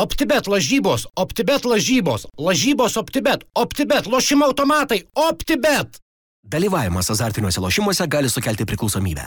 OptiBet 0.00 0.46
lažybos, 0.48 1.02
OptiBet 1.16 1.64
lažybos, 1.64 2.24
lažybos 2.38 2.96
OptiBet, 2.96 3.44
OptiBet 3.54 4.06
lošimo 4.06 4.46
automatai, 4.46 5.02
OptiBet. 5.14 5.98
Dalyvavimas 6.42 7.10
azartiniuose 7.10 7.60
lošimuose 7.60 8.06
gali 8.06 8.30
sukelti 8.32 8.64
priklausomybę. 8.64 9.26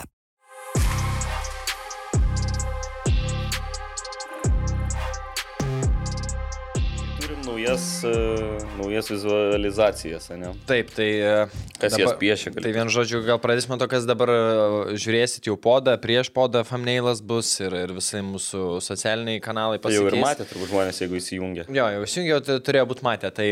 Naujas, 7.54 8.02
e, 8.04 8.12
naujas 8.78 9.08
vizualizacijas, 9.10 10.28
ne? 10.34 10.50
Taip, 10.66 10.90
tai... 10.94 11.08
e, 11.22 11.34
Kas 11.78 11.94
jas 11.98 12.14
piešia, 12.18 12.50
gali- 12.54 12.64
Tai 12.66 12.72
vien 12.74 12.90
žodžiu, 12.90 13.20
gal 13.26 13.38
pradėsime 13.42 13.78
to, 13.78 13.86
kas 13.90 14.06
dabar 14.08 14.30
e, 14.32 14.38
žiūrėsit 14.98 15.46
jau 15.50 15.54
podą, 15.60 15.94
prieš 16.02 16.30
podą 16.34 16.64
thumbnailas 16.66 17.22
bus 17.22 17.52
ir, 17.62 17.74
ir 17.86 17.94
visai 17.96 18.22
mūsų 18.26 18.80
socialiniai 18.84 19.42
kanalai 19.44 19.78
Tai 19.78 19.92
jau 19.94 20.06
ir 20.08 20.14
pasikeis. 20.16 20.24
matė 20.26 20.48
turbūt 20.50 20.72
žmonės, 20.72 21.00
jeigu 21.04 21.18
įsijungia. 21.20 21.66
Jo, 21.70 21.86
jau 21.98 22.04
įsijungiau, 22.08 22.42
tai 22.46 22.58
turėjo 22.66 22.88
būti 22.90 23.06
matę. 23.06 23.30
Tai 23.34 23.48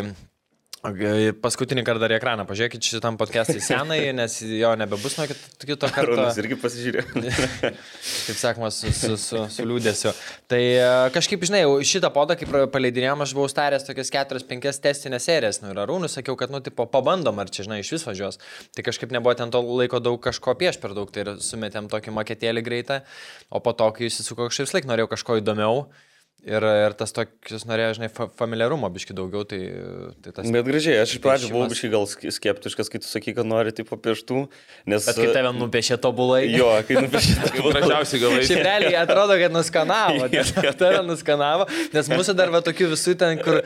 paskutinį 0.83 1.85
kartą 1.87 2.03
dar 2.03 2.11
į 2.11 2.17
ekraną 2.17 2.43
pažiūrėkit 2.49 2.83
šitam 2.83 3.15
podcast'ui 3.21 3.61
senai, 3.63 4.01
nes 4.19 4.35
jo 4.43 4.73
nebebus 4.75 5.15
nuo 5.15 5.29
kit- 5.31 5.63
kito 5.63 5.87
karto. 5.95 6.17
Arūnas 6.17 6.41
irgi 6.43 6.59
pasižiūrėjo. 6.59 7.23
Kaip 8.27 8.41
sakoma, 8.41 8.71
su, 8.75 8.91
su, 8.91 9.15
su, 9.21 9.45
su 9.47 9.67
liūdėsiu. 9.69 10.11
Tai 10.51 10.61
e, 10.61 10.91
kažkaip, 11.15 11.47
žinai, 11.47 11.63
šitą 11.87 12.11
podą, 12.15 12.35
kaip 12.41 12.51
paleidinėjom, 12.75 13.23
aš 13.23 13.37
buvau 13.39 13.47
staręs 13.53 13.87
tokias 13.87 14.11
4-5 14.11 14.83
testinės 14.83 15.31
serijas. 15.31 15.63
Nu, 15.63 15.71
ir 15.71 15.83
Arūnui 15.85 16.11
sakiau, 16.11 16.35
kad, 16.41 16.51
nu, 16.51 16.59
tipo, 16.67 16.89
pabandom, 16.91 17.39
ar 17.39 17.53
čia, 17.53 17.69
žinai, 17.69 17.79
iš 17.87 17.95
vis 17.95 18.07
važiuos. 18.11 18.43
Tai 18.75 18.87
kažkaip 18.91 19.15
nebuvo 19.15 19.39
ten 19.39 19.55
to 19.55 19.63
laiko 19.63 20.03
daug 20.03 20.19
kažko 20.23 20.59
pieš 20.59 20.83
per 20.83 20.99
daug. 20.99 21.15
Tai 21.15 21.29
ir 21.29 21.37
sumetėm 21.47 21.87
tokį 21.93 22.19
maketėlį 22.19 22.67
greitą. 22.67 23.05
O 23.55 23.63
po 23.63 23.71
to, 23.79 23.93
kai 23.95 24.11
įsisuko 24.11 24.51
kažkaip 24.51 24.75
laik, 24.81 24.91
norėjau 24.91 25.15
kažko 25.15 25.39
įdomiau. 25.39 25.87
Ir, 26.43 26.65
ir 26.67 26.95
tas 26.99 27.13
tokius 27.15 27.63
norėjo, 27.71 27.93
žinai, 28.01 28.09
fa 28.11 28.25
familiarumo 28.35 28.89
biški 28.91 29.15
daugiau, 29.15 29.45
tai, 29.47 29.61
tai 30.25 30.33
tas... 30.35 30.49
Bet 30.51 30.65
gražiai, 30.67 30.97
aš 31.05 31.13
iš 31.15 31.21
pradžių 31.23 31.51
buvau 31.53 31.69
biškai 31.71 31.91
gal 31.93 32.03
sk- 32.11 32.33
skeptiškas, 32.35 32.89
kai 32.91 32.99
tu 32.99 33.07
sakai, 33.07 33.35
kad 33.37 33.47
nori 33.47 33.71
tipo 33.71 33.95
pieštų, 33.95 34.41
nes... 34.91 35.07
Bet 35.07 35.21
kai 35.21 35.29
tave 35.37 35.53
nupiešė 35.55 36.01
tobulai. 36.03 36.41
Jo, 36.59 36.73
kai 36.89 36.97
nupiešė 36.99 37.37
tavo 37.47 37.71
Gražiausiai 37.77 38.23
galai. 38.25 38.41
Šiaip 38.49 38.65
realiai 38.67 38.97
atrodo, 39.05 39.37
kad 39.39 39.55
nuskanavo, 39.55 40.27
nes 40.35 40.51
tave 40.83 41.05
nuskanavo, 41.07 41.69
nes 41.95 42.11
mūsų 42.11 42.35
dar 42.43 42.51
va 42.57 42.63
tokių 42.67 42.91
visų 42.97 43.15
ten, 43.23 43.39
kur, 43.45 43.61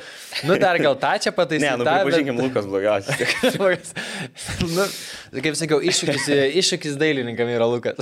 nu 0.44 0.60
dar 0.60 0.76
gal 0.84 0.98
tą 1.00 1.14
čia 1.24 1.32
pataisyti. 1.32 1.64
Ne, 1.64 1.80
nu 1.80 1.88
pripažinkim, 1.88 2.44
Lukas 2.44 2.68
blogiausias. 2.68 3.96
nu, 4.68 4.84
kaip 5.40 5.56
sakiau, 5.58 5.80
iššūkis, 5.80 6.28
iššūkis 6.60 7.00
dailininkam 7.00 7.48
yra 7.56 7.66
Lukas. 7.72 7.96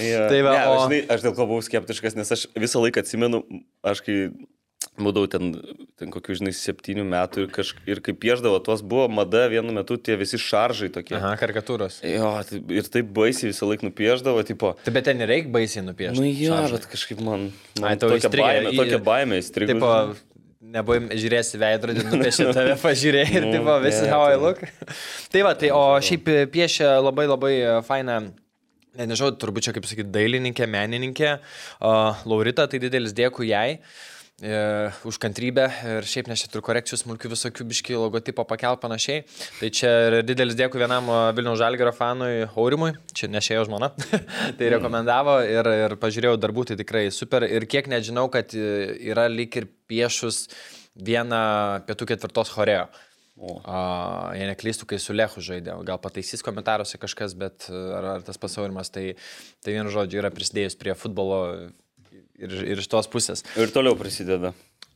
Ja. 0.00 0.24
Tai 0.32 0.40
va, 0.48 0.56
ne, 0.56 0.64
o- 0.66 0.72
aš, 0.74 0.82
žinai, 0.88 1.00
aš 1.12 1.24
dėl 1.28 1.36
ko 1.36 1.46
buvau 1.46 1.62
skeptiškas, 1.68 2.16
nes 2.18 2.32
aš 2.34 2.48
visą 2.58 2.80
laiką 2.82 3.04
atsimenu, 3.04 3.42
aš 3.84 4.02
kai 4.06 4.16
būdavau 4.98 5.28
ten, 5.30 5.52
ten 6.00 6.10
kokių, 6.12 6.34
žinai, 6.40 6.52
septynių 6.56 7.04
metų 7.08 7.46
ir, 7.46 7.52
kažk... 7.54 7.78
ir 7.88 8.00
kai 8.04 8.14
pieždavo 8.18 8.58
tuos, 8.64 8.82
buvo 8.84 9.06
mada 9.12 9.44
vienu 9.52 9.72
metu 9.74 9.96
tie 9.96 10.16
visi 10.20 10.40
šaržai 10.40 10.90
tokie. 10.92 11.16
Aha, 11.16 11.32
karikatūros. 11.40 12.00
Jo, 12.06 12.32
tai, 12.48 12.60
ir 12.76 12.90
taip 12.92 13.12
baisiai 13.16 13.52
visą 13.52 13.68
laiką 13.70 13.88
nupieždavo, 13.88 14.42
tipo. 14.48 14.74
Tai 14.84 14.94
bet 14.96 15.06
ten 15.08 15.20
nereikia 15.22 15.52
baisiai 15.54 15.86
nupiešti. 15.86 16.18
Nu 16.20 16.28
jo, 16.28 16.52
šaržą. 16.52 16.76
bet 16.76 16.90
kažkaip 16.92 17.22
man, 17.24 17.48
Ai, 17.78 17.84
man 17.86 18.02
tau 18.02 18.12
tokia 18.12 18.26
įstrigę 18.26 18.50
baimė, 18.50 18.74
į- 18.74 18.82
tokia 18.82 19.00
baimė 19.08 19.40
įstrigo. 19.44 19.72
Tipo, 19.72 19.94
nebuvai 20.72 21.00
žiūrėsi 21.22 21.62
veidrodį, 21.62 22.04
nupiešė 22.10 22.50
tave, 22.58 22.76
pažiūrėjai 22.82 23.38
ir 23.38 23.48
Nu, 23.48 23.56
tipo, 23.56 23.78
visi 23.86 24.06
how 24.12 24.28
I 24.28 24.36
look. 24.40 24.62
tai 25.32 25.46
va, 25.46 25.54
tai 25.58 25.72
o 25.74 25.82
šiaip 26.04 26.28
piešia 26.52 26.96
labai 27.00 27.28
labai 27.30 27.54
e, 27.60 27.74
fainą. 27.86 28.20
Ne, 28.98 29.06
nežinau, 29.08 29.32
turbūt 29.40 29.68
čia 29.68 29.72
kaip 29.72 29.86
sakyti, 29.88 30.10
dailininkė, 30.12 30.66
menininkė, 30.68 31.36
uh, 31.38 32.24
Laurita, 32.28 32.66
tai 32.68 32.80
didelis 32.82 33.14
dėkui 33.16 33.48
jai 33.48 33.78
e, 34.42 34.90
už 35.08 35.16
kantrybę 35.22 35.64
ir 35.94 36.08
šiaip 36.08 36.28
nes 36.28 36.42
čia 36.42 36.50
turiu 36.50 36.64
korekcijų 36.66 36.98
smulkių 37.00 37.30
visokių 37.32 37.66
biški 37.70 37.96
logotipo 37.96 38.44
pakel 38.48 38.76
panašiai. 38.82 39.22
Tai 39.60 39.70
čia 39.72 39.92
ir 40.08 40.16
didelis 40.26 40.58
dėkui 40.58 40.82
vienam 40.82 41.08
Vilniaus 41.36 41.60
Žalgėro 41.62 41.94
fanui 41.96 42.42
Aurimui, 42.50 42.92
čia 43.16 43.30
nešėjo 43.32 43.68
žmona, 43.70 43.92
tai 44.58 44.72
rekomendavo 44.74 45.38
ir, 45.46 45.70
ir 45.86 45.96
pažiūrėjau 46.02 46.40
darbų, 46.42 46.66
tai 46.68 46.78
tikrai 46.82 47.06
super. 47.14 47.46
Ir 47.46 47.68
kiek 47.70 47.88
nežinau, 47.92 48.26
kad 48.34 48.52
e, 48.52 48.98
yra 49.12 49.28
lyg 49.30 49.56
ir 49.62 49.70
piešus 49.88 50.48
vieną 50.98 51.42
pietų 51.88 52.12
ketvirtos 52.12 52.52
choreo. 52.52 52.90
O. 53.40 53.56
A, 53.64 53.78
jei 54.36 54.44
neklystų, 54.50 54.86
kai 54.90 54.98
su 55.00 55.14
Lechu 55.16 55.40
žaidė, 55.42 55.72
gal 55.88 55.98
pataisys 56.02 56.44
komentaruose 56.44 56.98
kažkas, 57.00 57.32
bet 57.38 57.64
e, 57.70 57.78
ar, 57.96 58.08
ar 58.18 58.26
tas 58.26 58.38
pasaurimas, 58.38 58.92
tai, 58.92 59.14
tai 59.64 59.78
vienu 59.78 59.92
žodžiu 59.94 60.20
yra 60.20 60.30
prisidėjus 60.34 60.76
prie 60.78 60.92
futbolo 60.98 61.38
ir, 62.36 62.52
ir 62.74 62.82
iš 62.82 62.90
tos 62.92 63.08
pusės. 63.10 63.42
Ir 63.56 63.72
toliau 63.72 63.96
prisideda. 63.98 64.52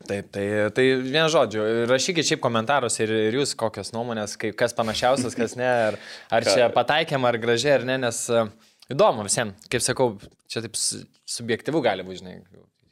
Taip, 0.06 0.28
tai, 0.34 0.44
tai 0.76 0.84
vienu 1.00 1.26
žodžiu, 1.32 1.64
rašykit 1.88 2.28
šiaip 2.28 2.42
komentarus 2.44 3.00
ir, 3.00 3.10
ir 3.30 3.38
jūs 3.40 3.56
kokios 3.58 3.94
nuomonės, 3.96 4.36
kaip, 4.38 4.54
kas 4.60 4.76
panašiausias, 4.76 5.34
kas 5.34 5.56
ne, 5.58 5.66
ar, 5.88 5.96
ar 6.28 6.46
čia 6.46 6.68
pataikėm, 6.76 7.24
ar 7.26 7.40
gražiai, 7.40 7.78
ar 7.80 7.86
ne, 7.88 7.96
nes 8.04 8.20
e, 8.28 8.44
įdomu 8.92 9.24
visiems, 9.26 9.66
kaip 9.72 9.82
sakau, 9.82 10.12
čia 10.52 10.62
taip 10.66 10.76
su- 10.78 11.06
subjektyvu 11.38 11.80
gali 11.88 12.04
būti, 12.06 12.20
žinai, 12.20 12.36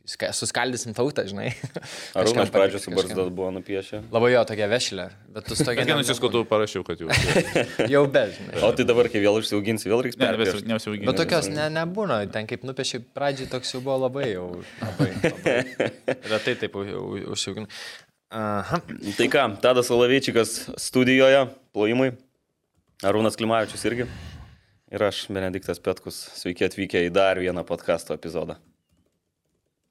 suskaldysim 0.05 0.93
tautą, 0.97 1.25
žinai. 1.29 1.53
Ar 2.17 2.27
Rūnas 2.29 2.51
pradžio 2.53 2.81
su 2.83 2.93
barzdas 2.93 3.31
buvo 3.33 3.49
nupiešę? 3.57 4.03
Labai 4.13 4.33
jo 4.35 4.43
tokia 4.49 4.67
vešlė, 4.69 5.07
bet 5.33 5.47
tu 5.49 5.57
tokia... 5.57 5.79
Kiekvienas 5.81 6.11
jis, 6.13 6.21
kad 6.21 6.35
tu 6.35 6.43
parašiau, 6.51 6.85
kad 6.85 7.01
jau. 7.01 7.09
Jau 7.95 8.03
be, 8.13 8.25
žinai. 8.37 8.59
O 8.67 8.71
tai 8.77 8.85
dabar, 8.89 9.09
kai 9.13 9.23
vėl 9.25 9.39
užsiauginsi, 9.41 9.89
vėl 9.89 10.03
reiks 10.05 10.19
Ne, 10.21 10.29
perpiešti. 10.29 10.69
neusiauginti. 10.69 11.09
Bet 11.09 11.21
tokios 11.23 11.49
ne, 11.53 11.71
nebūna, 11.73 12.19
ten 12.35 12.49
kaip 12.51 12.67
nupiešiai 12.69 13.01
pradžiai 13.17 13.49
toks 13.55 13.73
jau 13.77 13.81
buvo 13.85 13.97
labai 14.05 14.29
jau. 14.35 14.45
Labai, 14.83 15.09
labai. 15.25 15.57
Retai 16.35 16.57
taip 16.61 16.77
užsiaugin. 16.77 17.71
Aha. 18.35 18.83
Tai 19.17 19.31
ką, 19.31 19.47
Tadas 19.65 19.89
Valavyčikas 19.93 20.55
studijoje, 20.85 21.47
plojimui. 21.73 22.13
Arūnas 23.05 23.37
Klimavičius 23.41 23.89
irgi. 23.89 24.07
Ir 24.95 25.03
aš, 25.09 25.25
Benediktas 25.33 25.81
Petkus. 25.83 26.21
Sveiki 26.39 26.69
atvykę 26.69 27.07
į 27.09 27.11
dar 27.15 27.41
vieną 27.43 27.65
podkasto 27.67 28.15
epizodą. 28.15 28.61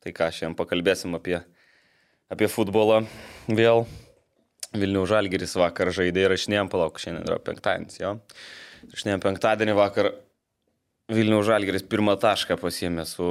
Tai 0.04 0.12
ką, 0.12 0.30
šiandien 0.36 0.58
pakalbėsim 0.60 1.16
apie, 1.16 1.38
apie 2.34 2.50
futbolą 2.52 3.04
vėl. 3.48 3.86
Vilnių 4.74 5.04
Žalgiris 5.06 5.54
vakar 5.56 5.92
žaidė 5.94 6.26
ir 6.26 6.32
rašinėjom, 6.34 6.70
palauk, 6.72 6.98
šiandien 7.00 7.28
yra 7.28 7.38
penktadienis, 7.46 8.00
jo. 8.02 8.16
Rašinėjom 8.90 9.22
penktadienį 9.24 9.76
vakar 9.78 10.10
Vilnių 11.14 11.44
Žalgiris 11.46 11.86
pirmą 11.88 12.16
tašką 12.20 12.58
pasiemė 12.60 13.06
su, 13.08 13.28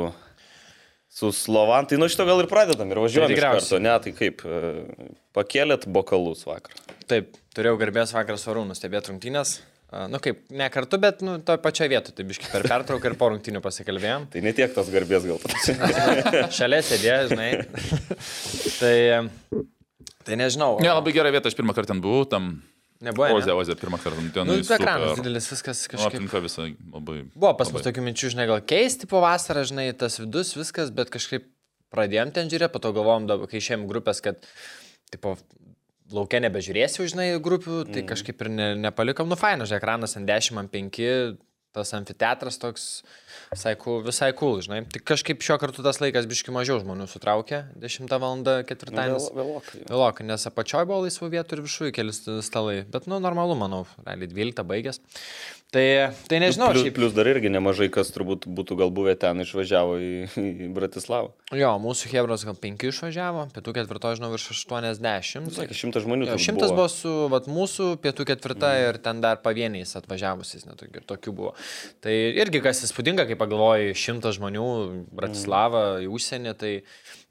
su 1.10 1.32
Slovan. 1.34 1.88
Tai 1.90 1.98
nuo 2.00 2.08
šito 2.12 2.24
gal 2.28 2.44
ir 2.44 2.48
pradedam 2.50 2.94
ir 2.94 3.00
važiuojam 3.02 3.32
Tai 3.32 3.36
tikriausiai. 3.36 3.82
Ne, 3.82 3.96
tai 4.04 4.14
kaip, 4.16 4.44
e, 4.46 5.10
pakėlėt 5.36 5.88
bokalus 5.92 6.46
vakar. 6.48 6.78
Taip, 7.10 7.34
turėjau 7.56 7.80
garbės 7.80 8.14
vakar 8.14 8.38
su 8.40 8.52
Arūnu 8.54 8.76
stebėti 8.78 9.12
rungtynės. 9.12 9.58
Nu 10.08 10.16
kaip, 10.24 10.38
ne 10.48 10.66
kartu, 10.72 10.96
bet 11.00 11.20
nu, 11.20 11.34
toje 11.44 11.60
pačioje 11.60 11.90
vietoje, 11.92 12.14
tai 12.16 12.24
biškai 12.24 12.48
per 12.48 12.62
pertrauką 12.64 13.10
ir 13.10 13.16
po 13.20 13.28
rungtynių 13.28 13.60
pasikalbėjom. 13.60 14.24
Tai 14.32 14.40
ne 14.44 14.52
tiek 14.56 14.72
tos 14.72 14.88
garbės 14.92 15.26
gal. 15.28 15.42
Šalia 16.58 16.78
sėdėjo, 16.86 17.18
žinai. 17.34 17.50
tai, 18.80 18.94
tai 20.24 20.38
nežinau. 20.40 20.78
Ne, 20.80 20.92
labai 20.96 21.12
gera 21.12 21.32
vieta, 21.34 21.52
aš 21.52 21.58
pirmą 21.58 21.74
kartą 21.76 21.92
ten 21.92 22.00
buvau, 22.04 22.24
tam 22.24 22.54
Nebuvo. 23.02 23.26
ne? 23.28 23.34
Oze, 23.42 23.52
Oze, 23.52 23.76
pirmą 23.76 23.98
kartą 24.00 24.22
ten. 24.32 24.46
Nu, 24.48 24.56
super. 24.62 24.78
ekranas 24.80 25.16
didelis, 25.18 25.48
viskas 25.52 25.84
Nu, 25.84 25.90
kažkaip. 25.96 26.08
aplinka 26.14 26.40
visą 26.44 26.68
labai. 26.94 27.18
Buvo 27.34 27.52
pas 27.58 27.68
mus 27.68 27.80
labai. 27.82 27.88
tokių 27.90 28.04
minčių, 28.08 28.30
žinai, 28.36 28.46
gal 28.48 28.62
keisti 28.72 29.08
po 29.10 29.20
vasarą, 29.24 29.64
žinai, 29.68 29.88
tas 29.98 30.20
vidus, 30.22 30.54
viskas, 30.56 30.92
bet 30.94 31.10
kažkaip 31.12 31.48
pradėjom 31.92 32.32
ten 32.32 32.48
žiūrėti, 32.52 32.72
po 32.72 32.80
to 32.80 32.94
galvom, 32.96 33.26
kai 33.50 33.58
išėjom 33.60 33.88
grupės, 33.90 34.22
kad, 34.24 34.38
tipo, 35.12 35.34
laukia 36.10 36.40
nebežiūrėsiu, 36.42 37.06
žinai, 37.08 37.30
grupių, 37.42 37.84
tai 37.92 38.02
kažkaip 38.08 38.42
ir 38.44 38.50
ne, 38.52 38.68
nepalikom, 38.88 39.30
nu, 39.30 39.38
faina, 39.38 39.68
žinai, 39.68 39.78
ekranas 39.82 40.16
ant 40.18 40.28
10, 40.28 40.58
ant 40.60 40.72
5, 40.72 41.00
tas 41.72 41.88
amfiteatras 41.96 42.58
toks 42.60 42.82
visai 43.52 43.72
cool, 43.80 44.02
visai 44.04 44.30
cool, 44.36 44.58
žinai. 44.64 44.82
Tik 44.92 45.06
kažkaip 45.08 45.40
šiuo 45.44 45.56
kartu 45.62 45.84
tas 45.84 46.02
laikas 46.02 46.28
biški 46.28 46.52
mažiau 46.52 46.76
žmonių 46.82 47.06
sutraukė, 47.08 47.62
10 47.80 48.12
val. 48.20 48.42
ketvirtadienis. 48.68 49.30
Vėlokai. 49.32 49.84
Vėlokai, 49.88 50.26
nes 50.28 50.44
apačioj 50.50 50.84
buvo 50.90 51.06
laisvų 51.06 51.30
vietų 51.32 51.56
ir 51.56 51.64
viršuje 51.64 51.94
keli 51.96 52.12
st- 52.12 52.42
stalai. 52.44 52.82
Bet, 52.84 53.08
nu, 53.08 53.22
normalu, 53.24 53.56
manau, 53.56 53.86
realiai 54.04 54.28
12 54.28 54.66
baigęs. 54.68 55.00
Tai, 55.72 56.12
tai 56.28 56.36
nežinau, 56.42 56.66
Plius, 56.68 56.84
šiaip. 56.84 56.94
plius 56.98 57.14
dar 57.16 57.28
irgi 57.30 57.48
nemažai 57.48 57.86
kas 57.88 58.10
turbūt 58.12 58.44
būtų 58.44 58.76
gal 58.76 58.90
buvę 58.92 59.14
ten 59.16 59.40
išvažiavo 59.40 59.94
į, 59.96 60.10
į 60.36 60.66
Bratislavą. 60.76 61.30
Jo, 61.56 61.70
mūsų 61.80 62.10
Hebros 62.12 62.44
gal 62.44 62.58
5 62.60 62.84
išvažiavo, 62.90 63.46
pietų 63.54 63.72
ketvirto, 63.78 64.10
žinau, 64.18 64.28
virš 64.34 64.50
80. 64.52 65.48
Sakė, 65.56 65.78
šimtas 65.78 66.04
žmonių. 66.04 66.26
Jo, 66.28 66.34
turbūt 66.34 66.44
šimtas 66.44 66.74
buvo 66.76 66.84
su 66.92 67.12
vat, 67.32 67.48
mūsų 67.48 67.88
pietų 68.04 68.28
ketvirta 68.34 68.74
mm. 68.74 68.90
ir 68.90 69.00
ten 69.06 69.24
dar 69.24 69.40
pavieniais 69.40 69.96
atvažiavusiais, 69.96 70.68
net 70.68 70.76
tokių, 70.84 71.06
tokių 71.08 71.34
buvo. 71.40 71.54
Tai 72.04 72.12
irgi 72.12 72.60
kas 72.68 72.84
įspūdinga, 72.84 73.24
kai 73.30 73.40
pagalvoji, 73.40 73.96
šimtas 73.96 74.36
žmonių, 74.36 74.68
Bratislava, 75.08 75.86
mm. 75.94 76.04
į 76.04 76.12
užsienį, 76.12 76.54
tai 76.60 76.74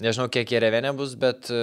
nežinau, 0.03 0.27
kiek 0.33 0.50
jie 0.51 0.59
revenė 0.63 0.92
bus, 0.98 1.13
bet 1.19 1.50
e, 1.53 1.62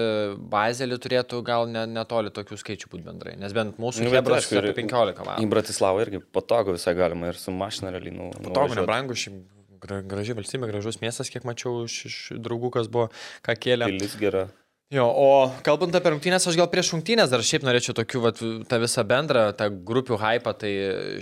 bazelį 0.52 0.98
turėtų 1.04 1.42
gal 1.46 1.66
ne, 1.70 1.84
netoli 1.90 2.30
tokių 2.34 2.58
skaičių 2.62 2.90
būti 2.92 3.04
bendrai. 3.06 3.36
Nes 3.40 3.52
bent 3.56 3.78
mūsų 3.82 4.06
Nu, 4.06 4.14
Hebros 4.14 4.44
aišku, 4.44 4.56
ir- 4.58 4.70
apie 4.70 4.82
15 4.82 5.14
Į 5.18 5.26
valandų. 5.26 5.50
Bratislavą 5.52 6.02
irgi 6.06 6.22
patogu 6.38 6.74
visai 6.78 6.94
galima 6.98 7.30
ir 7.32 7.38
su 7.40 7.54
mašina 7.54 7.92
realiai. 7.94 8.14
Nu, 8.16 8.30
Patogu, 8.48 8.78
nebrangu, 8.78 9.16
šiaip 9.18 9.38
Gra, 9.78 10.00
graži 10.02 10.34
valstybė, 10.34 10.66
gražus 10.72 10.96
miestas, 10.98 11.28
kiek 11.30 11.44
mačiau 11.46 11.84
iš, 11.86 11.98
iš 12.08 12.14
draugų, 12.42 12.72
kas 12.74 12.88
buvo, 12.90 13.12
ką 13.46 13.54
kėlė. 13.62 13.86
Pilis 13.92 14.16
gera. 14.18 14.48
Jo, 14.88 15.04
o 15.04 15.24
kalbant 15.60 15.92
apie 15.98 16.14
rungtynės, 16.14 16.46
aš 16.48 16.56
gal 16.56 16.68
prieš 16.72 16.94
rungtynės 16.94 17.28
dar 17.28 17.42
šiaip 17.44 17.64
norėčiau 17.66 17.92
tokių, 17.98 18.20
vat, 18.24 18.38
tą 18.70 18.78
visą 18.80 19.02
bendrą, 19.04 19.42
tą 19.52 19.66
grupių 19.90 20.16
hypą, 20.16 20.54
tai 20.56 20.70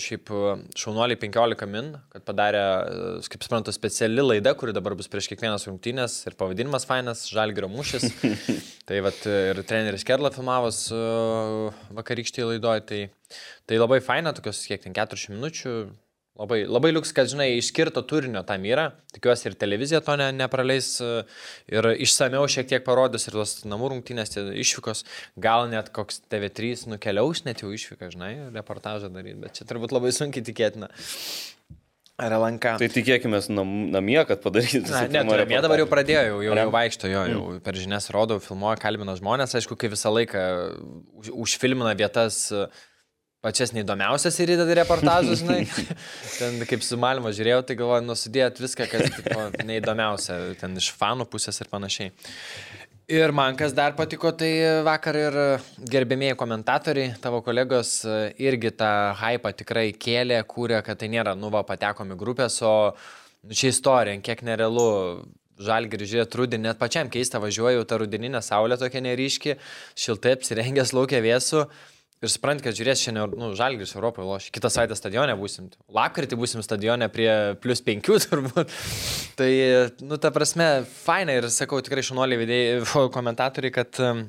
šiaip 0.04 0.30
šaunuoliai 0.78 1.18
15 1.18 1.66
min, 1.72 1.88
kad 2.14 2.22
padarė, 2.28 2.62
kaip 3.26 3.42
suprantu, 3.42 3.74
speciali 3.74 4.22
laida, 4.22 4.54
kuri 4.54 4.76
dabar 4.76 4.94
bus 4.94 5.10
prieš 5.10 5.26
kiekvienas 5.32 5.66
rungtynės 5.66 6.14
ir 6.30 6.38
pavadinimas 6.38 6.86
fainas, 6.86 7.24
Žalgirio 7.26 7.66
mūšis. 7.74 8.06
tai 8.86 9.02
vat, 9.02 9.18
ir 9.26 9.58
treneris 9.66 10.06
Kerla 10.06 10.30
filmavos 10.30 10.84
vakarykštėje 11.98 12.52
laidoje, 12.52 12.86
tai, 12.86 13.02
tai 13.66 13.82
labai 13.82 13.98
faina, 13.98 14.30
tokios 14.36 14.62
kiek 14.70 14.86
ten 14.86 14.94
40 14.94 15.34
minučių, 15.34 15.78
Labai, 16.36 16.58
labai 16.68 16.90
liuks, 16.92 17.14
kad, 17.16 17.30
žinai, 17.32 17.48
išskirto 17.56 18.02
turinio 18.04 18.42
tam 18.44 18.64
yra. 18.68 18.90
Tikiuosi 19.16 19.48
ir 19.48 19.56
televizija 19.56 20.02
to 20.04 20.18
ne, 20.20 20.28
nepraleis 20.36 20.90
e, 21.00 21.10
ir 21.72 21.88
išsameu 22.04 22.42
šiek 22.52 22.68
tiek 22.68 22.84
parodys 22.84 23.24
ir 23.30 23.38
tos 23.38 23.54
namų 23.64 23.94
rungtynės, 23.94 24.34
išvykos. 24.36 25.06
Gal 25.40 25.70
net 25.72 25.88
koks 25.96 26.20
TV3 26.28 26.90
nukeliaus 26.92 27.46
net 27.46 27.62
jau 27.64 27.72
išvyką, 27.72 28.10
žinai, 28.12 28.34
reportažą 28.52 29.08
daryti, 29.14 29.38
bet 29.46 29.56
čia 29.56 29.64
turbūt 29.70 29.96
labai 29.96 30.12
sunkiai 30.12 30.44
tikėtina. 30.44 30.90
Ar 32.20 32.32
LNK? 32.32 32.74
Tai 32.80 32.88
tikėkime 32.92 33.40
nam, 33.52 33.72
namie, 33.92 34.18
kad 34.28 34.40
padarytų. 34.44 34.88
Na, 34.88 35.02
ne, 35.08 35.22
tu 35.24 35.38
namie 35.40 35.62
dabar 35.64 35.80
jau 35.80 35.88
pradėjo, 35.88 36.22
jau, 36.30 36.42
jau, 36.46 36.58
jau 36.60 36.66
vaikšto, 36.72 37.10
jo, 37.12 37.24
jau 37.32 37.40
mm. 37.46 37.62
per 37.64 37.80
žinias 37.80 38.08
rodau, 38.12 38.38
filmuoja, 38.44 38.76
kalbina 38.80 39.16
žmonės, 39.16 39.56
aišku, 39.56 39.76
kai 39.80 39.90
visą 39.92 40.12
laiką 40.12 40.44
už, 41.20 41.32
užfilmina 41.44 41.92
vietas 41.96 42.46
uh, 42.56 42.68
pačias 43.46 43.72
neįdomiausias 43.76 44.40
ir 44.42 44.56
įdeda 44.56 44.80
reportažus, 44.80 45.44
žinai. 45.44 45.62
ten 46.40 46.58
kaip 46.68 46.82
su 46.82 46.98
Malmo 47.00 47.30
žiūrėjau, 47.34 47.62
tai 47.68 47.78
galvoju, 47.78 48.06
nusidėt 48.08 48.58
viską, 48.62 48.88
kas 48.90 49.14
tipo, 49.20 49.46
neįdomiausia, 49.70 50.40
ten 50.60 50.74
iš 50.80 50.90
fanų 50.98 51.28
pusės 51.30 51.62
ir 51.62 51.70
panašiai. 51.70 52.10
Ir 53.06 53.30
man 53.30 53.54
kas 53.54 53.70
dar 53.70 53.94
patiko, 53.94 54.32
tai 54.34 54.50
vakar 54.82 55.14
ir 55.20 55.36
gerbėmėjai 55.94 56.34
komentatoriai, 56.40 57.12
tavo 57.22 57.38
kolegos 57.46 58.00
irgi 58.42 58.72
tą 58.74 58.90
hypą 59.20 59.52
tikrai 59.60 59.92
kėlė, 59.94 60.40
kūrė, 60.50 60.80
kad 60.82 60.98
tai 60.98 61.12
nėra, 61.12 61.36
nu 61.38 61.52
va, 61.54 61.62
patekomi 61.68 62.18
grupės, 62.18 62.58
o 62.66 62.74
nu, 63.46 63.54
čia 63.54 63.70
istorija, 63.70 64.18
kiek 64.26 64.42
nerealu 64.48 64.88
žalgirį 65.62 66.08
žiūrėti 66.10 66.40
rudenį, 66.40 66.64
net 66.68 66.80
pačiam 66.80 67.10
keista 67.12 67.38
važiuoju, 67.40 67.86
ta 67.88 68.00
rudeninė 68.02 68.42
saulė 68.44 68.76
tokia 68.80 69.04
neryški, 69.06 69.54
šiltai 69.94 70.34
apsirengęs 70.36 70.92
laukia 70.96 71.22
vėsų. 71.24 71.62
Ir 72.24 72.32
suprant, 72.32 72.62
kad 72.64 72.72
žiūrės 72.72 73.02
šiandien, 73.04 73.34
nu, 73.36 73.50
žalgris 73.58 73.92
Europoje 73.92 74.24
lošia. 74.24 74.52
Kitą 74.54 74.70
savaitę 74.72 74.96
stadione 74.96 75.34
būsim. 75.36 75.68
Lapkritį 75.92 76.38
būsim 76.40 76.62
stadione 76.64 77.10
prie 77.12 77.28
plus 77.60 77.84
penkių 77.84 78.16
turbūt. 78.24 78.72
tai, 79.36 79.50
nu, 80.00 80.16
ta 80.22 80.32
prasme, 80.32 80.70
faina 81.04 81.36
ir 81.36 81.50
sakau 81.52 81.82
tikrai 81.84 82.06
šunuoliai 82.06 82.40
vedėjai, 82.40 82.80
komentatoriai, 83.16 83.74
kad 83.74 84.00
um, 84.00 84.24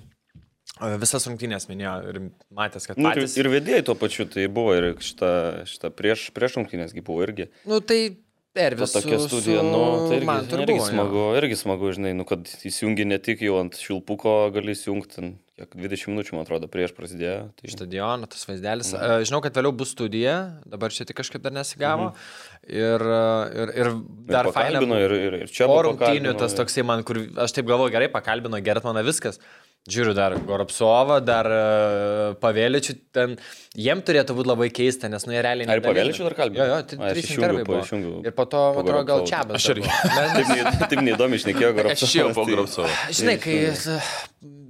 visas 0.99 1.29
rungtynės 1.29 1.69
minėjo 1.71 1.95
ir 2.11 2.21
matęs, 2.51 2.89
kad 2.91 2.99
patys... 2.99 3.37
Nu, 3.37 3.39
ir, 3.39 3.47
ir 3.47 3.53
vedėjai 3.55 3.87
tuo 3.87 3.95
pačiu, 4.03 4.27
tai 4.35 4.49
buvo 4.51 4.75
ir 4.75 4.91
šitą, 4.99 5.31
šitą 5.71 5.93
prieš, 5.95 6.27
prieš 6.35 6.59
rungtynėsgi 6.59 7.07
buvo 7.07 7.23
irgi. 7.23 7.47
Nu, 7.69 7.79
tai 7.79 8.01
Ervis. 8.59 8.93
Tokia 8.95 9.19
studija, 9.23 9.63
su... 9.63 9.71
nu, 9.71 9.81
tai 10.07 10.19
irgi, 10.19 10.29
man, 10.29 10.47
irgi, 10.47 10.77
buvo, 10.77 10.87
smagu, 10.89 11.19
jo. 11.21 11.33
irgi 11.41 11.57
smagu, 11.59 11.91
žinai, 11.97 12.13
nu, 12.17 12.25
kad 12.27 12.49
įsijungi 12.67 13.05
ne 13.07 13.19
tik 13.23 13.43
jau 13.45 13.59
ant 13.61 13.77
šilpuko, 13.79 14.37
gali 14.55 14.75
įsijungti 14.75 15.31
kiek 15.57 15.73
20 15.73 16.11
minučių, 16.11 16.35
man 16.37 16.45
atrodo, 16.45 16.67
prieš 16.69 16.93
prasidėjo. 16.93 17.37
Tai... 17.57 17.69
Stadioną, 17.73 18.27
tas 18.29 18.45
vaizdelis. 18.45 18.91
Na. 18.93 19.19
Žinau, 19.25 19.39
kad 19.41 19.55
vėliau 19.57 19.73
bus 19.73 19.93
studija, 19.95 20.35
dabar 20.69 20.93
čia 20.93 21.07
tik 21.09 21.17
kažkaip 21.17 21.41
dar 21.41 21.55
nesigavo. 21.55 22.11
Mhm. 22.11 22.27
Ir, 22.67 23.05
ir, 23.57 23.71
ir 23.81 23.89
dar 24.29 24.51
fainai. 24.53 24.83
Ir, 25.01 25.15
ir, 25.17 25.39
ir 25.45 25.53
čia 25.53 25.65
buvo. 25.65 25.87
Rungtynių 25.89 26.35
tas 26.37 26.53
toksai 26.57 26.85
man, 26.85 27.01
kur 27.07 27.23
aš 27.41 27.57
taip 27.57 27.69
galvoju, 27.69 27.95
gerai, 27.95 28.11
pakalbino 28.13 28.61
Gertmaną 28.61 29.01
viskas. 29.07 29.41
Žiūriu 29.87 30.11
dar 30.17 30.35
Goropsovą, 30.43 31.21
dar 31.23 31.47
uh, 31.47 32.35
Pavėličių, 32.41 32.95
ten 33.15 33.37
jiem 33.77 34.01
turėtų 34.03 34.35
būti 34.35 34.51
labai 34.51 34.67
keista, 34.75 35.07
nes 35.11 35.23
nu 35.23 35.35
jie 35.35 35.43
realiai... 35.45 35.69
Ar 35.71 35.83
Pavėličių 35.85 36.27
dar 36.27 36.35
kalbėjo? 36.35 36.65
Jo, 36.67 36.79
jo, 36.81 37.11
trys 37.15 37.29
intervai 37.37 37.63
buvo. 37.67 37.83
Išjungiu, 37.85 38.15
ir 38.27 38.35
po 38.35 38.47
to, 38.51 38.63
man 38.75 38.83
atrodo, 38.83 39.05
gal 39.07 39.23
čia 39.29 39.43
bet. 39.47 39.59
Aš 39.61 39.69
irgi. 39.77 39.93
taip, 40.51 40.81
taip 40.91 41.03
neįdomi 41.07 41.39
išnekėjo 41.39 41.71
Goropsovą. 41.79 42.09
Aš 42.09 42.17
jau 42.19 42.27
po 42.35 42.45
Goropsovą. 42.49 42.91
Žinai, 43.15 43.37
kai 43.43 43.55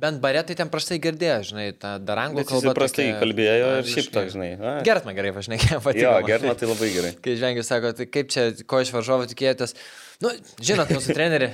bent 0.02 0.22
baretai 0.22 0.56
ten 0.58 0.69
prastai 0.72 1.00
girdėjo, 1.02 1.38
žinai, 1.52 1.68
tą 1.81 1.96
dar 2.06 2.22
anglų 2.28 2.46
kalbą. 2.48 2.69
Jis 2.69 2.78
prastai 2.78 3.08
tokia, 3.08 3.22
kalbėjo 3.24 3.72
ir 3.80 3.90
šiaip 3.90 4.12
tak, 4.14 4.30
žinai. 4.34 4.50
Gertma 4.86 5.16
gerai 5.18 5.31
pašnekėjo, 5.36 5.80
patiko. 5.86 6.04
Jo, 6.04 6.14
Gertma 6.28 6.54
tai 6.60 6.69
labai 6.69 6.92
gerai. 6.94 7.14
Kai 7.24 7.38
žvengiu, 7.40 7.66
sako, 7.66 7.94
tai 7.98 8.08
kaip 8.12 8.30
čia, 8.34 8.52
ko 8.69 8.84
iš 8.84 8.94
varžovo 8.94 9.25
tikėjotės. 9.31 9.74
Nu, 10.22 10.34
žinot, 10.62 10.94
mūsų 10.94 11.18
treneri, 11.18 11.50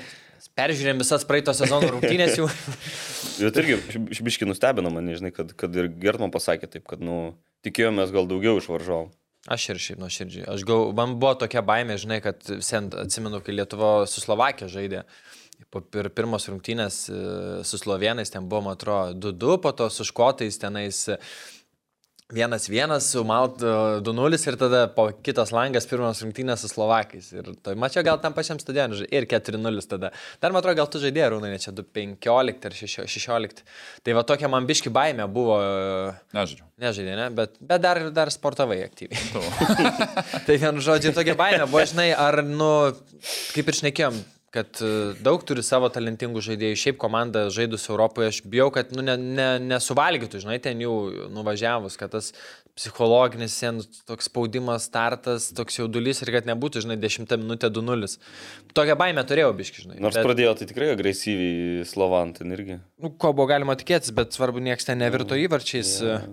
Peržiūrėjom 0.58 1.02
visas 1.02 1.26
praeito 1.28 1.54
sezono 1.56 1.90
rungtynės 1.96 2.38
jau. 2.40 2.48
Bet 3.42 3.58
irgi 3.62 3.80
šbiški 4.20 4.48
nustebino 4.50 4.92
mane, 4.94 5.16
žinai, 5.18 5.32
kad, 5.36 5.54
kad 5.58 5.76
ir 5.80 5.90
Gertman 6.02 6.34
pasakė 6.34 6.70
taip, 6.70 6.86
kad, 6.90 7.04
nu, 7.04 7.36
tikėjomės 7.66 8.14
gal 8.14 8.28
daugiau 8.30 8.60
iš 8.60 8.70
varžovų. 8.72 9.12
Aš 9.52 9.70
ir 9.74 9.80
šiaip 9.84 10.00
nuoširdžiai. 10.00 10.46
Aš 10.54 10.64
gal, 10.68 10.92
man 10.96 11.18
buvo 11.20 11.34
tokia 11.42 11.64
baimė, 11.66 11.98
žinai, 12.00 12.22
kad 12.24 12.46
sen 12.64 12.88
atsimenu, 13.02 13.42
kai 13.44 13.58
Lietuva 13.58 14.06
su 14.08 14.24
Slovakija 14.24 14.70
žaidė. 14.72 15.04
Po 15.72 15.82
pir, 15.84 16.08
pirmos 16.16 16.48
rungtynės 16.50 17.00
e, 17.12 17.18
su 17.68 17.80
slovenais 17.80 18.32
ten 18.32 18.48
buvo, 18.52 18.64
man 18.68 18.78
atrodo, 18.78 19.34
2-2, 19.34 19.58
po 19.64 19.72
to 19.76 19.90
su 19.92 20.06
škotais 20.08 20.60
tenais 20.62 21.06
Vienas 22.34 22.70
vienas 22.70 23.12
su 23.12 23.24
Malt 23.24 23.60
2-0 23.62 24.48
ir 24.48 24.56
tada 24.58 24.88
po 24.96 25.04
kitas 25.22 25.52
langas 25.54 25.86
pirmas 25.86 26.18
rungtynės 26.24 26.64
su 26.64 26.70
Slovakais. 26.72 27.28
Ir 27.30 27.52
tai 27.62 27.76
mačiau 27.78 28.02
gal 28.08 28.18
tam 28.24 28.34
pačiam 28.34 28.58
stadionui 28.58 29.06
ir 29.14 29.28
4-0 29.30 29.86
tada. 29.92 30.10
Dar 30.42 30.50
man 30.50 30.64
atrodo, 30.64 30.80
gal 30.80 30.90
tu 30.90 30.98
žaidėjai, 31.04 31.30
Rūnai, 31.30 31.52
ne 31.54 31.62
čia 31.62 31.76
2-15 31.78 32.66
ar 32.66 32.78
16. 33.14 33.62
Tai 34.02 34.18
va 34.18 34.26
tokia 34.26 34.50
man 34.50 34.66
biški 34.66 34.90
baime 34.90 35.28
buvo. 35.30 35.60
Nežaidžiu. 36.34 36.66
Nežaidė, 36.82 37.14
ne? 37.22 37.30
Bet, 37.38 37.60
bet 37.62 37.86
dar, 37.86 38.02
dar 38.18 38.34
sportavai 38.34 38.80
aktyviai. 38.88 39.46
tai 40.48 40.58
vienu 40.58 40.82
žodžiu, 40.82 41.14
tokia 41.14 41.38
baime 41.38 41.68
buvo, 41.70 41.86
žinai, 41.86 42.10
ar, 42.18 42.42
nu, 42.42 42.72
kaip 43.54 43.70
ir 43.70 43.84
šnekėjom, 43.84 44.24
kad 44.54 44.78
e, 44.86 44.90
daug 45.26 45.42
turi 45.48 45.64
savo 45.66 45.88
talentingų 45.94 46.42
žaidėjų. 46.46 46.78
Šiaip 46.78 46.98
komanda 47.02 47.48
žaidus 47.54 47.88
Europoje, 47.90 48.30
aš 48.30 48.42
bijau, 48.46 48.68
kad 48.74 48.92
nu, 48.94 49.02
ne, 49.06 49.16
ne, 49.18 49.48
nesuvalgytų, 49.66 50.44
žinai, 50.44 50.60
ten 50.62 50.84
jau 50.84 50.94
nuvažiavus, 51.34 51.98
kad 51.98 52.14
tas 52.14 52.30
psichologinis 52.78 53.56
sen, 53.58 53.82
toks 54.10 54.30
spaudimas, 54.30 54.86
startas, 54.90 55.50
toks 55.58 55.80
jaudulys 55.82 56.22
ir 56.22 56.34
kad 56.36 56.50
nebūtų, 56.50 56.86
žinai, 56.86 57.00
10 57.02 57.34
minutė 57.42 57.72
2-0. 57.74 58.14
Tokią 58.78 58.98
baimę 59.02 59.26
turėjau, 59.30 59.52
biški, 59.58 59.88
žinai. 59.88 60.00
Nors 60.06 60.20
bet... 60.20 60.30
pradėjo 60.30 60.54
tai 60.62 60.70
tikrai 60.70 60.94
agresyviai 60.94 61.84
Slovantin 61.90 62.54
irgi. 62.54 62.80
Nu, 63.02 63.10
ko 63.10 63.34
buvo 63.34 63.50
galima 63.50 63.78
tikėtis, 63.80 64.14
bet 64.14 64.38
svarbu, 64.38 64.62
niekas 64.70 64.90
ten 64.90 65.02
nevirto 65.02 65.38
įvarčiais. 65.38 65.98
Yeah. 66.06 66.30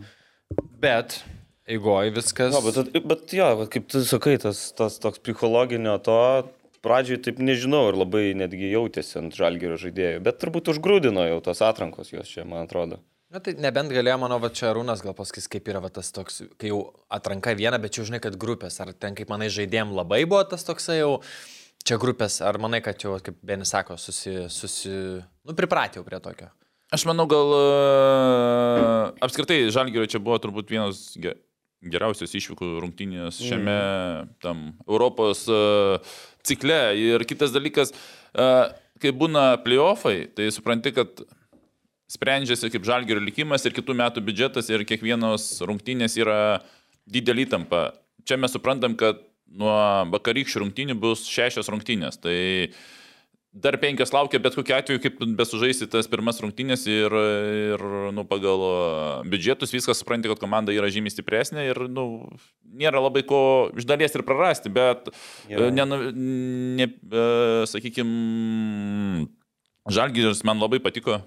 Bet 0.81 1.23
eigoje 1.71 2.13
viskas. 2.21 2.53
No, 2.53 2.61
bet, 2.65 2.97
bet 3.07 3.37
jo, 3.37 3.51
kaip 3.73 3.89
tu 3.93 4.05
sakai, 4.05 4.37
tas, 4.43 4.71
tas 4.77 5.01
toks 5.01 5.23
psichologinio 5.25 5.97
to 6.05 6.21
pradžioj 6.85 7.21
taip 7.27 7.41
nežinau 7.43 7.87
ir 7.91 7.99
labai 8.01 8.25
netgi 8.39 8.73
jautėsi 8.73 9.19
ant 9.21 9.37
žalgerio 9.37 9.79
žaidėjų, 9.81 10.25
bet 10.27 10.41
turbūt 10.43 10.73
užgrūdino 10.75 11.27
jau 11.29 11.41
tos 11.45 11.63
atrankos 11.65 12.13
jos 12.15 12.31
čia, 12.31 12.47
man 12.49 12.67
atrodo. 12.67 13.01
Na 13.31 13.39
tai 13.39 13.55
nebent 13.63 13.93
galėjo, 13.95 14.17
manau, 14.19 14.41
va 14.43 14.49
čia 14.51 14.73
Rūnas 14.75 15.05
gal 15.05 15.15
pasakys, 15.15 15.47
kaip 15.51 15.69
yra 15.71 15.79
va, 15.85 15.91
tas 15.95 16.09
toks, 16.11 16.41
kai 16.59 16.73
jau 16.73 16.81
atranka 17.15 17.53
viena, 17.55 17.79
bet 17.79 17.95
jau 17.95 18.03
žinai, 18.09 18.19
kad 18.23 18.35
grupės, 18.35 18.81
ar 18.83 18.91
ten, 18.91 19.15
kaip 19.15 19.31
manai, 19.31 19.47
žaidėjim 19.55 19.93
labai 19.95 20.25
buvo 20.27 20.41
tas 20.51 20.67
toksai 20.67 20.97
jau, 20.99 21.13
čia 21.87 22.01
grupės, 22.03 22.41
ar 22.43 22.59
manai, 22.59 22.81
kad 22.83 22.99
jau, 22.99 23.15
kaip 23.23 23.39
Benis 23.47 23.71
sako, 23.71 23.95
susi, 24.03 24.49
susi, 24.51 24.97
nu, 25.47 25.55
pripratėjau 25.55 26.03
prie 26.09 26.19
tokio. 26.25 26.51
Aš 26.91 27.07
manau, 27.07 27.29
gal 27.31 27.55
uh, 27.55 29.13
apskritai 29.23 29.63
Žalgirio 29.71 30.11
čia 30.11 30.19
buvo 30.19 30.41
turbūt 30.43 30.73
vienas 30.75 31.05
geriausios 31.15 32.35
išvykų 32.35 32.73
rungtynės 32.83 33.39
šiame 33.39 33.77
mm. 33.77 34.33
tam 34.43 34.65
Europos 34.89 35.45
uh, 35.47 36.03
cikle. 36.47 36.81
Ir 36.99 37.25
kitas 37.29 37.55
dalykas, 37.55 37.95
kai 38.35 39.15
būna 39.17 39.55
playoffai, 39.65 40.29
tai 40.37 40.51
supranti, 40.55 40.95
kad 40.97 41.25
sprendžiasi 42.11 42.73
kaip 42.75 42.87
žalgerio 42.87 43.23
likimas 43.23 43.65
ir 43.67 43.75
kitų 43.77 43.95
metų 44.01 44.23
biudžetas 44.27 44.71
ir 44.73 44.87
kiekvienos 44.89 45.53
rungtynės 45.63 46.19
yra 46.19 46.39
didelį 47.11 47.47
įtampą. 47.49 47.91
Čia 48.27 48.39
mes 48.41 48.55
suprantam, 48.55 48.97
kad 48.99 49.23
nuo 49.51 49.75
vakarykščių 50.13 50.65
rungtynių 50.65 50.97
bus 51.03 51.25
šešios 51.31 51.71
rungtynės. 51.73 52.19
Tai 52.23 52.35
uh, 52.67 52.81
Dar 53.51 53.75
penkias 53.83 54.13
laukia 54.15 54.39
bet 54.39 54.55
kokiu 54.55 54.77
atveju, 54.77 55.01
kaip 55.03 55.17
besužaisti 55.35 55.89
tas 55.91 56.07
pirmas 56.11 56.39
rungtynės 56.39 56.85
ir, 56.87 57.15
ir 57.75 57.83
nu, 58.15 58.23
pagal 58.31 58.63
biudžetus 59.27 59.75
viskas 59.75 59.99
supranti, 59.99 60.31
kad 60.31 60.39
komanda 60.39 60.71
yra 60.71 60.87
žymiai 60.93 61.11
stipresnė 61.11 61.65
ir 61.73 61.81
nu, 61.91 62.05
nėra 62.63 63.03
labai 63.03 63.25
ko 63.27 63.41
iš 63.75 63.89
dalies 63.91 64.15
ir 64.15 64.23
prarasti, 64.29 64.71
bet, 64.71 65.11
ne, 65.51 65.89
ne, 65.91 66.89
sakykime, 67.67 69.27
Žalgiris 69.91 70.45
man 70.47 70.61
labai 70.63 70.79
patiko 70.85 71.19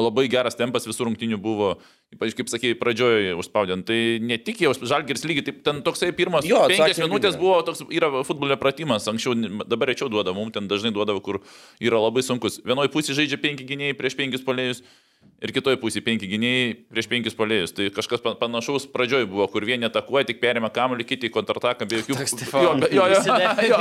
labai 0.00 0.24
geras 0.32 0.56
tempas 0.56 0.86
visų 0.88 1.08
rungtinių 1.08 1.38
buvo. 1.42 1.74
Ypač, 2.12 2.34
kaip 2.36 2.50
sakėjai, 2.52 2.76
pradžioje 2.80 3.34
užspaudėn. 3.40 3.84
Tai 3.88 3.98
ne 4.24 4.36
tik 4.40 4.60
jau 4.64 4.72
žalgeris 4.76 5.24
lygiai, 5.28 5.46
taip 5.48 5.62
ten 5.64 5.80
toksai 5.84 6.10
pirmas 6.16 6.44
Jo, 6.48 6.64
penkias 6.68 7.00
minutės 7.00 7.34
irgi. 7.36 7.40
buvo 7.40 7.60
toks, 7.64 7.84
yra 7.88 8.10
futbolio 8.28 8.58
pratimas, 8.60 9.08
anksčiau, 9.08 9.36
dabar 9.64 9.92
rečiau 9.92 10.10
duodavo, 10.12 10.36
mums 10.40 10.52
ten 10.56 10.68
dažnai 10.68 10.92
duodavo, 10.92 11.22
kur 11.24 11.40
yra 11.80 12.00
labai 12.00 12.24
sunkus. 12.24 12.60
Vienoje 12.64 12.92
pusėje 12.92 13.22
žaidžia 13.22 13.40
penki 13.40 13.68
gynėjai 13.68 13.96
prieš 13.96 14.18
penkis 14.20 14.44
polėjus. 14.44 14.84
Ir 15.42 15.50
kitoje 15.50 15.74
pusėje 15.82 16.04
penki 16.06 16.28
gynėjai 16.30 16.66
prieš 16.94 17.08
penkis 17.10 17.34
polėjus. 17.34 17.72
Tai 17.74 17.88
kažkas 17.90 18.20
pa- 18.22 18.36
panašaus 18.38 18.84
pradžioj 18.92 19.24
buvo, 19.26 19.48
kur 19.50 19.64
vieni 19.66 19.88
atakuoja, 19.88 20.28
tik 20.28 20.38
perima 20.38 20.70
kamuolį, 20.70 21.02
kiti 21.08 21.32
kontrataką 21.34 21.88
be 21.90 21.98
jokių... 21.98 22.14
Jo, 22.62 22.76
jo, 22.86 23.06
jo, 23.10 23.24
jo, 23.66 23.80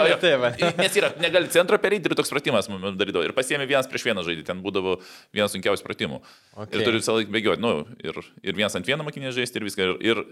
jo. 0.57 0.71
Nes 0.79 0.97
yra, 0.97 1.11
negali 1.21 1.51
centro 1.53 1.77
pereiti 1.83 2.09
ir 2.09 2.17
toks 2.17 2.33
pratimas 2.33 2.65
mums 2.71 2.97
darydavo. 2.97 3.27
Ir 3.29 3.35
pasiemi 3.37 3.69
vienas 3.69 3.89
prieš 3.91 4.07
vieną 4.09 4.25
žaidį, 4.25 4.47
ten 4.47 4.65
būdavo 4.65 4.97
vienas 5.29 5.53
sunkiausių 5.53 5.85
pratimų. 5.85 6.17
Okay. 6.55 6.81
Ir 6.81 6.87
turi 6.87 7.03
visą 7.03 7.19
laiką 7.19 7.37
bėgioti, 7.37 7.61
nu, 7.61 7.75
ir, 8.09 8.17
ir 8.41 8.57
vienas 8.57 8.81
ant 8.81 8.89
vieno 8.89 9.05
makinė 9.05 9.29
žaisti 9.37 9.61
ir 9.61 9.69
viską. 9.69 9.91
Ir, 10.01 10.17
ir 10.17 10.25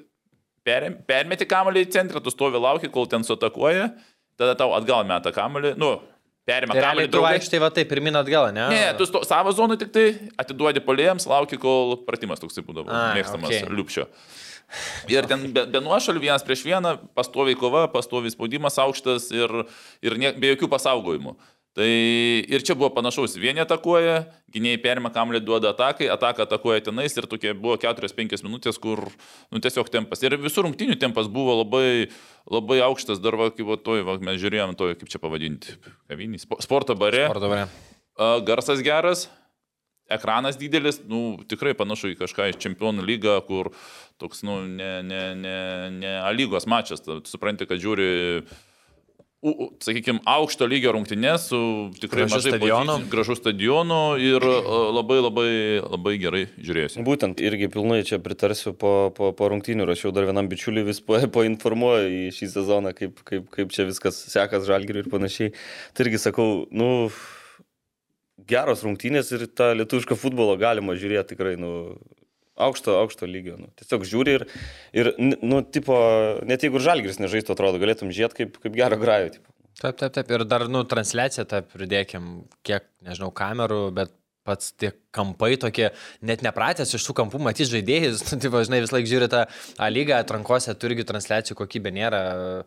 permeti 0.65 1.45
kamuolį 1.49 1.85
į 1.85 1.91
centrą, 1.93 2.25
tu 2.25 2.33
stovi 2.33 2.57
lauki, 2.57 2.89
kol 2.89 3.05
ten 3.11 3.21
suatakuoja, 3.27 3.91
tada 4.39 4.57
tau 4.57 4.73
atgal 4.73 5.05
meta 5.05 5.29
kamuolį, 5.35 5.77
nu, 5.77 5.99
perima 6.49 6.75
Tai 6.75 6.83
kamuolį 6.83 7.11
tu 7.13 7.23
vaikštai 7.23 7.61
va 7.63 7.69
taip, 7.73 7.89
pirmin 7.91 8.19
atgal, 8.19 8.49
ne? 8.55 8.67
Ne, 8.73 8.83
tu 8.99 9.07
sto, 9.09 9.21
savo 9.27 9.53
zonų 9.55 9.79
tik 9.81 9.93
tai 9.95 10.05
atiduodi 10.41 10.83
polėjams, 10.85 11.27
lauki, 11.29 11.59
kol 11.61 11.99
pratimas 12.07 12.41
toksai 12.41 12.65
būdavo 12.65 12.91
Ai, 12.91 13.19
mėgstamas 13.19 13.53
okay. 13.53 13.69
liupšio. 13.69 14.07
Ir 15.09 15.25
ten 15.29 15.47
be, 15.53 15.63
be 15.69 15.81
nuošalių 15.81 16.21
vienas 16.27 16.45
prieš 16.45 16.61
vieną, 16.67 16.97
pastoviai 17.17 17.57
kova, 17.57 17.87
pastoviai 17.93 18.33
spaudimas 18.33 18.77
aukštas 18.81 19.31
ir, 19.33 19.53
ir 20.05 20.17
ne, 20.21 20.33
be 20.37 20.53
jokių 20.53 20.69
pasaugojimų. 20.75 21.33
Tai 21.79 21.87
ir 22.51 22.63
čia 22.67 22.75
buvo 22.75 22.89
panašaus. 22.91 23.37
Vieni 23.39 23.61
atakuoja, 23.63 24.25
gynėjai 24.51 24.81
perima 24.83 25.11
kamuolį, 25.15 25.39
duoda 25.47 25.71
atakai, 25.71 26.09
ataka 26.11 26.43
atakuoja 26.43 26.83
tenais 26.89 27.15
ir 27.15 27.27
tokie 27.31 27.53
buvo 27.55 27.77
4-5 27.79 28.43
minutės, 28.43 28.75
kur 28.83 29.05
nu, 29.07 29.61
tiesiog 29.63 29.87
tempas. 29.93 30.19
Ir 30.27 30.35
visų 30.43 30.65
rungtinių 30.65 30.97
tempas 30.99 31.31
buvo 31.31 31.55
labai, 31.61 32.09
labai 32.51 32.81
aukštas, 32.83 33.23
dar 33.23 33.39
va, 33.39 33.47
kaip 33.55 33.69
va, 33.71 33.79
toj, 33.79 34.03
va, 34.09 34.17
mes 34.27 34.41
žiūrėjom, 34.43 34.75
toj, 34.75 34.97
kaip 34.99 35.13
čia 35.13 35.23
pavadinti, 35.23 35.77
kavinį, 36.11 36.43
spo- 36.43 36.59
sporto 36.65 36.99
bare. 36.99 37.29
Ar 37.31 37.39
dabar? 37.39 37.71
A, 38.19 38.33
Garsas 38.43 38.83
geras, 38.83 39.29
ekranas 40.11 40.59
didelis, 40.59 40.99
nu, 41.07 41.37
tikrai 41.47 41.77
panašu 41.79 42.11
į 42.11 42.19
kažką 42.25 42.49
iš 42.51 42.59
čempionų 42.59 43.07
lygą, 43.07 43.37
kur 43.47 43.71
toks, 44.19 44.43
nu, 44.43 44.65
ne, 44.67 44.97
ne, 45.05 45.21
ne, 45.37 45.59
ne 45.95 46.15
A 46.25 46.33
lygos 46.35 46.67
mačas, 46.67 47.07
supranti, 47.29 47.69
kad 47.69 47.79
žiūri, 47.79 48.43
sakykime, 49.39 50.19
aukšto 50.27 50.67
lygio 50.67 50.91
rungtynės 50.91 51.45
su 51.47 51.59
tikrai 51.95 52.25
Gražiu 52.25 52.35
mažai 52.35 52.51
stadionu. 52.51 52.95
gražu 53.11 53.37
stadionu 53.39 53.99
ir 54.19 54.43
a, 54.43 54.55
labai 54.91 55.19
labai 55.23 55.51
labai 55.79 56.15
gerai 56.19 56.41
žiūrėjusi. 56.59 57.05
Būtent 57.07 57.39
irgi 57.39 57.69
pilnai 57.71 58.01
čia 58.07 58.19
pritarsiu 58.19 58.73
po, 58.75 59.13
po, 59.15 59.31
po 59.31 59.49
rungtynių, 59.53 59.87
rašiau 59.87 60.11
dar 60.15 60.27
vienam 60.27 60.51
bičiuliui 60.51 60.83
vis 60.91 60.99
po, 60.99 61.15
poinformuoju 61.37 62.11
į 62.17 62.21
šį 62.35 62.51
sezoną, 62.57 62.93
kaip, 62.97 63.23
kaip, 63.23 63.47
kaip 63.55 63.71
čia 63.75 63.87
viskas 63.87 64.19
sekas 64.27 64.67
žalgiriui 64.67 65.05
ir 65.05 65.11
panašiai. 65.13 65.55
Tai 65.95 66.07
irgi 66.07 66.19
sakau, 66.27 66.49
nu, 66.75 67.07
geros 68.49 68.83
rungtynės 68.83 69.31
ir 69.37 69.47
tą 69.55 69.71
lietuvišką 69.79 70.19
futbolą 70.19 70.59
galima 70.59 70.99
žiūrėti 70.99 71.37
tikrai, 71.37 71.55
nu, 71.59 71.95
aukšto, 72.59 72.97
aukšto 73.03 73.29
lygio. 73.29 73.57
Nu. 73.61 73.71
Tiesiog 73.79 74.05
žiūri 74.07 74.35
ir, 74.39 74.45
ir 74.95 75.11
nu, 75.19 75.61
tipo, 75.63 75.97
net 76.47 76.65
jeigu 76.65 76.79
ir 76.79 76.85
žalgiris 76.85 77.21
nežaistų, 77.23 77.55
atrodo, 77.55 77.81
galėtum 77.81 78.13
žiūrėti 78.15 78.43
kaip, 78.43 78.61
kaip 78.65 78.77
gerą 78.77 78.99
grajų. 79.01 79.33
Tipo. 79.37 79.55
Taip, 79.79 79.95
taip, 79.99 80.13
taip. 80.17 80.31
Ir 80.35 80.45
dar, 80.49 80.67
nu, 80.71 80.83
transliaciją 80.87 81.47
tą 81.47 81.61
pridėkim, 81.71 82.31
kiek, 82.67 82.87
nežinau, 83.07 83.31
kamerų, 83.35 83.83
bet 83.95 84.15
pats 84.47 84.73
tie 84.79 84.91
kampai 85.15 85.53
tokie, 85.61 85.89
net 86.25 86.43
nepratęs 86.45 86.95
iš 86.97 87.05
tų 87.05 87.15
kampų 87.21 87.41
matyti 87.43 87.69
žaidėjus, 87.69 88.23
nu, 88.31 88.39
tai 88.41 88.51
važinai 88.53 88.81
vis 88.83 88.93
laik 88.95 89.09
žiūri 89.09 89.29
tą 89.31 89.45
A 89.79 89.89
lygą, 89.91 90.19
atrankose 90.19 90.75
turgi 90.79 91.05
transliacijų 91.07 91.57
kokybė 91.59 91.93
nėra, 91.95 92.21
nu, 92.39 92.63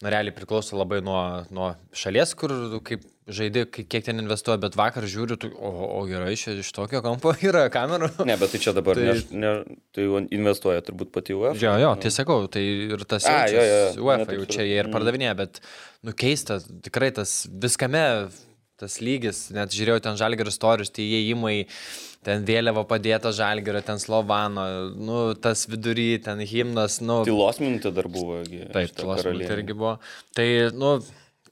realiai 0.00 0.34
priklauso 0.34 0.78
labai 0.78 1.00
nuo, 1.04 1.20
nuo 1.52 1.70
šalies, 1.96 2.32
kur 2.38 2.54
kaip 2.86 3.02
žaidži, 3.30 3.66
kiek 3.70 4.04
ten 4.06 4.20
investuoja, 4.22 4.58
bet 4.62 4.76
vakar 4.78 5.04
žiūriu, 5.08 5.36
tu, 5.40 5.50
o, 5.54 5.70
o 5.98 6.02
gerai, 6.08 6.32
iš, 6.34 6.46
iš 6.62 6.72
tokio 6.76 7.02
kampo 7.04 7.34
yra 7.50 7.66
kamerų. 7.72 8.10
Ne, 8.28 8.36
bet 8.40 8.54
tai 8.54 8.62
čia 8.64 8.74
dabar, 8.76 8.98
Tai- 8.98 9.12
tai, 9.12 9.36
ne, 9.36 9.52
ne, 9.68 9.78
tai 9.96 10.06
investuoja 10.36 10.84
turbūt 10.86 11.12
pati 11.14 11.36
UEFA. 11.36 11.60
Jo, 11.62 11.76
jo, 11.82 11.92
tai 12.02 12.14
sakau, 12.14 12.44
tai 12.52 12.64
ir 12.64 13.04
tas 13.08 13.28
A, 13.30 13.42
jo, 13.52 13.64
jo. 13.64 13.80
UEFA 14.06 14.24
Ne, 14.24 14.28
taip 14.30 14.42
jau 14.42 14.50
čia 14.56 14.66
jie 14.66 14.78
ir 14.80 14.88
mm. 14.88 14.96
pardavinėja, 14.96 15.34
bet, 15.38 15.62
nu, 16.06 16.16
keista, 16.16 16.58
tikrai 16.86 17.12
tas 17.16 17.42
viskame, 17.62 18.04
tas 18.80 19.00
lygis, 19.04 19.48
net 19.54 19.74
žiūrėjau 19.76 20.06
ten 20.08 20.18
žalgerio 20.20 20.52
istorius, 20.52 20.92
tie 20.96 21.04
įėjimai, 21.04 21.58
ten 22.26 22.44
vėliava 22.48 22.84
padėta 22.88 23.32
žalgerio, 23.34 23.80
ten 23.84 24.00
Slovano, 24.02 24.66
nu, 24.92 25.22
tas 25.40 25.64
vidury, 25.70 26.12
ten 26.22 26.42
himnas, 26.44 27.00
nu, 27.04 27.22
Tylos 27.28 27.60
minutė 27.62 27.94
dar 27.96 28.10
buvo. 28.12 28.42
taip, 28.44 28.92
tuos 28.96 29.22
karalienė. 29.22 29.48
irgi 29.56 29.76
buvo. 29.76 29.96
Tai, 30.36 30.46
nu, 30.76 30.98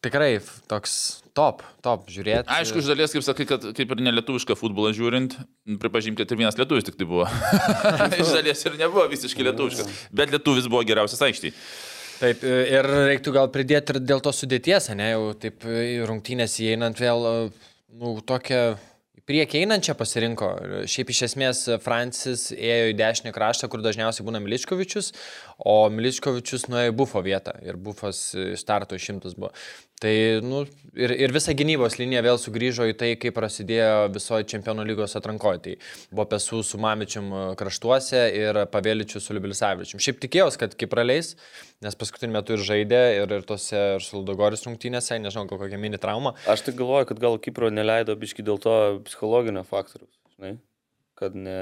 tikrai 0.04 0.30
toks 0.70 0.96
top, 1.36 1.62
top 1.84 2.08
žiūrėti. 2.12 2.50
Aišku, 2.52 2.82
iš 2.82 2.90
dalies, 2.90 3.14
kaip 3.14 3.24
sakai, 3.24 3.46
kad 3.48 3.64
kaip 3.76 3.94
ir 3.94 4.02
nelietuvišką 4.08 4.56
futbolą 4.58 4.92
žiūrint, 4.96 5.38
pripažink, 5.80 6.18
kad 6.20 6.34
ir 6.34 6.42
vienas 6.42 6.58
lietuvis 6.60 6.86
tik 6.88 6.98
tai 7.00 7.08
buvo. 7.08 7.28
iš 8.22 8.34
dalies 8.36 8.64
ir 8.68 8.76
nebuvo 8.80 9.06
visiškai 9.10 9.48
lietuviškas, 9.48 10.02
bet 10.20 10.34
lietuvis 10.34 10.68
buvo 10.68 10.84
geriausias 10.88 11.24
aikštėje. 11.30 11.56
Taip, 12.18 12.42
ir 12.42 12.86
reiktų 13.06 13.30
gal 13.36 13.48
pridėti 13.54 13.94
ir 13.94 14.00
dėl 14.02 14.20
to 14.20 14.32
sudėties, 14.34 14.90
ne, 14.98 15.12
jau 15.14 15.26
taip 15.38 15.62
rungtynės 16.10 16.56
įeinant 16.64 16.98
vėl, 16.98 17.28
nu, 17.94 18.16
tokią 18.26 18.62
į 18.74 18.87
priekį 19.28 19.62
einančią 19.64 19.94
pasirinko. 19.98 20.48
Šiaip 20.88 21.12
iš 21.12 21.22
esmės 21.28 21.64
Francis 21.84 22.48
ėjo 22.56 22.92
į 22.92 22.96
dešinį 22.98 23.34
kraštą, 23.36 23.68
kur 23.70 23.84
dažniausiai 23.84 24.26
būna 24.26 24.40
Miliškovičius, 24.44 25.12
o 25.58 25.76
Miliškovičius 25.92 26.68
nuėjo 26.72 26.94
į 26.94 26.96
bufo 27.02 27.22
vietą 27.24 27.54
ir 27.64 27.76
bufas 27.76 28.30
starto 28.60 28.98
išimtas 28.98 29.36
buvo. 29.38 29.52
Tai, 29.98 30.38
nu, 30.46 30.60
ir, 30.94 31.10
ir 31.10 31.32
visa 31.34 31.50
gynybos 31.58 31.96
linija 31.98 32.20
vėl 32.22 32.38
sugrįžo 32.38 32.86
į 32.86 32.94
tai, 33.00 33.08
kaip 33.18 33.34
prasidėjo 33.34 34.06
visoji 34.14 34.46
čempionų 34.52 34.84
lygos 34.86 35.18
atrankoje. 35.18 35.58
Tai 35.64 35.74
buvo 36.12 36.26
Pesų 36.30 36.60
su 36.66 36.78
Mamičium 36.78 37.32
kraštuose 37.58 38.20
ir 38.38 38.60
Pavėličiu 38.70 39.18
su 39.22 39.34
Liubilisavičium. 39.34 40.02
Šiaip 40.04 40.20
tikėjausi, 40.22 40.60
kad 40.62 40.78
kaip 40.78 40.92
praleis, 40.94 41.32
nes 41.82 41.98
paskutiniu 41.98 42.36
metu 42.38 42.54
ir 42.54 42.62
žaidė, 42.70 43.02
ir, 43.18 43.36
ir 43.40 43.48
tose 43.48 43.82
ir 43.96 44.06
su 44.06 44.20
Ludogoris 44.20 44.62
rungtynėse, 44.68 45.18
nežinau, 45.18 45.48
gal 45.50 45.64
kokia 45.64 45.82
mini 45.82 45.98
trauma. 45.98 46.36
Aš 46.46 46.68
tai 46.68 46.78
galvoju, 46.78 47.10
kad 47.10 47.24
gal 47.26 47.42
Kipro 47.42 47.72
neleido 47.74 48.14
biški 48.18 48.46
dėl 48.46 48.62
to 48.62 48.76
psichologinio 49.08 49.66
faktoriaus, 49.66 50.14
žinai, 50.36 50.54
kad, 51.18 51.34
ne, 51.34 51.58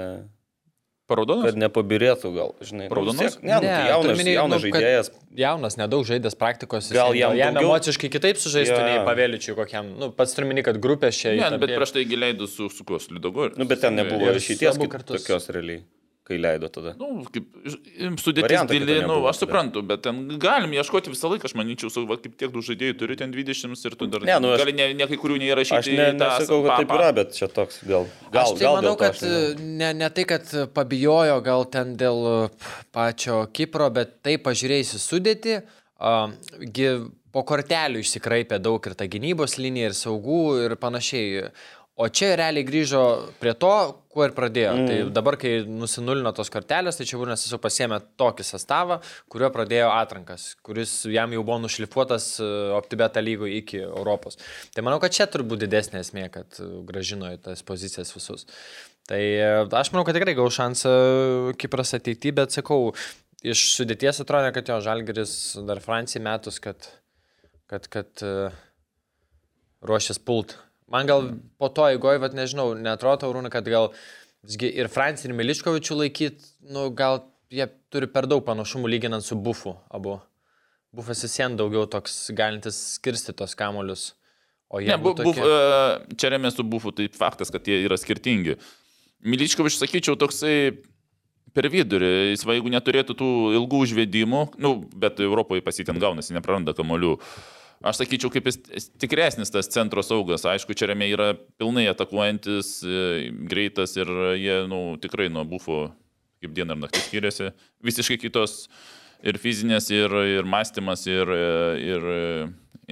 Paraudonas? 1.07 1.45
kad 1.47 1.59
nepabirėtų 1.61 2.31
gal, 2.35 2.55
žinai. 2.61 2.89
nu, 2.91 2.95
Raudonas? 2.99 3.21
vis 3.23 3.37
tiek- 3.37 3.43
Ne, 3.47 3.55
nu, 3.55 3.61
tai 3.61 3.75
turiu 3.77 3.91
jaunas, 3.93 4.13
omeny, 4.19 4.33
jaunas 4.35 4.63
nu, 4.63 4.65
žaidėjas. 4.67 5.11
Jaunas, 5.39 5.77
nedaug 5.79 6.03
žaidęs 6.09 6.35
praktikos. 6.35 6.91
Gal 6.93 7.15
jam 7.15 7.37
jam 7.39 7.55
daugiau- 7.55 7.71
emociškai 7.71 8.11
kitaip 8.11 8.37
sužaistų 8.43 8.75
Jo, 8.75 8.87
nei 8.89 8.97
jo. 8.99 9.05
Pavėličiui 9.07 9.55
kokiam. 9.55 9.93
Nu, 9.99 10.11
pats 10.11 10.35
turiu 10.35 10.51
minį, 10.51 10.65
kad 10.65 10.81
grupės 10.83 11.15
čia 11.15 11.37
Ne, 11.39 11.59
bet 11.59 11.71
prieš 11.79 11.93
tai 11.95 12.05
gileidus 12.05 12.57
su, 12.57 12.69
su 12.69 12.83
kuo, 12.85 12.99
su 12.99 13.15
Lidogoriu. 13.15 13.57
Nu, 13.57 13.65
bet 13.67 13.81
ten 13.81 13.95
nebuvo 13.95 14.27
ir 14.27 14.35
kartus. 14.91 15.23
tokios 15.23 15.47
realiai, 15.55 15.83
kai 16.27 16.39
leido 16.43 16.69
tada. 16.73 16.93
Nu, 16.99 17.23
kaip 17.31 17.47
sudėtis 18.21 18.65
gili, 18.71 18.97
nu, 19.07 19.21
aš 19.31 19.45
suprantu, 19.45 19.83
bet 19.87 20.03
ten 20.07 20.19
galim 20.43 20.73
ieškoti 20.75 21.13
visą 21.13 21.31
laiką, 21.33 21.47
aš 21.47 21.55
manyčiau, 21.59 21.91
su, 21.93 22.03
va, 22.09 22.19
kaip 22.23 22.35
tiek 22.41 22.51
daug 22.55 22.65
žaidėjų 22.67 22.97
turi 23.01 23.19
ten 23.21 23.35
20 23.35 23.87
ir 23.91 23.97
tu 24.01 24.09
dar... 24.11 24.27
Ne, 24.27 24.39
nu, 24.43 24.51
aš- 24.55 24.65
gali 24.65 24.75
ne, 24.77 24.89
ne 24.99 25.09
kai 25.11 25.19
kurių 25.23 25.39
neįrašyti. 25.45 25.79
Aš 25.79 25.91
ne, 25.93 26.09
tą 26.19 26.31
nesakau, 26.33 26.61
kad 26.67 26.83
taip 26.83 26.95
yra, 26.99 27.11
bet 27.21 27.37
čia 27.39 27.51
toks 27.53 27.79
gal. 27.87 28.09
Gal, 28.35 28.43
aš 28.43 28.57
tai 28.57 28.67
gal 28.67 28.79
manau, 28.81 28.95
to 28.97 29.03
kad 29.05 29.15
aš 29.15 29.23
nežinau. 29.23 29.69
ne, 29.85 29.93
ne 30.03 30.11
tai, 30.19 30.27
kad 30.35 30.57
pabijojo 30.77 31.39
gal 31.47 31.69
ten 31.77 31.95
dėl 32.01 32.25
uh, 32.33 32.73
pačio 32.97 33.45
Kipro, 33.55 33.87
bet 33.95 34.19
tai 34.27 34.35
pažiūrėjusi 34.43 35.01
sudėti, 35.03 35.61
uh, 35.63 36.35
gi 36.59 36.91
po 37.37 37.43
kortelių 37.45 38.01
išsikraipė 38.01 38.57
daug 38.65 38.87
ir 38.89 38.95
ta 38.97 39.05
gynybos 39.13 39.59
linija, 39.61 39.91
ir 39.91 39.97
saugų, 39.99 40.43
ir 40.65 40.75
panašiai. 40.81 41.51
O 41.97 42.11
čia 42.13 42.35
realiai 42.37 42.67
grįžo 42.69 43.03
prie 43.41 43.55
to, 43.57 43.73
kuo 44.13 44.27
ir 44.27 44.35
pradėjo. 44.37 44.73
Mm. 44.77 44.89
Tai 44.89 44.97
dabar, 45.17 45.39
kai 45.41 45.53
nusinulino 45.65 46.29
tos 46.37 46.51
kortelės, 46.53 46.99
tai 46.99 47.07
čia 47.09 47.17
Būrnas 47.17 47.45
tiesiog 47.45 47.63
pasėmė 47.65 47.99
tokį 48.21 48.45
sastavą, 48.45 48.99
kuriuo 49.33 49.49
pradėjo 49.55 49.87
atrankas, 49.95 50.51
kuris 50.67 50.93
jam 51.09 51.33
jau 51.33 51.41
buvo 51.41 51.57
nušlifuotas 51.63 52.27
uh, 52.43 52.75
optibeta 52.77 53.23
lygų 53.25 53.49
iki 53.63 53.81
Europos. 53.87 54.37
Tai 54.77 54.85
manau, 54.85 54.99
kad 55.01 55.17
čia 55.17 55.25
turbūt 55.33 55.63
didesnė 55.65 56.03
esmė, 56.05 56.27
kad 56.35 56.61
uh, 56.61 56.83
gražino 56.85 57.33
į 57.33 57.41
tas 57.49 57.65
pozicijas 57.65 58.13
visus. 58.13 58.45
Tai 59.07 59.23
e, 59.23 59.49
aš 59.79 59.93
manau, 59.95 60.03
kad 60.05 60.17
tikrai 60.19 60.35
gau 60.35 60.49
šansą 60.51 60.93
Kipras 61.63 61.95
ateityje, 61.97 62.37
bet 62.43 62.57
sakau, 62.57 62.91
iš 63.47 63.63
sudėties 63.77 64.19
atrodo, 64.25 64.51
kad 64.53 64.69
jo 64.69 64.81
Žalgeris 64.83 65.33
dar 65.69 65.81
Francijai 65.85 66.25
metus, 66.27 66.59
kad, 66.61 66.91
kad, 67.71 67.87
kad 67.87 68.25
ruošės 69.87 70.19
pult. 70.27 70.59
Man 70.93 71.09
gal 71.09 71.33
po 71.59 71.71
to 71.75 71.89
įgoj, 71.97 72.21
vad 72.23 72.37
nežinau, 72.37 72.71
netrodo, 72.79 73.33
Rūna, 73.35 73.51
kad 73.51 73.67
gal 73.67 73.91
visgi 74.47 74.71
ir 74.71 74.91
Francijai, 74.93 75.33
ir 75.33 75.39
Miliškovičių 75.41 75.99
laikyt, 76.03 76.47
nu 76.71 76.87
gal 76.95 77.25
jie 77.51 77.67
turi 77.91 78.07
per 78.11 78.29
daug 78.31 78.45
panašumų 78.47 78.91
lyginant 78.91 79.27
su 79.27 79.39
Bufu 79.39 79.75
abu. 79.91 80.21
Bufas 80.95 81.25
vis 81.27 81.35
vien 81.41 81.57
daugiau 81.59 81.89
toks 81.91 82.31
galintis 82.37 82.79
skirsti 82.97 83.35
tos 83.37 83.57
kamolius. 83.59 84.13
O 84.71 84.81
jie 84.81 84.91
Ne, 84.91 84.99
bu, 84.99 85.13
tokie... 85.15 85.31
buf, 85.31 85.41
e, 85.43 86.17
čia 86.19 86.31
remės 86.35 86.57
su 86.59 86.65
bufu, 86.67 86.91
tai 86.95 87.07
faktas, 87.15 87.53
kad 87.55 87.67
jie 87.69 87.79
yra 87.85 87.99
skirtingi. 88.01 88.57
Miličkovič, 89.27 89.77
sakyčiau, 89.79 90.17
toksai 90.19 90.57
per 91.55 91.69
vidurį. 91.73 92.11
Jis, 92.33 92.43
va, 92.47 92.57
jeigu 92.57 92.73
neturėtų 92.75 93.17
tų 93.19 93.29
ilgų 93.61 93.85
užvedimų, 93.87 94.43
nu, 94.63 94.73
bet 94.99 95.23
Europoje 95.23 95.65
pasitin 95.67 96.01
gaunasi, 96.03 96.35
nepraranda 96.37 96.75
kamolių. 96.77 97.15
Aš 97.85 98.01
sakyčiau, 98.01 98.31
kaip 98.33 98.49
jis 98.49 98.89
tikresnis 98.97 99.53
tas 99.53 99.69
centro 99.69 100.01
saugas. 100.07 100.47
Aišku, 100.49 100.75
čia 100.79 100.89
remiai 100.91 101.13
yra 101.13 101.29
pilnai 101.61 101.85
atakuojantis, 101.91 102.71
e, 102.83 103.05
greitas 103.51 103.97
ir 104.01 104.11
jie, 104.41 104.63
nu, 104.71 104.81
tikrai 105.03 105.29
nuo 105.33 105.45
bufo 105.49 105.91
kaip 106.41 106.57
diena 106.57 106.77
ir 106.77 106.83
naktis 106.83 107.09
skiriasi. 107.11 107.53
Visiškai 107.85 108.19
kitos 108.25 108.67
ir 109.27 109.39
fizinės, 109.41 109.91
ir, 109.93 110.13
ir 110.39 110.49
mąstymas, 110.49 111.07
ir, 111.11 111.33
ir 111.83 112.11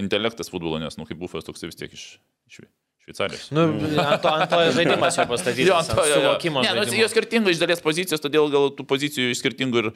intelektas 0.01 0.53
futbolo, 0.53 0.81
nes, 0.83 0.99
nu, 1.01 1.09
kaip 1.09 1.21
bufas 1.21 1.47
toks 1.47 1.65
vis 1.67 1.79
tiek 1.79 1.93
iš, 1.95 2.07
iš 2.51 2.65
Šveicarijos. 3.05 3.51
Nu, 3.53 3.67
ant 4.01 4.23
to, 4.25 4.31
ant 4.33 4.49
to 4.49 4.61
žaidimas 4.79 5.19
jau 5.19 5.27
pastatytas. 5.29 5.69
Jo, 5.69 5.77
ant 5.77 5.91
to, 5.93 6.01
jo, 6.01 6.09
jo. 6.09 6.21
suvokimo. 6.23 6.63
Ne, 6.65 6.73
nu, 6.79 6.85
jos 6.97 7.13
skirtingų 7.13 7.53
iš 7.53 7.61
dalies 7.61 7.85
pozicijos, 7.85 8.23
todėl 8.25 8.49
gal 8.53 8.71
tų 8.73 8.87
pozicijų 8.89 9.35
iš 9.35 9.43
skirtingų 9.43 9.83
ir, 9.83 9.91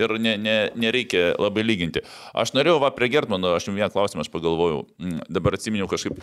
ir 0.00 0.14
ne, 0.16 0.34
ne, 0.40 0.56
nereikia 0.80 1.34
labai 1.36 1.66
lyginti. 1.66 2.00
Aš 2.32 2.54
norėjau, 2.56 2.78
va, 2.80 2.88
prie 2.96 3.10
Gertmano, 3.12 3.52
aš 3.52 3.68
jums 3.68 3.82
vieną 3.82 3.90
klausimą 3.92 4.24
aš 4.24 4.32
pagalvojau, 4.32 4.84
Mm, 5.04 5.20
dabar 5.28 5.56
atsiminiau 5.58 5.88
kažkaip. 5.90 6.20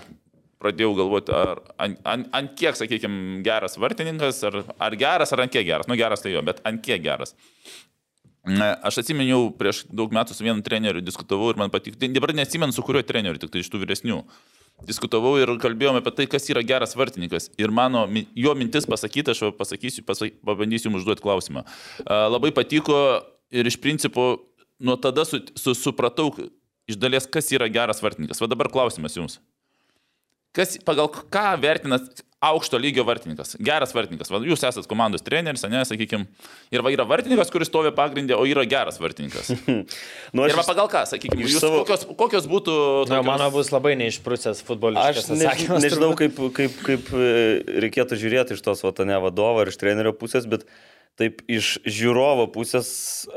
Pradėjau 0.61 0.91
galvoti, 0.93 1.33
ar 1.33 1.59
ant, 1.81 1.97
ant, 2.05 2.27
ant 2.37 2.51
kiek, 2.57 2.75
sakykime, 2.77 3.39
geras 3.45 3.79
vartininkas, 3.81 4.43
ar, 4.45 4.59
ar 4.77 4.95
geras, 4.97 5.33
ar 5.33 5.41
ant 5.41 5.53
kiek 5.53 5.65
geras. 5.65 5.89
Nu, 5.89 5.97
geras 5.97 6.21
tai 6.21 6.35
jo, 6.35 6.43
bet 6.45 6.61
ant 6.69 6.83
kiek 6.85 7.01
geras. 7.01 7.33
Na, 8.45 8.75
Aš 8.85 9.01
atsiminiau, 9.01 9.49
prieš 9.57 9.83
daug 9.89 10.13
metų 10.13 10.37
su 10.37 10.45
vienu 10.45 10.61
treneriu 10.65 11.01
diskutavau 11.01 11.49
ir 11.49 11.59
man 11.61 11.73
patiko, 11.73 11.97
tai 12.01 12.11
dabar 12.13 12.33
neatsimenu 12.37 12.73
su 12.73 12.85
kuriuo 12.85 13.01
treneriu, 13.05 13.41
tik 13.41 13.53
tai 13.53 13.65
iš 13.65 13.69
tų 13.73 13.81
vyresnių. 13.83 14.21
Diskutavau 14.87 15.35
ir 15.39 15.51
kalbėjome 15.61 16.01
apie 16.01 16.13
tai, 16.17 16.25
kas 16.29 16.47
yra 16.49 16.63
geras 16.65 16.95
vartininkas. 16.97 17.49
Ir 17.61 17.73
mano, 17.75 18.05
jo 18.37 18.53
mintis 18.57 18.87
pasakyta, 18.89 19.35
aš 19.35 19.53
pasakysiu, 19.59 20.05
pasak, 20.07 20.39
pabandysiu 20.45 20.89
jums 20.89 21.01
užduoti 21.01 21.23
klausimą. 21.25 21.65
Labai 22.07 22.53
patiko 22.55 22.97
ir 23.53 23.69
iš 23.69 23.77
principo 23.81 24.31
nuo 24.81 24.97
tada 24.97 25.25
su, 25.27 25.41
su, 25.55 25.75
supratau 25.77 26.31
iš 26.89 26.97
dalies, 26.97 27.29
kas 27.29 27.51
yra 27.53 27.69
geras 27.71 28.01
vartininkas. 28.03 28.41
Va 28.41 28.49
dabar 28.49 28.71
klausimas 28.73 29.15
jums. 29.17 29.37
Kas, 30.55 30.75
pagal 30.83 31.07
ką 31.11 31.45
vertinat 31.61 32.25
aukšto 32.41 32.79
lygio 32.81 33.03
vartininkas? 33.05 33.53
Geras 33.61 33.91
vartininkas. 33.93 34.31
Va, 34.33 34.39
jūs 34.45 34.63
esate 34.65 34.89
komandos 34.89 35.21
treneris, 35.25 35.61
ne, 35.69 35.83
sakykime. 35.85 36.25
Ir 36.73 36.81
va 36.85 36.89
yra 36.93 37.05
vartininkas, 37.05 37.51
kuris 37.53 37.69
stovi 37.69 37.91
pagrindė, 37.93 38.33
o 38.33 38.47
yra 38.49 38.63
geras 38.69 38.97
vartininkas. 39.01 39.51
Nu, 40.35 40.45
Ir 40.47 40.55
va 40.55 40.63
aš 40.63 40.69
pagal 40.71 40.87
ką, 40.91 41.03
sakykime, 41.11 41.43
jūs, 41.45 41.57
savo- 41.61 41.81
kokios, 41.83 42.05
kokios 42.17 42.47
būtų... 42.49 42.73
Na, 43.11 43.19
tokios- 43.19 43.27
mano 43.27 43.49
bus 43.53 43.69
labai 43.73 43.93
neišprūsęs 43.99 44.61
Aš 44.63 44.65
futbolininkas. 44.67 45.29
než, 45.35 45.65
nežinau, 45.85 46.13
kaip, 46.17 46.39
kaip, 46.55 46.77
kaip 46.87 47.11
e, 47.13 47.27
reikėtų 47.85 48.17
žiūrėti 48.21 48.55
iš 48.57 48.63
tos 48.65 48.81
vatane 48.85 49.17
vadovo 49.21 49.61
ir 49.65 49.69
iš 49.73 49.77
trenerio 49.81 50.13
pusės, 50.17 50.47
bet 50.49 50.63
taip 51.19 51.43
iš 51.51 51.75
žiūrovo 51.85 52.47
pusės 52.55 52.89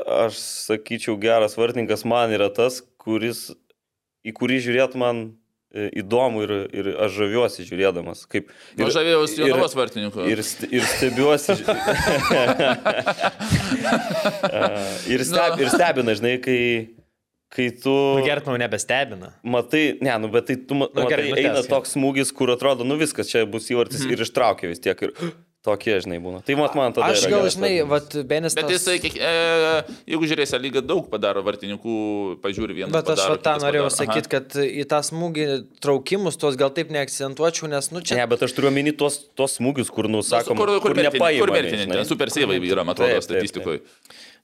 aš 0.07 0.39
sakyčiau, 0.39 1.17
geras 1.21 1.57
vartininkas 1.59 2.05
man 2.07 2.31
yra 2.33 2.47
tas, 2.55 2.79
kuris, 3.03 3.49
į 4.25 4.33
kurį 4.39 4.61
žiūrėt 4.69 4.95
man 4.97 5.25
įdomu 6.01 6.43
ir, 6.45 6.51
ir 6.71 6.89
aš 7.05 7.11
žaviuosi 7.19 7.65
žiūrėdamas. 7.67 8.25
Kaip, 8.31 8.49
Nu, 8.77 8.85
ir, 8.87 8.91
žavėjausi 8.95 9.39
ir- 9.41 9.47
Jonavos 9.51 9.75
vartininku. 9.75 10.23
Ir, 10.31 10.39
ir 10.71 10.83
stebiuosi. 10.95 11.57
ir, 15.13 15.23
steb, 15.27 15.59
ir 15.61 15.69
stebina, 15.73 16.15
žinai, 16.17 16.35
kai, 16.43 16.59
kai 17.55 17.67
tu... 17.83 17.93
Gertmanų 18.25 18.59
nebestebina. 18.65 19.33
Matai, 19.47 19.83
ne, 20.03 20.15
nu, 20.23 20.29
bet 20.33 20.47
tai 20.49 20.57
tu 20.67 20.77
ma- 20.79 20.89
Nu, 20.89 21.03
matai, 21.03 21.11
gerai, 21.13 21.27
nu, 21.31 21.39
eina 21.41 21.63
toks 21.67 21.95
smūgis, 21.95 22.31
kur 22.35 22.53
atrodo, 22.55 22.87
nu 22.87 22.97
viskas, 22.99 23.29
čia 23.31 23.45
bus 23.49 23.69
įvartis 23.73 24.01
Mhm. 24.03 24.09
mm. 24.09 24.15
ir 24.17 24.25
ištraukia 24.27 24.71
vis 24.71 24.81
tiek. 24.83 25.05
Ir 25.09 25.13
tokie, 25.65 25.95
žinai, 26.05 26.19
būna. 26.23 26.41
Tai 26.45 26.57
mat 26.59 26.75
man 26.77 26.93
tada. 26.95 27.09
Aš 27.11 27.25
gal, 27.31 27.47
žinai, 27.51 27.73
vat, 27.89 28.13
Benis. 28.29 28.55
Bet 28.57 28.67
tas- 28.67 28.75
jisai, 28.77 28.97
kiek, 29.03 29.17
e, 29.17 29.97
jeigu 30.13 30.29
žiūrėsi, 30.31 30.59
lyga 30.61 30.83
daug 30.85 31.09
padaro 31.11 31.43
vartininkų, 31.45 31.95
pažiūri 32.45 32.77
vieną. 32.79 32.91
Bet 32.95 33.09
aš 33.15 33.25
va 33.33 33.37
tą 33.49 33.55
norėjau 33.65 33.89
sakyti, 33.93 34.31
kad 34.31 34.57
į 34.61 34.85
tą 34.91 35.01
smūgį 35.09 35.47
traukimus 35.83 36.37
tuos 36.41 36.55
gal 36.59 36.69
taip 36.75 36.93
neakcentuočiau, 36.93 37.69
nes, 37.71 37.91
nu, 37.91 38.03
čia... 38.05 38.19
Ne, 38.21 38.27
bet 38.31 38.45
aš 38.45 38.55
turiu 38.55 38.71
omeny 38.71 38.93
tuos, 38.95 39.19
tuos 39.35 39.57
smūgius, 39.59 39.91
kur, 39.93 40.07
nu, 40.11 40.21
sakom, 40.25 40.57
kur, 40.57 40.77
kur, 40.79 40.93
kur 40.93 41.01
nepaima. 41.01 41.41
Kur 41.41 41.53
vertinti, 41.55 42.05
super 42.07 42.31
seivai 42.33 42.61
yra, 42.61 42.85
man 42.87 42.95
atrodo, 42.95 43.19
Taip, 43.25 43.51
taip, 43.51 43.65
taip. 43.65 43.91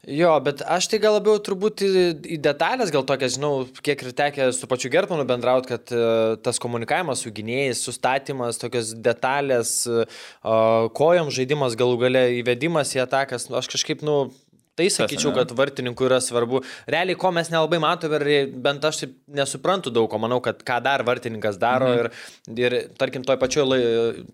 Jo, 0.10 0.32
bet 0.42 0.64
aš 0.66 0.88
tai 0.90 0.98
gal 0.98 1.14
labiau 1.20 1.38
turbūt 1.38 1.84
į, 1.86 1.90
į 2.34 2.38
detalės, 2.42 2.90
gal 2.90 3.04
tokias, 3.06 3.36
žinau, 3.36 3.68
kiek 3.86 4.00
ir 4.02 4.16
tekė 4.18 4.48
su 4.58 4.66
pačiu 4.66 4.90
Gertmanu 4.90 5.28
bendrauti, 5.30 5.70
kad 5.70 5.94
uh, 5.94 6.40
tas 6.42 6.58
komunikavimas 6.62 7.22
su 7.22 7.30
gynėjais, 7.30 7.84
sustatymas, 7.86 8.58
tokios 8.58 8.96
detalės, 8.98 9.76
uh, 9.86 10.90
kojom 10.98 11.30
žaidimas, 11.30 11.78
galų 11.78 12.00
gale 12.08 12.24
įvedimas 12.40 12.96
į 12.98 13.04
atakas, 13.06 13.46
nu, 13.52 13.60
aš 13.62 13.70
kažkaip, 13.76 14.02
nu, 14.02 14.32
tai 14.76 14.88
sakyčiau, 14.90 15.34
kad 15.36 15.52
vartininkų 15.52 16.06
yra 16.08 16.20
svarbu. 16.24 16.62
Realiai, 16.88 17.18
ko 17.20 17.32
mes 17.36 17.50
nelabai 17.52 17.78
matome 17.84 18.18
ir 18.24 18.48
bent 18.64 18.84
aš 18.88 19.02
taip 19.04 19.12
nesuprantu 19.28 19.92
daug, 19.94 20.08
ko 20.10 20.18
manau, 20.18 20.40
kad 20.42 20.64
ką 20.64 20.78
dar 20.84 21.04
vartininkas 21.04 21.58
daro 21.60 21.90
Mhm. 21.92 22.00
ir, 22.00 22.10
ir, 22.58 22.76
tarkim, 22.98 23.24
toj 23.24 23.38
pačioj 23.38 23.66
lai, 23.68 23.80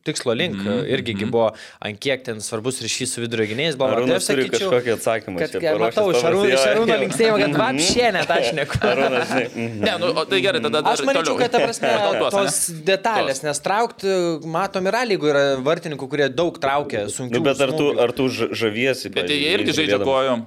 tikslo 0.05 0.33
link 0.37 0.55
Mhm, 0.55 0.85
irgi 0.93 1.13
mm 1.15 1.19
-hmm. 1.19 1.31
buvo, 1.31 1.51
ant 1.81 1.99
kiek 1.99 2.23
ten 2.23 2.37
svarbus 2.41 2.81
ryšys 2.81 3.13
su 3.15 3.21
vidurio 3.21 3.45
gynėjais 3.49 3.75
buvo. 3.75 3.89
Tai 3.89 3.97
Arūnas 3.97 4.15
aš 4.17 4.25
turi 4.27 4.43
sakyčiau, 4.47 4.69
kažkokį 4.69 4.91
atsakymą. 4.97 5.37
Kad, 5.39 5.51
kad 5.51 5.79
matau, 5.79 6.13
Šarūno, 6.13 6.99
linksėjimą, 7.03 7.37
kad 7.41 7.49
Mhm. 7.49 7.61
vapšė 7.61 8.13
net 8.13 8.29
aš 8.31 8.53
neku. 8.53 8.77
Arūnas, 8.77 9.27
žinai. 9.27 9.49
mhm. 9.67 9.79
Ne, 9.83 9.93
nu, 9.99 10.05
o 10.15 10.25
tai 10.25 10.41
gerai, 10.41 10.61
tada 10.61 10.81
dar 10.81 10.93
Aš 10.93 11.01
manyčiau, 11.01 11.23
toliau. 11.33 11.37
kad 11.39 11.51
ta 11.51 11.59
prasme, 11.59 12.29
tos 12.31 12.69
detalės, 12.85 13.43
nes 13.43 13.59
traukti, 13.59 14.07
matom, 14.45 14.85
yra 14.87 15.03
lygų, 15.03 15.25
yra 15.33 15.43
vartininkų, 15.63 16.07
kurie 16.09 16.29
daug 16.29 16.57
traukia 16.59 17.05
sunkių. 17.09 17.33
Nu, 17.33 17.41
bet 17.41 17.59
ar 17.61 17.71
tu, 17.71 17.99
ar 17.99 18.11
tu 18.11 18.23
ža- 18.29 18.51
žaviesi? 18.53 19.09
Bet 19.11 19.27
jie 19.29 19.51
irgi 19.57 19.73
žaidžia 19.73 19.97
žiūrėdamas? 19.97 20.05
Kojom. 20.27 20.45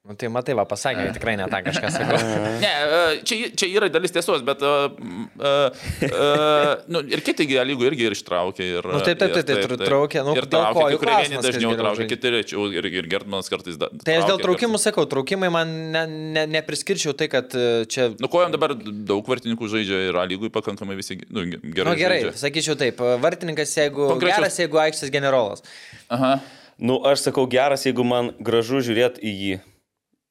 Nu, 0.00 0.14
tai 0.16 0.30
matai, 0.32 0.54
va, 0.56 0.64
pasakė, 0.64 1.10
tikrai 1.12 1.34
ne 1.36 1.44
tą 1.52 1.58
kažką 1.60 1.88
sakau. 1.92 2.16
Ne, 2.64 2.68
e, 2.70 3.00
čia, 3.28 3.50
čia 3.54 3.66
yra 3.68 3.86
dalis 3.92 4.10
tiesos, 4.14 4.40
bet 4.42 4.62
uh, 4.64 4.88
uh, 5.36 5.82
uh, 6.08 6.70
nu, 6.90 7.02
ir 7.12 7.20
kiti 7.22 7.44
lygų 7.44 7.84
irgi 7.90 8.06
ir 8.08 8.16
ištraukia. 8.16 8.64
Ir, 8.78 8.88
Nu, 8.90 9.02
taip, 9.04 9.18
taip, 9.20 9.34
ir 9.36 9.44
taip, 9.44 9.60
taip, 9.68 9.84
traukia, 9.84 10.22
nu, 10.24 10.32
ir 10.40 10.48
kojų 10.48 10.96
kai 10.96 11.00
kurie 11.02 11.16
vieni 11.26 11.42
dažniau 11.44 11.74
traukia, 11.78 12.06
kiti 12.10 12.32
rečiau 12.32 12.64
ir, 12.72 12.88
ir 12.88 13.10
Gertmanas 13.12 13.52
kartais. 13.52 13.76
Da, 13.78 13.90
Tai 13.92 14.16
aš 14.18 14.26
dėl 14.32 14.40
traukimų 14.42 14.80
sakau, 14.82 15.04
traukimai 15.10 15.50
man 15.52 15.74
ne, 15.92 16.06
ne, 16.08 16.46
nepriskirčiau 16.56 17.12
tai, 17.14 17.28
kad 17.32 17.52
e, 17.54 17.84
čia... 17.92 18.08
Nu, 18.18 18.30
kojom 18.32 18.54
dabar 18.56 18.74
daug 18.80 19.28
vartininkų 19.28 19.68
žaidžia 19.74 20.00
ir 20.08 20.16
A 20.16 20.24
lygui 20.32 20.48
pakankamai 20.54 20.96
visi 20.98 21.20
nu, 21.28 21.44
gerai. 21.60 21.92
Nu, 21.92 21.98
gerai, 22.00 22.22
žaidžia. 22.24 22.40
sakyčiau 22.40 22.80
taip, 22.80 23.04
vartininkas, 23.20 23.76
jeigu 23.78 24.08
Konkrečius- 24.14 24.40
geras, 24.42 24.58
jeigu 24.64 24.80
aikštės 24.88 25.12
generolas. 25.12 25.62
Aha. 26.08 26.38
Nu, 26.80 26.96
aš 27.04 27.26
sakau 27.28 27.44
geras, 27.50 27.84
jeigu 27.84 28.04
man 28.08 28.32
gražu 28.40 28.80
žiūrėti 28.84 29.20
į 29.20 29.34
jį. 29.44 29.58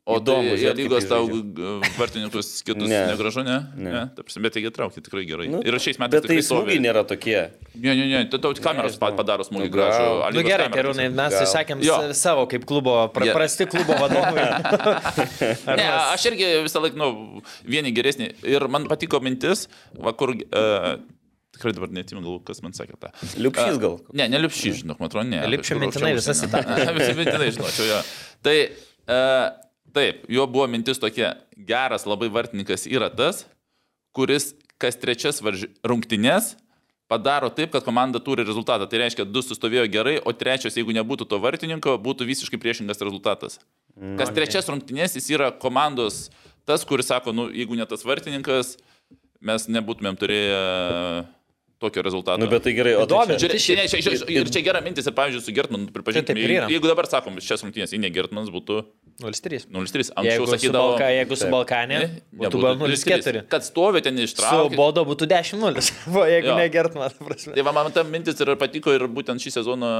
O 0.09 0.15
Įdomu 0.17 0.55
tai 0.55 0.57
žiūrėt, 0.57 0.73
kaip 0.73 0.87
lygos 0.87 1.03
jis 1.03 1.09
tau 1.11 1.25
vartininkus 1.99 2.47
kitus 2.65 2.87
Ne. 2.89 3.01
negražu, 3.11 3.43
ne? 3.45 3.57
Ne. 3.77 3.91
ne 3.93 3.99
ta 4.17 4.23
prasme, 4.25 4.41
bet 4.41 4.55
jie 4.57 4.71
traukia 4.73 5.03
tikrai 5.05 5.21
gerai. 5.29 5.45
Nu, 5.53 5.59
ir 5.61 5.77
šiais 5.77 5.99
metais 6.01 6.23
Bet 6.23 6.25
tai 6.31 6.37
smūgiai 6.41 6.79
nėra 6.81 7.03
tokie. 7.05 7.43
Ne, 7.75 7.93
ne, 7.93 8.07
ne, 8.09 8.21
tai 8.31 8.39
tau 8.41 8.55
kameros 8.57 8.95
Nežinau. 8.97 9.13
padaro 9.19 9.45
smūgį 9.45 9.67
Nu, 9.67 9.73
gražų. 9.75 10.07
Na 10.23 10.31
nu, 10.33 10.45
gerai, 10.47 10.65
tiesiog. 10.73 11.13
mes 11.19 11.37
išsakėm 11.43 11.85
savo 12.17 12.47
kaip 12.49 12.65
klubo, 12.65 12.95
pra, 13.13 13.27
Jie- 13.29 13.35
prasti 13.37 13.69
klubo 13.69 13.93
vadovai. 14.01 14.47
Ne, 15.77 15.85
aš 16.15 16.25
irgi 16.31 16.49
visą 16.65 16.81
laiką, 16.81 16.97
nu, 16.97 17.43
vieni 17.69 17.93
geresni. 17.93 18.31
Ir 18.49 18.65
man 18.67 18.89
patiko 18.89 19.21
mintis, 19.21 19.67
va 19.93 20.17
kur... 20.17 20.33
Uh, 20.49 20.97
Tikrai 21.55 21.73
dabar 21.75 21.91
neatsimenu, 21.93 22.37
kas 22.45 22.61
man 22.63 22.75
sakė 22.77 22.97
tą. 23.01 23.09
Liupšys 23.41 23.79
gal. 23.81 23.97
Ne, 24.13 24.27
ne 24.31 24.41
liupšys, 24.43 24.83
žinok, 24.83 24.99
man 25.01 25.09
atrodo, 25.09 25.25
ne. 25.31 25.41
Kažkur 25.57 25.81
mintinai 25.81 26.13
visas 26.17 26.43
į 26.45 26.49
užsienio. 26.51 26.93
Visi 26.99 27.15
mintinai 27.17 27.49
žinočiau, 27.55 27.87
jo. 27.89 27.99
Tai, 28.45 28.55
uh, 29.09 29.45
taip, 29.97 30.23
jo 30.31 30.45
buvo 30.51 30.67
mintis 30.69 31.01
tokia, 31.01 31.33
geras 31.57 32.05
labai 32.09 32.29
vartininkas 32.33 32.85
yra 32.89 33.09
tas, 33.09 33.43
kuris 34.15 34.53
kas 34.79 34.99
trečias 35.01 35.41
varž... 35.43 35.65
rungtynes 35.83 36.53
padaro 37.09 37.49
taip, 37.49 37.73
kad 37.73 37.83
komanda 37.83 38.21
turi 38.21 38.45
rezultatą. 38.45 38.85
Tai 38.85 39.01
reiškia, 39.01 39.25
du 39.25 39.41
sustovėjo 39.41 39.87
gerai, 39.89 40.19
o 40.21 40.33
trečias, 40.37 40.77
jeigu 40.77 40.93
nebūtų 40.93 41.25
to 41.31 41.39
vartininko, 41.41 41.97
būtų 42.05 42.27
visiškai 42.29 42.61
priešingas 42.61 43.01
rezultatas. 43.01 43.57
Kas 44.19 44.29
trečias 44.35 44.69
rungtynės 44.69 45.17
jis 45.17 45.31
yra 45.33 45.49
komandos 45.51 46.27
tas, 46.69 46.85
kuris 46.85 47.09
sako, 47.09 47.33
nu, 47.33 47.47
jeigu 47.49 47.73
ne 47.75 47.87
tas 47.89 48.05
vartininkas, 48.05 48.75
mes 49.41 49.65
nebūtumėm 49.73 50.19
turėję 50.21 50.61
tokio 51.79 52.03
rezultato. 52.05 52.39
Nu, 52.41 52.49
bet 52.51 52.63
tai 52.65 52.73
gerai, 52.75 52.93
o 52.99 53.05
tai 53.07 53.21
Įdomi. 53.23 53.37
čia... 53.39 53.49
Čia, 53.59 53.75
ne, 53.79 53.85
čia, 53.91 54.01
čia, 54.03 54.27
ir 54.35 54.49
čia 54.51 54.63
gera 54.65 54.81
mintis 54.83 55.07
ir, 55.07 55.15
pavyzdžiui, 55.15 55.43
su 55.45 55.53
Gertmanu, 55.55 55.87
Tai 55.87 55.95
pripažinkime, 55.95 56.41
jeigu, 56.43 56.71
jeigu 56.75 56.89
dabar 56.91 57.07
sakom, 57.09 57.39
šias 57.43 57.63
rungtynės, 57.65 57.93
jei 57.95 58.01
ne 58.03 58.11
Gertmanas 58.13 58.51
būtų 58.53 58.81
0-3. 59.23 59.65
0-3, 59.71 60.11
anksčiau 60.15 60.27
Jeigu 60.27 60.47
su, 60.47 60.55
sakydavo, 60.55 60.91
Balka, 60.93 61.07
jeigu 61.11 61.37
su. 61.39 61.47
Balkanė, 61.51 61.99
ne, 61.99 62.09
būtų 62.39 62.61
gal 62.63 62.77
0-4. 62.79 63.43
Kad 63.51 63.67
stovi 63.67 64.03
ten 64.05 64.19
Su 64.19 64.27
ištraukti. 64.29 64.79
Bodo 64.79 65.03
būtų 65.07 65.27
10-0. 65.31 65.85
O 66.15 66.25
jeigu 66.33 66.51
Jo. 66.51 66.57
negertumas, 66.59 67.15
prasme. 67.19 67.55
Tai 67.55 67.65
va, 67.67 67.75
man 67.75 67.91
ta 67.95 68.03
mintis 68.07 68.39
ir 68.43 68.53
patiko 68.59 68.95
ir 68.95 69.07
būtent 69.11 69.43
šį 69.43 69.55
sezoną, 69.59 69.91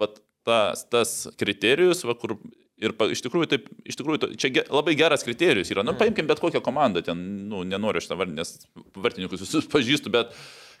va, 0.00 0.10
tas, 0.48 0.84
tas 0.92 1.14
kriterijus, 1.40 2.04
va, 2.08 2.16
kur 2.18 2.36
ir 2.78 2.94
pa, 2.96 3.08
iš 3.10 3.24
tikrųjų, 3.24 3.48
taip, 3.50 3.66
iš 3.88 3.98
tikrųjų, 3.98 4.32
čia 4.38 4.52
ge, 4.54 4.64
labai 4.70 4.94
geras 4.98 5.24
kriterijus 5.26 5.72
yra. 5.74 5.84
Nu, 5.86 5.96
paimkim 5.98 6.28
bet 6.28 6.40
kokią 6.42 6.62
komandą, 6.64 7.02
ten, 7.08 7.20
nu, 7.50 7.64
nenoriu 7.66 8.02
šitą 8.04 8.18
vardinę, 8.20 8.44
nes 8.44 8.68
vartininkus 8.94 9.42
visus 9.44 9.66
pažįstu, 9.72 10.12
bet 10.14 10.36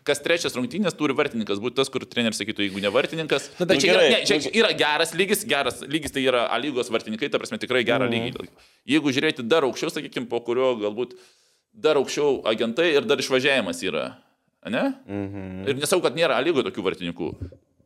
kas 0.08 0.22
trečias 0.24 0.56
rungtynės 0.56 0.96
turi 0.98 1.14
vartininkas 1.18 1.60
būti 1.62 1.76
tas, 1.78 1.90
kur 1.92 2.06
treneris 2.08 2.40
sakytų, 2.40 2.64
jeigu 2.66 2.80
ne 2.84 2.90
vartininkas. 2.94 3.50
Bet 3.58 3.74
Nu, 3.74 3.76
čia 3.82 3.92
gerai, 3.92 4.06
ne, 4.14 4.20
čia 4.28 4.40
yra 4.56 4.70
geras 4.78 5.12
lygis, 5.18 5.44
geras 5.48 5.82
lygis 5.84 6.14
tai 6.16 6.24
yra 6.24 6.46
A 6.48 6.56
lygos 6.62 6.88
vartininkai, 6.94 7.28
ta 7.30 7.38
prasme 7.42 7.60
tikrai 7.60 7.84
gerą 7.84 8.08
Mhm. 8.08 8.16
lygį. 8.16 8.48
Jeigu 8.88 9.12
žiūrėti 9.12 9.44
dar 9.48 9.68
aukščiau, 9.68 9.92
sakykime, 9.92 10.28
po 10.32 10.40
kurio 10.40 10.72
galbūt 10.80 11.12
dar 11.74 12.00
aukščiau 12.00 12.40
agentai 12.48 12.88
ir 12.96 13.04
dar 13.06 13.20
išvažiavimas 13.20 13.84
yra. 13.86 14.06
Ne? 14.68 14.94
Mhm. 15.06 15.68
Ir 15.68 15.74
nesau, 15.84 16.00
kad 16.02 16.16
nėra 16.16 16.34
A 16.36 16.42
lygoje 16.42 16.66
tokių 16.72 16.82
vartininkų. 16.88 17.28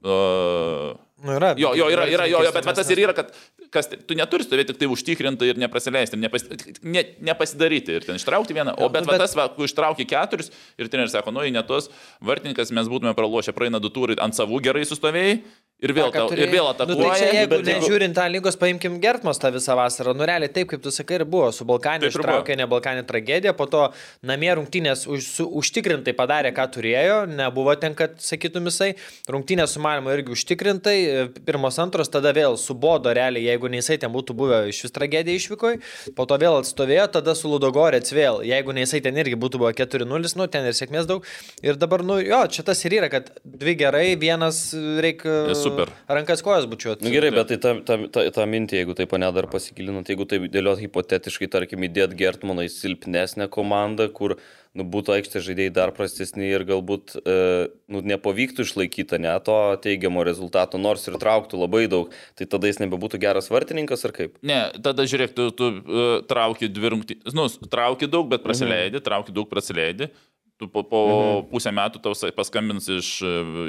Uh, 0.03 0.97
Nu, 1.23 1.37
yra. 1.39 1.53
Jo, 1.59 1.71
jo, 1.79 1.87
yra, 1.93 2.05
yra, 2.11 2.25
jo, 2.27 2.41
jo, 2.43 2.51
bet, 2.55 2.67
bet 2.67 2.79
tas 2.81 2.89
ir 2.91 2.99
yra. 3.05 3.15
kad 3.15 3.29
kas, 3.73 3.89
tu 4.09 4.17
neturi 4.19 4.43
stovėti 4.43 4.73
tik 4.73 4.81
tai 4.81 4.89
užtikrinti 4.91 5.49
ir 5.53 5.61
neprasileisti, 5.63 6.19
nepas, 6.19 6.45
ne, 6.83 7.05
nepasidaryti 7.31 7.95
ir 7.99 8.07
ten 8.09 8.19
ištraukti 8.19 8.57
vieną, 8.57 8.75
o 8.75 8.89
bet, 8.93 9.07
nu, 9.07 9.13
bet- 9.13 9.23
tas, 9.23 9.37
va, 9.39 9.47
kai 9.55 9.69
ištrauki 9.69 10.07
keturis 10.11 10.51
ir 10.77 10.91
treneris 10.91 11.15
sako, 11.15 11.31
nu, 11.35 11.45
į 11.47 11.55
netos 11.55 11.89
vartininkas 12.21 12.75
mes 12.75 12.91
būtume 12.91 13.15
pralošę, 13.19 13.55
praeina 13.55 13.79
du 13.83 13.93
turai 13.95 14.19
ant 14.19 14.35
savų 14.37 14.61
gerai 14.67 14.83
sustovėjai 14.89 15.39
ir 15.83 15.92
vėl, 15.97 16.11
tau, 16.14 16.29
ir 16.35 16.51
vėl 16.53 16.68
Nu, 16.68 16.75
tai 16.79 16.87
atakuoja. 16.87 17.16
čia, 17.18 17.29
jeigu 17.37 17.51
bet 17.53 17.66
nežiūrint 17.68 18.16
tą 18.16 18.27
lygos, 18.31 18.57
paimkim 18.61 18.99
Gertmos 19.03 19.40
tą 19.42 19.51
visą 19.55 19.75
vasarą. 19.79 20.14
Nu, 20.16 20.27
realiai 20.29 20.51
taip, 20.53 20.68
kaip 20.71 20.83
tu 20.85 20.92
sakai, 20.95 21.18
ir 21.21 21.25
buvo. 21.29 21.51
Su 21.55 21.66
Balkanė 21.68 22.07
Taip 22.07 22.14
ištraukė, 22.14 22.57
ne 22.59 22.66
Balkanė 22.71 23.03
tragedija, 23.09 23.53
po 23.59 23.66
to 23.71 23.88
namie 24.23 24.53
rungtynės 24.59 25.05
už, 25.11 25.27
su, 25.27 25.47
užtikrintai 25.61 26.14
padarė, 26.16 26.53
ką 26.55 26.68
turėjo. 26.77 27.18
Nebuvo 27.31 27.75
ten, 27.81 27.97
kad 27.99 28.14
sakytum 28.23 28.71
jisai. 28.71 28.92
Rungtynės 29.31 29.75
su 29.75 29.83
Malmo 29.83 30.14
irgi 30.14 30.37
užtikrintai. 30.37 30.97
Pirmos 31.47 31.81
antros, 31.83 32.11
tada 32.12 32.33
vėl 32.37 32.57
subodo 32.61 33.12
realiai, 33.12 33.49
jeigu 33.51 33.71
ne 33.73 33.83
jisai 33.83 33.99
ten 34.03 34.12
būtų 34.14 34.38
buvę 34.38 34.62
iš 34.71 34.85
vis 34.87 34.95
tragedija 34.95 35.40
išvykoj. 35.40 35.81
Po 36.16 36.29
to 36.31 36.38
vėl 36.40 36.61
atstovėjo, 36.61 37.09
tada 37.18 37.35
su 37.38 37.51
Ludogorets 37.51 38.14
vėl. 38.14 38.42
Jeigu 38.47 38.75
ne 38.77 38.87
jisai 38.87 39.03
ten 39.05 39.18
irgi 39.18 39.38
būtų 39.40 39.62
buvę 39.62 39.75
4-0, 39.83 40.37
nu 40.38 40.49
ten 40.53 40.71
ir 40.71 40.79
sėkmės 40.79 41.11
daug. 41.11 41.27
Ir 41.64 41.81
dabar, 41.81 42.07
nu 42.07 42.21
jo, 42.23 42.45
čia 42.53 42.64
tas 42.66 42.81
ir 42.87 43.01
yra, 43.01 43.11
kad 43.12 43.33
dvi 43.42 43.77
gerai, 43.83 44.07
vienas 44.21 44.64
reikia 45.03 45.33
E, 45.33 45.55
super. 45.73 45.93
rankas 46.21 46.45
kojas 46.45 46.69
bučiuoti. 46.71 47.05
Na 47.05 47.11
nu, 47.11 47.15
gerai, 47.17 47.33
bet 47.35 47.53
tai 47.53 47.59
tą, 47.63 47.75
tą, 47.87 47.99
tą, 48.13 48.25
tą 48.37 48.49
mintį, 48.55 48.81
jeigu 48.83 48.97
taip 48.99 49.13
pane 49.13 49.29
dar 49.35 49.49
pasigilinant, 49.53 50.09
jeigu 50.09 50.29
taip 50.31 50.47
dėliot 50.53 50.83
hipotetiškai, 50.85 51.51
tarkim, 51.53 51.87
įdėt 51.89 52.17
Gertmaną 52.19 52.67
į 52.69 52.73
silpnesnę 52.73 53.49
komandą, 53.53 54.09
kur 54.15 54.37
nu, 54.79 54.87
būtų 54.89 55.17
aikštės 55.17 55.45
žaidėjai 55.47 55.75
dar 55.77 55.93
prastesni 55.97 56.49
ir 56.49 56.65
galbūt 56.69 57.17
e, 57.21 57.37
nu, 57.93 58.03
nepavyktų 58.13 58.65
išlaikyti 58.67 59.21
ne 59.23 59.35
to 59.45 59.59
teigiamo 59.85 60.25
rezultato, 60.27 60.81
nors 60.81 61.05
ir 61.09 61.19
trauktų 61.21 61.61
labai 61.61 61.85
daug, 61.93 62.13
tai 62.39 62.49
tada 62.51 62.71
jis 62.71 62.81
nebebūtų 62.83 63.21
geras 63.23 63.51
vartininkas 63.53 64.07
ar 64.09 64.17
kaip? 64.17 64.39
Ne, 64.47 64.65
tada 64.85 65.07
žiūrėk, 65.09 65.37
tu, 65.37 65.51
tu 65.57 65.71
uh, 65.77 66.13
trauki 66.29 66.71
dvi 66.73 66.95
rungtynės, 66.97 67.37
nu, 67.37 67.49
trauki 67.73 68.09
daug, 68.11 68.31
bet 68.33 68.45
prasileidi, 68.45 68.97
mhm. 68.99 69.07
trauki 69.09 69.35
daug, 69.37 69.51
prasileidi. 69.51 70.13
Tu 70.61 70.69
po, 70.69 70.83
po 70.87 70.99
mhm. 71.03 71.47
pusę 71.51 71.71
metų 71.75 72.01
tau 72.05 72.12
paskambins 72.37 72.85
iš, 72.93 73.09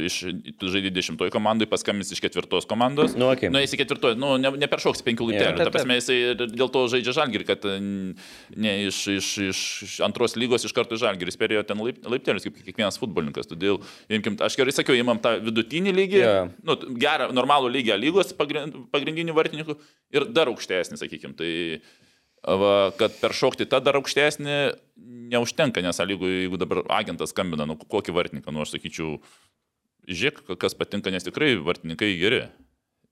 iš 0.06 0.18
tu 0.60 0.70
žaidži 0.70 0.92
dešimtoj 0.94 1.32
komandai, 1.34 1.66
paskambins 1.70 2.12
iš 2.14 2.22
ketvirtos 2.22 2.68
komandos. 2.70 3.16
Nu, 3.18 3.30
okei. 3.32 3.50
Nu, 3.54 3.58
eisi 3.64 3.80
ketvirtoj, 3.80 4.18
nu, 4.20 4.36
ne, 4.42 4.52
neperšoks 4.62 5.02
penkių 5.06 5.30
laiptelių. 5.30 5.56
Taip, 5.58 5.72
Ta 5.72 5.74
prasme, 5.74 5.98
ir 6.14 6.44
dėl 6.44 6.70
to 6.74 6.84
žaidžia 6.92 7.16
žalgirį, 7.18 7.48
kad 7.48 7.66
ne 7.66 8.76
iš, 8.90 9.00
iš, 9.16 9.32
iš, 9.48 9.64
antros 10.06 10.38
lygos 10.38 10.68
iš 10.68 10.76
karto 10.76 11.00
žalgiris 11.00 11.40
perėjo 11.40 11.64
ten 11.72 11.82
laip, 11.88 12.04
laiptelius, 12.04 12.46
kaip 12.46 12.62
kiekvienas 12.62 13.00
futbolininkas. 13.02 13.50
Todėl, 13.50 13.82
imkim, 14.14 14.38
aš 14.44 14.60
gerai 14.60 14.76
sakiau, 14.76 15.00
imam 15.00 15.24
tą 15.24 15.38
vidutinį 15.42 15.98
lygį, 15.98 16.22
Jo. 16.22 16.38
nu, 16.68 16.78
gerą, 17.00 17.32
normalų 17.34 17.74
lygį 17.80 17.98
lygos 18.04 18.36
pagrind, 18.38 18.84
pagrindinių 18.94 19.40
vartininkų 19.40 19.80
ir 20.14 20.30
dar 20.36 20.52
aukštesnį, 20.52 21.00
sakykime. 21.02 21.38
Tai, 21.40 21.54
va, 22.44 22.74
kad 23.00 23.16
peršokti 23.22 23.68
tą 23.70 23.80
dar 23.84 24.00
aukštesnį 24.00 24.58
neužtenka, 25.34 25.84
nes 25.84 26.00
A 26.00 26.08
lygų, 26.08 26.30
jeigu 26.44 26.60
dabar 26.62 26.84
agentas 27.00 27.34
skambina, 27.34 27.68
nu 27.70 27.78
kokį 27.80 28.16
vartininką, 28.16 28.54
nu 28.54 28.64
aš 28.64 28.76
sakyčiau, 28.76 29.18
žiūrėk, 30.10 30.44
kas 30.60 30.78
patinka, 30.78 31.14
nes 31.14 31.26
tikrai 31.26 31.56
vartininkai 31.64 32.14
geri. 32.20 32.46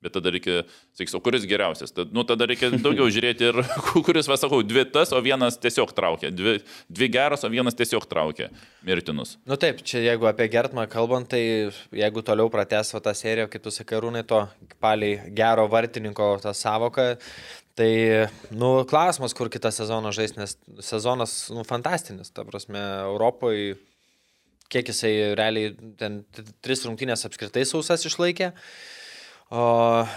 Bet 0.02 0.16
tada 0.16 0.32
reikia, 0.34 0.64
sakysiu, 0.98 1.20
kuris 1.22 1.44
geriausias? 1.46 1.92
Tad, 1.94 2.10
nu, 2.14 2.24
tada 2.26 2.48
reikia 2.50 2.72
daugiau 2.74 3.06
žiūrėti 3.14 3.46
ir 3.52 3.60
kuris, 4.06 4.26
va 4.26 4.34
sakau, 4.40 4.58
dvi 4.66 4.82
tas, 4.90 5.12
o 5.14 5.20
vienas 5.22 5.60
tiesiog 5.62 5.92
traukia. 5.94 6.32
Dvi, 6.34 6.56
dvi 6.90 7.08
geros, 7.14 7.46
o 7.46 7.50
vienas 7.52 7.78
tiesiog 7.78 8.08
traukia 8.10 8.48
mirtinus. 8.86 9.36
Nu 9.46 9.54
taip, 9.62 9.84
čia 9.86 10.02
jeigu 10.02 10.26
apie 10.26 10.48
Gertmą 10.50 10.88
kalbant, 10.90 11.30
tai 11.30 11.70
jeigu 11.94 12.24
toliau 12.26 12.50
pratęs 12.50 12.90
tą 12.98 13.14
seriją, 13.14 13.46
kaip 13.52 13.62
tu 13.62 13.74
sakai, 13.74 14.02
rūnai, 14.02 14.24
to 14.26 14.42
paliai 14.82 15.30
gero 15.38 15.68
vartininko 15.70 16.32
tą 16.42 16.50
savoką, 16.56 17.12
tai, 17.78 17.92
nu, 18.50 18.72
klausimas, 18.88 19.34
kur 19.36 19.50
kitą 19.52 19.72
sezoną 19.74 20.12
žais, 20.14 20.36
nes 20.36 20.56
sezonas, 20.84 21.36
nu, 21.54 21.64
fantastinis, 21.68 22.32
ta 22.34 22.44
prasme, 22.48 22.80
Europoje, 23.08 23.76
kiek 24.72 24.88
jisai 24.88 25.12
realiai 25.38 25.74
ten 26.00 26.22
tris 26.64 26.84
rungtynės 26.86 27.26
apskritai 27.28 27.64
sausas 27.68 28.06
išlaikė. 28.08 28.52
O, 29.52 29.64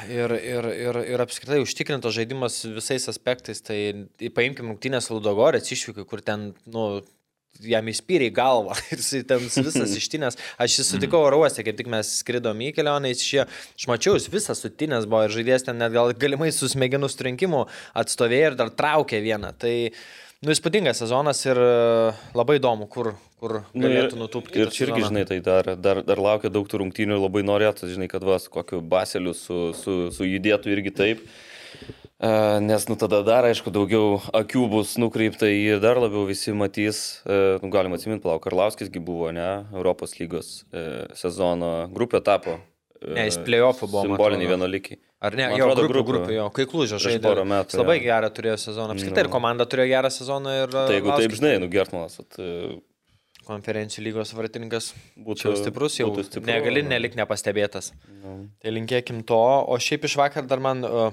ir, 0.07 0.31
ir, 0.31 0.67
ir, 0.71 0.99
ir 1.11 1.23
apskritai 1.23 1.59
užtikrintas 1.59 2.15
žaidimas 2.15 2.61
visais 2.77 3.09
aspektais. 3.11 3.59
Tai 3.67 3.79
paimkim 4.37 4.69
rungtynės 4.71 5.09
Ludogorės 5.11 5.73
išvykai, 5.75 6.05
kur 6.07 6.23
ten, 6.23 6.53
nu, 6.71 6.85
jam 7.63 7.87
įspyrė 7.91 8.29
į 8.29 8.35
galvą 8.35 8.75
ir 8.93 9.01
jis 9.01 9.25
ten 9.29 9.43
visas 9.43 9.95
ištinės. 10.01 10.39
Aš 10.61 10.79
jį 10.79 10.87
sutikau 10.89 11.23
oro 11.27 11.41
uoste, 11.43 11.63
kaip 11.65 11.77
tik 11.79 11.89
mes 11.91 12.11
skridom 12.21 12.61
į 12.67 12.73
kelionę, 12.75 13.13
jis 13.13 13.23
šie, 13.25 13.45
aš 13.47 13.87
mačiau, 13.91 14.17
jis 14.19 14.29
visas 14.33 14.61
sutinės 14.63 15.07
buvo 15.09 15.25
ir 15.27 15.35
žaidėjas 15.35 15.69
ten 15.69 15.79
net 15.81 15.95
gal 15.95 16.13
galimai 16.19 16.51
su 16.55 16.69
smegenų 16.71 17.09
strinkimu 17.11 17.65
atstovėjo 17.97 18.51
ir 18.51 18.59
dar 18.59 18.71
traukė 18.75 19.21
vieną. 19.23 19.53
Tai, 19.61 19.73
nu, 20.43 20.53
įspūdingas 20.53 21.01
sezonas 21.03 21.41
ir 21.47 21.59
e, 21.61 21.71
labai 22.37 22.59
įdomu, 22.59 22.89
kur, 22.91 23.13
kur 23.41 23.61
Nu, 23.73 23.87
galėtų 23.87 24.19
nutūpti. 24.19 24.61
Ir 24.61 24.73
čia 24.75 24.87
irgi, 24.89 25.07
žinai, 25.07 25.25
tai 25.29 25.39
dar, 25.45 25.73
dar, 25.79 26.03
dar 26.05 26.21
laukia 26.21 26.51
daug 26.53 26.69
tų 26.69 26.83
rungtynių 26.83 27.17
ir 27.17 27.25
labai 27.27 27.45
norėtų, 27.47 27.91
žinai, 27.93 28.09
kad 28.11 28.25
vas 28.27 28.49
kokiu 28.51 28.81
baseliu 28.83 29.35
su, 29.37 29.69
su, 29.79 29.99
sujudėtų 30.15 30.75
irgi 30.75 30.95
taip. 30.95 31.27
Nes, 32.19 32.85
nu, 32.87 32.95
tada 32.95 33.19
dar, 33.27 33.43
aišku, 33.43 33.67
daugiau 33.75 34.21
akių 34.31 34.61
bus 34.71 34.93
nukreipta 35.01 35.49
ir 35.51 35.81
dar 35.83 35.99
labiau 35.99 36.23
visi 36.29 36.53
matys, 36.55 37.19
nu, 37.27 37.67
galim 37.73 37.91
atsiminti, 37.97 38.23
palauk, 38.23 38.39
Karlauskisgi 38.45 39.01
buvo, 39.03 39.33
ne, 39.35 39.65
Europos 39.75 40.15
lygos 40.21 40.61
sezono 41.19 41.89
grupė 41.91 42.21
tapo. 42.23 42.55
Ne, 43.05 43.27
jis 43.27 43.35
playoffų 43.43 43.89
buvo, 43.91 44.05
Simboliniai 44.07 44.47
vienuolikiai. 44.53 44.97
Ar 45.25 45.35
ne? 45.35 45.49
Man 45.51 45.59
Jo, 45.59 45.67
atrodo, 45.67 45.89
grupių, 45.91 46.07
grupių. 46.07 46.33
jo. 46.37 46.45
Kai 46.55 46.65
Prieš 46.71 46.95
žaidė. 47.03 47.25
porą 47.27 47.43
metų, 47.49 47.75
Jis 47.75 47.81
labai 47.81 47.95
jo. 47.99 48.03
gerą 48.07 48.29
turėjo 48.33 48.55
sezoną. 48.63 48.95
Apskritai 48.95 49.23
ir 49.25 49.27
Nu. 49.29 49.33
komanda 49.35 49.65
turėjo 49.69 49.87
gerą 49.91 50.09
sezoną 50.15 50.53
ir... 50.63 50.71
Tai 50.73 50.95
jeigu 50.95 51.11
Arlauskis 51.11 51.27
taip, 51.27 51.37
žinai, 51.39 51.53
nu, 51.61 51.69
Gertmanas, 51.73 52.19
at, 52.23 52.39
e, 52.39 52.79
Konferencijų 53.45 54.03
lygos 54.07 54.31
vartininkas 54.33 54.87
Būtų- 55.21 55.51
jau 55.51 55.55
stiprus, 55.59 55.99
jau 55.99 56.07
būtų 56.09 56.23
stipru, 56.31 56.49
negali 56.49 56.81
nelik 56.87 57.13
nepastebėtas. 57.19 57.91
nu, 58.23 58.47
Tai 58.63 58.71
linkėkim 58.73 59.21
to. 59.25 59.37
O 59.69 59.77
šiaip 59.77 60.07
iš 60.09 60.15
vakar 60.17 60.47
dar 60.49 60.59
man 60.63 60.81
uh, 60.83 61.11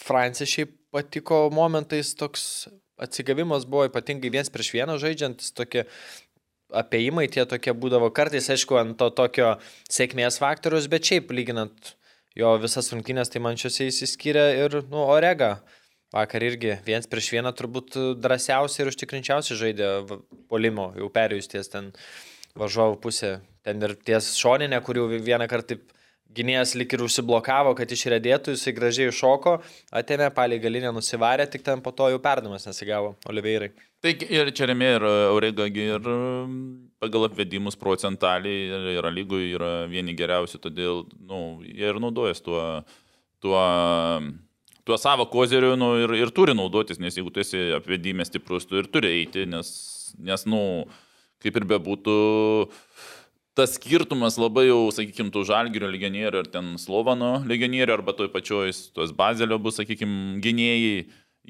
Francija 0.00 0.48
šiaip 0.48 0.76
patiko 0.94 1.44
momentais 1.54 2.14
toks 2.18 2.68
atsigavimas 3.00 3.66
buvo 3.68 3.86
ypatingai 3.88 4.32
viens 4.32 4.50
prieš 4.52 4.72
vieną 4.74 4.98
žaidžiant, 5.00 5.40
jis 5.40 5.54
tokie 5.56 5.86
apėjimai 6.76 7.26
tie 7.32 7.44
tokie 7.48 7.74
būdavo 7.74 8.10
kartais, 8.14 8.48
aišku, 8.52 8.76
ant 8.78 8.96
to 9.00 9.10
tokio 9.14 9.54
sėkmės 9.90 10.38
faktorius, 10.42 10.88
bet 10.90 11.08
šiaip 11.08 11.32
lyginant 11.34 11.94
jo 12.38 12.52
visas 12.62 12.90
rungtynės, 12.94 13.32
tai 13.32 13.42
man 13.42 13.58
šiuose 13.58 13.88
įsiskyrė 13.90 14.46
ir, 14.64 14.80
nu, 14.90 15.04
Orega. 15.08 15.58
Vakar 16.10 16.42
irgi 16.42 16.74
viens 16.82 17.06
prieš 17.06 17.28
vieną 17.36 17.52
turbūt 17.54 17.94
drąsiausiai 18.18 18.82
ir 18.82 18.88
užtikrinčiausiai 18.90 19.58
žaidė 19.60 19.90
polimo, 20.50 20.88
jau 20.98 21.06
perėjus 21.14 21.46
ties 21.52 21.70
ten 21.70 21.92
varžovų 22.58 22.96
pusė. 23.04 23.36
Ten 23.62 23.78
ir 23.86 23.94
ties 23.94 24.32
šoninė, 24.40 24.80
kurių 24.82 25.06
vieną 25.22 25.46
kartą 25.50 25.76
taip 25.76 25.92
gynėjas 26.36 26.74
lik 26.78 26.94
ir 26.94 27.04
užsiblokavo, 27.04 27.74
kad 27.78 27.90
išrėdėtų, 27.90 28.54
jisai 28.54 28.74
gražiai 28.76 29.10
iššoko, 29.10 29.56
atėmė 30.00 30.30
palį 30.34 30.60
galinę, 30.62 30.92
nusivarė, 30.94 31.46
tik 31.50 31.64
ten 31.66 31.82
po 31.84 31.92
to 31.96 32.10
jau 32.12 32.20
perdamas 32.22 32.66
nesigavo 32.68 33.14
Oliveirai. 33.30 33.72
Tai 34.00 34.14
ir 34.32 34.52
čia 34.56 34.70
remė 34.70 34.94
ir 34.96 35.04
Auregagi 35.04 35.88
ir 35.96 36.06
um, 36.08 36.54
pagal 37.02 37.26
apvedimus 37.28 37.76
procentaliai 37.80 38.70
ir, 38.70 38.86
ir 38.94 39.10
lygų 39.18 39.42
yra 39.50 39.72
vieni 39.90 40.14
geriausi, 40.16 40.60
todėl 40.62 41.04
nu, 41.20 41.60
jie 41.66 41.90
ir 41.90 42.00
naudojasi 42.00 42.46
tuo, 42.46 42.62
tuo, 43.44 43.60
tuo 44.88 45.00
savo 45.00 45.28
kozeriu 45.32 45.74
nu, 45.76 45.92
ir, 46.06 46.16
ir 46.22 46.32
turi 46.32 46.56
naudotis, 46.56 47.02
nes 47.02 47.18
jeigu 47.18 47.34
tu 47.34 47.44
esi 47.44 47.66
apvedime 47.76 48.24
stiprus, 48.24 48.68
tu 48.68 48.80
ir 48.80 48.88
turi 48.88 49.12
eiti, 49.18 49.44
nes, 49.50 49.68
nes 50.16 50.46
nu, 50.48 50.62
kaip 51.40 51.60
ir 51.60 51.68
bebūtų, 51.68 52.16
tas 53.60 53.76
skirtumas 53.76 54.40
labai 54.40 54.70
jau, 54.70 54.82
sakykime, 54.96 55.30
tų 55.34 55.44
žalgerio 55.52 55.90
legionierių 55.92 56.44
ir 56.44 56.52
ten 56.52 56.74
Slovano 56.80 57.38
legionierių 57.44 57.98
arba 57.98 58.16
toj 58.16 58.32
pačioj, 58.32 58.72
tos 58.96 59.12
bazelio 59.16 59.60
bus, 59.60 59.76
sakykime, 59.80 60.40
gynėjai 60.44 60.94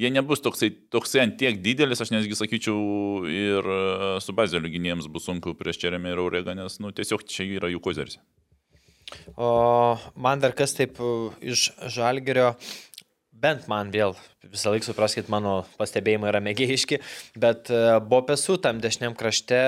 jie 0.01 0.11
nebus 0.11 0.43
toksai, 0.43 0.71
toksai 0.93 1.25
ant 1.25 1.39
tiek 1.41 1.59
didelis, 1.63 2.01
aš 2.03 2.13
nesgi 2.15 2.39
sakyčiau, 2.39 3.25
ir 3.27 3.71
e, 3.75 3.81
su 4.25 4.35
bazeliu 4.37 4.71
gynėjams 4.73 5.11
bus 5.13 5.27
sunku 5.29 5.55
prieš 5.59 5.81
Čeremį 5.83 6.15
ir 6.15 6.23
Auregą, 6.23 6.55
nes 6.59 6.79
nu, 6.83 6.93
tiesiog 6.95 7.27
čia 7.29 7.47
yra 7.47 7.71
jų 7.73 7.83
kozeris. 7.85 8.21
O 9.35 9.99
man 10.15 10.43
dar 10.43 10.55
kas 10.55 10.77
taip 10.79 11.01
uh, 11.03 11.35
iš 11.43 11.71
Žalgerio 11.91 12.53
bent 13.41 13.67
man 13.71 13.91
vėl, 13.95 14.15
visą 14.45 14.73
laiką 14.75 14.91
supraskit, 14.91 15.31
mano 15.33 15.63
pastebėjimai 15.81 16.31
yra 16.33 16.43
mėgėjiški, 16.45 17.01
bet 17.41 17.71
e, 17.73 17.81
Bopesų 18.11 18.59
tam 18.65 18.81
dešiniam 18.83 19.17
krašte, 19.19 19.61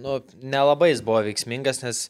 nu, 0.00 0.18
nelabai 0.42 0.92
jis 0.92 1.04
buvo 1.04 1.22
veiksmingas, 1.28 1.82
nes 1.84 2.06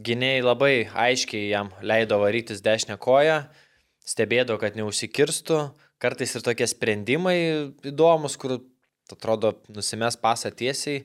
gynėjai 0.00 0.42
labai 0.46 0.72
aiškiai 0.88 1.50
jam 1.50 1.72
leido 1.84 2.18
varytis 2.22 2.64
dešinę 2.64 2.96
koją, 3.02 3.42
stebėdavo, 4.08 4.58
kad 4.62 4.78
neužsikirstų, 4.78 5.62
kartais 6.02 6.34
ir 6.34 6.44
tokie 6.44 6.66
sprendimai 6.70 7.38
įdomus, 7.86 8.38
kur 8.40 8.58
atrodo 9.12 9.58
nusimes 9.68 10.16
pasą 10.16 10.50
tiesiai, 10.56 11.04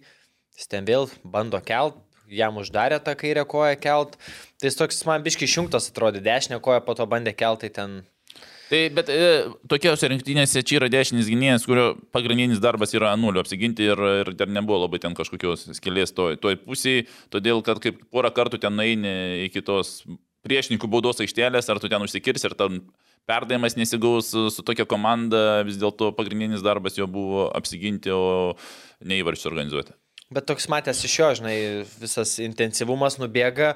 jis 0.58 0.72
ten 0.72 0.88
vėl 0.88 1.10
bando 1.28 1.60
kelt, 1.62 2.00
jam 2.32 2.60
uždarė 2.60 3.00
tą 3.04 3.14
kairę 3.20 3.44
koją 3.48 3.76
kelt, 3.80 4.16
tai 4.60 4.72
jis 4.72 4.80
toks 4.80 5.04
man 5.08 5.24
biški 5.26 5.48
išjungtas 5.48 5.92
atrodė, 5.92 6.24
dešinę 6.24 6.60
koją 6.64 6.84
po 6.84 6.96
to 6.98 7.08
bandė 7.10 7.36
keltai 7.36 7.70
ten 7.74 8.02
Tai, 8.68 8.80
bet 8.92 9.10
e, 9.14 9.18
tokiausiose 9.72 10.10
rungtynėse 10.12 10.64
čia 10.68 10.82
yra 10.82 10.90
dešinis 10.92 11.30
gynėjas, 11.32 11.66
kurio 11.70 11.88
pagrindinis 12.16 12.60
darbas 12.64 12.92
yra 12.98 13.14
nulio 13.20 13.40
apsiginti 13.40 13.88
ir, 13.88 14.02
ir 14.24 14.32
dar 14.36 14.52
nebuvo 14.52 14.82
labai 14.84 15.00
ten 15.04 15.16
kažkokios 15.16 15.70
skėlės 15.78 16.12
toj, 16.18 16.36
toj 16.44 16.58
pusėje, 16.66 17.06
todėl 17.32 17.64
kad 17.64 17.80
kaip 17.84 18.02
porą 18.12 18.34
kartų 18.36 18.60
ten 18.66 18.84
eini 18.84 19.14
iki 19.46 19.64
tos 19.64 20.02
priešininkų 20.48 20.90
baudos 20.92 21.24
aikštelės, 21.24 21.70
ar 21.72 21.80
tu 21.80 21.92
ten 21.92 22.04
užsikirsi, 22.04 22.50
ar 22.50 22.58
ten 22.60 22.82
perdavimas 23.28 23.78
nesigaus 23.80 24.32
su, 24.32 24.64
tokia 24.68 24.88
komanda, 24.90 25.64
vis 25.68 25.80
dėlto 25.80 26.12
pagrindinis 26.18 26.64
darbas 26.66 27.00
jo 27.00 27.08
buvo 27.12 27.48
apsiginti, 27.56 28.12
o 28.12 28.56
ne 29.04 29.22
įvarčius 29.22 29.50
organizuoti. 29.52 29.96
Bet 30.28 30.44
toks 30.44 30.66
matęs 30.68 31.00
iš 31.08 31.14
jo, 31.16 31.28
žinai, 31.40 31.54
visas 32.02 32.34
intensyvumas 32.44 33.16
nubėga, 33.16 33.70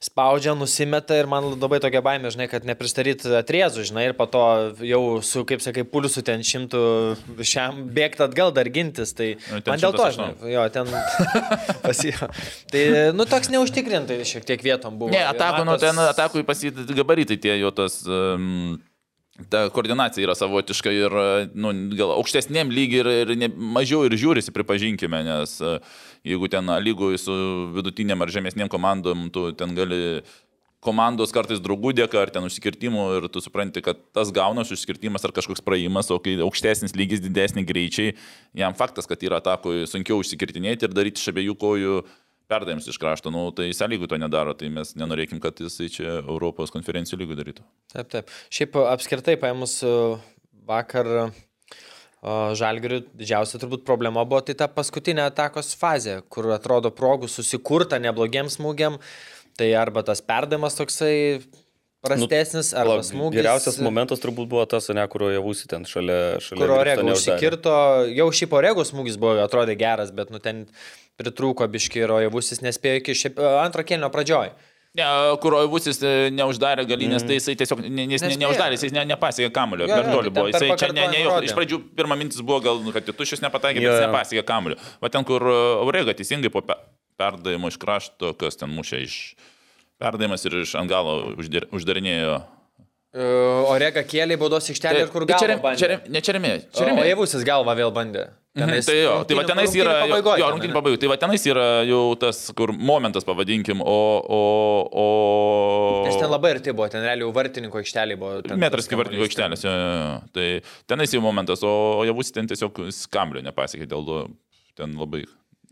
spaudžia, 0.00 0.54
nusimeta 0.56 1.18
ir 1.20 1.28
man 1.28 1.50
labai 1.50 1.82
tokia 1.84 2.00
baimė, 2.00 2.30
žinai, 2.32 2.46
kad 2.48 2.64
nepristaryt 2.64 3.26
atriezų, 3.42 3.84
žinai, 3.90 4.06
ir 4.08 4.14
po 4.16 4.24
to 4.32 4.44
jau 4.88 5.02
su, 5.20 5.44
kaip 5.50 5.60
sakai, 5.60 5.84
pulsu 5.84 6.24
ten 6.24 6.40
šimtų 6.40 6.80
šiam 7.44 7.84
bėgti 7.92 8.24
atgal 8.24 8.54
dar 8.56 8.72
gintis. 8.72 9.12
Tai 9.12 9.34
Nu, 9.36 9.60
man 9.68 9.84
dėl 9.84 9.92
to, 9.92 10.08
108. 10.08 10.16
žinai, 10.16 10.52
jo, 10.54 10.64
ten 10.72 10.88
pasijo. 11.84 12.32
Tai, 12.72 12.84
nu, 13.12 13.28
toks 13.28 13.52
neužtikrintai 13.52 14.22
šiek 14.32 14.48
tiek 14.48 14.64
vietom 14.64 14.96
buvo. 14.96 15.12
Ne, 15.12 15.26
atakų, 15.28 15.66
nu, 15.68 15.76
ten 15.82 16.04
atakui 16.08 16.40
pasityti 16.48 16.96
gabaritai 16.96 17.36
tie 17.36 17.60
jo 17.60 17.74
tas... 17.84 18.00
Um, 18.08 18.78
Ta 19.46 19.68
koordinacija 19.70 20.24
yra 20.26 20.34
savotiška 20.34 20.90
ir 20.90 21.14
nu, 21.54 21.70
gal 21.94 22.10
aukštesnėm 22.16 22.72
lygiai 22.74 23.04
ir, 23.04 23.10
ir 23.22 23.30
ne, 23.38 23.48
mažiau 23.76 24.02
ir 24.08 24.16
žiūrisi, 24.18 24.50
pripažinkime, 24.54 25.20
nes 25.22 25.52
e, 25.62 25.76
jeigu 26.26 26.50
ten 26.50 26.72
lygui 26.82 27.20
su 27.22 27.36
vidutinėm 27.76 28.26
ar 28.26 28.34
žemesnėm 28.34 28.70
komandom, 28.72 29.28
tu 29.30 29.52
ten 29.54 29.78
gali 29.78 30.24
komandos 30.82 31.30
kartais 31.34 31.62
draugų 31.62 31.92
dėka 32.00 32.18
ar 32.18 32.32
ten 32.34 32.46
užsikirtimų 32.50 33.06
ir 33.20 33.28
tu 33.30 33.42
supranti, 33.42 33.82
kad 33.82 34.00
tas 34.14 34.34
gaunas 34.34 34.74
užsikirtimas 34.74 35.22
ar 35.26 35.34
kažkoks 35.36 35.62
praėjimas, 35.62 36.10
o 36.10 36.18
kai 36.22 36.34
aukštesnis 36.42 36.98
lygis, 36.98 37.22
didesni 37.22 37.62
greičiai, 37.66 38.16
jam 38.58 38.74
faktas, 38.78 39.06
kad 39.06 39.22
yra 39.22 39.38
atakui 39.42 39.86
sunkiau 39.90 40.18
užsikirtinėti 40.22 40.86
ir 40.86 40.98
daryti 40.98 41.22
iš 41.22 41.30
abiejų 41.30 41.54
kojų 41.62 42.00
perdavimus 42.48 42.88
iš 42.88 42.98
krašto, 43.00 43.32
nu, 43.34 43.48
tai 43.56 43.68
sąlygų 43.76 44.08
to 44.10 44.18
nedaro, 44.20 44.54
tai 44.58 44.70
mes 44.72 44.94
nenorėkim, 44.98 45.40
kad 45.42 45.60
jisai 45.60 45.90
čia 45.92 46.08
Europos 46.20 46.72
konferencijų 46.74 47.20
lygų 47.22 47.36
darytų. 47.42 47.66
Taip, 47.94 48.08
taip. 48.14 48.32
Šiaip 48.54 48.78
apskritai 48.88 49.36
paėmus 49.40 49.78
e, 49.84 49.92
vakar 50.68 51.30
Žalgirių 52.18 53.04
didžiausia 53.14 53.60
turbūt 53.62 53.84
problema 53.86 54.24
buvo 54.26 54.40
tai 54.42 54.56
ta 54.58 54.66
paskutinė 54.66 55.28
atakos 55.28 55.70
fazė, 55.78 56.16
kur 56.26 56.48
atrodo 56.50 56.90
progų 56.90 57.28
susikurta 57.30 58.00
neblogiems 58.02 58.56
smūgiam, 58.58 58.96
tai 59.54 59.70
arba 59.78 60.02
tas 60.02 60.18
perdavimas 60.26 60.74
toksai 60.74 61.12
prastesnis, 62.04 62.70
nu, 62.72 62.78
arba 62.80 63.02
smūgis. 63.06 63.40
Geriausias 63.40 63.78
momentas 63.82 64.22
turbūt 64.22 64.48
buvo 64.50 64.64
tas, 64.70 64.86
ne, 64.94 65.04
kur 65.10 65.26
javusi 65.32 65.68
ten 65.70 65.84
šalia. 65.88 66.38
šalia 66.44 66.60
kur 66.62 66.70
Virsto 66.70 66.80
Orego 66.80 67.04
neuždarė. 67.08 67.18
užsikirto, 67.18 67.74
jau 68.20 68.28
šiaip 68.40 68.56
Orego 68.60 68.86
smūgis 68.86 69.18
buvo, 69.20 69.36
atrodė 69.42 69.76
geras, 69.80 70.14
bet 70.14 70.30
nu 70.34 70.38
ten 70.42 70.66
pritrūko 71.18 71.66
biški 71.68 72.04
ir 72.04 72.14
Ojavusis 72.14 72.62
nespėjo 72.62 73.00
iki 73.02 73.16
šiaip 73.18 73.38
e, 73.42 73.54
antro 73.64 73.82
kelnio 73.86 74.10
pradžioj. 74.14 74.52
Ne, 74.98 75.04
kur 75.42 75.54
Oivusis 75.58 75.98
e, 76.02 76.12
neuždarė 76.34 76.86
galinės, 76.88 77.22
mm. 77.22 77.28
tai 77.28 77.36
jisai 77.36 77.54
tiesiog 77.60 77.82
ne, 77.84 78.06
jis 78.14 78.24
ne, 78.24 78.30
neuždarė, 78.40 78.78
jis 78.78 78.94
ne, 78.96 79.04
nepasiekė 79.10 79.50
kamulio, 79.54 79.84
Jo, 79.86 79.98
per 79.98 80.08
jo, 80.08 80.14
toli 80.16 80.32
buvo. 80.32 80.46
Jisai 80.48 80.70
čia 80.80 80.88
ne, 80.96 81.04
ne, 81.12 81.20
rodė. 81.26 81.50
iš 81.50 81.54
pradžių 81.58 81.78
pirma 81.98 82.16
mintis 82.18 82.40
buvo 82.40 82.62
gal, 82.64 82.80
nu, 82.82 82.94
kad 82.94 83.06
tuščias 83.10 83.42
nepataikė, 83.44 83.82
Jo, 83.82 83.90
bet 83.90 83.98
jis 83.98 84.06
jo. 84.06 84.08
nepasiekė 84.08 84.46
kamulio. 84.48 84.78
Va 85.04 85.10
ten, 85.12 85.26
kur 85.28 85.44
Aurega 85.84 86.16
teisingai 86.18 86.50
po 86.54 86.64
pe- 86.66 86.78
perdavimo 87.20 87.68
iš 87.70 87.76
krašto, 87.82 88.32
kas 88.40 88.58
ten 88.58 88.72
mušė 88.74 89.02
iš 89.04 89.18
perdavimas 90.00 90.44
ir 90.48 90.60
iš 90.62 90.74
ant 90.78 90.90
galo 90.90 91.34
uždar- 91.38 91.68
uždarinėjo. 91.74 92.38
E, 93.08 93.24
Orega 93.72 94.02
kėlė 94.04 94.36
baudos 94.38 94.68
aikštelę 94.68 95.06
ir 95.06 95.08
kur 95.12 95.24
Tai 95.24 95.38
galva 95.38 95.46
čia 95.46 95.62
bandė. 95.64 95.78
čia 95.80 96.12
Ne 96.12 96.20
čia 96.20 96.34
remė, 96.36 96.52
čia 96.74 96.84
O 96.84 96.88
remė. 96.90 97.06
Ojavusis 97.06 97.44
galva 97.48 97.74
vėl 97.78 97.90
bandė. 97.94 98.28
Mhm, 98.58 98.80
Tai 98.84 98.94
jo, 98.96 99.12
tai 99.28 99.36
va 99.38 99.42
tenais 99.46 99.74
yra, 99.76 99.92
pabaigoj 100.02 100.40
jo 100.40 100.46
rungtynį 100.50 100.72
ane? 100.72 100.76
pabaigų, 100.80 100.98
tai 100.98 101.08
va 101.12 101.16
tenais 101.20 101.44
yra 101.46 101.66
jau 101.86 102.00
tas, 102.18 102.40
kur 102.58 102.72
momentas 102.74 103.22
pavadinkim, 103.28 103.80
o... 103.84 103.98
o, 104.34 104.40
o... 104.98 105.04
Nes 106.08 106.16
ten 106.18 106.30
labai 106.32 106.56
arti 106.56 106.74
buvo, 106.74 106.88
ten 106.90 107.04
realiai 107.06 107.30
vartininko 107.36 107.78
aikštelė 107.78 108.16
buvo. 108.18 108.40
ten 108.42 108.58
Metras 108.58 108.88
kaip 108.90 108.98
vartininko 108.98 109.28
aikštelės, 109.28 109.62
jo, 109.62 109.70
jo, 109.70 109.92
jo. 110.00 110.08
tai 110.34 110.48
tenais 110.90 111.14
jau 111.14 111.22
momentas, 111.22 111.62
o, 111.62 111.74
o 112.00 112.06
javus 112.08 112.32
ten 112.34 112.50
tiesiog 112.50 112.82
skamblio 112.98 113.44
nepasiekė, 113.46 113.86
dėl 113.92 114.02
to 114.08 114.18
ten 114.80 114.96
labai 114.98 115.22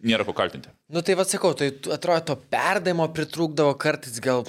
nėra 0.05 0.27
ko 0.27 0.35
kaltinti. 0.37 0.73
Nu 0.93 1.03
tai 1.05 1.17
vad 1.19 1.31
sakau, 1.31 1.55
tai 1.57 1.71
atrodo 1.95 2.33
to 2.33 2.39
perdavimo 2.53 3.09
pritrūkdavo 3.17 3.77
kartais 3.81 4.21
gal 4.25 4.45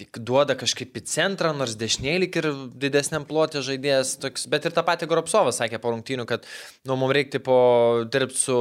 tik 0.00 0.20
duoda 0.24 0.56
kažkaip 0.56 0.96
į 0.96 1.04
centrą, 1.08 1.52
nors 1.56 1.76
dešiniai 1.80 2.20
lik 2.22 2.38
ir 2.40 2.48
didesniam 2.80 3.26
plotė 3.28 3.60
žaidėjas. 3.64 4.16
Toks, 4.22 4.46
bet 4.52 4.66
ir 4.66 4.76
tą 4.76 4.84
patį 4.86 5.10
Goropsovas 5.10 5.60
sakė 5.60 5.80
po 5.82 5.92
rungtynių, 5.92 6.24
kad 6.28 6.46
nu, 6.88 6.96
mums 6.96 7.16
reikia 7.16 7.42
po 7.44 7.58
dirbti 8.08 8.40
su 8.40 8.60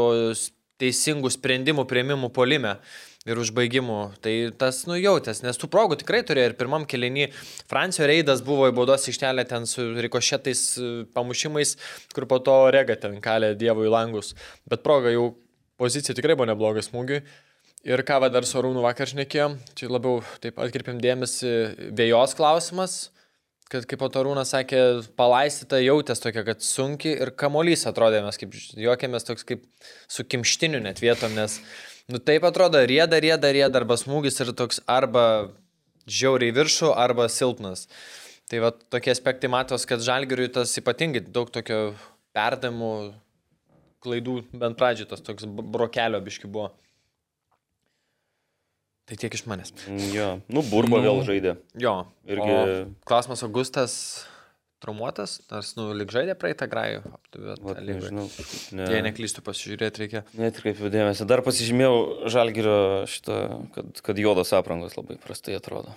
teisingų 0.79 1.31
sprendimų 1.35 1.87
prieimimų 1.87 2.31
polime. 2.35 2.79
Ir 3.27 3.35
užbaigimų. 3.37 3.97
Tai 4.23 4.31
tas 4.57 4.77
nujautęs, 4.87 5.41
nes 5.43 5.57
tų 5.59 5.67
progų 5.69 5.97
tikrai 5.99 6.21
turėjo 6.25 6.49
ir 6.49 6.53
pirmam 6.57 6.85
kelinį. 6.87 7.27
Francio 7.69 8.07
Reidas 8.07 8.39
buvo 8.47 8.69
į 8.71 8.73
baudos 8.77 9.09
ištelę 9.11 9.43
ten 9.45 9.67
su 9.69 9.83
rikošetais 9.99 10.61
e, 10.79 10.87
pamušimais, 11.13 11.75
kur 12.15 12.25
po 12.31 12.39
to 12.39 12.55
rega 12.73 12.95
ten 12.97 13.19
kalė 13.21 13.51
Dievo 13.59 13.83
į 13.85 13.91
langus. 13.91 14.31
Bet 14.71 14.87
proga 14.87 15.11
jau 15.11 15.33
pozicija 15.79 16.15
tikrai 16.17 16.35
buvo 16.37 16.49
nebloga 16.49 16.83
smūgiui. 16.85 17.23
Ir 17.87 18.03
ką 18.03 18.19
dar 18.27 18.43
su 18.43 18.57
Arūnu 18.59 18.81
vakar 18.83 19.07
šnekėjom, 19.07 19.55
čia 19.79 19.87
labiau 19.87 20.19
taip 20.43 20.57
atkreipiam 20.59 20.99
dėmesį 20.99 21.51
vėjos 21.95 22.35
klausimas, 22.35 22.95
kad 23.71 23.85
kaip 23.87 24.03
Arūnas 24.03 24.51
sakė, 24.51 24.81
palaistyta 25.19 25.79
jautės 25.79 26.19
tokia, 26.19 26.43
kad 26.47 26.65
sunki 26.65 27.13
ir 27.13 27.31
kamolys 27.39 27.85
atrodė, 27.87 28.19
mes 28.25 28.39
kaip 28.41 28.57
juokėmės 28.83 29.27
toks 29.29 29.47
kaip 29.47 29.63
su 30.11 30.25
kimštiniu 30.27 30.81
net 30.83 30.99
vietom, 30.99 31.37
nes, 31.37 31.59
nu 32.11 32.19
taip 32.19 32.47
atrodo, 32.49 32.81
rieda, 32.83 33.21
rieda, 33.21 33.53
rieda, 33.55 33.79
arba 33.79 33.95
smūgis 34.01 34.41
ir 34.43 34.51
toks 34.57 34.81
arba 34.89 35.23
žiauriai 36.09 36.55
viršų, 36.57 36.91
arba 36.97 37.29
silpnas. 37.31 37.87
Tai 38.49 38.63
va 38.65 38.73
tokie 38.73 39.13
aspektai 39.13 39.51
matos, 39.53 39.85
kad 39.85 40.01
žalgiriui 40.01 40.49
tas 40.51 40.73
ypatingai 40.81 41.21
daug 41.29 41.51
tokio 41.53 41.93
perdamų 42.33 42.93
klaidų, 44.05 44.39
bent 44.53 44.77
pradžioj 44.79 45.09
tas 45.11 45.21
toks 45.25 45.45
brokelio 45.49 46.21
biški 46.23 46.47
buvo. 46.51 46.71
Tai 49.09 49.17
tiek 49.17 49.33
iš 49.33 49.45
manęs. 49.49 49.71
Mm, 49.89 50.09
Jo, 50.13 50.25
nu, 50.53 50.61
burba 50.69 50.99
vėl 51.01 51.23
žaidė. 51.25 51.55
Jo. 51.81 51.95
Irgi- 52.29 52.57
O 52.59 53.05
klausimas 53.09 53.41
Augustas 53.47 53.95
traumuotas, 54.79 55.39
nors, 55.51 55.71
nu, 55.75 55.87
lik 55.97 56.11
žaidė 56.13 56.35
praeitą 56.39 56.67
grajų. 56.69 57.01
Vat, 57.65 57.81
nežinau, 57.83 58.27
ne. 58.77 58.85
Jei 58.93 59.01
neklystu, 59.03 59.41
pasižiūrėti 59.43 60.03
reikia. 60.05 60.21
Net 60.39 60.61
kaip 60.61 60.77
dėmesį. 60.93 61.25
Dar 61.27 61.41
pasižymėjau 61.43 62.29
žalgirio 62.31 62.77
šitą, 63.09 63.39
kad, 63.75 63.89
kad 64.05 64.21
juodos 64.21 64.53
aprangos 64.55 64.95
labai 64.95 65.17
prastai 65.25 65.57
atrodo. 65.57 65.91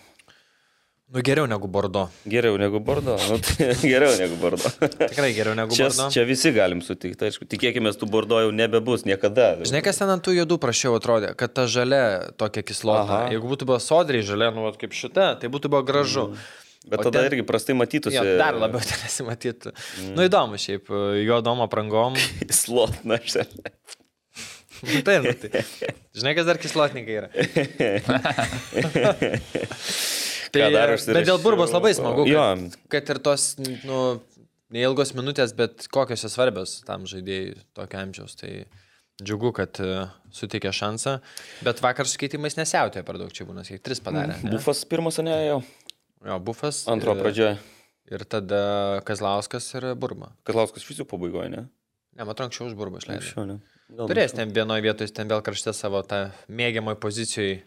Nu, 1.13 1.21
geriau 1.21 1.45
negu 1.45 1.69
Bordo. 1.69 2.07
Geriau 2.25 2.57
negu 2.57 2.79
Bordo. 2.81 3.19
Nu, 3.29 3.37
tai, 3.37 3.67
geriau 3.93 4.15
negu 4.17 4.37
Bordo. 4.41 4.71
Tikrai 4.81 5.35
geriau 5.37 5.53
negu 5.59 5.75
Čia, 5.77 5.91
Bordo. 5.91 6.07
čia 6.15 6.25
visi 6.25 6.49
galim 6.57 6.81
sutikti, 6.81 7.27
aišku. 7.29 7.45
Tikėkime, 7.53 7.93
tų 8.01 8.09
Bordo 8.09 8.39
jau 8.41 8.49
nebebus 8.57 9.05
niekada. 9.05 9.51
Žinai, 9.61 9.83
kas 9.85 10.01
ten 10.01 10.09
ant 10.15 10.25
tų 10.25 10.33
juodų 10.39 10.57
prašiau 10.63 10.97
atrodė, 10.97 11.35
kad 11.37 11.53
ta 11.53 11.67
žalia 11.69 12.33
tokia 12.41 12.65
kislota. 12.65 13.05
Aha. 13.05 13.21
Jeigu 13.35 13.45
būtų 13.53 13.69
buvo 13.69 13.77
sodriai 13.85 14.25
žalia, 14.25 14.49
nu, 14.57 14.65
vat 14.71 14.81
kaip 14.81 14.97
šita, 14.97 15.35
tai 15.43 15.53
būtų 15.53 15.69
buvo 15.77 15.85
gražu. 15.85 16.31
Bet 16.89 16.99
O 16.99 17.05
tada 17.11 17.21
ten- 17.21 17.29
irgi 17.29 17.45
prastai 17.47 17.77
matytųsi. 17.79 18.17
Jo, 18.17 18.25
dar 18.41 18.57
labiau 18.59 18.81
ten 18.89 19.05
nesimatytų. 19.05 19.71
Mm. 19.77 20.15
Nu, 20.17 20.25
įdomu 20.31 20.57
šiaip, 20.65 20.89
juodom 21.29 21.61
aprangom. 21.69 22.17
Slotna 22.63 23.21
šią. 23.21 23.45
Nu, 24.83 24.99
tai, 25.07 25.21
nu, 25.23 25.31
tai. 25.39 25.61
Žinai, 26.17 26.33
kas 26.41 26.49
dar 26.49 26.59
kislotnikai 26.59 27.21
yra. 27.21 27.29
Ką 30.53 30.69
dar 30.75 30.93
bet 30.93 31.01
užsirašiau? 31.01 31.29
dėl 31.31 31.41
burbos 31.43 31.73
labai 31.75 31.93
smagu, 31.97 32.27
kad, 32.29 32.77
kad 32.93 33.13
ir 33.15 33.21
tos, 33.25 33.47
nu, 33.89 33.99
neilgos 34.73 35.15
minutės, 35.17 35.55
bet 35.57 35.87
kokios 35.93 36.25
jos 36.27 36.37
svarbios 36.37 36.79
tam 36.89 37.07
žaidėjai 37.09 37.57
tokio 37.77 38.03
amžiaus. 38.03 38.37
Tai 38.41 38.53
džiugu, 39.23 39.53
kad 39.57 39.79
uh, 39.85 40.09
suteikė 40.35 40.73
šansą. 40.75 41.19
Bet 41.67 41.83
vakar 41.85 42.09
su 42.11 42.21
keitimais 42.21 42.57
nesiautė 42.59 43.05
per 43.07 43.21
daug 43.21 43.33
čia 43.35 43.47
būna, 43.49 43.65
kiek 43.69 43.83
tris 43.85 44.01
padarė. 44.03 44.39
ne? 44.43 44.55
Bufas 44.57 44.85
pirmas, 44.89 45.21
ne, 45.25 45.37
jau. 45.47 45.61
Jo, 46.27 46.39
bufas. 46.43 46.85
Antro 46.91 47.15
ir- 47.17 47.23
pradžioje. 47.23 47.55
Ir 48.13 48.25
tada 48.29 49.01
Kazlauskas 49.09 49.69
ir 49.79 49.93
Burba. 49.97 50.33
Kazlauskas 50.45 50.85
visų 50.85 51.07
pabaigoje, 51.09 51.49
ne? 51.53 51.63
Ne, 52.13 52.27
matau, 52.29 52.45
anksčiau 52.45 52.67
už 52.69 52.75
ne? 53.49 53.61
Gal 53.93 54.09
Turės 54.11 54.35
ten 54.37 54.53
vienoje 54.53 54.85
vietoje, 54.85 55.13
ten 55.17 55.31
vėl 55.31 55.41
krašte 55.45 55.73
savo 55.77 56.03
tą 56.05 56.27
mėgiamoj 56.49 56.99
pozicijoje, 57.01 57.63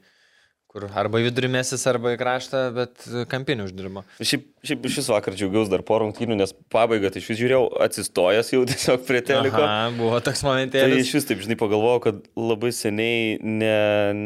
kur 0.75 0.89
arba 0.91 1.21
vidurimesis, 1.23 1.85
arba 1.87 2.11
į 2.11 2.19
kraštą, 2.19 2.61
bet 2.75 3.05
kampinį 3.31 3.69
uždirbo. 3.69 4.01
Šiaip, 4.19 4.49
šiaip 4.67 4.87
šis 4.91 5.07
vakar 5.13 5.37
džiaugiausi 5.39 5.71
dar 5.71 5.85
po 5.87 6.01
rungtynių, 6.03 6.35
nes 6.41 6.51
pabaigą 6.73 7.13
tai 7.15 7.21
iš 7.23 7.29
vis 7.31 7.39
žiūrėjau 7.39 7.61
atsistojęs 7.85 8.51
jau 8.51 8.63
tiesiog 8.73 9.05
prie 9.07 9.21
teliko. 9.23 9.63
Aha, 9.63 9.93
buvo 9.95 10.19
toks 10.25 10.43
Tai 10.43 10.49
momentėlis. 10.51 11.05
iš 11.05 11.13
vis 11.15 11.29
taip, 11.29 11.43
žinai, 11.45 11.55
pagalvojau, 11.61 12.01
kad 12.09 12.19
labai 12.35 12.73
seniai 12.75 13.37
ne, 13.39 13.77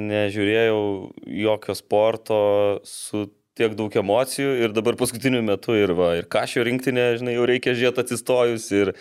nežiūrėjau 0.10 0.80
jokio 1.46 1.78
sporto 1.78 2.40
su 2.90 3.28
tiek 3.60 3.76
daug 3.78 3.94
emocijų 4.02 4.56
ir 4.64 4.74
dabar 4.74 4.98
paskutiniu 4.98 5.44
metu 5.46 5.76
ir, 5.78 5.94
va, 5.98 6.16
ir 6.18 6.30
kažio 6.32 6.66
rinktinė, 6.66 7.12
žinai, 7.22 7.38
jau 7.38 7.46
reikia 7.50 7.76
žiūrėti 7.78 8.06
atsistojus 8.08 8.70
ir, 8.74 8.94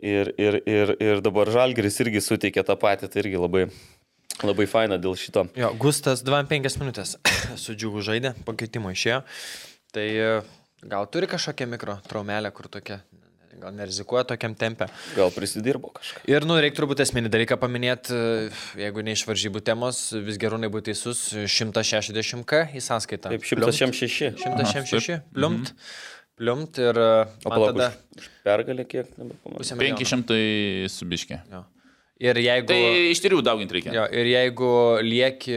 ir, 0.00 0.32
ir, 0.40 0.60
ir, 0.64 0.96
ir 1.02 1.22
dabar 1.24 1.50
Žalgeris 1.52 2.00
irgi 2.06 2.22
suteikė 2.24 2.64
tą 2.64 2.78
patį, 2.80 3.10
tai 3.12 3.24
irgi 3.26 3.40
labai, 3.42 3.66
labai 4.46 4.66
faina 4.70 4.98
dėl 5.00 5.16
šito. 5.18 5.46
Jo, 5.58 5.72
Gustas 5.80 6.22
25 6.26 6.78
minutės 6.82 7.16
su 7.62 7.74
džiugu 7.74 8.02
žaidė, 8.06 8.34
pakeitimo 8.46 8.92
išėjo. 8.94 9.22
Tai 9.94 10.06
e, 10.06 10.32
gal 10.86 11.06
turi 11.10 11.26
kažkokią 11.30 11.66
mikro 11.72 11.96
traumelę, 12.08 12.50
kur 12.54 12.68
tokia, 12.70 13.00
gal 13.58 13.72
nerizikuoja 13.74 14.26
tokiam 14.28 14.52
tempė. 14.54 14.86
Gal 15.16 15.32
prisidirbo 15.34 15.90
kažką. 15.96 16.22
Ir, 16.30 16.44
nu, 16.46 16.58
reikia 16.62 16.78
turbūt 16.82 17.00
esminį 17.02 17.32
dalyką 17.34 17.56
paminėti, 17.58 18.14
jeigu 18.78 19.02
ne 19.02 19.16
iš 19.16 19.24
varžybų 19.26 19.62
temos, 19.66 20.02
vis 20.28 20.38
gerūnai 20.38 20.70
būtų 20.70 20.92
teisus, 20.92 21.24
160k 21.34 22.60
į 22.78 22.84
sąskaitą. 22.84 23.32
Taip, 23.34 23.48
106. 23.48 24.36
166, 24.44 25.18
pliumt, 25.34 25.72
pliumt 26.38 26.78
ir 26.84 27.00
e, 27.02 27.08
O 27.42 27.50
palauk, 27.50 27.72
tada 27.74 27.90
pergalę 28.46 28.86
kiek? 28.86 29.10
nebepamenu. 29.18 29.58
pusė 29.58 29.80
milijono. 29.80 29.98
500 30.04 30.94
subiškė. 30.94 31.40
Jo. 31.56 31.64
Ir 32.18 32.38
jeigu... 32.42 32.66
Tai 32.66 32.78
iš 33.12 33.20
tyrių 33.22 33.42
dauginti 33.46 33.76
reikia. 33.76 33.92
Jo, 33.94 34.04
ir 34.10 34.26
jeigu 34.26 34.68
lieki 35.06 35.54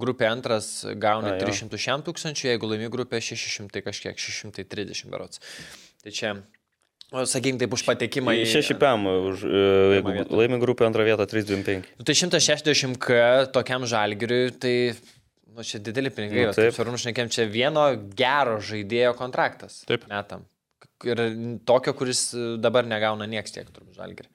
grupė 0.00 0.26
antras, 0.28 0.66
gauni 1.00 1.30
A, 1.30 1.36
jo. 1.38 1.46
300 1.48 1.78
šiam 1.80 2.02
tūkstančių, 2.04 2.50
jeigu 2.50 2.68
laimi 2.68 2.90
grupė 2.92 3.22
600 3.24 3.80
kažkiek, 3.86 4.20
630 4.20 5.08
berots. 5.12 5.40
Tai 6.04 6.12
čia, 6.12 6.34
o, 7.14 7.24
sakykim, 7.24 7.56
taip 7.62 7.72
už 7.72 7.86
patekimą 7.88 8.34
į... 8.42 8.44
6 8.50 8.76
PM, 8.82 9.08
už, 9.30 9.46
e, 9.48 9.62
jeigu 9.96 10.14
vietą. 10.18 10.36
laimi 10.42 10.60
grupę 10.60 10.84
antrą 10.90 11.08
vietą 11.08 11.24
325. 11.32 11.88
Nu, 11.96 12.04
tai 12.10 12.18
160k 12.20 13.18
tokiam 13.56 13.88
žalgiriui, 13.88 14.52
tai... 14.60 14.76
Nu, 15.52 15.64
čia 15.68 15.80
dideli 15.84 16.12
pinigai, 16.12 16.46
Nu, 16.48 16.52
taip. 16.52 16.68
taip. 16.68 16.76
Svarbu, 16.76 17.00
šnekėm, 17.00 17.32
čia 17.32 17.48
vieno 17.48 17.86
gero 18.16 18.60
žaidėjo 18.64 19.16
kontraktas. 19.16 19.80
Taip. 19.88 20.04
Metam. 20.12 20.44
Ir 21.08 21.18
tokio, 21.68 21.96
kuris 21.96 22.28
dabar 22.62 22.84
negauna 22.88 23.24
nieks 23.28 23.52
tiek, 23.56 23.68
turbūt, 23.72 23.96
žalgiriui. 23.96 24.32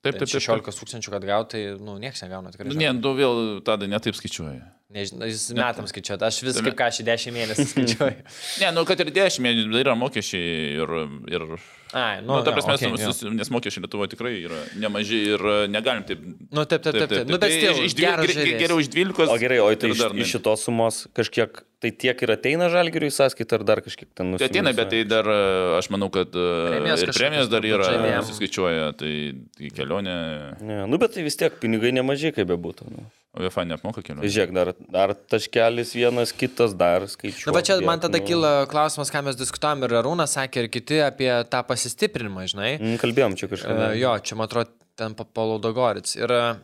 Taip, 0.00 0.16
taip, 0.16 0.30
taip. 0.30 0.40
16 0.40 0.80
tūkstančių, 0.80 1.12
kad 1.12 1.24
gautų, 1.28 1.50
tai, 1.52 1.62
nu, 1.84 1.98
nieks 2.00 2.22
negauna 2.24 2.52
tikrai. 2.54 2.70
Nu, 2.70 2.78
Ne, 2.80 2.92
tu 3.04 3.12
vėl 3.18 3.60
tada 3.66 3.88
netaip 3.90 4.16
skaičiuoji. 4.16 4.62
Nežinau, 4.90 5.28
jis 5.30 5.44
metams 5.54 5.92
skaičiuoja, 5.92 6.26
aš 6.26 6.40
vis 6.42 6.56
kaip 6.66 6.74
ką 6.74 6.88
šį 6.96 7.04
10 7.06 7.34
mėnesių 7.36 7.66
skaičiuoju. 7.72 8.24
Ne, 8.64 8.70
nu, 8.74 8.82
kad 8.88 8.98
ir 9.04 9.12
10 9.14 9.38
mėnesių 9.44 9.82
yra 9.84 9.94
mokesčiai 9.94 10.80
ir... 10.82 10.94
ir 11.30 11.44
Ai, 11.90 12.20
nu, 12.22 12.36
nu, 12.36 12.42
ta 12.46 12.52
prasme, 12.54 12.76
okay, 12.78 12.98
sus, 13.02 13.24
nes 13.34 13.48
mokesčiai 13.50 13.82
Lietuvoje 13.82 14.12
tikrai 14.12 14.32
yra 14.46 14.58
nemaži 14.78 15.16
ir 15.32 15.42
e, 15.42 15.54
negalim 15.70 16.04
taip... 16.06 16.20
Nu, 16.54 16.62
taip, 16.70 16.84
taip, 16.84 16.94
taip, 16.94 17.10
taip. 17.10 17.24
Nu, 17.26 17.34
bet 17.34 17.42
Tai 17.42 17.48
still, 17.50 17.80
iš 17.82 17.96
dvie- 17.98 18.06
geras 18.06 18.26
ge- 18.26 18.30
ge- 18.30 18.36
žaidėjas. 18.38 18.60
Geriau 18.62 18.82
iš 18.84 18.90
12. 18.94 19.32
O 19.34 19.38
gerai, 19.42 19.58
o 19.64 19.70
tai 19.74 19.90
iš, 19.90 20.02
iš 20.22 20.34
šitos 20.36 20.62
sumos 20.68 21.00
kažkiek, 21.18 21.58
tai 21.82 21.90
tiek 21.90 22.22
ir 22.22 22.30
ateina 22.36 22.68
žalgeriui 22.70 23.10
į 23.10 23.16
sąskaitą, 23.16 23.58
ar 23.58 23.66
dar 23.72 23.82
kažkiek 23.82 24.06
ten 24.14 24.30
Tai 24.38 24.46
ateina, 24.52 24.70
bet 24.78 24.92
tai 24.94 25.02
dar, 25.10 25.26
e, 25.34 25.40
aš 25.80 25.90
manau, 25.90 26.12
kad 26.14 26.30
e, 26.30 26.46
Premijos 26.76 27.02
premijos 27.18 27.50
dar 27.50 27.66
yra, 27.66 27.88
žaidėjam. 27.90 28.28
suskaičiuoja, 28.30 28.86
tai, 29.02 29.14
tai 29.58 29.72
kelionė, 29.80 30.14
Ne, 30.62 30.82
nu, 30.86 30.98
bet 31.02 31.18
tai 31.18 31.26
vis 31.26 31.38
tiek 31.42 31.58
pinigai 31.62 31.90
nemažai, 31.98 32.30
kaip 32.38 32.46
bebūtų. 32.54 32.86
Nu. 32.94 33.10
UEFA 33.38 33.62
neapmoka 33.62 34.00
Tai 34.00 34.06
kelionė. 34.08 34.30
žiūrėk, 34.34 34.52
dar, 34.54 34.72
dar 34.90 35.12
taškelis 35.14 35.92
vienas, 35.94 36.32
kitas 36.34 36.74
dar 36.74 37.06
skaičiuoja. 37.06 37.46
Nu, 37.46 37.54
va 37.54 37.62
čia 37.62 37.76
man 37.86 38.02
tada 38.02 38.18
kyla 38.22 38.50
klausimas, 38.70 39.12
ką 39.14 39.22
mes 39.28 39.38
diskutavom 39.38 39.86
ir 39.86 39.94
Arūnas 40.00 40.34
sakė, 40.34 40.64
ir 40.64 40.72
kiti 40.74 40.98
apie 41.04 41.30
tą 41.52 41.60
pasistiprinimą, 41.68 42.48
žinai. 42.50 42.72
Mm, 42.80 42.98
kalbėjom 43.02 43.36
čia 43.38 43.50
kažką. 43.52 43.76
Uh, 43.76 43.94
jo, 44.00 44.16
čia 44.26 44.38
man 44.40 44.50
atrodo, 44.50 44.74
ten 44.98 45.14
Palaudogorits. 45.14 46.16
Ir 46.18 46.34
uh, 46.34 46.58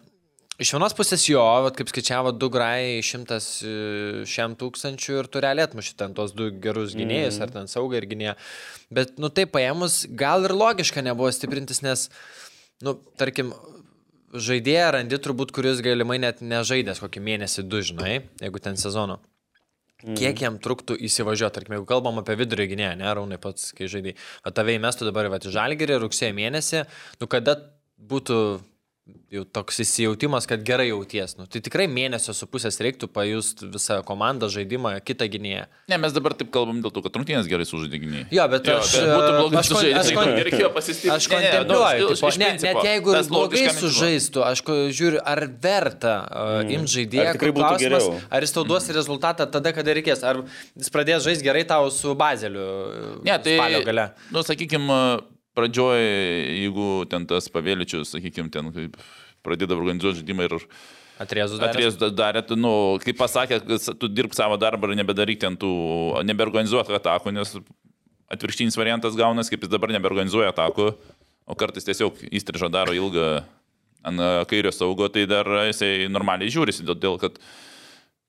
iš 0.59 0.75
vienos 0.75 0.97
pusės 0.99 1.29
jo, 1.31 1.45
vat, 1.69 1.79
kaip 1.79 1.93
skaičiavo, 1.93 2.35
du 2.35 2.51
grai 2.51 2.99
šimtas 3.07 3.49
uh, 3.63 4.27
šiam 4.27 4.59
tūkstančių 4.59 5.21
ir 5.21 5.31
tu 5.31 5.45
realiai 5.47 5.69
atmuši 5.71 5.95
ten 6.03 6.19
tos 6.19 6.35
du 6.35 6.51
gerus 6.51 6.99
gynėjus, 6.99 7.39
mm. 7.39 7.47
ar 7.47 7.55
ten 7.61 7.71
saugą 7.71 8.03
ir 8.03 8.11
gynėją. 8.11 8.35
Bet, 8.91 9.15
nu, 9.23 9.31
tai 9.31 9.47
paėmus, 9.47 10.03
gal 10.19 10.51
ir 10.51 10.59
logiška 10.59 11.07
nebuvo 11.07 11.31
stiprintis, 11.31 11.85
nes, 11.87 12.09
nu, 12.83 12.99
tarkim, 13.23 13.55
žaidėją 14.43 14.91
randi 14.97 15.19
turbūt, 15.23 15.53
kuris 15.55 15.81
galimai 15.85 16.19
net 16.23 16.43
nežaidęs 16.45 17.01
kokį 17.03 17.23
mėnesį 17.29 17.65
du, 17.67 17.81
žinai, 17.85 18.21
jeigu 18.43 18.63
ten 18.63 18.79
sezono. 18.81 19.19
Kiek 19.97 20.43
jam 20.45 20.59
truktų 20.61 20.99
įsivažiuoti, 21.09 21.55
tarkim, 21.57 21.79
jeigu 21.79 21.87
kalbam 21.89 22.21
apie 22.21 22.37
vidurio 22.37 22.67
gynėją, 22.69 22.93
ne, 23.01 23.09
Raunai 23.17 23.39
pats, 23.41 23.71
kai 23.77 23.89
žaidai, 23.91 24.13
o 24.45 24.53
tave 24.55 24.75
įmestų 24.77 25.09
dabar 25.09 25.31
į 25.33 25.53
Žalgirį 25.55 25.97
rugsėjo 26.03 26.37
mėnesį, 26.37 26.83
nu 27.23 27.29
kada 27.33 27.57
būtų 27.97 28.37
jau 29.31 29.43
toks 29.55 29.81
įsijautimas, 29.83 30.47
kad 30.51 30.63
gerai 30.67 30.89
jauties, 30.89 31.37
nu 31.39 31.45
tai 31.51 31.61
tikrai 31.63 31.85
mėnesio 31.91 32.33
su 32.35 32.47
pusės 32.51 32.79
reiktų 32.83 33.07
pajusti 33.15 33.69
visą 33.71 34.01
komandą, 34.07 34.49
žaidimą, 34.51 34.97
kitą 35.07 35.29
gynėją. 35.31 35.65
Ne, 35.91 35.99
mes 36.03 36.15
dabar 36.15 36.35
taip 36.39 36.51
kalbam 36.55 36.81
dėl 36.83 36.91
to, 36.95 37.03
kad 37.05 37.15
rungtynės 37.19 37.47
gerai 37.51 37.67
sužaidė 37.69 38.01
gyniai. 38.03 38.25
Jo, 38.35 38.47
bet 38.51 38.67
aš... 38.73 38.97
būtų 39.03 39.31
blogai 39.41 39.63
sužaidęs, 39.69 40.01
aš 40.01 40.11
jeigu 40.11 40.23
kon- 40.23 40.41
reikėjo 40.49 40.71
pasistiprinti. 40.75 41.15
Aš 41.17 41.29
Ne, 41.37 41.39
ne, 41.39 41.45
nu, 41.47 41.53
kontempliuoju, 41.53 42.09
iš- 42.09 42.19
tipo, 42.19 42.33
iš 42.33 42.41
ne, 42.43 42.51
net 42.65 42.81
jeigu 42.89 43.15
ir 43.19 43.29
blogai 43.31 43.65
sužaistų, 43.77 44.45
aš 44.47 44.65
žiūriu, 45.01 45.23
ar 45.35 45.43
verta 45.69 46.15
uh, 46.27 46.75
imti 46.79 46.95
žaidėją, 46.97 47.29
Ar 47.31 47.39
tikrai 47.39 47.55
būtų 47.55 47.67
klausimas, 47.69 48.09
geriau? 48.11 48.27
ar 48.31 48.47
jis 48.47 48.57
tau 48.59 48.67
duos 48.67 48.91
rezultatą 48.99 49.47
tada, 49.55 49.75
kada 49.77 49.95
reikės, 50.01 50.23
ar 50.27 50.43
jis 50.75 50.91
pradės 50.95 51.23
žaisti 51.27 51.47
gerai 51.47 51.63
tau 51.69 51.91
su 51.95 52.15
bazeliu 52.19 52.67
Ne, 53.27 53.39
tai, 53.43 53.59
spalio 53.59 53.83
gale. 53.87 54.09
nu, 54.35 54.43
sakykime, 54.47 54.99
pradžioje, 55.57 56.05
jeigu 56.63 56.91
ten 57.11 57.27
tas 57.29 57.49
pavėličius, 57.53 58.13
sakykime, 58.15 58.53
ten 58.53 58.71
pradėdavo 59.47 59.83
organizuoti 59.83 60.23
žaidimą 60.23 60.47
ir 60.49 60.61
Atrėzus 61.17 61.57
dar. 61.57 61.73
atrės 61.73 61.95
darė, 61.97 62.43
tu, 62.45 62.59
nu, 62.61 62.71
kaip 63.01 63.17
pasakė, 63.17 63.63
tu 63.97 64.09
dirbk 64.13 64.37
savo 64.37 64.59
darbą 64.61 64.91
ir 64.91 64.99
nebedaryk 64.99 65.41
ten 65.41 65.55
tų, 65.57 65.71
nebeorganizuok 66.29 66.91
atakų, 66.99 67.33
nes 67.33 67.55
atvirkštinis 68.33 68.77
variantas 68.77 69.17
gaunas, 69.17 69.49
kaip 69.49 69.65
jis 69.65 69.73
dabar 69.73 69.95
nebeorganizuoja 69.97 70.53
atakų, 70.53 70.91
o 71.47 71.57
kartais 71.57 71.89
tiesiog 71.89 72.21
įstrižo 72.29 72.69
daro 72.73 72.93
ilgą 72.93 73.31
ant 74.07 74.27
kairio 74.51 74.75
saugo, 74.75 75.09
tai 75.13 75.25
dar 75.31 75.49
jisai 75.71 76.11
normaliai 76.13 76.53
žiūrisi, 76.53 76.85
dėl, 76.85 76.99
dėl 77.01 77.17
kad 77.23 77.41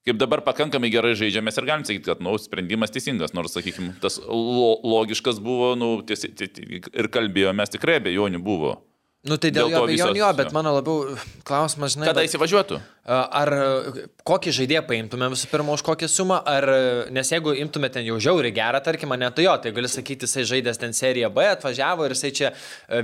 kaip 0.08 0.18
dabar 0.20 0.40
pakankamai 0.46 0.90
gerai 0.92 1.14
žaidžia, 1.18 1.42
mes 1.44 1.56
ir 1.60 1.66
galim 1.68 1.84
sakyti, 1.84 2.06
kad, 2.08 2.22
nu, 2.24 2.32
sprendimas 2.40 2.92
teisingas, 2.94 3.34
nors, 3.36 3.52
sakykime, 3.56 3.94
tas 4.02 4.16
lo, 4.24 4.70
logiškas 4.96 5.38
buvo, 5.44 5.74
nu, 5.78 5.90
tiesi, 6.08 6.30
ti- 6.32 6.48
ti- 6.48 6.80
ir 6.80 7.08
kalbėjomės, 7.12 7.74
tikrai 7.76 8.00
abejonių 8.00 8.40
buvo. 8.44 8.78
Nu 9.28 9.36
tai 9.40 9.50
dėl, 9.52 9.68
Dėl 9.68 9.76
jo 9.76 9.82
abejonių, 9.84 10.28
bet 10.38 10.52
mano 10.56 10.72
labiau 10.72 11.16
klausimas, 11.46 11.94
žinai, 11.94 12.08
Kada 12.08 12.22
vat- 12.22 12.30
įsivažiuotų? 12.30 12.78
Ar 13.08 13.50
kokį 14.28 14.52
žaidėją 14.56 14.82
paimtume 14.88 15.28
visų 15.32 15.48
pirma 15.52 15.72
už 15.76 15.84
kokią 15.86 16.08
sumą, 16.12 16.40
ar, 16.48 16.66
nes 17.14 17.30
jeigu 17.32 17.54
imtume 17.56 17.88
ten 17.92 18.04
jau 18.04 18.18
žiauriai 18.20 18.52
gerą, 18.56 18.82
tarkim, 18.84 19.14
ne, 19.16 19.30
tai 19.32 19.46
jo, 19.46 19.54
tai 19.64 19.72
gali 19.76 19.88
sakyti, 19.88 20.28
jisai 20.28 20.44
žaidęs 20.48 20.80
ten 20.80 20.92
seriją 20.96 21.30
B, 21.32 21.46
atvažiavo 21.54 22.04
ir 22.04 22.16
jisai 22.16 22.32
čia 22.36 22.52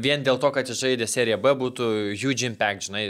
vien 0.00 0.24
dėl 0.24 0.40
to, 0.40 0.50
kad 0.52 0.68
jis 0.68 0.80
žaidė 0.80 1.08
seriją 1.08 1.40
B, 1.40 1.54
būtų 1.60 1.88
huge 2.20 2.44
impact, 2.48 2.90
žinai. 2.90 3.06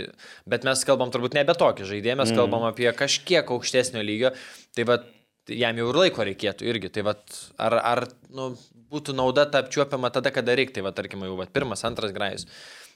Bet 0.46 0.66
mes 0.66 0.86
kalbam 0.86 1.10
turbūt 1.14 1.34
ne 1.34 1.42
apie 1.42 1.58
tokį 1.58 1.90
žaidėją, 1.90 2.20
mes 2.22 2.30
mm. 2.30 2.38
kalbam 2.38 2.68
apie 2.70 2.90
kažkiek 2.94 3.50
aukštesnio 3.56 4.02
lygio, 4.06 4.34
tai 4.74 4.86
va 4.86 5.02
jam 5.50 5.76
jau 5.76 5.90
ir 5.90 5.98
laiko 6.04 6.24
reikėtų 6.24 6.70
irgi. 6.70 6.90
Tai 6.94 7.04
va, 7.10 7.18
ar, 7.60 7.78
ar 7.82 8.06
nu, 8.30 8.52
būtų 8.92 9.16
nauda 9.16 9.46
ta 9.50 9.64
apčiuopiama 9.64 10.10
tada, 10.14 10.32
kada 10.34 10.54
reikia, 10.56 10.78
tai 10.78 10.86
va, 10.86 10.94
tarkim, 10.96 11.24
jau 11.26 11.36
va, 11.38 11.46
pirmas, 11.50 11.84
antras 11.86 12.14
grajus. 12.14 12.46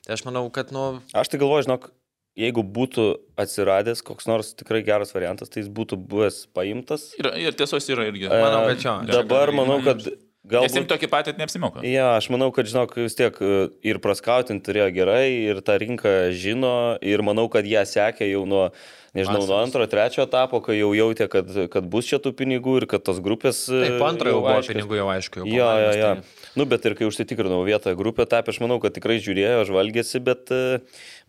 Tai 0.07 0.17
aš 0.17 0.25
manau, 0.27 0.45
kad, 0.55 0.73
nu, 0.75 1.01
Aš 1.17 1.33
tai 1.33 1.41
galvoju, 1.41 1.67
žinok, 1.69 1.91
jeigu 2.39 2.63
būtų 2.63 3.09
atsiradęs 3.41 4.05
koks 4.07 4.29
nors 4.31 4.55
tikrai 4.59 4.85
geras 4.87 5.13
variantas, 5.15 5.51
tai 5.51 5.65
jis 5.65 5.73
būtų 5.75 5.99
buvęs 6.11 6.45
paimtas. 6.57 7.11
Ir, 7.19 7.31
ir 7.43 7.59
tiesos 7.59 7.89
yra 7.91 8.09
irgi. 8.11 8.29
Manau, 8.31 8.65
kad 8.71 8.85
jo. 8.85 8.95
Dabar 9.11 9.53
manau, 9.57 9.81
kad 9.85 10.05
galbūt... 10.49 10.77
jiems 10.79 10.91
tokį 10.93 11.11
patį 11.13 11.35
neapsimoka. 11.41 11.83
Ja, 11.87 12.13
aš 12.17 12.31
manau, 12.35 12.51
kad, 12.55 12.71
žinok, 12.71 12.95
vis 13.03 13.19
tiek 13.19 13.41
e, 13.43 13.59
ir 13.91 14.01
praskautinti 14.05 14.67
turėjo 14.69 14.89
gerai, 15.01 15.25
ir 15.51 15.63
tą 15.67 15.79
rinką 15.83 16.15
žino, 16.37 16.77
ir 17.03 17.25
manau, 17.27 17.49
kad 17.53 17.67
ją 17.69 17.85
sekė 17.89 18.31
jau 18.31 18.45
nuo, 18.49 18.69
nežinau, 19.17 19.41
nuo 19.41 19.47
Vasaros. 19.47 19.65
antro, 19.69 19.87
trečio 19.89 20.25
etapo, 20.27 20.61
kai 20.65 20.77
jau 20.79 20.91
jautė, 20.97 21.29
kad, 21.33 21.49
kad 21.73 21.85
bus 21.89 22.09
čia 22.11 22.19
tų 22.21 22.33
pinigų 22.37 22.77
ir 22.83 22.87
kad 22.91 23.05
tos 23.07 23.21
grupės... 23.25 23.63
e, 23.73 23.81
taip, 23.87 24.03
antrojo 24.09 24.35
jau 24.37 24.43
buvo 24.45 24.55
aiškios. 24.59 24.75
pinigų 24.77 24.99
jau 25.01 25.09
aišku. 25.15 25.43
Jau 25.43 25.47
Jo, 25.47 25.55
jo, 25.55 25.65
pamatymas, 25.65 25.97
jo. 25.97 26.15
tai- 26.15 26.53
Nu, 26.59 26.65
bet 26.67 26.85
ir 26.91 26.95
kai 26.99 27.07
užsitikrinau 27.07 27.61
vietą 27.67 27.93
grupę 27.95 28.25
etapę, 28.27 28.51
aš 28.51 28.59
manau, 28.65 28.81
kad 28.83 28.93
tikrai 28.97 29.21
žiūrėjo, 29.23 29.65
žvalgėsi, 29.69 30.21
bet, 30.25 30.51
e, 30.51 30.81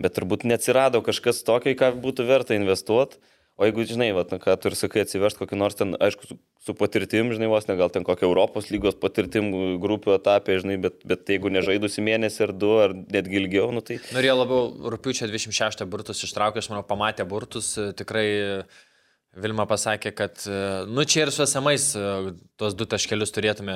bet 0.01 0.15
turbūt 0.17 0.43
neatsirado 0.49 1.03
kažkas 1.05 1.43
tokio, 1.45 1.69
į 1.73 1.77
ką 1.77 1.91
būtų 2.01 2.25
verta 2.25 2.55
investuoti. 2.57 3.19
O 3.59 3.67
jeigu, 3.67 3.83
žinai, 3.83 4.13
na, 4.15 4.37
ką 4.39 4.53
tu 4.55 4.69
ir 4.69 4.75
sakai, 4.79 5.01
atsivežt 5.03 5.35
kokį 5.35 5.57
nors 5.59 5.75
ten, 5.75 5.91
aišku, 5.99 6.29
su, 6.29 6.37
su 6.63 6.75
patirtim, 6.79 7.33
žinai, 7.35 7.49
vos 7.51 7.65
ne 7.67 7.75
gal 7.75 7.91
ten 7.91 8.05
kokią 8.07 8.29
Europos 8.29 8.69
lygos 8.71 8.95
patirtim 8.95 9.49
grupių 9.83 10.13
etapė, 10.15 10.61
žinai, 10.63 10.77
bet, 10.85 11.01
bet 11.03 11.27
jeigu 11.27 11.51
nežaidusi 11.51 12.03
mėnesį 12.05 12.45
ar 12.47 12.53
du, 12.55 12.69
ar 12.85 12.95
netgi 12.95 13.41
ilgiau, 13.41 13.67
nu 13.75 13.83
tai... 13.83 13.97
Norėjo 14.15 14.37
labiau 14.39 14.93
rūpiučio 14.95 15.27
26 15.27 15.83
burtus 15.91 16.23
ištraukė, 16.23 16.63
aš 16.63 16.71
manau, 16.71 16.85
pamatė 16.87 17.27
burtus, 17.27 17.73
tikrai 17.99 18.29
Vilma 19.39 19.67
pasakė, 19.69 20.09
kad, 20.17 20.39
nu 20.89 21.03
čia 21.05 21.27
ir 21.27 21.29
su 21.31 21.43
esamais 21.43 21.83
tuos 22.57 22.73
du 22.79 22.87
taškelius 22.89 23.29
turėtume, 23.35 23.75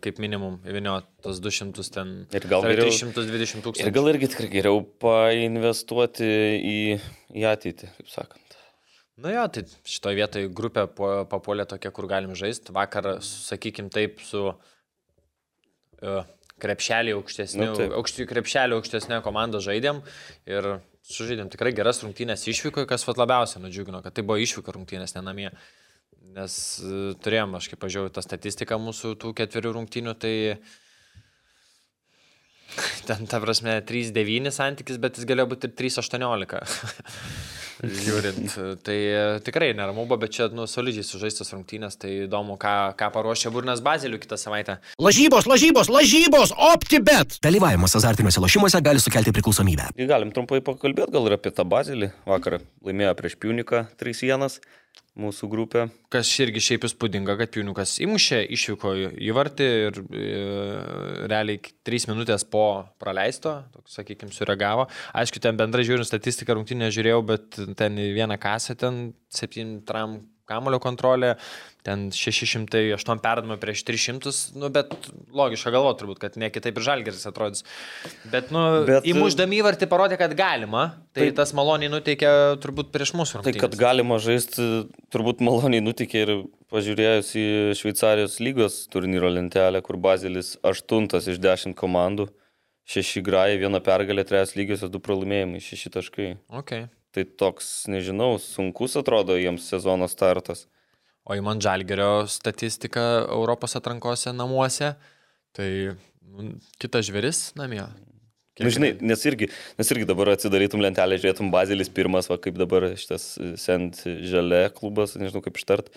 kaip 0.00 0.22
minimum, 0.22 0.56
įvinio 0.64 0.94
tos 1.26 1.42
200 1.44 1.84
ten. 1.92 2.14
Ir 2.32 2.46
gal 2.48 2.64
tai 2.64 2.70
geriau- 2.72 2.88
320 2.88 3.66
tūkstančių. 3.66 3.84
Ir 3.84 3.92
gal 3.98 4.08
irgi 4.14 4.30
tikrai 4.32 4.48
geriau 4.54 4.80
painvestuoti 5.04 6.30
į, 6.56 6.78
į 7.36 7.46
ateitį, 7.52 7.92
kaip 7.98 8.14
sakant. 8.14 8.43
Nu 9.14 9.30
jo, 9.30 9.44
tai 9.46 9.62
šitoje 9.86 10.18
vietoje 10.18 10.48
grupė 10.50 10.88
po- 10.90 11.22
papuolė 11.30 11.68
tokia, 11.70 11.92
kur 11.94 12.08
galim 12.10 12.34
žaisti. 12.34 12.74
Vakar, 12.74 13.20
sakykim 13.22 13.86
taip, 13.94 14.18
su 14.26 14.48
uh, 14.50 16.32
krepšelį 16.62 17.14
aukštesniu, 17.20 17.68
Nu, 17.70 17.86
aukšti, 18.00 18.26
krepšelį 18.30 18.78
aukštesnė 18.80 19.20
komanda 19.22 19.62
žaidėm 19.62 20.02
ir 20.50 20.68
sužaidėm 21.06 21.52
tikrai 21.52 21.70
geras 21.76 22.02
rungtynės 22.02 22.46
išvykoje, 22.50 22.88
kas 22.90 23.06
vat 23.06 23.20
labiausiai 23.20 23.62
nudžiugino, 23.62 24.02
kad 24.02 24.16
tai 24.16 24.26
buvo 24.26 24.40
išvyko 24.42 24.74
rungtynės, 24.74 25.14
ne 25.14 25.22
namie. 25.22 25.50
Nes 26.34 26.56
uh, 26.82 27.12
turėjom, 27.22 27.54
aš 27.60 27.70
kaip 27.70 27.84
pažiūrėjau 27.86 28.16
tą 28.16 28.24
statistiką 28.26 28.80
mūsų 28.82 29.14
tų 29.22 29.30
ketverių 29.38 29.76
rungtynių, 29.78 30.16
tai 30.18 30.34
ten, 33.06 33.28
ta 33.30 33.38
prasme, 33.38 33.78
3-9 33.86 34.50
santykis, 34.50 34.98
bet 34.98 35.20
jis 35.20 35.30
galėjo 35.30 35.52
būti 35.54 35.70
ir 35.70 35.78
3-18. 35.78 37.62
Žiūrint, 37.84 38.56
tai 38.86 38.96
e, 39.08 39.22
tikrai 39.44 39.72
neramu 39.76 40.06
bet 40.14 40.32
čia, 40.34 40.48
nu, 40.54 40.66
solidžiai 40.70 41.06
sužaistas 41.06 41.52
rungtynės, 41.54 41.98
tai 42.00 42.12
įdomu, 42.24 42.56
ką, 42.60 42.94
ką 42.98 43.10
paruošė 43.14 43.52
Burnas 43.54 43.82
Bazilių 43.84 44.20
kitą 44.22 44.38
savaitę. 44.40 44.78
Lažybos, 45.02 45.48
lažybos, 45.50 45.90
lažybos, 45.92 46.54
OptiBet. 46.72 47.38
Dalyvavimas 47.44 47.96
azartiniuose 48.00 48.42
lošimuose 48.44 48.80
gali 48.84 49.02
sukelti 49.02 49.34
priklausomybę. 49.34 49.90
Ir 49.98 50.10
galim 50.10 50.32
trumpai 50.34 50.62
pakalbėti 50.64 51.14
gal 51.14 51.28
ir 51.28 51.36
apie 51.38 51.52
tą 51.54 51.66
bazilį. 51.68 52.12
Vakar 52.28 52.60
laimėjo 52.84 53.14
prieš 53.18 53.38
Piuniką 53.42 53.86
3-1 54.00 54.60
mūsų 55.20 55.48
grupė. 55.50 55.86
Kas 56.12 56.30
irgi 56.42 56.62
šiaip 56.62 56.86
įspūdinga, 56.88 57.36
kad 57.38 57.52
Piuniukas 57.54 57.94
įmušė, 58.02 58.40
išvyko 58.56 58.94
į 59.14 59.30
vartį 59.36 59.68
ir 59.86 60.00
e, 60.02 60.26
realiai 61.30 61.60
3 61.86 62.08
minutės 62.10 62.46
po 62.50 62.66
praleisto, 63.02 63.56
toks, 63.74 63.98
sakykime, 64.00 64.34
sureagavo. 64.34 64.88
Aišku, 65.14 65.42
ten 65.42 65.58
bendrai 65.60 65.86
žiūrint 65.86 66.08
statistiką 66.08 66.58
rungtynę 66.58 66.90
žiūrėjau, 66.94 67.22
bet 67.30 67.60
ten 67.78 67.98
vieną 68.18 68.38
kasę, 68.42 68.78
ten 68.80 69.04
7 69.34 69.80
tram 69.86 70.18
kamulio 70.48 70.78
kontrolė, 70.82 71.34
ten 71.84 72.06
608 72.14 73.20
perdama 73.24 73.56
prieš 73.60 73.82
300, 73.88 74.32
nu, 74.60 74.70
bet 74.72 74.92
logiška 75.36 75.72
galvo 75.74 75.92
turbūt, 76.00 76.20
kad 76.22 76.36
ne 76.40 76.48
kitaip 76.52 76.78
ir 76.80 76.86
žalgeris 76.86 77.26
atrodys. 77.28 77.64
Bet, 78.32 78.52
nu, 78.54 78.84
Bet- 78.88 79.08
įmuždami 79.08 79.60
įvartį 79.60 79.88
parodė, 79.90 80.18
kad 80.20 80.32
galima, 80.38 80.86
tai 81.16 81.28
Taip. 81.28 81.36
tas 81.40 81.52
maloniai 81.56 81.92
nuteikė 81.92 82.30
turbūt 82.64 82.92
prieš 82.94 83.12
mūsų 83.16 83.40
Tai 83.40 83.42
rungtynės. 83.42 83.64
kad 83.66 83.76
galima 83.80 84.20
žaisti, 84.22 84.68
turbūt 85.12 85.44
maloniai 85.44 85.84
nutikė 85.84 86.24
ir 86.24 86.32
pažiūrėjus 86.72 87.34
į 87.36 87.46
Šveicarijos 87.78 88.40
lygos 88.40 88.80
turnyro 88.92 89.28
lentelę, 89.32 89.82
kur 89.84 89.96
Bazilis 90.00 90.56
8 90.64 91.08
iš 91.20 91.38
10 91.38 91.76
komandų, 91.78 92.28
6 92.88 93.22
grajai, 93.24 93.60
viena 93.60 93.80
pergalė, 93.80 94.24
3 94.28 94.56
lygiosios, 94.56 94.90
2 94.92 95.00
pralaimėjimai, 95.00 95.60
6 95.64 95.92
taškai. 95.94 96.36
Okay. 96.60 96.88
Tai 97.14 97.22
toks, 97.38 97.84
nežinau, 97.90 98.34
sunkus 98.42 98.96
atrodo 98.98 99.36
jiems 99.38 99.68
sezono 99.70 100.08
startas. 100.10 100.64
O 101.24 101.36
į 101.38 101.44
man 101.46 101.60
žalgerio 101.62 102.24
statistiką 102.28 103.04
Europos 103.32 103.78
atrankose 103.78 104.32
namuose, 104.34 104.90
tai 105.56 105.68
nu, 105.94 106.56
kitas 106.82 107.06
žvėris 107.08 107.46
namie. 107.56 107.84
Na, 108.60 108.70
žinai, 108.70 108.92
nes 109.02 109.22
irgi, 109.26 109.48
nes 109.78 109.88
irgi 109.90 110.06
dabar 110.06 110.30
atsidarytum 110.34 110.82
lentelę, 110.82 111.16
žiūrėtum 111.18 111.48
Bazilis 111.54 111.90
pirmas, 111.90 112.28
va 112.30 112.36
kaip 112.38 112.58
dabar 112.58 112.86
šitas 112.98 113.32
Sent 113.58 114.04
Želė 114.04 114.68
klubas, 114.76 115.16
nežinau 115.18 115.42
kaip 115.42 115.58
ištart, 115.58 115.88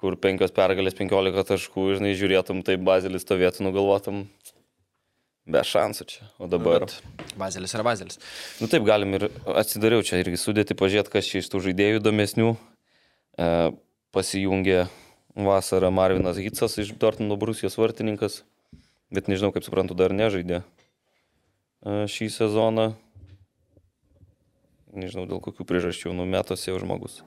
kur 0.00 0.18
penkios 0.20 0.52
pergalės, 0.52 0.96
penkiolika 0.98 1.44
taškų, 1.48 1.86
žinai, 2.00 2.12
žiūrėtum, 2.18 2.60
tai 2.66 2.76
Bazilis 2.76 3.24
stovėtų, 3.24 3.64
nugalvotum, 3.68 4.26
be 5.46 5.62
šansų 5.66 6.06
čia. 6.08 6.26
O 6.38 6.48
dabar. 6.50 6.86
Bet 6.86 7.36
Bazelis 7.38 7.74
yra 7.74 7.84
Bazelis. 7.86 8.20
Nu 8.62 8.68
taip, 8.70 8.84
galim 8.86 9.16
ir 9.18 9.28
atsidariau 9.58 10.04
čia 10.06 10.20
irgi 10.22 10.38
sudėti, 10.40 10.76
pažiūrėti, 10.78 11.12
kas 11.12 11.28
čia 11.28 11.42
iš 11.42 11.50
tų 11.52 11.62
žaidėjų 11.66 12.00
įdomesnių. 12.00 12.52
E, 13.38 13.48
pasijungė 14.14 14.86
vasarą 15.34 15.90
Marvinas 15.94 16.38
Hitsas 16.40 16.76
iš 16.78 16.92
Dortmundo 17.00 17.38
Brusijos 17.40 17.78
vartininkas, 17.80 18.42
bet 19.12 19.30
nežinau, 19.32 19.52
kaip 19.54 19.64
suprantu, 19.66 19.96
dar 19.98 20.14
nežaidė 20.14 20.60
e, 20.60 22.04
šį 22.12 22.28
sezoną. 22.36 22.92
Nežinau, 24.92 25.24
dėl 25.24 25.40
kokių 25.40 25.64
priežasčių 25.64 26.12
numetosi 26.12 26.68
jau 26.68 26.76
žmogus. 26.82 27.22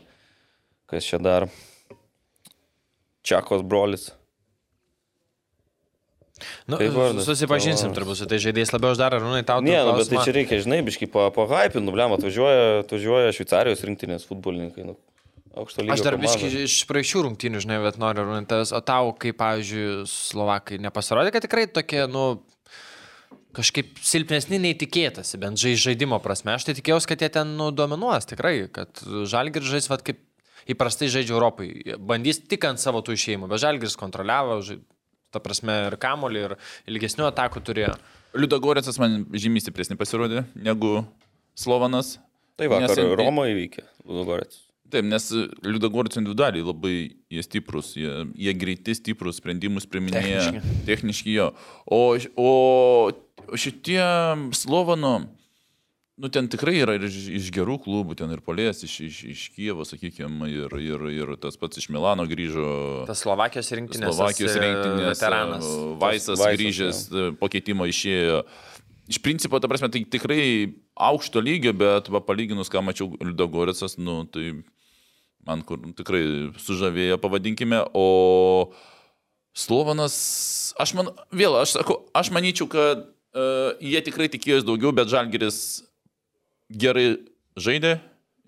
Kas 0.86 1.08
čia 1.08 1.18
dar? 1.18 1.48
Čiakos 3.26 3.66
brolis. 3.66 4.12
Nu, 6.68 6.78
susipažinsim 7.24 7.94
O. 7.94 7.96
turbūt 7.96 8.20
su 8.20 8.26
tai 8.28 8.42
žaidėjais 8.44 8.74
labiau 8.76 8.92
aš 8.92 9.00
dar, 9.00 9.16
ar 9.16 9.24
nu, 9.24 9.38
tau 9.48 9.62
Ne, 9.64 9.78
nu, 9.88 9.94
bet 9.96 10.10
tai 10.12 10.24
čia 10.26 10.34
reikia, 10.36 10.60
žinai, 10.66 10.82
biškai 10.84 11.08
po, 11.12 11.30
po 11.36 11.46
hypinų, 11.48 11.94
blem, 11.96 12.16
atvažiuoja, 12.18 12.82
atvažiuoja 12.84 13.36
Šveicarijos 13.38 13.84
rinktinės 13.88 14.28
futbolininkai. 14.28 14.84
Nu. 14.90 14.98
Aš 15.56 16.04
dar 16.04 16.18
biškai 16.20 16.50
iš 16.66 16.82
praeičių 16.90 17.24
rungtynių, 17.30 17.62
žinai, 17.64 17.80
bet 17.86 17.96
noriu 18.02 18.26
runtas, 18.28 18.74
o 18.76 18.82
tau, 18.84 19.14
kaip, 19.16 19.38
pavyzdžiui, 19.40 20.04
Slovakai 20.12 20.82
nepasirodė, 20.84 21.32
kad 21.32 21.48
tikrai 21.48 21.70
tokie, 21.72 22.02
nu, 22.12 22.26
kažkaip 23.56 23.96
silpnesni 24.04 24.60
neįtikėtasi, 24.60 25.40
bent 25.40 25.62
žai, 25.62 25.78
žaidimo 25.80 26.20
prasme. 26.20 26.58
Aš 26.58 26.68
tai 26.68 26.76
tikėjausi, 26.76 27.08
kad 27.14 27.24
jie 27.24 27.32
ten, 27.38 27.56
nu, 27.56 27.70
dominuos, 27.72 28.28
tikrai, 28.28 28.58
kad 28.76 29.00
Žalgiris 29.00 29.72
žais, 29.72 29.88
vad, 29.88 30.04
kaip 30.04 30.20
įprastai 30.68 31.08
žaidžia 31.14 31.38
Europai. 31.38 31.70
Bandys 31.96 32.42
tik 32.44 32.68
ant 32.68 32.82
savo 32.82 33.00
tų 33.06 33.16
išėjimų, 33.16 33.48
bet 33.54 33.64
Žalgiris 33.64 33.96
kontroliavo, 34.02 34.60
žai, 34.66 34.82
ta 35.36 35.42
prasme, 35.44 35.76
ir 35.92 35.98
kamolį, 36.02 36.44
ir 36.50 36.58
ilgesnių 36.96 37.28
atakų 37.30 37.64
turėjo. 37.68 37.96
Liudagorėcas 38.36 38.98
man 39.00 39.24
žymiai 39.36 39.64
stipresnį 39.64 40.00
pasirodė 40.00 40.46
negu 40.56 41.02
Slovanas. 41.56 42.16
Tai 42.56 42.70
vakar 42.72 42.96
Nes- 42.96 43.20
Romo 43.20 43.44
įvykė, 43.48 43.84
Ludogorets. 44.08 44.62
Taip, 44.92 45.04
nes 45.10 45.24
Liudagorėcas 45.66 46.20
individualiai 46.22 46.64
labai 46.64 46.94
jie 47.34 47.44
stiprus, 47.44 47.94
jie, 47.98 48.12
jie 48.38 48.54
greiti, 48.56 48.94
stiprus, 48.96 49.40
sprendimus 49.42 49.88
priminėja. 49.90 50.44
Techniški. 50.46 50.84
Techniški 50.88 51.34
jo. 51.36 51.48
O, 51.90 52.00
o 52.40 53.58
šitie 53.60 54.00
Slovano, 54.56 55.16
nu 56.16 56.30
ten 56.32 56.48
tikrai 56.48 56.78
yra 56.80 56.96
ir 56.96 57.06
iš, 57.10 57.18
iš 57.40 57.50
gerų 57.54 57.76
klubų, 57.84 58.16
ten 58.20 58.32
ir 58.32 58.42
Polės, 58.44 58.84
iš, 58.88 58.96
iš, 59.04 59.18
iš 59.34 59.42
Kievo, 59.56 59.84
sakykime, 59.88 60.48
ir, 60.52 60.76
ir, 60.80 61.08
ir 61.12 61.34
tas 61.42 61.60
pats 61.60 61.82
iš 61.82 61.90
Milano 61.92 62.24
grįžo. 62.30 63.04
Tas 63.10 63.24
Slovakijos 63.26 63.72
rinktinės. 63.76 64.16
Slovakijos 64.16 64.56
e, 64.56 64.62
rinktinės 64.64 65.12
Veteranas. 65.12 65.68
e, 65.68 65.90
Vaisas 66.00 66.40
Vaisas, 66.40 66.62
grįžęs, 66.62 67.02
e, 67.12 67.28
po 67.40 67.52
keitimo 67.52 67.88
išėjo. 67.92 68.46
Iš 69.12 69.20
principo, 69.22 69.60
ta 69.62 69.70
prasme, 69.70 69.92
tai 69.94 70.06
tikrai 70.08 70.46
aukšto 70.96 71.44
lygio, 71.44 71.76
bet 71.78 72.08
va, 72.10 72.24
palyginus, 72.24 72.72
ką 72.74 72.82
mačiau 72.82 73.12
Liudogoricas, 73.20 74.00
nu, 74.00 74.24
tai 74.32 74.54
man 75.46 75.62
kur 75.68 75.84
tikrai 76.00 76.54
sužavėjo, 76.58 77.20
pavadinkime, 77.22 77.84
o 77.94 78.72
Slovanas, 79.56 80.16
aš 80.82 80.96
man, 80.98 81.12
vėl, 81.32 81.60
aš 81.60 81.76
sakau, 81.78 82.00
aš 82.18 82.32
manyčiau, 82.34 82.66
kad 82.68 83.06
uh, 83.06 83.78
jie 83.80 84.02
tikrai 84.04 84.26
tikėjosi 84.34 84.66
daugiau, 84.68 84.92
bet 84.96 85.12
Žalgeris 85.12 85.60
gerai 86.70 87.08
žaidė 87.60 87.98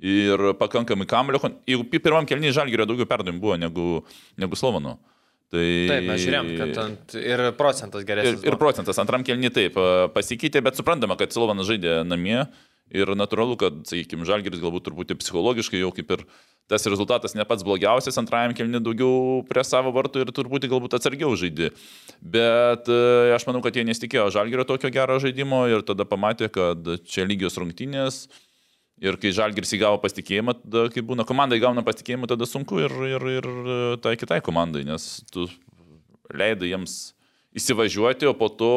ir 0.02 0.42
pakankamai 0.60 1.08
kamulio. 1.10 1.42
Jeigu 1.68 1.86
pi- 1.90 2.02
pirmam 2.04 2.26
kelniui 2.30 2.54
Žalgerio 2.56 2.86
daugiau 2.90 3.08
perdavimų 3.10 3.42
buvo 3.42 3.56
negu, 3.58 3.86
negu 4.38 4.56
Slovano. 4.60 4.98
Tai... 5.48 5.64
Taip, 5.64 6.04
mes 6.10 6.22
žiūrėjom, 6.26 6.48
kad 6.60 6.80
ant, 6.84 7.14
ir 7.22 7.42
procentas 7.56 8.04
Ir, 8.04 8.08
geresnis. 8.10 8.42
ir 8.44 8.52
buvo. 8.52 8.60
procentas 8.66 8.98
antram 9.00 9.24
kelniui 9.24 9.54
taip 9.56 9.78
pasikeitė, 10.14 10.60
bet 10.66 10.76
suprantama, 10.76 11.16
kad 11.20 11.32
Silvanas 11.32 11.70
žaidė 11.70 12.02
namie 12.04 12.42
ir 12.94 13.12
natūralu, 13.18 13.58
kad, 13.60 13.82
sakykime, 13.88 14.28
Žalgeris 14.28 14.62
galbūt 14.64 14.88
truputį 14.88 15.18
psichologiškai 15.20 15.82
jau 15.82 15.92
kaip 15.96 16.14
ir 16.16 16.24
tas 16.68 16.84
rezultatas 16.88 17.36
ne 17.36 17.46
pats 17.48 17.64
blogiausias, 17.64 18.18
antrajam 18.20 18.54
kelniui 18.56 18.84
daugiau 18.84 19.44
prie 19.48 19.64
savo 19.64 19.94
vartų 19.96 20.26
ir 20.26 20.32
turbūt 20.36 20.68
galbūt 20.68 20.98
atsargiau 20.98 21.36
žaidė. 21.40 21.72
Bet 22.20 22.92
e, 22.92 22.98
aš 23.36 23.48
manau, 23.48 23.62
kad 23.64 23.76
jie 23.76 23.86
nesitikėjo 23.88 24.28
Žalgerio 24.36 24.68
tokio 24.68 24.92
gero 24.92 25.16
žaidimo 25.24 25.64
ir 25.72 25.86
tada 25.88 26.08
pamatė, 26.08 26.52
kad 26.52 26.92
čia 27.08 27.28
lygios 27.28 27.60
rungtynės. 27.60 28.26
Ir 28.98 29.20
kai 29.22 29.30
Žalgiris 29.30 29.76
įgavo 29.78 30.00
pasitikėjimą, 30.02 30.58
tada, 30.64 30.88
kai 30.90 31.04
būna 31.06 31.24
komanda 31.28 31.56
įgauna 31.56 31.84
pasitikėjimą, 31.86 32.32
tada 32.32 32.48
sunku 32.50 32.82
ir, 32.82 32.96
ir, 33.14 33.28
ir 33.38 33.48
e, 33.48 33.78
tai 34.04 34.18
kitai 34.20 34.42
komandai, 34.44 34.84
nes 34.88 35.06
tu 35.32 35.46
leidai 36.34 36.74
jiems 36.74 36.98
įsivažiuoti, 37.58 38.30
o 38.30 38.36
po 38.38 38.50
to 38.54 38.72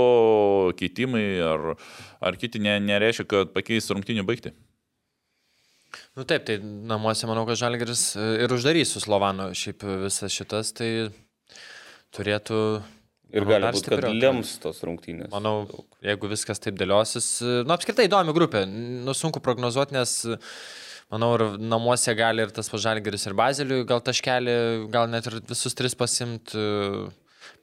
keitimai 0.80 1.24
ar, 1.44 1.70
ar 2.24 2.40
kiti 2.40 2.62
ne, 2.62 2.78
nereiškia, 2.82 3.28
kad 3.30 3.54
pakeis 3.56 3.90
rungtinių 3.92 4.26
baigti. 4.28 4.54
Nu 6.18 6.26
taip, 6.28 6.44
tai 6.46 6.58
namuose 6.62 7.26
manau, 7.30 7.44
kad 7.48 7.58
Žalgeris 7.58 8.04
e, 8.18 8.26
ir 8.44 8.54
uždarys 8.54 8.94
su 8.94 9.02
Slovanu 9.02 9.50
šiaip 9.56 9.84
visas 10.04 10.34
šitas, 10.34 10.72
tai 10.76 10.90
turėtų... 12.16 12.58
Ir 13.30 13.46
gali 13.46 13.70
būti, 13.70 13.92
kad 13.94 14.06
lems 14.10 14.56
tos 14.62 14.80
rungtynės. 14.86 15.30
Manau, 15.30 15.62
jeigu 16.02 16.30
viskas 16.32 16.58
taip 16.62 16.74
dėliosis, 16.78 17.28
nu 17.62 17.74
apskritai 17.76 18.08
įdomi 18.08 18.34
grupė, 18.34 18.64
nu 18.66 19.14
sunku 19.14 19.42
prognozuoti, 19.44 19.94
nes 19.94 20.14
manau, 21.14 21.28
ir 21.38 21.44
namuose 21.62 22.14
gali 22.18 22.42
ir 22.42 22.50
tas 22.54 22.70
pažalgeris 22.72 23.28
ir 23.30 23.36
baziliui 23.38 23.86
gal 23.86 24.02
taškelį, 24.02 24.56
gal 24.90 25.06
net 25.12 25.30
ir 25.30 25.38
visus 25.46 25.78
tris 25.78 25.94
pasimt. 25.98 26.56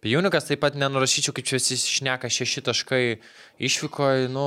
Pijunikas 0.08 0.47
taip 0.47 0.62
pat 0.64 0.76
nenurašyčiau, 0.80 1.36
kaip 1.36 1.45
čia 1.49 1.60
visi 1.60 1.76
šneka, 1.76 2.30
šeši 2.32 2.64
taškai 2.64 3.01
išvykoje, 3.60 4.30
nu, 4.32 4.45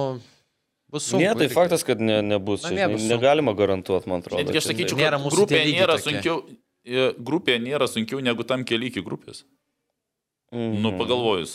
bus 0.89 1.05
sunku. 1.11 1.21
Ne, 1.21 1.35
tai 1.37 1.49
faktas, 1.53 1.85
kad 1.85 2.01
ne, 2.01 2.23
nebus. 2.25 2.65
Namie 2.65 2.81
čia, 2.81 2.89
bus 2.89 3.03
žinai, 3.05 3.11
sunku. 3.13 3.21
Negalima 3.21 3.53
garantuoti, 3.59 4.09
man 4.09 4.25
atrodo. 4.25 4.41
Netgi 4.41 4.57
aš 4.57 4.65
čia, 4.65 4.73
sakyčiau, 4.73 4.99
Nėra 5.03 5.19
kad 5.19 5.27
mūsų 5.27 5.37
tie 5.37 5.61
grupė 5.61 5.61
nėra 5.77 5.99
sunkiau. 6.01 6.37
e, 6.89 7.09
Grupė 7.31 7.59
nėra 7.61 7.87
sunkiau 7.93 8.23
negu 8.25 8.47
tam 8.49 8.65
keli 8.65 8.89
iki 8.89 9.05
grupės. 9.05 9.45
Mhm. 10.51 10.81
Nu, 10.83 10.95
pagalvojus. 10.99 11.53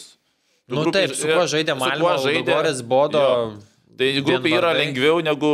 Tu 0.69 0.75
Nu 0.75 0.83
grupė- 0.85 1.01
taip, 1.09 1.15
su 1.17 1.27
kuo 1.27 1.45
žaidė 1.49 1.73
su 1.73 1.81
kuo 1.81 1.89
Malmo, 1.89 2.13
žaidė- 2.25 2.53
Goris, 2.53 2.81
Bodo. 2.81 3.19
Jo. 3.19 3.57
Tai 3.97 4.07
grupė 4.27 4.49
yra 4.59 4.71
lengviau 4.75 5.21
negu 5.23 5.49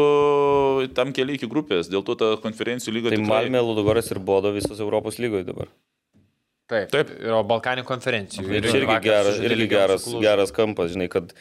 tam 0.98 1.12
keli 1.14 1.36
iki 1.38 1.48
grupės, 1.48 1.88
dėl 1.90 2.04
to 2.04 2.16
ta 2.16 2.36
konferencijų 2.42 2.94
lyga 2.96 3.10
Tai 3.10 3.18
tikrai- 3.18 3.30
Malmė, 3.50 3.60
Ludogoras 3.62 4.10
ir 4.12 4.20
Bodo 4.20 4.52
visos 4.52 4.80
Europos 4.80 5.18
lygoje 5.18 5.46
dabar. 5.46 5.68
Taip, 6.72 6.88
Taip. 6.94 7.10
Ir 7.20 7.34
o 7.36 7.42
Balkanų 7.48 7.84
konferencijų. 7.88 8.48
Ir 8.48 8.64
čia 8.70 8.78
irgi 8.80 8.88
vakar 8.90 9.04
geras, 9.10 9.42
irgi 9.44 9.68
geras, 9.72 10.08
geras 10.24 10.54
kampas, 10.56 10.94
žinai, 10.96 11.10
kad, 11.12 11.34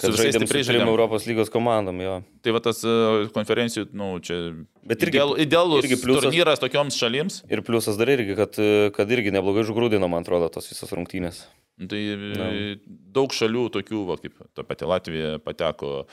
kad 0.00 0.16
žaidėm 0.18 0.42
stipriai 0.42 0.66
žaidėm. 0.66 0.90
Europos 0.90 1.28
lygos 1.30 1.52
komandom, 1.54 2.00
jo. 2.02 2.16
Tai 2.42 2.54
va 2.56 2.62
tas 2.64 2.80
e, 2.82 2.94
konferencijų, 3.36 3.86
nu, 3.94 4.08
čia. 4.24 4.38
Bet 4.82 5.04
irgi- 5.06 5.14
ideal, 5.14 5.36
idealus 5.46 5.84
irgi 5.86 6.00
pliusas- 6.02 6.26
turnyras 6.26 6.62
tokioms 6.62 6.98
šalims. 6.98 7.42
Ir 7.54 7.62
pliusas 7.66 8.00
dar 8.00 8.10
irgi, 8.16 8.34
kad, 8.40 8.58
kad 8.98 9.14
irgi 9.14 9.30
neblogai 9.36 9.62
žgrūdino, 9.70 10.10
man 10.10 10.26
atrodo, 10.26 10.50
tos 10.58 10.66
visos 10.72 10.90
rungtynės. 10.90 11.44
Nu, 11.78 11.88
Tai 11.90 11.98
e, 11.98 12.76
daug 13.14 13.32
šalių 13.34 13.64
tokių, 13.74 14.02
va, 14.06 14.14
kaip 14.22 14.36
ta 14.54 14.62
pati 14.66 14.86
Latvija 14.86 15.38
pateko 15.42 16.04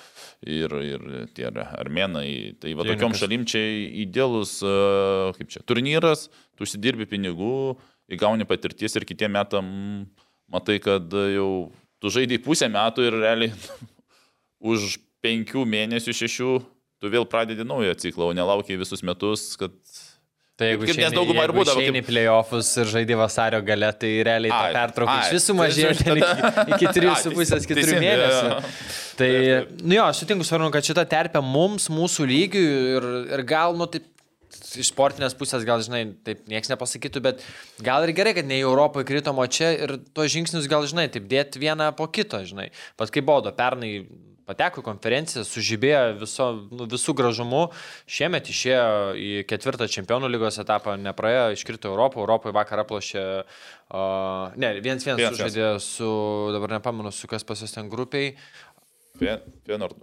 ir, 0.41 0.73
ir 0.85 1.03
tie 1.37 1.49
ar- 1.51 1.75
armenai. 1.81 2.55
Tai 2.61 2.71
va 2.79 2.85
tokiom 2.87 3.13
šalim 3.17 3.43
čia 3.49 3.61
idealus, 4.05 4.55
e, 4.65 4.71
kaip 5.37 5.49
čia, 5.53 5.61
turnyras, 5.69 6.29
tu 6.57 6.65
užsidirbi 6.65 7.05
pinigų, 7.09 7.77
įgauni 8.11 8.47
patirties 8.49 8.95
ir 8.97 9.05
kitiem 9.07 9.33
metam 9.37 9.71
matai, 10.51 10.79
kad 10.83 11.11
jau 11.11 11.49
tu 12.01 12.11
žaidai 12.11 12.39
pusę 12.43 12.69
metų 12.71 13.07
ir 13.09 13.19
realiai 13.21 13.51
už 14.73 14.97
penkių 15.21 15.65
mėnesių, 15.69 16.15
šešių 16.17 16.53
tu 17.01 17.09
vėl 17.09 17.27
pradedi 17.29 17.65
naują 17.65 17.93
ciklą, 17.97 18.31
o 18.31 18.37
nelaukiai 18.37 18.79
visus 18.81 19.03
metus, 19.05 19.51
kad... 19.59 19.75
Tai 20.61 20.67
jeigu 20.67 20.85
Kaip 20.85 20.97
nes 20.99 21.13
dauguma 21.15 21.41
ir 21.41 21.49
jeigu 21.49 21.57
būdavo, 21.57 21.81
išeini 21.81 22.01
kaip- 22.01 22.03
į 22.03 22.11
playoffs 22.11 22.67
ir 22.77 22.89
žaidži 22.91 23.15
vasario 23.17 23.61
gale, 23.65 23.87
tai 23.97 24.09
realiai 24.27 24.51
ta 24.51 24.67
pertrauka 24.75 25.15
iš 25.23 25.31
visų 25.39 25.55
tai 25.57 25.69
ten 25.71 25.95
iki, 25.95 26.03
tada- 26.05 26.65
iki 26.75 26.89
3,5-4 26.99 27.31
Ai, 27.31 27.61
teisingai, 27.71 28.01
mėnesių. 28.03 28.75
Tai, 29.17 29.29
nu 29.81 29.97
jo, 29.97 30.03
aš 30.11 30.19
sutinku, 30.21 30.45
svarbu, 30.45 30.67
kad 30.75 30.85
šita 30.85 31.07
terpė 31.09 31.41
mums, 31.41 31.87
mūsų 31.89 32.27
lygiui 32.29 32.67
ir, 32.99 33.07
ir 33.39 33.43
gal, 33.49 33.73
nu 33.79 33.87
taip, 33.89 34.05
iš 34.79 34.91
sportinės 34.93 35.35
pusės 35.37 35.65
gal, 35.67 35.83
žinai, 35.85 36.03
taip 36.25 36.43
niekas 36.51 36.71
nepasakytų, 36.71 37.23
bet 37.25 37.45
gal 37.83 38.07
ir 38.07 38.15
gerai, 38.17 38.35
kad 38.37 38.47
ne 38.47 38.59
į 38.61 38.65
Europą 38.67 39.05
įkrito 39.05 39.33
o 39.35 39.47
čia 39.47 39.71
ir 39.75 39.97
tuos 40.15 40.31
žingsnius 40.33 40.69
gal, 40.71 40.87
žinai, 40.89 41.09
taip 41.11 41.29
dėti 41.31 41.61
vieną 41.61 41.91
po 41.97 42.07
kito, 42.11 42.43
žinai. 42.47 42.71
Pat 42.99 43.13
kaip 43.13 43.27
baudo, 43.27 43.53
pernai 43.55 44.01
pateko 44.51 44.81
į 44.81 44.85
konferenciją, 44.87 45.45
sužibėjo 45.47 46.15
viso, 46.23 46.47
nu, 46.73 46.87
visų 46.91 47.13
gražumų, 47.15 47.61
šiemet 48.09 48.49
išėjo 48.51 48.87
į 49.15 49.29
ketvirtą 49.47 49.87
čempionų 49.91 50.27
lygos 50.33 50.57
etapą, 50.59 50.97
nepraėjo, 50.99 51.45
iškrito 51.55 51.91
Europą, 51.93 52.19
Europoje 52.25 52.55
vakar 52.57 52.81
aplošė, 52.83 53.23
uh, 53.45 54.57
ne, 54.59 54.73
viens 54.83 55.07
vienas 55.07 55.37
sužaidė 55.37 55.69
su, 55.85 56.11
dabar 56.57 56.75
nepamenu, 56.79 57.13
su 57.15 57.31
kas 57.31 57.47
pas 57.47 57.63
jūs 57.63 57.77
ten 57.77 57.87
grupiai, 57.91 58.33
Vienor. 59.67 59.93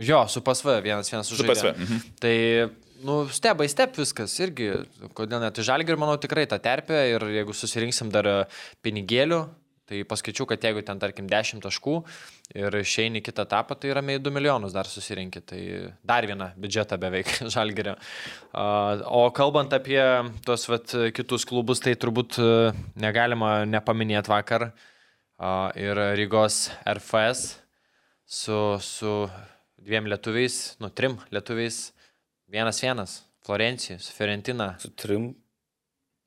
Jo, 0.00 0.26
su 0.28 0.42
PSV 0.44 0.80
vienas 0.82 1.10
vienas 1.12 1.28
Su 1.28 1.36
sužaidė. 1.38 1.54
PSV, 1.54 1.72
mhm. 1.84 2.00
Tai, 2.20 2.36
nu, 3.04 3.26
step 3.28 3.58
by 3.60 3.68
step 3.68 3.96
viskas 3.98 4.34
irgi. 4.42 4.72
Kodėl 5.16 5.42
net 5.42 5.60
žalgi 5.64 5.92
ir 5.92 6.00
manau 6.00 6.16
tikrai 6.20 6.46
tą 6.48 6.58
terpę 6.62 6.98
ir 7.12 7.24
jeigu 7.34 7.54
susirinksim 7.56 8.10
dar 8.14 8.28
e, 8.30 8.34
pinigėlių, 8.84 9.40
tai 9.86 10.00
paskaičiau, 10.08 10.48
kad 10.50 10.62
jeigu 10.62 10.82
ten 10.86 10.98
tarkim 11.02 11.28
10 11.30 11.62
taškų 11.62 11.96
ir 12.58 12.74
išeini 12.80 13.22
kitą 13.22 13.44
etapą, 13.46 13.76
tai 13.78 13.92
ramiai 13.94 14.22
2 14.22 14.32
milijonus 14.34 14.74
dar 14.74 14.88
susirinkti. 14.90 15.44
Tai 15.46 15.60
dar 16.06 16.26
vieną 16.26 16.50
biudžetą 16.58 16.98
beveik 17.02 17.30
žalgerio. 17.54 17.94
O 18.56 19.26
kalbant 19.36 19.76
apie 19.76 20.00
tos 20.46 20.66
vat, 20.70 20.96
kitus 21.14 21.46
klubus, 21.48 21.82
tai 21.84 21.94
turbūt 21.94 22.40
e, 22.42 22.50
negalima 22.98 23.60
nepaminėti 23.68 24.32
vakar 24.32 24.70
ir 25.76 25.98
Rygos 26.16 26.70
RFS 26.88 27.58
su, 28.26 28.78
su 28.80 29.28
dviem 29.86 30.08
lietuviais, 30.10 30.76
nu, 30.82 30.90
trim 30.90 31.18
lietuviais, 31.30 31.92
vienas 32.48 32.80
vienas, 32.82 33.22
Florencija, 33.46 33.98
su 33.98 34.12
Fiorentina, 34.12 34.74
Su 34.80 34.90
trim. 34.90 35.34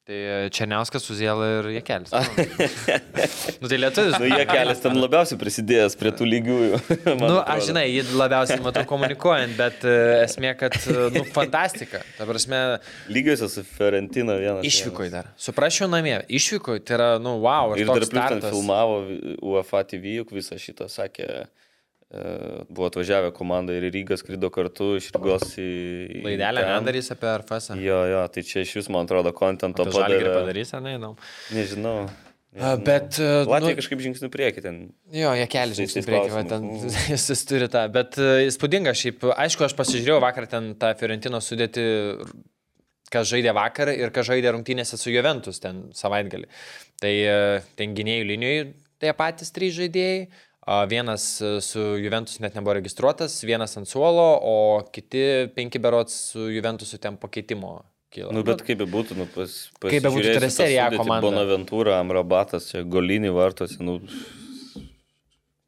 tai 0.10 0.50
Černiauskas, 0.50 1.04
Suziela 1.06 1.46
ir 1.60 1.66
Jekelis. 1.76 2.10
Nu, 3.62 3.68
tai 3.68 3.78
lietuvis. 3.78 4.16
Nu, 4.18 4.26
jie 4.26 4.46
kelias 4.48 4.80
ten 4.82 4.96
labiausiai 4.98 5.38
prisidėjęs 5.38 5.98
prie 6.00 6.10
tų 6.16 6.26
lygiųjų. 6.32 6.80
Nu, 7.20 7.36
aš 7.44 7.68
žinai, 7.68 7.84
jį 7.92 8.06
labiausiai 8.18 8.58
matau 8.64 8.86
komunikuojant, 8.90 9.54
bet 9.60 9.84
e, 9.86 9.94
esmė, 10.24 10.54
kad, 10.58 10.78
e, 10.90 11.10
nu, 11.14 11.26
fantastika. 11.36 12.02
Ta 12.18 12.26
prasme, 12.30 12.62
Lygiuose 13.12 13.50
su 13.52 13.66
Fiorentina 13.68 14.38
vienas. 14.40 14.64
išvykoj 14.66 15.12
dar. 15.14 15.30
Suprasčiau 15.38 15.92
namie, 15.92 16.22
išvykoj, 16.40 16.82
tai 16.88 16.98
yra, 16.98 17.10
nu, 17.22 17.36
wow, 17.44 17.76
Ir 17.78 17.92
dar 17.92 18.00
plius 18.00 18.14
ten 18.16 18.42
filmavo 18.48 19.02
UEFA 19.52 19.84
TV, 19.92 20.16
juk 20.24 20.34
visą 20.40 20.58
šitą 20.58 20.88
sakė, 20.90 21.28
e, 21.44 21.59
buvo 22.10 22.88
atvažiavę 22.90 23.30
komanda 23.38 23.76
ir 23.78 23.84
į 23.86 23.92
Rygą 23.94 24.18
skrido 24.18 24.50
kartu 24.54 24.96
iš 24.98 25.12
Rygos 25.14 25.52
į... 25.62 25.68
Laidelę 26.26 26.64
nedarys 26.66 27.12
apie 27.14 27.30
RFS. 27.36 27.76
Jo, 27.78 28.00
jo, 28.10 28.24
tai 28.34 28.44
čia 28.48 28.64
iš 28.66 28.80
vis, 28.80 28.90
man 28.90 29.06
atrodo, 29.06 29.30
kontento 29.38 29.86
Žalgirį 29.86 30.24
padarė. 30.26 30.34
padarys, 30.40 30.74
ar 30.74 30.82
ne, 30.88 30.96
įdomu. 30.98 31.30
Nežinau. 31.54 31.94
A, 32.58 32.74
Bet, 32.82 33.20
e, 33.22 33.28
Latvija 33.46 33.76
nu, 33.76 33.78
kažkaip 33.78 34.00
žingsnių 34.02 34.32
prieki 34.34 34.64
ten. 34.66 34.80
Jo, 35.14 35.36
jie 35.38 35.46
keli 35.54 35.78
žingsnių 35.78 36.02
tais 36.02 36.08
priekį, 36.10 36.32
va, 36.34 36.42
ten 36.50 36.66
klausimais, 36.66 37.10
jis, 37.12 37.26
jis 37.30 37.44
turi 37.46 37.68
tą, 37.70 37.84
bet 37.94 38.18
e, 38.18 38.30
įspūdinga 38.48 38.94
šiaip, 38.98 39.28
aišku, 39.46 39.68
aš 39.68 39.76
pasižiūrėjau 39.78 40.18
vakar 40.24 40.50
ten 40.50 40.72
tą 40.82 40.90
Fiorentino 40.98 41.38
sudėti, 41.46 41.86
kas 43.14 43.30
žaidė 43.30 43.54
vakar 43.54 43.94
ir 43.94 44.10
kas 44.16 44.32
žaidė 44.32 44.56
rungtynėse 44.56 44.98
su 44.98 45.14
Juventus 45.14 45.62
ten 45.62 45.92
savaitgalį. 45.94 46.50
Tai 47.06 47.14
e, 47.14 47.38
ten 47.78 47.94
gynėjų 47.98 48.30
linijoje 48.34 48.70
tie 49.00 49.14
patys 49.16 49.54
trys 49.56 49.76
žaidėjai, 49.78 50.28
vienas 50.90 51.24
e, 51.42 51.56
su 51.66 51.84
Juventus 52.00 52.40
net 52.44 52.58
nebuvo 52.58 52.76
registruotas, 52.78 53.40
vienas 53.48 53.78
ant 53.80 53.90
suolo, 53.90 54.28
o 54.42 54.58
kiti 54.94 55.24
penki 55.56 55.82
berots 55.82 56.18
su 56.34 56.50
Juventusu 56.54 57.00
ten 57.02 57.18
pakeitimo 57.22 57.80
kilo. 58.14 58.34
Nu, 58.36 58.44
bet 58.46 58.62
kaip 58.66 58.82
bebūtų, 58.84 59.18
nu, 59.20 59.30
pas, 59.34 59.56
pas 59.80 59.94
Kaip 59.94 60.06
bebūtų, 60.06 60.28
tai 60.28 60.38
yra 60.42 60.52
Serie 60.54 60.82
A 60.84 60.90
komanda. 60.94 61.26
Bonaventūra, 61.28 62.00
Amrabatas, 62.04 62.72
Golinį 62.90 63.34
vartosi, 63.36 63.82
nu, 63.86 64.00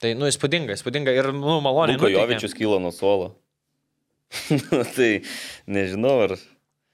Tai, 0.02 0.16
nu, 0.18 0.26
įspūdinga, 0.26 0.74
įspūdinga 0.74 1.14
ir, 1.14 1.30
nu, 1.38 1.60
maloniai. 1.62 1.94
Luka 1.94 2.08
nuteikia. 2.08 2.24
Jovičius 2.26 2.56
kilo 2.58 2.80
nuo 2.82 2.90
suolo. 2.96 3.36
tai 4.96 5.12
nežinau, 5.70 6.16
ar... 6.26 6.34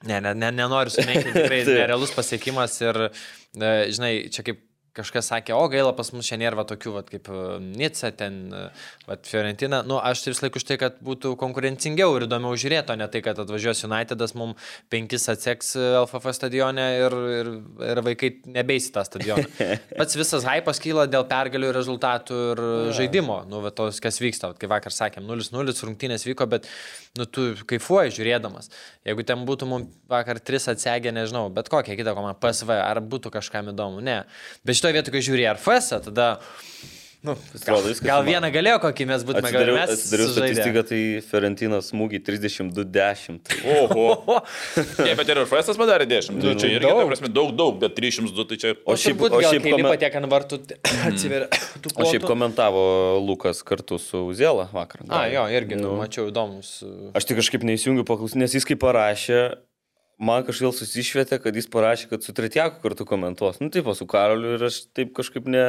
Ne, 0.07 0.19
ne, 0.21 0.33
ne 0.35 0.49
nenoriu 0.53 0.91
sumenkinti, 0.93 1.31
tikrai 1.31 1.61
Taip. 1.65 1.77
nerealus 1.79 2.11
pasiekimas 2.13 2.75
ir, 2.83 2.99
e, 3.07 3.71
žinai, 3.95 4.11
čia 4.33 4.43
kaip 4.45 4.59
kažkas 4.97 5.29
sakė, 5.31 5.53
o 5.57 5.65
gaila 5.71 5.93
pas 5.95 6.09
mus 6.15 6.27
šiandien 6.27 6.55
va 6.57 6.65
tokių, 6.67 6.93
va, 6.95 7.03
kaip 7.07 7.29
e, 7.31 7.41
Nica, 7.63 8.11
ten, 8.17 8.39
e, 8.53 8.63
va, 9.07 9.17
Fiorentina. 9.27 9.81
Nu, 9.87 9.99
aš 10.01 10.25
vis 10.29 10.41
laik 10.43 10.57
už 10.59 10.65
tai, 10.67 10.79
kad 10.81 10.97
būtų 11.05 11.35
konkurencingiau 11.39 12.15
ir 12.17 12.27
įdomiau 12.27 12.57
žiūrėti, 12.59 12.93
o 12.93 12.99
ne 12.99 13.07
tai, 13.11 13.21
kad 13.25 13.39
atvažiuos 13.43 13.85
Unitedas, 13.87 14.33
mums 14.37 14.69
penkis 14.93 15.27
atseks 15.31 15.75
e, 15.77 15.85
LFF 16.01 16.33
stadione 16.37 16.87
ir, 17.01 17.17
ir, 17.41 17.51
ir 17.91 18.03
vaikai 18.05 18.31
nebeisi 18.57 18.93
tą 18.95 19.05
stadioną. 19.07 19.47
Pats 19.99 20.19
visas 20.19 20.47
hypas 20.47 20.81
kyla 20.83 21.07
dėl 21.11 21.27
pergalių 21.29 21.71
rezultatų 21.75 22.41
ir 22.53 22.63
žaidimo, 22.97 23.41
nu, 23.51 23.61
va, 23.65 23.73
tos, 23.75 24.01
kas 24.03 24.21
vyksta, 24.23 24.51
va, 24.51 24.59
kaip 24.59 24.73
vakar 24.73 24.95
sakėm, 24.95 25.27
0-0 25.29 25.77
rungtynės 25.87 26.27
vyko, 26.27 26.49
bet, 26.49 26.67
nu, 27.19 27.27
tu 27.29 27.51
kaifuoji 27.69 28.17
žiūrėdamas. 28.17 28.71
Jeigu 29.07 29.23
ten 29.27 29.45
būtų 29.47 29.69
mums 29.69 29.93
vakar 30.09 30.39
3 30.43 30.71
atsegę, 30.73 31.13
nežinau, 31.15 31.47
bet 31.53 31.69
kokią 31.71 31.95
kitą 31.99 32.15
komandą, 32.17 32.37
PSV, 32.41 32.75
ar 32.81 33.01
būtų 33.03 33.31
kažkam 33.33 33.71
įdomu, 33.73 34.01
ne. 34.03 34.21
Bet 34.67 34.79
šitoje 34.88 34.97
vietoje, 35.01 35.13
kai 35.17 35.25
žiūri 35.27 35.47
RFS, 35.57 35.93
tada 36.07 36.38
Nu, 37.25 37.33
gal, 37.65 37.81
gal 38.05 38.21
vieną 38.23 38.47
galėjo 38.53 38.77
kokį 38.79 39.05
mes 39.09 39.23
būtume 39.25 39.49
gal 39.49 39.63
Atsidariau, 39.65 39.75
mes 39.81 39.89
atsidariau 39.91 40.27
statistiką, 40.31 40.83
tai 40.88 40.99
Ferentinas 41.25 41.88
smūgį 41.89 42.19
32-10. 42.23 43.39
Oho. 43.73 44.05
Ne, 45.01 45.15
bet 45.17 45.31
ir 45.33 45.41
Festas 45.49 45.79
padarė 45.81 46.05
10. 46.07 46.38
Nu, 46.38 46.53
čia 46.61 46.69
irgi, 46.75 46.85
daug. 46.85 47.01
ta 47.01 47.07
prasme, 47.09 47.31
daug, 47.33 47.49
daug, 47.57 47.79
bet 47.81 47.97
302 47.97 48.45
tai 48.53 48.59
čia... 48.61 48.73
O 48.85 48.93
O 48.93 48.95
šiaip- 49.01 49.25
o 49.25 49.31
gal, 49.33 49.47
šiaip 49.49 49.65
kai 49.65 49.73
komen- 49.73 49.89
lipa 49.89 49.97
tiek 50.05 50.17
ant 50.21 50.29
vartų, 50.31 50.61
atsiveria. 51.09 51.49
O 51.97 52.07
šiaip 52.07 52.29
komentavo 52.29 52.85
Lukas 53.25 53.63
kartu 53.65 53.97
su 53.99 54.21
Uzėla 54.29 54.69
vakar. 54.71 55.01
A, 55.09 55.25
jo, 55.33 55.47
irgi, 55.57 55.81
nu, 55.81 55.95
Nu. 55.97 55.99
mačiau 56.05 56.29
įdomus. 56.29 56.77
Aš 57.17 57.27
tik 57.27 57.41
kažkaip 57.41 57.65
neįsijungiu 57.67 58.05
paklausyti, 58.07 58.45
nes 58.45 58.55
jis 58.55 58.69
kaip 58.69 58.79
parašė, 58.85 59.41
man 60.18 60.45
kažkaip 60.47 60.76
susišvietė, 60.76 61.39
kad 61.41 61.55
jis 61.55 61.70
parašė, 61.72 62.09
kad 62.11 62.26
su 62.26 62.36
Tretjaku 62.36 62.82
kartu 62.84 63.05
komentuos. 63.07 63.61
Nu, 63.61 63.72
taip, 63.74 63.89
su 63.97 64.07
Karoliu 64.09 64.57
ir 64.57 64.68
aš 64.70 64.86
taip 64.97 65.13
kažkaip 65.18 65.49
ne... 65.49 65.65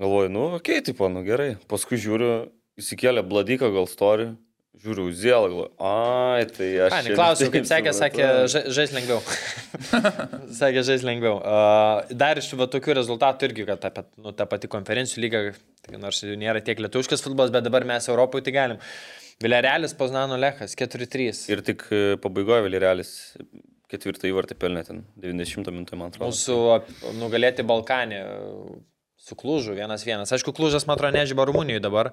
Galvoju, 0.00 0.30
nu, 0.32 0.46
okei, 0.56 0.78
okay, 0.80 0.86
taip, 0.86 1.02
nu 1.12 1.24
gerai. 1.26 1.50
Paskui 1.68 2.00
žiūriu, 2.00 2.48
įsikėlė 2.80 3.24
Bladiką 3.28 3.68
gal 3.74 3.88
story, 3.90 4.30
žiūriu 4.80 5.10
Uzėlą, 5.10 5.48
galvoju, 5.50 5.70
ai, 5.84 6.46
tai 6.48 6.68
aš... 6.86 6.94
A, 6.94 7.00
čia 7.02 7.10
neklausiau, 7.10 7.50
taip 7.50 7.56
kaip 7.58 7.68
sakė, 7.68 7.92
sakė, 7.96 8.28
žais 8.72 8.94
lengviau. 8.96 9.20
sakė, 10.60 10.84
žais 10.88 11.04
lengviau. 11.04 11.36
Uh, 11.42 12.14
dar 12.16 12.40
iš 12.40 12.48
va, 12.56 12.68
tokių 12.70 12.96
rezultatų 13.02 13.50
irgi, 13.50 13.66
kad 13.68 13.84
ta, 13.84 14.06
nu, 14.16 14.32
ta 14.36 14.48
pati 14.48 14.70
konferencijų 14.72 15.26
lyga, 15.26 15.42
tai 15.84 16.00
nors 16.00 16.22
jų 16.24 16.38
nėra 16.40 16.64
tiek 16.64 16.80
lietuviškas 16.80 17.26
futbolas, 17.26 17.52
bet 17.52 17.66
dabar 17.68 17.84
mes 17.92 18.08
Europoje 18.08 18.48
tai 18.48 18.56
galim. 18.56 18.80
Vilerealis, 19.40 19.94
Poznano 19.96 20.36
Lechas, 20.36 20.74
4-3. 20.76 21.46
Ir 21.48 21.62
tik 21.64 21.86
e, 21.88 22.00
pabaigoje 22.20 22.66
Vilirealis 22.66 23.10
ketvirtą 23.90 24.28
įvartį 24.28 24.56
pelnė 24.60 24.84
ten 24.84 25.02
90 25.18 25.72
minutų, 25.72 25.96
man 25.98 26.12
atrodo. 26.12 26.28
Mūsų 26.28 27.14
nugalėti 27.18 27.64
Balkanė 27.66 28.20
su 29.20 29.36
Klužu, 29.40 29.72
vienas 29.76 30.04
vienas. 30.04 30.32
Aišku, 30.36 30.52
Klužas, 30.56 30.84
man 30.88 30.98
atrodo, 30.98 31.16
nežyba 31.16 31.46
Rumunijoje 31.48 31.80
dabar, 31.84 32.12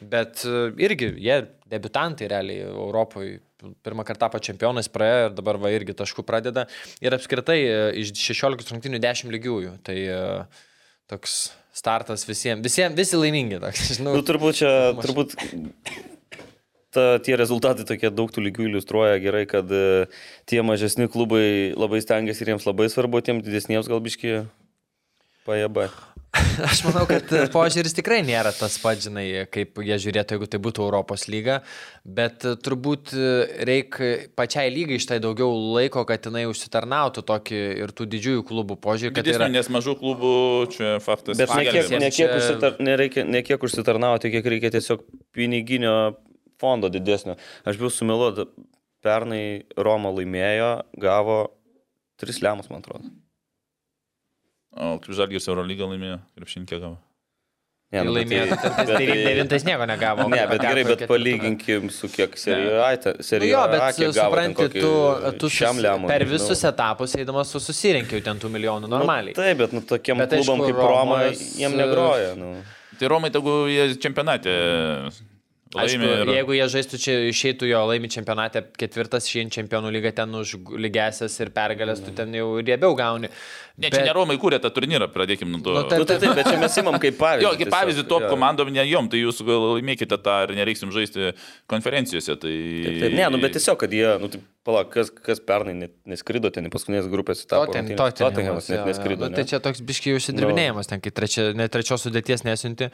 bet 0.00 0.46
e, 0.48 0.70
irgi 0.80 1.10
jie 1.20 1.38
debutantai 1.72 2.30
realiai 2.32 2.64
Europoje. 2.70 3.40
Pirmą 3.84 4.02
kartą 4.02 4.24
tapo 4.24 4.40
čempionais 4.42 4.88
praėjo 4.90 5.28
ir 5.28 5.34
dabar 5.36 5.60
va 5.62 5.70
irgi 5.70 5.94
taškų 5.94 6.24
pradeda. 6.26 6.64
Ir 7.04 7.14
apskritai 7.14 7.58
e, 7.60 7.76
iš 8.00 8.14
16 8.16 8.72
rungtynių 8.72 9.02
10 9.04 9.36
lygiųjų. 9.36 9.74
Tai 9.84 9.98
toks 11.12 11.36
startas 11.76 12.24
visiems, 12.28 12.64
visiems, 12.64 12.96
visi 12.96 13.20
laimingi. 13.20 13.60
Toks, 13.62 13.84
žinau, 13.98 14.16
Nu, 14.16 14.24
turbūt 14.26 14.58
čia, 14.62 14.72
turbūt 14.98 15.36
ta, 16.92 17.18
tie 17.24 17.36
rezultatai 17.40 17.86
tokie 17.88 18.12
daug 18.12 18.32
tų 18.32 18.46
lygių 18.46 18.68
iliustruoja 18.70 19.20
gerai, 19.22 19.44
kad 19.50 19.70
e, 19.72 20.06
tie 20.48 20.62
mažesni 20.66 21.08
klubai 21.12 21.72
labai 21.76 22.02
stengiasi 22.04 22.44
ir 22.44 22.54
jiems 22.54 22.68
labai 22.68 22.90
svarbu, 22.92 23.24
tiem 23.24 23.42
didesniems 23.44 23.90
galbiški 23.90 24.42
pajaba. 25.48 25.90
Aš 26.70 26.80
manau, 26.86 27.02
kad 27.04 27.28
požiūris 27.52 27.92
tikrai 27.92 28.22
nėra 28.24 28.54
tas 28.56 28.78
pats, 28.80 29.04
žinai, 29.04 29.44
kaip 29.52 29.76
jie 29.84 29.98
žiūrėtų, 30.00 30.36
jeigu 30.36 30.48
tai 30.48 30.60
būtų 30.64 30.84
Europos 30.86 31.26
lyga, 31.28 31.58
bet 32.04 32.46
turbūt 32.64 33.12
reikia 33.68 34.30
pačiai 34.38 34.72
lygai 34.72 34.96
iš 34.96 35.10
tai 35.10 35.18
daugiau 35.20 35.52
laiko, 35.76 36.06
kad 36.08 36.24
jinai 36.28 36.46
užsitarnautų 36.48 37.26
tokį 37.28 37.60
ir 37.84 37.92
tų 37.92 38.08
didžiųjų 38.16 38.46
klubų 38.48 38.78
požiūrį, 38.80 39.12
kad 39.12 39.20
tai 39.20 39.28
Didesnių, 39.28 39.48
yra... 39.50 39.52
nes 39.58 39.70
mažų 39.76 39.96
klubų 40.00 40.34
čia 40.72 40.96
faktas. 41.04 41.36
Bet 41.36 41.52
ne 41.52 41.68
kiek, 41.68 41.92
ne, 41.92 42.08
kiek 42.08 42.16
Čia- 42.16 42.40
užsitar, 42.40 42.80
nereikia, 42.80 43.28
ne 43.28 43.44
kiek 43.44 43.68
užsitarnauti, 43.68 44.32
kiek 44.32 44.52
reikia 44.56 44.72
tiesiog 44.72 45.04
piniginio 45.36 45.96
fondo 46.62 46.88
didesnio. 46.92 47.36
Aš 47.66 47.80
buvau 47.80 47.90
sumiluoti, 47.92 48.46
pernai 49.02 49.44
Roma 49.76 50.12
laimėjo, 50.14 50.72
gavo 51.02 51.40
tris 52.22 52.38
lemus, 52.44 52.70
man 52.70 52.80
atrodo. 52.84 53.10
O 54.72 54.94
kaip 55.02 55.12
Žalgis 55.18 55.48
Eurolygą 55.52 55.88
laimėjo, 55.90 56.20
krepšinkė 56.38 56.78
gavo. 56.80 56.98
Ne, 57.92 57.98
Tai 58.00 58.04
nu, 58.08 58.12
laimėjo, 58.16 58.44
tai- 58.48 58.70
tai 58.72 58.84
bet 58.88 58.94
tai- 58.96 59.24
devintais 59.26 59.64
nieko 59.68 59.84
negavo. 59.90 60.24
Ne, 60.32 60.46
bet 60.48 60.62
gerai, 60.64 60.84
bet 60.88 61.02
palyginkim 61.10 61.90
su 61.92 62.08
kiek 62.08 62.38
serijoje. 62.40 63.10
Nu 63.42 63.48
jo, 63.50 63.64
bet 63.68 63.82
A, 63.84 63.90
kiek 63.92 64.14
gavo 64.16 64.38
ten 64.38 64.54
supranti, 64.54 64.80
tu, 64.80 64.92
tu 65.42 65.50
šiam 65.52 65.76
lemui, 65.76 66.08
per 66.08 66.24
visus 66.24 66.62
etapus 66.70 67.18
eidamas 67.20 67.52
tu 67.52 67.60
susirinkiau 67.60 68.22
ten 68.24 68.40
tų 68.40 68.48
milijonų 68.54 68.88
normaliai. 68.88 69.34
Nu, 69.36 69.42
taip, 69.42 69.58
bet 69.60 69.74
nu, 69.76 69.82
tokiem 69.84 70.22
Bet 70.24 70.32
klubam 70.38 70.62
aišku, 70.64 70.70
kaip 70.70 70.80
Roma, 70.88 71.18
jiem 71.60 71.76
negroja. 71.76 72.32
Nu. 72.40 72.54
Tai 72.96 73.08
Romai, 73.12 73.28
tegu 73.34 73.58
jie 73.68 73.84
čempionate 74.00 74.56
Aišku. 75.72 76.04
Ir... 76.04 76.30
jeigu 76.36 76.56
jie 76.56 76.66
žaistų 76.74 76.98
čia, 77.00 77.14
išeitų 77.30 77.68
jo 77.70 77.80
laimi 77.88 78.10
čempionate 78.12 78.60
ketvirtas, 78.76 79.28
šiandien 79.30 79.52
čempionų 79.56 79.92
lyga 79.94 80.12
ten 80.18 80.34
už 80.36 80.58
lygesias 80.76 81.38
ir 81.40 81.52
pergalės, 81.54 82.02
tu 82.04 82.12
ten 82.16 82.34
jau 82.36 82.58
riebiau 82.60 82.92
gauni. 82.98 83.30
Ne, 83.80 83.88
čia 83.88 84.02
ne 84.04 84.12
Romai 84.12 84.36
kūrė 84.40 84.58
tą 84.60 84.68
turnyrą, 84.74 85.08
pradėkim 85.14 85.48
nuo 85.48 85.62
to. 85.64 85.72
Nu, 85.72 85.84
taip, 85.88 86.02
Nu, 86.02 86.08
tai 86.08 86.18
taip, 86.20 86.34
bet 86.36 86.50
čia 86.50 86.58
mes 86.60 86.76
imam 86.82 86.98
kaip 87.00 87.16
pavyzdį. 87.22 87.46
Jo, 87.46 87.52
kaip 87.56 87.72
pavyzdį 87.72 88.04
top 88.10 88.26
komandom, 88.28 88.72
ne 88.74 88.84
jom, 88.84 89.08
tai 89.08 89.22
jūs 89.22 89.40
laimėkite 89.46 90.18
tą 90.20 90.36
ir 90.44 90.52
nereiksim 90.58 90.92
žaisti 90.92 91.32
konferencijose. 91.72 92.36
Tai... 92.36 92.52
Taip, 92.52 92.98
taip, 93.06 93.16
ne, 93.16 93.30
nu, 93.32 93.40
bet 93.40 93.56
tiesiog, 93.56 93.80
kad 93.80 93.96
jie, 93.96 94.10
nu, 94.20 94.28
tai, 94.32 94.42
palauk, 94.66 94.92
kas, 94.94 95.10
kas 95.10 95.40
pernai 95.42 95.74
net, 95.74 95.92
neskrido 96.06 96.50
ten 96.54 96.68
į 96.68 96.70
paskutinės 96.72 97.08
grupės 97.10 97.42
etapą. 97.42 97.74
Tottenhamas 97.98 98.68
net 98.70 98.78
jo. 98.78 98.84
neskrido. 98.86 99.26
Nu, 99.26 99.34
tai 99.34 99.44
čia 99.50 99.58
toks 99.62 99.82
biškiai 99.86 100.14
užsidirbinėjimas, 100.18 100.90
ten, 100.90 101.02
kai 101.02 101.10
trečia, 101.14 101.48
ne 101.58 101.66
trečios 101.72 102.04
sudėties 102.06 102.44
nesinti. 102.46 102.88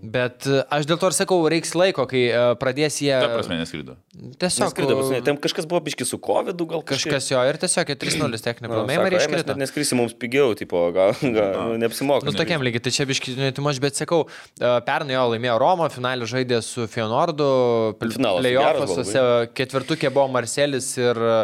Bet 0.00 0.48
e, 0.48 0.62
aš 0.72 0.88
dėl 0.88 1.00
to 1.02 1.10
ir 1.10 1.16
sakau, 1.16 1.40
reiks 1.52 1.74
laiko, 1.76 2.06
kai 2.08 2.22
e, 2.30 2.44
pradės 2.60 3.00
jie... 3.04 3.12
Ta 3.12 3.28
prasme 3.34 3.58
neskrido. 3.60 3.98
Tiesiog 4.40 4.70
Neskrido, 4.70 4.96
pas 4.96 5.10
mane. 5.12 5.20
Ten 5.28 5.40
kažkas 5.44 5.68
buvo 5.68 5.82
biški 5.90 6.06
su 6.08 6.20
COVID, 6.24 6.64
gal 6.70 6.84
kažkas. 6.88 7.04
kažkas 7.10 7.30
jo 7.34 7.44
ir 7.50 7.60
tiesiog 7.60 7.92
3-0 8.00 8.40
techninį 8.46 8.70
Nu, 8.70 8.72
pralaimėjimą 8.72 9.04
sako, 9.04 9.10
ir 9.10 9.18
"Ai, 9.20 9.20
mes 9.20 9.40
iškrito. 9.40 9.52
net 9.52 9.62
neskrisim 9.64 10.00
mums 10.00 10.16
pigiau, 10.16 10.56
tipo, 10.56 10.86
gal, 10.96 11.12
gal 11.36 11.52
nu, 11.74 11.76
neapsimoka. 11.84 12.28
Nu, 12.28 12.34
tokiam 12.36 12.64
lygiai, 12.64 12.84
tai 12.86 12.94
čia 12.96 13.06
biški, 13.08 13.36
nu, 13.36 13.50
tai 13.52 13.66
aš 13.72 13.80
bet 13.84 14.00
sakau, 14.00 14.24
e, 14.56 14.72
pernai 14.88 15.16
jo 15.18 15.26
laimėjo 15.34 15.56
Romo, 15.60 15.88
finalį 15.92 16.28
žaidė 16.32 16.60
su 16.64 16.88
Fionordu, 16.90 17.50
playoffuose, 18.00 19.24
ketvirtukė 19.56 20.12
buvo 20.14 20.28
Marcelis 20.32 20.92
ir 21.00 21.09
e, 21.18 21.36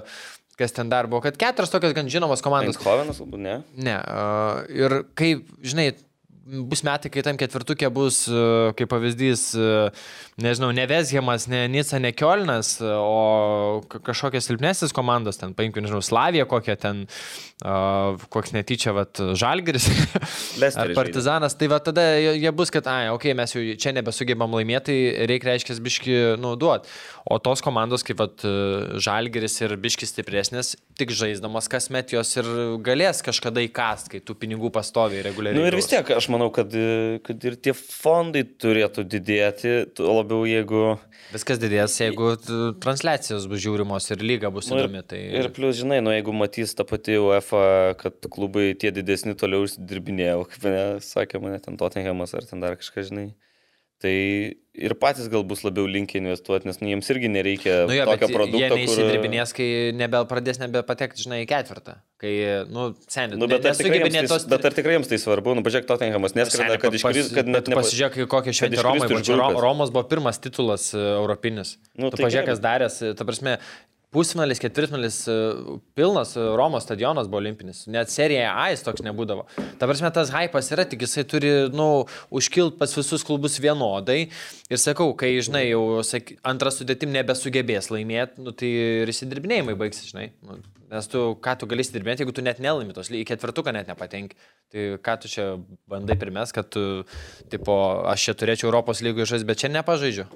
kas 0.61 0.73
ten 0.77 0.89
dar 0.93 1.09
buvo, 1.11 1.23
kad 1.25 1.37
keturios 1.41 1.73
tokios 1.73 1.95
gan 1.97 2.11
žinomos 2.12 2.45
komandos. 2.45 2.79
Eindhovenas, 2.79 3.19
galbūt 3.23 3.43
ne. 3.43 3.57
Ne. 3.77 3.97
a, 3.99 4.64
Ir 4.73 5.03
kaip, 5.19 5.49
žinai, 5.67 5.91
bus 6.47 6.82
metai, 6.86 7.11
kai 7.12 7.24
tam 7.26 7.38
ketvirtukė 7.40 7.90
bus, 7.92 8.24
a, 8.30 8.72
kaip 8.78 8.90
pavyzdys, 8.92 9.44
a, 9.59 9.90
nežinau, 10.40 10.70
ne 10.76 10.86
Veshemas, 10.90 11.49
ne 11.51 11.66
Nica, 11.72 12.01
ne 12.03 12.12
Kielnas, 12.16 12.76
o 12.80 13.82
ka- 13.90 14.01
kažkokios 14.11 14.49
silpnesnės 14.49 14.94
komandos, 14.97 15.40
ten, 15.40 15.55
paimkim, 15.57 15.84
nežinau, 15.84 16.03
Slavija 16.05 16.47
kokia 16.49 16.78
ten, 16.80 17.05
koks 18.32 18.53
netyčia, 18.57 18.92
vat, 18.97 19.20
Žalgiris 19.38 19.88
ar 20.80 20.92
Partizanas, 20.97 21.57
tai 21.59 21.70
va 21.72 21.80
tada 21.82 22.05
jie 22.20 22.53
bus, 22.55 22.72
kad, 22.74 22.86
ai, 22.90 23.09
okei, 23.11 23.32
okay, 23.32 23.38
mes 23.38 23.57
jau 23.57 23.64
čia 23.80 23.94
nebesugebam 23.97 24.57
laimėti, 24.57 24.86
tai 24.86 25.26
reikia, 25.26 25.51
reiškia, 25.53 25.78
biški, 25.82 26.16
duot. 26.61 26.86
O 27.26 27.38
tos 27.42 27.62
komandos, 27.64 28.05
kaip 28.07 28.20
vat, 28.20 28.44
Žalgiris 29.03 29.57
ir 29.64 29.72
biški 29.80 30.07
stipresnės, 30.07 30.76
tik 30.99 31.11
žaisdamas 31.16 31.66
kasmet 31.72 32.12
jos 32.14 32.30
ir 32.38 32.51
galės 32.86 33.22
kažkada 33.26 33.64
įkast, 33.64 34.12
kai 34.12 34.20
tų 34.22 34.36
pinigų 34.38 34.70
pastoviai 34.74 35.24
reguliariai. 35.26 35.59
Na 35.59 35.64
nu, 35.64 35.70
ir 35.72 35.78
vis 35.80 35.88
tiek, 35.90 36.12
aš 36.14 36.28
manau, 36.30 36.36
kad, 36.55 36.74
e, 36.76 37.18
kad 37.26 37.45
ir 37.49 37.57
tie 37.61 37.72
fondai 37.76 38.43
turėtų 38.47 39.05
didėti, 39.09 39.72
labiau 40.01 40.45
jeigu... 40.49 40.82
Viskas 41.32 41.61
didės, 41.62 41.95
jeigu 42.01 42.34
transliacijos 42.82 43.49
bus 43.51 43.62
žiūrimos 43.64 44.11
ir 44.14 44.22
lyga 44.22 44.53
bus 44.55 44.70
Nu, 44.70 44.78
įdomi. 44.82 45.03
Tai... 45.09 45.20
ir 45.41 45.51
plus, 45.57 45.78
žinai, 45.80 46.03
nu, 46.05 46.12
jeigu 46.14 46.34
matys 46.37 46.76
tą 46.78 46.87
patį 46.89 47.18
UEFA, 47.24 47.64
kad 48.03 48.30
klubai 48.32 48.70
tie 48.78 48.93
didesni 48.95 49.37
toliau 49.39 49.66
užsidirbinėjo, 49.66 50.47
kaip 50.53 50.68
ne, 50.70 50.84
sakė 51.05 51.43
mane 51.43 51.59
ten 51.64 51.80
Tottenhamas 51.80 52.37
ar 52.39 52.47
ten 52.49 52.62
dar 52.62 52.78
kažkas, 52.80 53.11
žinai. 53.11 53.30
Tai 54.03 54.12
ir 54.76 54.92
patys 55.01 55.24
gal 55.32 55.40
bus 55.49 55.62
labiau 55.64 55.86
linkę 55.88 56.18
investuoti, 56.20 56.68
nes 56.68 56.76
nu, 56.82 56.90
jiems 56.90 57.07
irgi 57.14 57.30
nereikia 57.32 57.76
Nu 57.88 57.94
jo, 57.97 58.05
tokio 58.05 58.28
produkto. 58.28 58.59
jie 58.61 58.66
kur- 58.68 58.76
neįsidirbinės, 58.76 59.55
kai 59.57 59.68
nebel 59.97 60.26
pradės 60.28 60.61
nebepatekti, 60.61 61.24
žinai, 61.24 61.38
į 61.47 61.49
ketvirtą. 61.49 61.94
Kai, 62.20 62.32
nu, 62.68 62.90
seniai, 63.09 63.38
Nu, 63.40 63.49
bet, 63.49 63.64
ar 63.64 63.72
tikrai 63.78 64.03
tai, 64.05 64.26
tos... 64.28 64.44
bet 64.53 64.68
ar 64.68 64.76
tikrai 64.76 64.99
jiems 64.99 65.09
tai 65.09 65.16
svarbu? 65.22 65.55
Nu, 65.57 65.64
pažiūrėk, 65.64 65.88
Tottenhamas 65.88 66.36
neskrenda, 66.36 66.76
kad 66.82 66.92
iškris, 67.01 67.32
kad 67.38 67.49
net 67.49 67.64
tu 67.64 67.72
Pasižiūrėk, 67.72 68.20
šventę 68.61 68.76
iškristų 68.76 68.84
Romai, 68.84 69.09
iš 69.09 69.14
buvo. 69.16 69.24
čia 69.24 69.32
Ro- 69.40 69.49
grupės. 69.49 69.64
Romos 69.64 69.94
buvo 69.97 70.05
pirmas 70.12 70.38
titulas 70.44 70.90
e, 70.92 71.01
europinis. 71.16 71.78
Nu, 71.97 72.12
tu 72.12 72.20
tai 72.20 72.28
pažiūrėk, 72.28 72.51
kas 72.53 72.61
darės, 72.68 73.01
e, 73.01 73.14
ta 73.16 73.24
prasme, 73.24 73.57
pusfinalis, 74.14 74.61
ketvirtfinalis, 74.62 75.18
e, 75.28 75.34
pilnas 75.98 76.34
e, 76.36 76.44
Romos 76.59 76.86
stadionas 76.86 77.28
buvo 77.30 77.40
olimpinis. 77.42 77.84
Net 77.90 78.12
serija 78.12 78.52
A 78.57 78.68
jis 78.72 78.84
toks 78.86 79.04
nebūdavo. 79.07 79.46
Ta 79.80 79.88
prasme, 79.88 80.11
tas 80.14 80.30
hypas 80.34 80.70
yra, 80.74 80.86
tik 80.88 81.04
jisai 81.07 81.26
turi, 81.28 81.52
nu, 81.74 81.88
užkilt 82.30 82.78
pas 82.80 82.94
visus 82.96 83.26
klubus 83.26 83.59
vienodai. 83.62 84.20
Ir 84.70 84.82
sakau, 84.82 85.12
kai, 85.18 85.34
žinai, 85.44 85.66
jau 85.72 85.82
sak, 86.07 86.36
antras 86.46 86.80
sudėtim 86.80 87.12
nebesugebės 87.14 87.90
laimėti, 87.92 88.42
nu, 88.46 88.54
tai 88.57 88.72
ir 89.02 89.12
įsidirbinėjimai 89.12 89.76
baigsis, 89.78 90.11
žinai. 90.14 90.30
Nu, 90.46 90.61
nes 90.90 91.11
tu, 91.11 91.22
ką 91.42 91.57
tu 91.61 91.68
galėsi 91.70 91.94
dirbėti, 91.94 92.22
jeigu 92.22 92.34
tu 92.36 92.44
net 92.46 92.62
nelaimi 92.62 92.94
tos, 92.96 93.11
į 93.11 93.24
ketvirtuką 93.28 93.74
net 93.74 93.90
nepatenki. 93.90 94.38
Tai 94.72 94.88
ką 95.02 95.20
tu 95.22 95.30
čia 95.30 95.48
bandai 95.90 96.18
pirmės, 96.20 96.54
kad 96.54 96.70
tu, 96.72 97.04
tipo, 97.52 97.76
aš 98.07 98.30
čia 98.30 98.38
turėčiau 98.38 98.70
Europos 98.70 99.02
lygų 99.04 99.26
žaisti, 99.26 99.48
bet 99.48 99.64
čia 99.64 99.72
nepažaidžiu. 99.74 100.30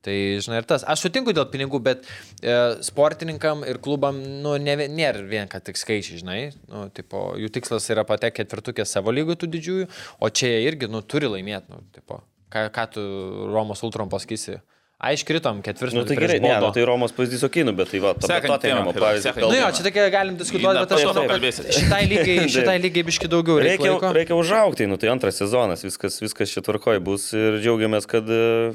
Tai, 0.00 0.16
žinai, 0.40 0.62
ir 0.62 0.66
tas. 0.68 0.84
Aš 0.88 1.02
sutinku 1.04 1.34
dėl 1.36 1.44
pinigų, 1.52 1.76
bet 1.84 2.06
e, 2.40 2.54
sportininkam 2.86 3.66
ir 3.68 3.76
klubam, 3.84 4.16
nu, 4.40 4.54
ne, 4.56 4.76
nėra 4.88 5.20
vien, 5.28 5.50
kad 5.50 5.66
tik 5.66 5.76
skaičiai, 5.76 6.22
žinai. 6.22 6.38
Nu, 6.72 6.86
tipo, 6.96 7.34
jų 7.36 7.50
tikslas 7.52 7.90
yra 7.92 8.06
patekti 8.08 8.40
ketvirtukė 8.40 8.86
savo 8.88 9.12
lygų 9.12 9.36
tų 9.42 9.50
didžiųjų, 9.52 9.90
o 10.24 10.32
čia 10.32 10.54
jie 10.54 10.62
irgi, 10.70 10.88
nu, 10.88 11.04
turi 11.04 11.28
laimėti, 11.28 11.74
nu, 11.74 11.84
tipo. 11.92 12.22
Ką, 12.50 12.64
ką 12.74 12.86
tu 12.96 13.02
Romos 13.52 13.84
Ultrom 13.86 14.08
pasakysi? 14.10 14.56
Ai, 15.00 15.14
iškritom 15.16 15.62
ketvirtį. 15.64 15.96
Nu, 15.96 16.02
tai 16.04 16.16
gerai, 16.18 16.34
ne, 16.44 16.50
nu, 16.60 16.68
tai 16.76 16.82
Romos 16.84 17.14
pavyzdys 17.16 17.40
okinų, 17.46 17.72
bet 17.78 17.88
tai 17.88 18.02
va, 18.04 18.10
ta 18.20 18.36
Tottenhamo 18.44 18.92
pavyzdį. 18.92 19.22
sekanti. 19.24 19.46
Nu 19.48 19.56
jo, 19.56 19.68
čia 19.78 19.84
tokia 19.86 20.02
galim 20.12 20.34
diskutuoti, 20.36 20.76
Na, 20.76 20.82
bet 20.84 20.92
aš 20.92 21.04
manau, 21.08 21.22
kalbėsit. 21.30 21.70
šitai 21.72 22.00
lygiai, 22.10 22.44
šitai 22.54 22.74
lygiai 22.84 23.04
biški 23.08 23.30
daugiau 23.32 23.56
reikia. 23.64 23.94
Reikia, 23.94 24.10
reikia 24.18 24.36
užaukti, 24.36 24.84
nu 24.90 24.98
tai 25.00 25.08
antras 25.14 25.40
sezonas, 25.40 25.86
viskas, 25.86 26.20
viskas 26.20 26.52
čia 26.52 26.60
tvarkoj 26.66 27.00
bus 27.06 27.30
ir 27.32 27.56
džiaugiamės, 27.62 28.04
kad, 28.12 28.28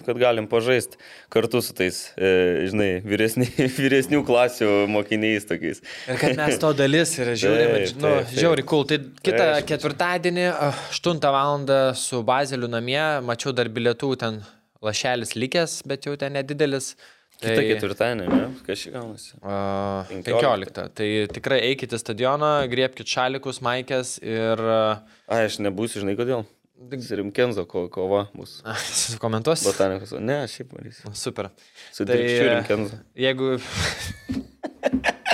kad 0.07 0.23
galim 0.23 0.49
pažaisti 0.49 0.97
kartu 1.30 1.61
su 1.61 1.78
tais, 1.78 2.01
e, 2.17 2.34
žinai, 2.73 2.89
vyresni, 3.05 3.45
vyresnių 3.84 4.23
klasių 4.26 4.71
mokiniais 4.95 5.45
tokiais. 5.45 5.86
Ir 6.09 6.17
kad 6.26 6.41
mes 6.41 6.57
to 6.57 6.73
dalis 6.73 7.13
ir 7.21 7.36
Taip, 7.36 8.01
nu, 8.01 8.09
taip, 8.09 8.26
taip. 8.26 8.34
žiauri, 8.34 8.65
cool. 8.65 8.89
Tai 8.89 8.97
kitą 9.21 9.47
ketvirtadienį, 9.69 10.49
ah, 10.57 10.84
8 10.89 11.21
val. 11.21 11.69
su 11.93 12.26
Bazeliu 12.26 12.65
namie, 12.71 13.01
mačiau 13.21 13.53
dar 13.53 13.69
bilietų 13.69 14.15
ten 14.17 14.41
lašelis 14.84 15.36
likęs, 15.38 15.82
bet 15.88 16.07
jau 16.07 16.15
ten 16.19 16.36
nedidelis. 16.36 16.93
Kita 17.36 17.63
ketvirtadienį, 17.67 18.26
ne? 18.32 18.43
Kas 18.63 18.80
šį 18.80 18.91
gaunasi? 18.93 19.34
Uh, 19.41 20.07
15. 20.07 20.28
15. 20.39 20.86
Tai 20.95 21.07
tikrai 21.36 21.59
eikite 21.67 21.97
į 21.97 22.01
stadioną, 22.01 22.51
griebkite 22.71 23.11
šalikus, 23.11 23.59
maikės 23.65 24.15
ir... 24.23 24.61
Uh, 24.63 25.03
Ai, 25.28 25.43
aš 25.49 25.59
nebūsiu, 25.63 25.99
žinai 26.03 26.15
kodėl. 26.15 26.45
Rimkenzo 26.76 27.65
ko, 27.67 27.86
kova 27.91 28.26
bus. 28.36 28.61
komentuos. 29.23 29.65
Botanikos. 29.67 30.15
Ne, 30.19 30.41
šiaip 30.51 30.71
marysiu. 30.76 31.11
Super. 31.15 31.51
Su 31.91 32.07
Tai, 32.07 32.19
Rimkenzo. 32.19 33.03
Jeigu... 33.19 33.57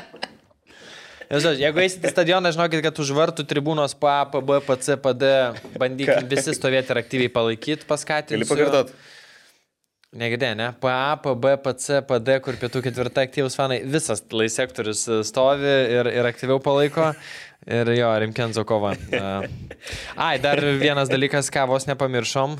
Nežinau, 1.31 1.53
jeigu 1.55 1.79
eisite 1.79 2.09
į 2.09 2.11
stadioną, 2.11 2.49
žinokit, 2.51 2.81
kad 2.83 2.97
už 2.99 3.13
vartų 3.15 3.45
tribūnos 3.47 3.93
PA, 3.95 4.25
PB, 4.33 4.57
PC, 4.67 4.97
PD 4.99 5.29
bandykite 5.79 6.25
visi 6.27 6.51
stovėti 6.57 6.91
ir 6.91 6.99
aktyviai 6.99 7.31
palaikyti, 7.31 7.87
paskatinti. 7.87 8.41
Gali 8.41 8.49
pakartot? 8.49 8.91
Negidė, 10.11 10.49
ne? 10.59 10.65
PA, 10.83 11.15
PB, 11.23 11.53
PC, 11.63 12.01
PD, 12.03 12.33
kur 12.43 12.57
pietų 12.59 12.81
ketvirta 12.83 13.23
aktyvus 13.23 13.55
fanai, 13.55 13.77
visas 13.87 14.19
lai 14.35 14.49
sektorius 14.51 15.05
e, 15.07 15.21
stovi 15.23 15.71
ir, 15.71 16.09
ir 16.11 16.27
aktyviau 16.27 16.59
palaiko. 16.59 17.13
Ir 17.63 17.87
jo, 17.95 18.09
Rimkenzo 18.19 18.65
kova. 18.67 18.91
E, 19.07 19.21
Ai, 20.19 20.33
dar 20.43 20.59
vienas 20.81 21.07
dalykas, 21.07 21.47
ką 21.53 21.63
vos 21.71 21.87
nepamiršom. 21.87 22.57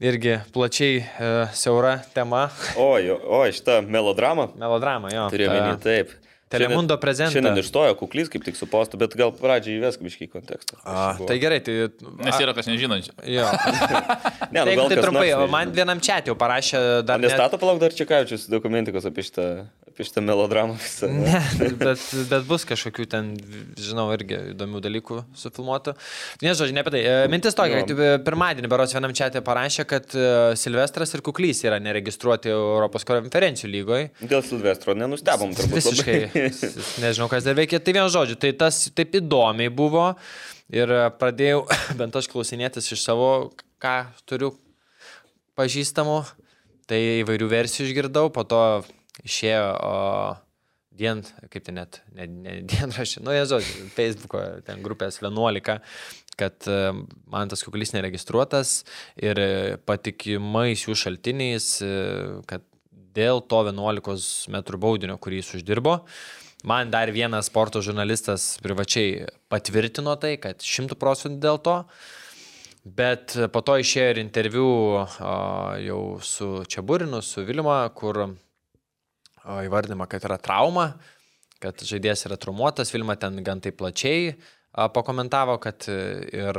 Irgi 0.00 0.38
plačiai 0.54 1.02
e, 1.04 1.30
siaura 1.52 1.98
tema. 2.16 2.46
Oi, 2.80 3.10
oi, 3.20 3.52
šitą 3.52 3.82
melodramą. 3.84 4.48
Melodrama, 4.56 5.12
jo. 5.12 5.28
Turėjau 5.34 5.52
Ta- 5.52 5.60
menį 5.60 5.82
taip. 5.84 6.16
Telemundo 6.52 6.96
prezentą. 7.02 7.34
Šiandien 7.36 7.60
išstojo 7.62 7.96
kuklys 8.00 8.30
kaip 8.32 8.44
tik 8.46 8.58
su 8.58 8.68
postu, 8.70 9.00
bet 9.00 9.16
gal 9.18 9.32
pradžiai 9.36 9.78
įvesk 9.80 10.02
biškai 10.04 10.28
kontekstą. 10.32 10.78
A, 10.84 11.12
tai 11.28 11.38
gerai, 11.42 11.60
tai... 11.64 11.76
Nes 12.22 12.40
yra 12.42 12.54
kas 12.56 12.68
nežinančių. 12.70 13.16
Jo. 13.32 13.48
Ne, 14.52 14.62
Tai 14.62 14.64
nu, 14.64 14.70
jeigu 14.70 14.80
gal 14.82 14.88
tai 14.90 14.96
kas 14.98 15.06
trumpai, 15.06 15.28
o 15.38 15.46
man 15.50 15.72
vienam 15.74 16.00
čia 16.02 16.20
jau 16.26 16.36
parašė 16.38 16.82
dar... 17.08 17.20
net- 17.22 17.32
Nestato 17.32 17.58
palauk 17.62 17.80
dar 17.82 17.94
Čekavičius 17.96 18.48
dokumentikos 18.52 19.06
apie 19.08 19.24
šitą, 19.26 19.46
apie 19.92 20.06
šitą 20.08 20.22
melodramą 20.24 20.76
visą. 20.80 21.08
Ne, 21.12 21.40
bet, 21.80 22.02
bet 22.30 22.46
bus 22.48 22.66
kažkokių 22.68 23.06
ten, 23.12 23.32
žinau, 23.80 24.08
irgi 24.16 24.38
įdomių 24.52 24.82
dalykų 24.84 25.20
sufilmuotų. 25.38 25.94
Nežodžiu, 26.44 26.76
ne 26.76 26.84
apie 26.84 26.94
tai. 26.96 27.02
E, 27.04 27.16
Mintis 27.32 27.56
tokia, 27.58 27.82
kad 27.82 27.92
e, 27.96 28.10
pirmadienį 28.26 28.70
beros 28.72 28.94
vienam 28.96 29.14
čia 29.16 29.30
parašė, 29.44 29.86
kad 29.88 30.12
e, 30.16 30.26
Silvestras 30.60 31.14
ir 31.16 31.24
Kuklys 31.24 31.62
yra 31.68 31.80
neregistruoti 31.82 32.52
Europos 32.52 33.06
konferencijų 33.08 33.72
lygoje. 33.72 34.10
Dėl 34.22 34.44
Silvestro 34.46 34.96
nenustebom 34.98 35.54
turbūt. 35.56 35.80
Visiškai. 35.80 36.18
labai. 36.20 36.41
Nežinau, 37.02 37.28
kas 37.30 37.46
dar 37.46 37.56
veikia. 37.58 37.80
Tai 37.82 37.94
vienu 37.98 38.12
žodžiu, 38.12 38.38
tai 38.40 38.52
tas 38.58 38.84
taip 38.96 39.16
įdomiai 39.20 39.72
buvo 39.72 40.12
ir 40.72 40.92
pradėjau 41.20 41.64
bent 42.00 42.16
aš 42.18 42.30
klausinėtis 42.32 42.92
iš 42.94 43.04
savo, 43.04 43.32
ką 43.82 43.96
turiu 44.28 44.54
pažįstamų. 45.58 46.22
Tai 46.90 46.98
įvairių 47.22 47.46
versijų 47.48 47.86
išgirdau, 47.88 48.26
po 48.34 48.42
to 48.48 48.60
išėjo 49.22 49.68
o, 49.86 49.92
dien, 50.98 51.22
kaip 51.52 51.64
tai 51.66 51.74
net, 51.76 52.00
ne, 52.16 52.26
ne 52.26 52.56
dienrašė, 52.68 53.22
nu, 53.24 53.34
žodžiu, 53.48 53.86
Facebook'o 53.94 54.42
ten 54.66 54.82
grupės 54.84 55.20
11, 55.22 55.78
kad 56.40 56.68
e, 56.68 56.80
man 57.32 57.52
tas 57.52 57.62
kuklys 57.64 57.94
neregistruotas 57.94 58.82
ir 59.20 59.40
patikimais 59.88 60.84
jų 60.86 60.96
šaltiniais, 60.98 61.68
e, 61.84 61.94
kad 62.50 62.66
dėl 63.14 63.42
to 63.46 63.62
11 63.68 64.48
m 64.50 64.62
baudinio, 64.80 65.18
kurį 65.20 65.42
jis 65.42 65.54
uždirbo, 65.60 66.00
man 66.68 66.90
dar 66.90 67.10
vienas 67.12 67.50
sporto 67.50 67.82
žurnalistas 67.84 68.56
privačiai 68.62 69.26
patvirtino 69.52 70.16
tai, 70.20 70.36
kad 70.42 70.62
100 70.62 70.98
procentų 71.00 71.42
dėl 71.42 71.62
to. 71.62 71.78
Bet 72.82 73.36
po 73.54 73.60
to 73.62 73.76
išėjo 73.78 74.08
ir 74.10 74.18
interviu 74.18 74.68
jau 75.84 76.00
su 76.26 76.64
Čiaburinu, 76.66 77.20
su 77.22 77.44
Vilma, 77.46 77.84
kur 77.94 78.24
įvardima, 79.46 80.08
kad 80.10 80.26
yra 80.26 80.40
trauma, 80.42 80.88
kad 81.62 81.78
žaidėjas 81.78 82.26
yra 82.26 82.40
traumuotas. 82.42 82.90
Vilma 82.90 83.14
ten 83.14 83.38
gan 83.46 83.62
taip 83.62 83.78
plačiai 83.78 84.34
pakomentavo, 84.72 85.60
kad 85.62 85.86
ir 85.86 86.58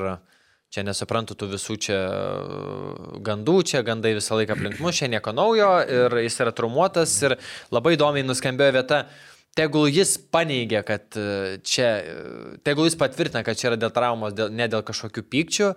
čia 0.73 0.83
nesuprantu 0.85 1.35
tų 1.37 1.51
visų 1.53 1.77
čia 1.85 1.97
e, 1.99 3.17
gandų, 3.25 3.59
čia 3.69 3.83
gandai 3.85 4.15
visą 4.17 4.39
laiką 4.39 4.55
aplink 4.55 4.79
mus, 4.81 4.97
čia 4.97 5.09
nieko 5.11 5.33
naujo 5.35 5.69
ir 5.85 6.17
jis 6.23 6.39
yra 6.41 6.53
traumuotas 6.55 7.13
ir 7.27 7.37
labai 7.73 7.93
įdomiai 7.97 8.25
nuskambėjo 8.25 8.77
vieta. 8.79 9.03
Tegul 9.53 9.85
jis 9.93 10.15
paneigia, 10.33 10.81
kad 10.85 11.13
e, 11.19 11.59
čia, 11.61 11.89
e, 12.01 12.55
tegul 12.65 12.89
jis 12.89 12.97
patvirtina, 12.97 13.43
kad 13.45 13.59
čia 13.59 13.69
yra 13.69 13.77
dėl 13.77 13.93
traumos, 13.93 14.33
dėl, 14.33 14.49
ne 14.49 14.65
dėl 14.71 14.81
kažkokių 14.87 15.23
pykčių, 15.29 15.67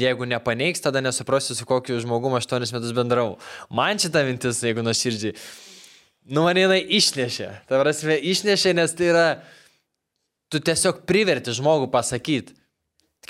jeigu 0.00 0.28
nepaneigs, 0.30 0.80
tada 0.82 1.02
nesuprasiu, 1.04 1.54
su 1.58 1.68
kokiu 1.68 2.00
žmogumu 2.00 2.40
8 2.40 2.72
metus 2.72 2.94
bendrau. 2.96 3.34
Man 3.68 4.00
šitą 4.00 4.24
mintis, 4.24 4.62
jeigu 4.64 4.82
nuoširdžiai, 4.86 5.36
nu 6.32 6.46
man 6.48 6.56
jinai 6.56 6.80
išnešė. 6.96 7.50
Ta 7.68 7.82
prasme, 7.84 8.16
išnešė, 8.32 8.72
nes 8.80 8.96
tai 8.96 9.12
yra, 9.12 9.26
tu 10.48 10.62
tiesiog 10.64 11.04
priverti 11.04 11.52
žmogų 11.54 11.92
pasakyti. 11.92 12.56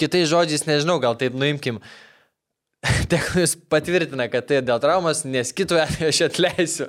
Kitais 0.00 0.30
žodžiais, 0.30 0.64
nežinau, 0.68 1.00
gal 1.02 1.18
taip 1.20 1.36
nuimkim. 1.36 1.80
Jis 3.36 3.52
patvirtina, 3.68 4.24
kad 4.32 4.46
tai 4.48 4.60
dėl 4.64 4.78
traumos, 4.80 5.20
nes 5.28 5.50
kitų 5.52 5.76
atveju 5.82 6.12
aš 6.14 6.20
atleisiu. 6.24 6.86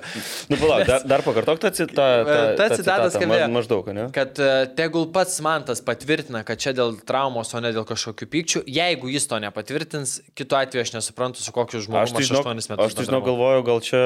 Nu, 0.48 0.56
palauk, 0.56 0.86
dar, 0.88 1.02
dar 1.04 1.24
pakartok 1.26 1.60
tą 1.60 1.70
citatą. 1.76 2.36
Ta 2.56 2.68
citata 2.72 3.10
skambėjo. 3.12 3.48
Maždaug, 3.52 3.90
ne? 3.92 4.06
Kad 4.14 4.40
e, 4.40 4.48
tegul 4.78 5.10
pats 5.12 5.36
man 5.44 5.66
tas 5.68 5.84
patvirtina, 5.84 6.40
kad 6.48 6.62
čia 6.62 6.72
dėl 6.78 6.96
traumos, 7.08 7.52
o 7.52 7.60
ne 7.60 7.74
dėl 7.76 7.84
kažkokių 7.88 8.30
pykčių. 8.32 8.64
Jeigu 8.72 9.12
jis 9.12 9.28
to 9.28 9.42
nepatvirtins, 9.44 10.16
kitu 10.38 10.56
atveju 10.56 10.86
aš 10.86 10.94
nesuprantu, 10.96 11.44
su 11.44 11.52
kokiu 11.52 11.82
Aš 11.82 11.90
žmogumi 11.90 12.16
tai 12.16 12.24
aš 12.24 12.32
žinau, 12.32 12.44
8 12.48 12.72
metus. 12.72 12.86
aš 12.86 12.96
tai 12.96 13.06
žinau, 13.10 13.20
galvoju, 13.28 13.68
gal 13.68 13.84
čia 13.84 14.02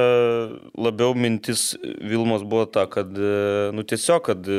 labiau 0.75 1.15
mintis 1.15 1.69
Vilmos 2.03 2.43
buvo 2.43 2.67
ta, 2.67 2.89
kad, 2.91 3.15
e, 3.15 3.71
nu 3.77 3.87
tiesiog, 3.87 4.27
kad 4.27 4.55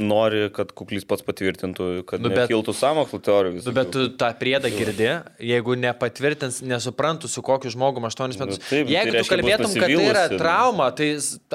nori, 0.00 0.48
kad 0.56 0.72
kuklys 0.76 1.04
pats 1.08 1.22
patvirtintų, 1.26 2.04
kad 2.08 2.20
Nu, 2.20 2.28
nu, 2.28 2.34
bet- 2.34 2.48
kiltų 2.50 2.72
samokslo 2.74 3.20
teorijų. 3.22 3.60
Nu, 3.66 3.72
bet 3.76 3.90
tu 3.94 4.08
tą 4.20 4.30
priedą 4.40 4.70
girdi, 4.72 5.08
jeigu 5.38 5.76
nepatvirtins, 5.76 6.60
nesuprantu, 6.66 7.28
su 7.28 7.42
kokiu 7.42 7.70
žmogumi 7.70 8.08
8 8.08 8.34
metus. 8.40 8.58
Nu, 8.58 8.64
taip, 8.70 8.86
tai 8.86 8.94
jeigu 8.94 9.10
tu 9.10 9.16
reiškia, 9.16 9.20
bus 9.20 9.30
kalbėtum, 9.34 9.74
kad 9.80 9.88
tai 9.90 10.06
yra 10.10 10.24
nu. 10.32 10.38
trauma, 10.40 10.90
tai 10.96 11.08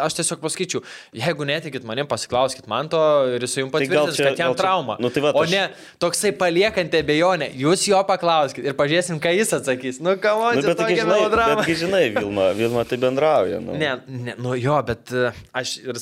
aš 0.05 0.17
tiesiog 0.19 0.39
pasakyčiau, 0.45 0.83
jeigu 1.13 1.47
netikit 1.49 1.83
manim, 1.83 2.07
pasiklauskit 2.07 2.67
man 2.71 2.89
to 2.89 3.01
ir 3.35 3.41
jis 3.47 3.55
jums 3.59 3.71
Tai 3.71 3.79
patvirtins, 3.81 4.15
čia- 4.19 4.29
kad 4.29 4.37
jam 4.39 4.53
čia- 4.53 4.57
trauma. 4.61 4.97
nu, 4.99 5.09
tai 5.09 5.21
vat 5.21 5.35
o 5.35 5.43
aš- 5.43 5.51
ne 5.51 5.69
toksai 5.99 6.31
paliekanti 6.37 7.01
abejonė, 7.03 7.51
jūs 7.55 7.87
jo 7.87 8.03
paklauskit 8.03 8.65
ir 8.65 8.73
pažiūrėsim, 8.73 9.19
ką 9.19 9.33
jis 9.35 9.53
atsakys. 9.59 9.99
Nu, 10.01 10.15
ką 10.15 10.37
man 10.39 10.55
Nu, 10.55 10.61
čia 10.61 10.67
bet 10.73 10.77
tokia 10.77 11.05
melodrama. 11.05 11.61
betgi 11.63 11.75
žinai, 11.85 12.13
Vilma, 12.15 12.51
Vilma 12.53 12.83
tai 12.85 12.97
bendrauja. 12.97 13.59
Nu. 13.61 13.73
Ne, 13.73 13.99
ne, 14.07 14.35
nu 14.37 14.53
jo, 14.55 14.81
bet 14.83 15.11
e, 15.11 15.31
aš 15.53 15.77
ir 15.79 15.93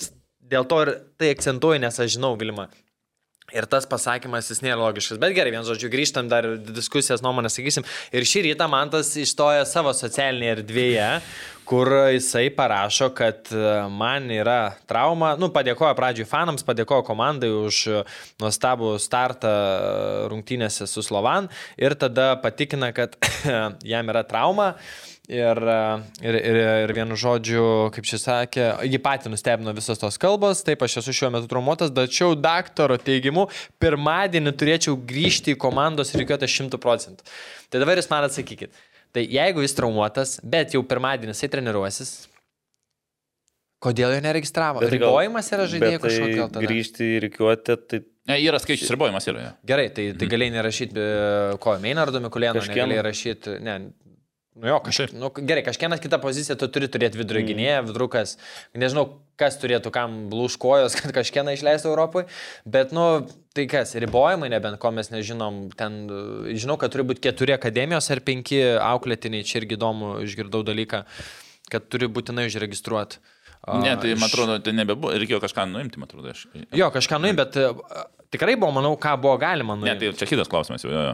dėl 0.53 0.67
to 0.69 0.79
ir 0.85 0.95
tai 1.19 1.33
akcentuoju, 1.33 1.81
nes 1.83 1.99
aš 1.99 2.15
žinau, 2.15 2.35
Vilma. 2.39 2.69
Ir 3.53 3.67
tas 3.69 3.85
pasakymas 3.85 4.47
jis 4.49 4.63
nėra 4.63 4.79
logiškas. 4.79 5.19
Bet 5.21 5.35
gerai, 5.35 5.51
vien 5.53 5.65
žodžiu, 5.67 5.91
grįžtam 5.91 6.29
dar 6.31 6.47
diskusijas 6.63 7.21
nuomonės, 7.21 7.57
sakysim. 7.59 7.85
Ir 8.15 8.25
šį 8.25 8.47
rytą 8.47 8.69
man 8.71 8.89
tas 8.93 9.11
išstoja 9.19 9.65
savo 9.69 9.91
socialinėje 9.93 10.55
erdvėje, 10.57 11.09
kur 11.65 11.89
jisai 12.13 12.49
parašo, 12.55 13.09
kad 13.15 13.47
e, 13.51 13.63
man 13.89 14.29
yra 14.31 14.73
trauma. 14.89 15.33
Nu, 15.39 15.49
padėkoja 15.53 15.93
pradžiui 15.97 16.27
fanams, 16.27 16.65
padėkoja 16.67 17.05
komandai 17.07 17.49
už 17.53 17.79
e, 17.87 18.03
nuostabų 18.43 18.95
startą 19.01 19.53
e, 19.53 20.27
rungtynėse 20.31 20.87
su 20.89 21.03
Slovan. 21.05 21.49
Ir 21.79 21.95
tada 21.99 22.33
patikina, 22.43 22.91
kad 22.95 23.17
jam 23.93 24.13
yra 24.13 24.25
trauma. 24.27 24.73
Ir, 25.31 25.55
ir, 26.19 26.35
ir, 26.35 26.57
ir 26.83 26.91
vienu 26.91 27.15
žodžiu, 27.15 27.63
kaip 27.95 28.07
šis 28.09 28.25
sakė, 28.27 28.65
jį 28.91 28.99
patį 28.99 29.31
nustebino 29.31 29.71
visos 29.71 30.01
tos 30.01 30.19
kalbos, 30.19 30.65
taip 30.67 30.83
aš 30.83 30.97
esu 30.99 31.15
šiuo 31.15 31.29
metu 31.31 31.47
traumuotas, 31.47 31.93
tačiau 31.95 32.35
daktaro 32.35 32.97
teigimu, 32.99 33.45
pirmadienį 33.79 34.51
turėčiau 34.59 34.97
grįžti 34.99 35.55
į 35.55 35.61
komandos 35.63 36.11
reikiuotę 36.19 36.51
100 36.51 36.81
procentų. 36.83 37.23
Tai 37.71 37.79
dabar 37.85 38.03
jūs 38.03 38.11
man 38.11 38.27
atsakykit. 38.27 38.75
Tai 39.13 39.23
jeigu 39.29 39.61
jis 39.61 39.75
traumuotas, 39.77 40.39
bet 40.43 40.73
jau 40.73 40.81
pirmadienį 40.89 41.35
jisai 41.35 41.49
treniruosis, 41.53 42.13
kodėl 43.83 44.15
jo 44.15 44.21
neregistravo? 44.25 44.81
Bet 44.81 44.89
gal- 44.95 44.97
Ribojimas 44.97 45.51
yra 45.53 45.67
žaidėjų 45.69 45.99
bet 45.99 46.01
tai 46.01 46.09
kažkokio 46.09 46.47
tada. 46.47 46.63
Grįžti 46.65 47.09
į 47.17 47.19
reikiuotę, 47.27 47.77
tai 47.91 48.01
Ne, 48.25 48.37
yra 48.39 48.55
skaičius 48.63 48.87
ribojimas 48.95 49.25
yra. 49.27 49.41
jo. 49.43 49.51
Gerai, 49.67 49.89
tai, 49.91 50.05
tai 50.15 50.27
galėjai 50.31 50.53
nerašyti, 50.55 50.93
ko, 51.59 51.73
Meinardo 51.83 52.21
Mikulėno, 52.23 52.55
Kažkieno. 52.61 52.73
negalėjai 52.87 53.03
rašyti, 53.03 53.55
ne, 53.59 53.73
nu 54.55 54.69
jo, 54.71 54.77
kažkaip, 54.85 55.11
nu, 55.19 55.27
gerai, 55.43 55.63
kažkienas 55.67 55.99
kita 55.99 56.21
pozicija, 56.23 56.55
tu 56.55 56.69
turi 56.71 56.87
turėti 56.87 57.19
vidurio 57.19 57.43
gynėją, 57.49 57.81
vidrukas, 57.89 58.37
nežinau, 58.79 59.09
kas 59.39 59.57
turėtų 59.61 59.91
kam 59.93 60.17
lūškojos, 60.33 60.95
kad 61.01 61.13
kažkieną 61.15 61.55
išleistų 61.57 61.91
Europoje, 61.91 62.27
bet, 62.65 62.93
nu, 62.95 63.25
tai 63.57 63.67
kas, 63.71 63.95
ribojimai, 63.99 64.51
nebent 64.53 64.79
ko 64.81 64.91
mes 64.95 65.11
nežinom, 65.13 65.67
ten, 65.77 66.03
žinau, 66.53 66.77
kad 66.81 66.93
turi 66.93 67.05
būti 67.11 67.23
keturi 67.27 67.55
akademijos 67.55 68.09
ar 68.13 68.23
penki 68.25 68.61
auklėtiniai, 68.77 69.45
čia 69.47 69.61
irgi 69.61 69.77
įdomu, 69.79 70.15
išgirdau 70.27 70.63
dalyką, 70.67 71.03
kad 71.73 71.87
turi 71.91 72.09
būtinai 72.11 72.47
užregistruoti. 72.49 73.21
Ne, 73.79 73.93
tai 73.95 74.11
man 74.19 74.27
atrodo, 74.27 74.57
tai 74.59 74.73
nebebuvo, 74.75 75.13
reikėjo 75.15 75.39
kažką 75.39 75.63
nuimti, 75.71 75.95
man 76.01 76.09
atrodo. 76.09 76.33
Aš... 76.33 76.41
Jo, 76.75 76.89
kažką 76.91 77.21
nuim, 77.23 77.37
bet 77.39 77.55
tikrai 78.33 78.57
buvo, 78.59 78.73
manau, 78.75 78.97
ką 78.99 79.13
buvo 79.23 79.37
galima 79.39 79.77
Ne, 79.77 79.85
nuimti. 79.85 80.09
tai 80.11 80.19
čia 80.19 80.33
kitas 80.33 80.51
klausimas 80.51 80.83
jau. 80.83 80.91
Jo, 80.91 81.05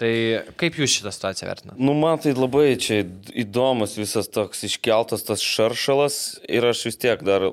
Tai 0.00 0.10
kaip 0.58 0.78
jūs 0.80 0.94
šitą 0.96 1.12
situaciją 1.12 1.48
vertinate? 1.50 1.78
Nu, 1.84 1.92
man 1.98 2.20
tai 2.22 2.32
labai 2.34 2.72
čia 2.80 3.02
įdomus 3.44 3.98
visas 4.00 4.30
toks 4.32 4.64
iškeltas 4.66 5.26
tas 5.28 5.44
šaršalas 5.44 6.16
ir 6.48 6.64
aš 6.70 6.86
vis 6.88 6.96
tiek 7.02 7.20
dar 7.26 7.44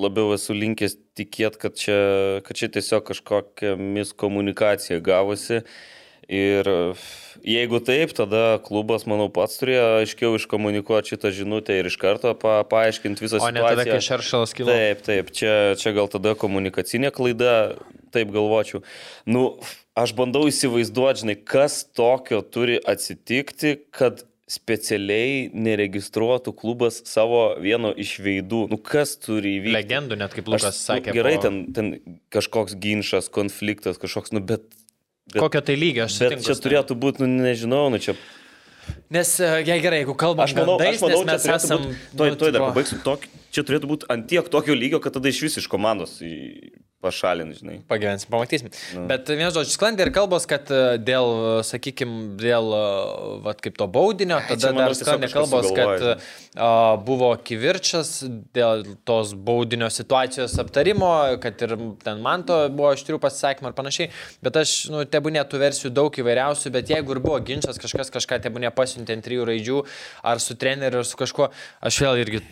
labiau 0.00 0.30
esu 0.36 0.54
linkęs 0.56 0.94
tikėti, 1.18 1.60
kad 1.60 1.76
čia, 1.76 1.98
kad 2.46 2.56
čia 2.56 2.70
tiesiog 2.72 3.08
kažkokia 3.10 3.74
miskomunikacija 3.80 5.00
gavosi. 5.04 5.64
Ir 6.30 6.68
jeigu 7.42 7.80
taip, 7.82 8.12
tada 8.14 8.60
klubas, 8.62 9.02
manau, 9.10 9.26
pats 9.34 9.58
turėjo 9.58 9.86
aiškiau 9.98 10.36
iškomunikuoti 10.38 11.16
šitą 11.16 11.32
žinutę 11.34 11.74
ir 11.74 11.88
iš 11.90 11.96
karto 11.98 12.36
pa, 12.38 12.60
paaiškinti 12.70 13.24
visą 13.24 13.40
O 13.42 13.48
ne 13.50 13.58
situaciją. 13.58 13.74
tada, 13.74 13.86
kai 13.90 14.04
šaršalas 14.06 14.54
kilo. 14.54 14.70
Taip, 14.70 15.02
taip, 15.08 15.34
čia, 15.34 15.56
čia 15.80 15.90
gal 15.96 16.06
tada 16.12 16.36
komunikacinė 16.38 17.10
klaida, 17.16 17.56
taip 18.14 18.30
galvočiau. 18.30 18.84
Nu, 19.26 19.48
aš 19.98 20.14
bandau 20.18 20.46
įsivaizduoti, 20.50 21.24
žinai, 21.24 21.36
kas 21.36 21.82
tokio 21.96 22.40
turi 22.46 22.78
atsitikti, 22.78 23.76
kad 23.94 24.24
specialiai 24.50 25.46
neregistruotų 25.54 26.52
klubas 26.58 26.98
savo 27.06 27.54
vieno 27.62 27.92
iš 27.94 28.16
veidų. 28.24 28.64
Nu, 28.72 28.80
kas 28.82 29.14
turi 29.22 29.56
įvykti? 29.60 29.76
Legendų, 29.76 30.18
net 30.18 30.34
kaip 30.34 30.50
Lukas 30.50 30.72
Aš- 30.72 30.82
sakė. 30.88 31.12
Nu, 31.12 31.18
gerai, 31.20 31.36
po- 31.38 31.44
ten, 31.46 31.60
ten 31.76 32.18
kažkoks 32.34 32.74
ginčas, 32.82 33.30
konfliktas, 33.30 34.00
kažkoks, 34.02 34.34
nu, 34.34 34.42
bet... 34.42 34.66
bet 35.30 35.38
Kokio 35.44 35.62
tai 35.62 35.78
lygio 35.78 36.08
aš 36.08 36.18
Bet 36.18 36.34
sutinku 36.34 36.48
čia 36.50 36.58
turėtų 36.66 36.98
būti, 36.98 37.22
nu, 37.22 37.46
nežinau, 37.46 37.86
nu 37.94 38.02
čia... 38.02 38.16
Nes, 39.14 39.36
e, 39.38 39.50
jei 39.62 39.78
gerai, 39.78 40.00
jeigu 40.02 40.16
kalbam 40.18 40.48
Aš 40.48 40.56
manau, 40.56 40.74
gandais, 40.80 40.98
aš 40.98 41.04
manau 41.04 41.22
nes 41.22 41.30
mes 41.30 41.46
čia 41.46 41.54
esam... 41.60 41.84
turėtų 41.84 41.94
būt, 41.94 42.18
toj, 42.18 42.30
nu, 42.32 42.38
toj 42.40 42.54
dar 42.56 42.64
pabaigsiu, 42.66 42.98
tok, 43.06 43.26
čia 43.54 43.62
turėtų 43.68 43.90
būti 43.92 44.10
ant 44.10 44.26
tiek 44.32 44.50
tokio 44.50 44.74
lygio, 44.74 44.98
kad 45.04 45.14
tada 45.14 45.30
iš 45.30 45.44
vis 45.46 45.60
iš 45.62 45.70
komandos 45.70 46.18
į- 47.00 47.04
pašalin, 47.04 47.52
žinai. 47.56 47.80
Pagyvensim, 47.88 48.28
pamatysim. 48.30 48.68
No. 48.94 49.06
Bet 49.08 49.28
vienas 49.32 49.54
žodžius, 49.56 49.76
sklandė 49.78 50.04
ir 50.06 50.12
kalbos, 50.14 50.46
kad 50.48 50.68
e, 50.68 50.98
dėl, 51.00 51.62
sakykime, 51.64 52.36
dėl, 52.40 52.68
e, 52.76 53.40
vat, 53.46 53.60
kaip 53.64 53.78
to 53.80 53.86
baudinio, 53.90 54.36
Ai, 54.36 54.48
tada 54.52 54.72
manau, 54.74 54.90
dar 54.90 54.96
sklandė 54.98 55.30
kalbos, 55.32 55.70
kad 55.76 56.04
a, 56.10 56.70
buvo 57.06 57.32
kivirčas 57.46 58.12
dėl 58.56 58.84
tos 59.08 59.32
baudinio 59.32 59.88
situacijos 59.92 60.58
aptarimo, 60.60 61.10
kad 61.42 61.64
ir 61.66 61.76
ten 62.04 62.20
man 62.24 62.44
to 62.48 62.60
buvo 62.68 62.92
aštrių 62.92 63.20
pasisakymų 63.22 63.72
ir 63.72 63.78
panašiai. 63.80 64.10
Bet 64.44 64.60
aš, 64.60 64.76
nu, 64.92 65.04
tebūnė 65.08 65.46
tų 65.48 65.62
versijų 65.64 65.94
daug 65.96 66.20
įvairiausių, 66.22 66.74
bet 66.76 66.92
jeigu 66.92 67.16
ir 67.16 67.22
buvo 67.24 67.40
ginčas, 67.44 67.80
kažkas 67.80 68.12
kažką 68.12 68.42
tebūnė 68.44 68.74
pasiuntė 68.76 69.16
ant 69.16 69.24
trijų 69.24 69.48
raidžių, 69.48 69.84
ar 70.22 70.42
su 70.42 70.58
treneriu, 70.60 71.00
ar 71.00 71.08
su 71.08 71.20
kažkuo, 71.20 71.48
aš 71.80 72.04
vėl 72.04 72.20
irgi... 72.26 72.44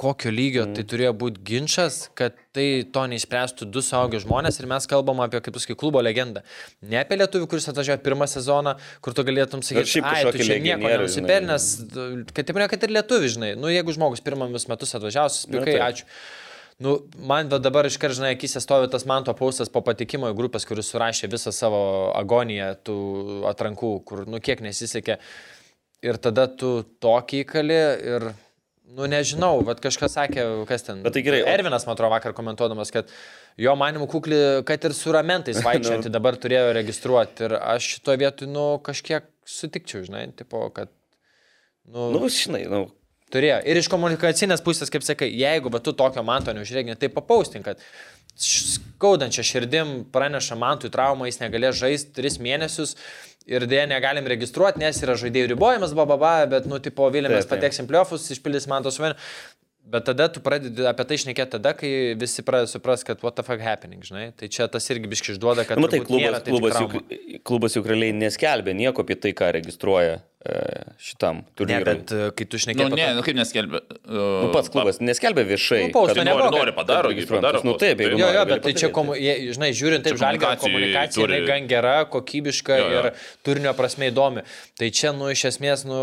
Kokio 0.00 0.30
lygio 0.32 0.62
mm. 0.64 0.72
tai 0.76 0.82
turėjo 0.88 1.10
būti 1.20 1.42
ginčas, 1.46 1.98
kad 2.16 2.36
tai 2.56 2.64
to 2.94 3.02
neišspręstų 3.12 3.66
du 3.68 3.82
suaugę 3.84 4.22
žmonės 4.22 4.56
ir 4.58 4.66
mes 4.70 4.88
kalbam 4.88 5.20
apie, 5.20 5.42
kaip 5.44 5.52
pasakai, 5.52 5.76
klubo 5.78 6.00
legendą. 6.00 6.40
Ne 6.88 7.02
apie 7.02 7.18
lietuvių, 7.20 7.46
kuris 7.52 7.68
atvažiavo 7.68 8.00
pirmą 8.02 8.26
sezoną, 8.30 8.72
kur 9.04 9.14
tu 9.14 9.24
galėtum 9.28 9.60
sakyti, 9.62 10.00
ai, 10.00 10.22
tu 10.32 10.40
čia 10.40 10.56
nieko 10.64 10.88
nenusipelnęs, 10.88 11.66
kad 12.32 12.48
taip 12.48 12.62
ne, 12.62 12.70
kad 12.72 12.86
ir 12.88 12.94
lietuvių, 12.96 13.34
žinai. 13.36 13.50
Nu, 13.60 13.68
jeigu 13.70 13.92
žmogus 13.92 14.24
pirmamis 14.24 14.64
metus 14.72 14.96
atvažiavo, 14.96 15.34
suspikai, 15.36 15.76
taip. 15.76 15.84
ačiū. 15.90 16.08
Nu, 16.82 16.96
man 17.28 17.52
dabar 17.52 17.86
iškart, 17.86 18.16
žinai, 18.16 18.32
akise 18.34 18.62
stovi 18.64 18.88
tas 18.90 19.04
manto 19.06 19.34
paustas 19.38 19.70
po 19.70 19.84
patikimo 19.84 20.30
į 20.32 20.38
grupės, 20.38 20.64
kuris 20.66 20.88
surašė 20.90 21.28
visą 21.30 21.52
savo 21.54 21.82
agoniją 22.16 22.72
tų 22.88 22.96
atrankų, 23.52 23.92
kur, 24.08 24.24
nu, 24.24 24.40
kiek 24.42 24.64
nesisekė. 24.64 25.18
Ir 26.02 26.18
tada 26.18 26.48
tu 26.48 26.80
tokį 27.04 27.44
įkali 27.44 27.76
ir, 28.16 28.26
nu, 28.92 29.06
nežinau, 29.10 29.56
bet 29.66 29.80
kažkas 29.84 30.16
sakė, 30.18 30.44
kas 30.68 30.84
ten. 30.86 31.02
Bet 31.04 31.16
tai 31.16 31.22
gerai, 31.26 31.42
Ervinas, 31.48 31.86
man 31.88 31.96
atrodo, 31.96 32.12
vakar 32.14 32.34
komentuodamas, 32.36 32.92
kad 32.94 33.10
jo 33.60 33.74
manimų 33.78 34.08
kukli, 34.12 34.40
kad 34.68 34.84
ir 34.88 34.94
su 34.96 35.12
ramentais 35.14 35.62
vaikščiant, 35.66 36.08
Nu. 36.08 36.14
dabar 36.14 36.36
turėjo 36.40 36.72
registruoti. 36.76 37.46
Ir 37.48 37.56
aš 37.60 37.94
šitoje 37.96 38.20
vietoje, 38.24 38.50
nu, 38.52 38.66
kažkiek 38.84 39.28
sutikčiau, 39.48 40.04
žinai, 40.08 40.26
tipo, 40.36 40.64
kad, 40.76 40.92
nu, 41.88 42.10
Nu, 42.14 42.26
žinai, 42.32 42.66
nu, 42.70 42.88
Turėjo. 43.32 43.62
Ir 43.64 43.78
iš 43.80 43.86
komunikacinės 43.88 44.60
pusės, 44.60 44.90
kaip 44.92 45.00
sakai, 45.06 45.30
jeigu 45.32 45.70
va, 45.72 45.78
tu 45.80 45.94
tokio 45.96 46.20
manto 46.20 46.52
neužrėgini, 46.52 46.98
tai 47.00 47.08
papaustink, 47.08 47.64
kad 47.64 47.80
skaudančia 48.36 49.44
širdim 49.44 50.02
praneša 50.12 50.56
mantui 50.60 50.90
traumą, 50.92 51.24
jis 51.30 51.40
negalės 51.40 51.78
žaisti 51.80 52.12
tris 52.16 52.36
mėnesius 52.44 52.92
ir 53.50 53.66
dėja 53.70 53.88
negalim 53.90 54.28
registruoti, 54.30 54.82
nes 54.82 55.00
yra 55.04 55.16
žaidėjų 55.18 55.52
ribojimas, 55.54 55.94
baba, 55.98 56.16
baba, 56.16 56.46
bet, 56.50 56.68
nu, 56.70 56.78
tipo, 56.82 57.08
taip. 57.46 57.56
pateksim 57.56 57.90
pliofus, 57.90 58.28
išpildys 58.34 58.68
manto 58.70 58.92
suvenį. 58.94 59.18
Bet 59.84 60.04
tada 60.06 60.28
tu 60.32 60.40
pradedi 60.40 60.84
apie 60.86 61.04
tai 61.04 61.16
šnekėti 61.20 61.52
tada, 61.56 61.72
kai 61.76 61.88
visi 62.16 62.40
pradeda 62.46 62.70
suprasti, 62.70 63.08
kad 63.10 63.22
what 63.24 63.34
the 63.36 63.42
fuck 63.44 63.60
happening, 63.60 64.00
žinai. 64.06 64.28
Tai 64.38 64.46
čia 64.48 64.68
tas 64.70 64.86
irgi 64.94 65.08
biški 65.10 65.34
išduoda, 65.34 65.64
kad... 65.68 65.76
nu, 65.76 65.82
matai, 65.84 65.98
klubas, 66.06 66.38
klubas, 66.46 66.76
juk, 66.78 66.94
klubas 67.44 67.74
juk 67.76 67.88
realiai 67.90 68.14
neskelbė 68.14 68.72
nieko 68.78 69.02
apie 69.02 69.16
tai, 69.20 69.32
ką 69.36 69.48
registruoja 69.58 70.20
e, 70.22 70.54
šitam 71.02 71.42
Ne, 71.42 71.50
turnyrui. 71.58 71.88
bet 71.90 72.14
e, 72.14 72.28
kai 72.38 72.46
tu 72.54 72.60
šnekėti... 72.62 72.88
Nu, 72.94 73.00
ne, 73.02 73.08
nu 73.18 73.24
kaip 73.26 73.36
neskelbė. 73.40 73.82
Nu, 74.06 74.52
pats 74.54 74.70
klubas 74.72 75.02
neskelbė 75.02 75.44
viešai. 75.50 75.82
Nu, 75.90 76.06
nebuvo, 76.14 76.46
nori, 76.46 76.60
nori, 76.62 76.76
padaro, 76.78 77.10
registruojamas. 77.12 77.58
padaro 77.58 77.66
Nu, 77.66 77.74
taip, 77.82 78.00
jeigu 78.06 78.22
Jo, 78.22 78.30
jo, 78.38 78.46
bet 78.54 78.62
tai 78.68 78.72
čia, 78.78 78.88
padaryti. 78.88 78.94
komu, 79.00 79.18
žinai, 79.58 79.72
žiūrint 79.82 80.06
taip, 80.06 80.16
komunikacijai 80.22 80.62
komunikacija, 80.62 81.26
turi- 81.26 81.42
gan 81.50 81.68
gera, 81.74 81.96
kokybiška 82.16 82.78
Jo, 82.80 82.88
jo. 82.94 83.02
ir 83.02 83.10
turinio 83.44 83.74
prasme 83.76 84.08
įdomi. 84.14 84.46
Tai 84.78 84.92
čia, 84.94 85.12
nu, 85.12 85.28
iš 85.34 85.44
esmės, 85.52 85.84
nu, 85.90 86.00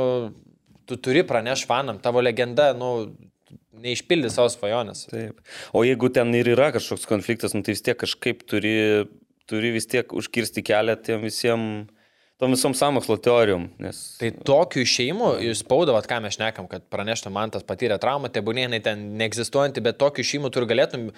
tu 0.86 1.00
turi 1.00 1.24
praneš 1.24 1.64
fanam, 1.70 1.98
tavo 2.04 2.22
legenda, 2.22 2.74
nu, 2.78 2.92
neišpildė 3.84 4.32
savo 4.34 4.50
svajonės. 4.54 5.06
Taip. 5.12 5.40
O 5.76 5.86
jeigu 5.88 6.12
ten 6.14 6.34
ir 6.38 6.52
yra 6.56 6.72
kažkoks 6.76 7.08
konfliktas, 7.10 7.56
nu, 7.56 7.64
tai 7.66 7.76
vis 7.78 7.86
tiek 7.86 7.98
kažkaip 8.00 8.44
turi, 8.50 8.76
turi 9.50 9.74
vis 9.76 9.90
tiek 9.90 10.14
užkirsti 10.16 10.64
kelią 10.66 10.98
tiem 11.06 11.26
visiems, 11.26 11.90
tom 12.40 12.56
visom 12.56 12.74
samokslo 12.78 13.18
teorijom. 13.20 13.68
Nes... 13.84 14.00
Tai 14.22 14.32
tokiu 14.48 14.86
išeimu, 14.86 15.34
jūs 15.44 15.64
spaudavat, 15.66 16.08
ką 16.08 16.22
mes 16.24 16.38
šnekam, 16.38 16.70
kad 16.72 16.86
praneštų 16.92 17.34
man 17.36 17.52
tas 17.52 17.66
patyrė 17.68 18.00
traumą, 18.00 18.32
tai 18.32 18.44
būnė 18.46 18.80
ten 18.86 19.10
neegzistuojanti, 19.20 19.84
bet 19.84 20.00
tokiu 20.00 20.24
išeimu 20.24 20.52
tu 20.54 20.64
ir 20.64 20.70
galėtum 20.70 21.10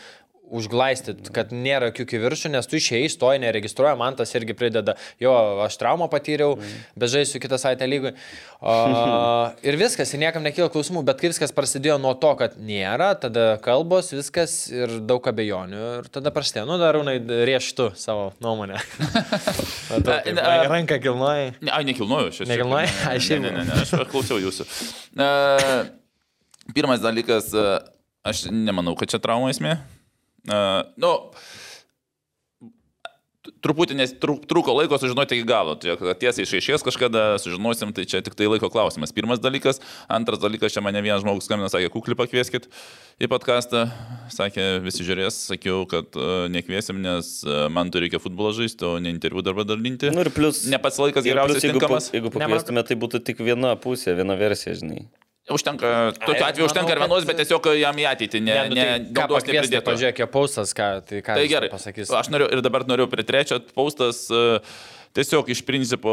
užglaistyt, 0.51 1.29
kad 1.35 1.53
nėra 1.55 1.89
jokių 1.89 2.05
kiviršų, 2.13 2.51
nes 2.53 2.67
tu 2.69 2.77
išėjai, 2.79 3.09
stoji, 3.13 3.41
neregistruoja, 3.45 3.95
man 3.99 4.17
tas 4.19 4.33
irgi 4.37 4.55
prideda, 4.57 4.97
jo, 5.21 5.31
aš 5.65 5.77
traumą 5.81 6.09
patyriau, 6.11 6.57
bet 6.99 7.13
žaisiu 7.13 7.39
kitą 7.43 7.57
savaitę 7.61 7.87
lygui. 7.89 8.11
O, 8.61 8.75
ir 9.67 9.77
viskas, 9.79 10.11
ir 10.13 10.21
niekam 10.21 10.43
nekyla 10.45 10.67
klausimų, 10.73 11.05
bet 11.07 11.21
kai 11.23 11.31
viskas 11.31 11.53
prasidėjo 11.55 11.95
nuo 12.03 12.11
to, 12.21 12.33
kad 12.39 12.57
nėra, 12.61 13.13
tada 13.21 13.55
kalbos, 13.63 14.11
viskas 14.13 14.57
ir 14.73 14.97
daug 15.07 15.25
abejonių. 15.31 15.81
Ir 16.01 16.09
tada 16.13 16.33
prasidėjo, 16.35 16.67
nu 16.69 16.77
darūnai, 16.81 17.15
rieštu 17.49 17.91
savo 17.99 18.29
nuomonę. 18.43 18.77
Matau, 19.91 20.19
kaip 20.25 20.43
a- 20.43 20.67
ranką 20.71 20.99
kilnoji. 21.03 21.53
Ne, 21.63 21.71
ai, 21.73 21.81
nekilnoju 21.87 22.35
šis. 22.37 22.49
Nekilnoji? 22.51 22.91
Ai, 23.09 23.17
šiaip- 23.23 23.41
Ne, 23.41 23.51
ne, 23.55 23.63
ne, 23.65 23.79
aš 23.81 23.95
klausiau 24.11 24.37
jūsų. 24.43 24.67
Uh, 25.17 25.89
pirmas 26.75 27.01
dalykas, 27.03 27.49
uh, 27.57 27.79
aš 28.27 28.45
nemanau, 28.53 28.93
kad 28.99 29.09
čia 29.11 29.19
trauma 29.23 29.49
esmė. 29.53 29.77
Uh, 30.49 30.81
nu, 30.97 31.13
truputį 33.61 33.95
nes 33.97 34.11
tru, 34.21 34.35
truko 34.49 34.73
laiko 34.75 34.97
sužinoti 35.01 35.37
iki 35.37 35.45
galo. 35.49 35.75
Tai 35.79 35.95
kad 35.99 36.19
tiesiai 36.21 36.45
išaiškės 36.45 36.85
kažkada, 36.85 37.23
sužinosim, 37.41 37.93
tai 37.97 38.05
čia 38.09 38.21
tik 38.25 38.35
tai 38.37 38.49
laiko 38.49 38.69
klausimas. 38.73 39.13
Pirmas 39.15 39.41
dalykas. 39.41 39.81
Antras 40.11 40.41
dalykas, 40.41 40.73
čia 40.73 40.83
mane 40.85 41.01
vienas 41.03 41.23
žmogus 41.23 41.49
skambina, 41.49 41.69
sakė, 41.73 41.91
kuklį 41.93 42.17
pakvieskit 42.19 42.67
į 43.21 43.29
podcastą. 43.31 43.87
Sakė, 44.33 44.67
visi 44.85 45.05
žiūrės, 45.07 45.37
sakiau, 45.51 45.85
kad 45.89 46.17
uh, 46.19 46.45
nekviesim, 46.53 47.01
nes 47.01 47.33
uh, 47.47 47.65
man 47.73 47.93
turi 47.93 48.07
reikia 48.07 48.21
futbolą 48.21 48.53
žaisti, 48.61 48.85
o 48.87 48.97
ne 49.01 49.13
interviu 49.13 49.45
darbą 49.45 49.65
dalinti. 49.67 50.13
Nu 50.13 50.25
ir 50.25 50.33
plus. 50.33 50.65
Ne 50.71 50.81
pats 50.81 51.01
laikas 51.01 51.25
geriausias 51.25 51.59
plus, 51.59 51.69
jeigu, 51.69 51.81
tinkamas. 51.81 52.11
jeigu 52.15 52.33
pakviestume, 52.33 52.85
tai 52.87 53.01
būtų 53.01 53.25
tik 53.29 53.43
viena 53.45 53.73
pusė, 53.81 54.15
viena 54.17 54.37
versija, 54.39 54.77
žinai. 54.81 55.05
Užtenka, 55.55 55.89
tokiu 56.19 56.37
Ai, 56.45 56.51
atveju 56.51 56.67
užtenka 56.69 56.95
ir 56.95 57.01
vienos, 57.03 57.25
bet 57.27 57.41
tiesiog 57.41 57.67
jam 57.79 57.99
į 58.01 58.07
ateitį, 58.11 58.41
ne, 58.45 58.53
Ne, 58.53 58.63
nu, 58.69 58.75
ne, 58.75 58.85
tai 58.85 58.99
ne 58.99 59.13
ką 59.19 59.27
pakviesti, 59.33 59.81
pažiūrėk, 59.87 60.23
paustas, 60.31 60.73
ką, 60.77 60.87
tai 61.07 61.21
ką 61.25 61.35
Tai 61.39 61.45
gerai, 61.51 61.69
pasakys. 61.73 62.11
aš 62.21 62.31
noriu 62.33 62.47
ir 62.51 62.63
dabar 62.65 62.87
noriu 62.87 63.07
prie 63.11 63.25
trečio 63.27 63.59
paustas. 63.75 64.25
e, 64.31 64.61
Tiesiog 65.11 65.49
iš 65.51 65.59
principo 65.67 66.11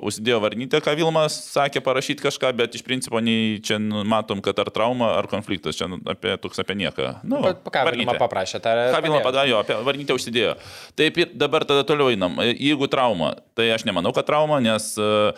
užsidėjo 0.00 0.38
varnytę, 0.40 0.78
ką 0.80 0.94
Vilmas 0.96 1.34
sakė, 1.52 1.82
parašyti 1.84 2.24
kažką, 2.24 2.48
bet 2.56 2.72
iš 2.78 2.84
principo 2.86 3.20
nei 3.20 3.58
čia 3.60 3.76
matom, 3.78 4.40
kad 4.44 4.56
ar 4.62 4.70
trauma, 4.72 5.10
ar 5.18 5.28
konfliktas, 5.28 5.76
čia 5.76 5.84
apie 6.08 6.32
toks 6.40 6.62
apie 6.62 6.78
nieką. 6.80 7.10
Nu, 7.28 7.42
pa- 7.44 7.84
Ką 7.84 7.92
Vilma 7.92 8.14
paprašė, 8.16 8.62
tą 8.64 8.72
Ką 8.94 9.02
Vilma 9.04 9.20
padarė, 9.20 9.52
apie 9.60 9.76
varnytę 9.84 10.16
užsidėjo. 10.16 10.56
Taip 10.96 11.20
ir 11.20 11.34
dabar 11.36 11.68
tada 11.68 11.84
toliau 11.84 12.08
einam. 12.08 12.40
Jeigu 12.40 12.88
trauma, 12.88 13.34
tai 13.52 13.68
aš 13.76 13.84
nemanau, 13.84 14.14
kad 14.16 14.24
trauma, 14.24 14.62
nes, 14.64 14.94
e, 14.96 15.36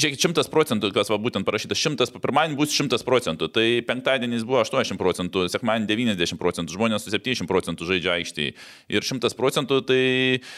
žiūrėkit, 0.00 0.24
šimtas 0.24 0.48
procentų, 0.48 0.94
kas 0.96 1.12
va 1.12 1.20
būtent 1.20 1.44
parašyta, 1.44 1.76
šimtas, 1.76 2.08
pirmadienį 2.08 2.56
bus 2.56 2.72
šimtas 2.72 3.04
procentų, 3.04 3.52
tai 3.52 3.84
penktadienis 3.84 4.48
buvo 4.48 4.64
80 4.64 4.96
procentų, 4.96 5.44
sekmadienį 5.52 6.16
90 6.16 6.40
procentų, 6.40 6.72
žmonės 6.72 7.04
su 7.04 7.12
70 7.12 7.44
procentų 7.52 7.84
žaidžia 7.92 8.16
aikštėje. 8.16 8.56
Ir 8.88 9.04
šimtas 9.04 9.36
procentų, 9.36 9.84
tai... 9.84 10.48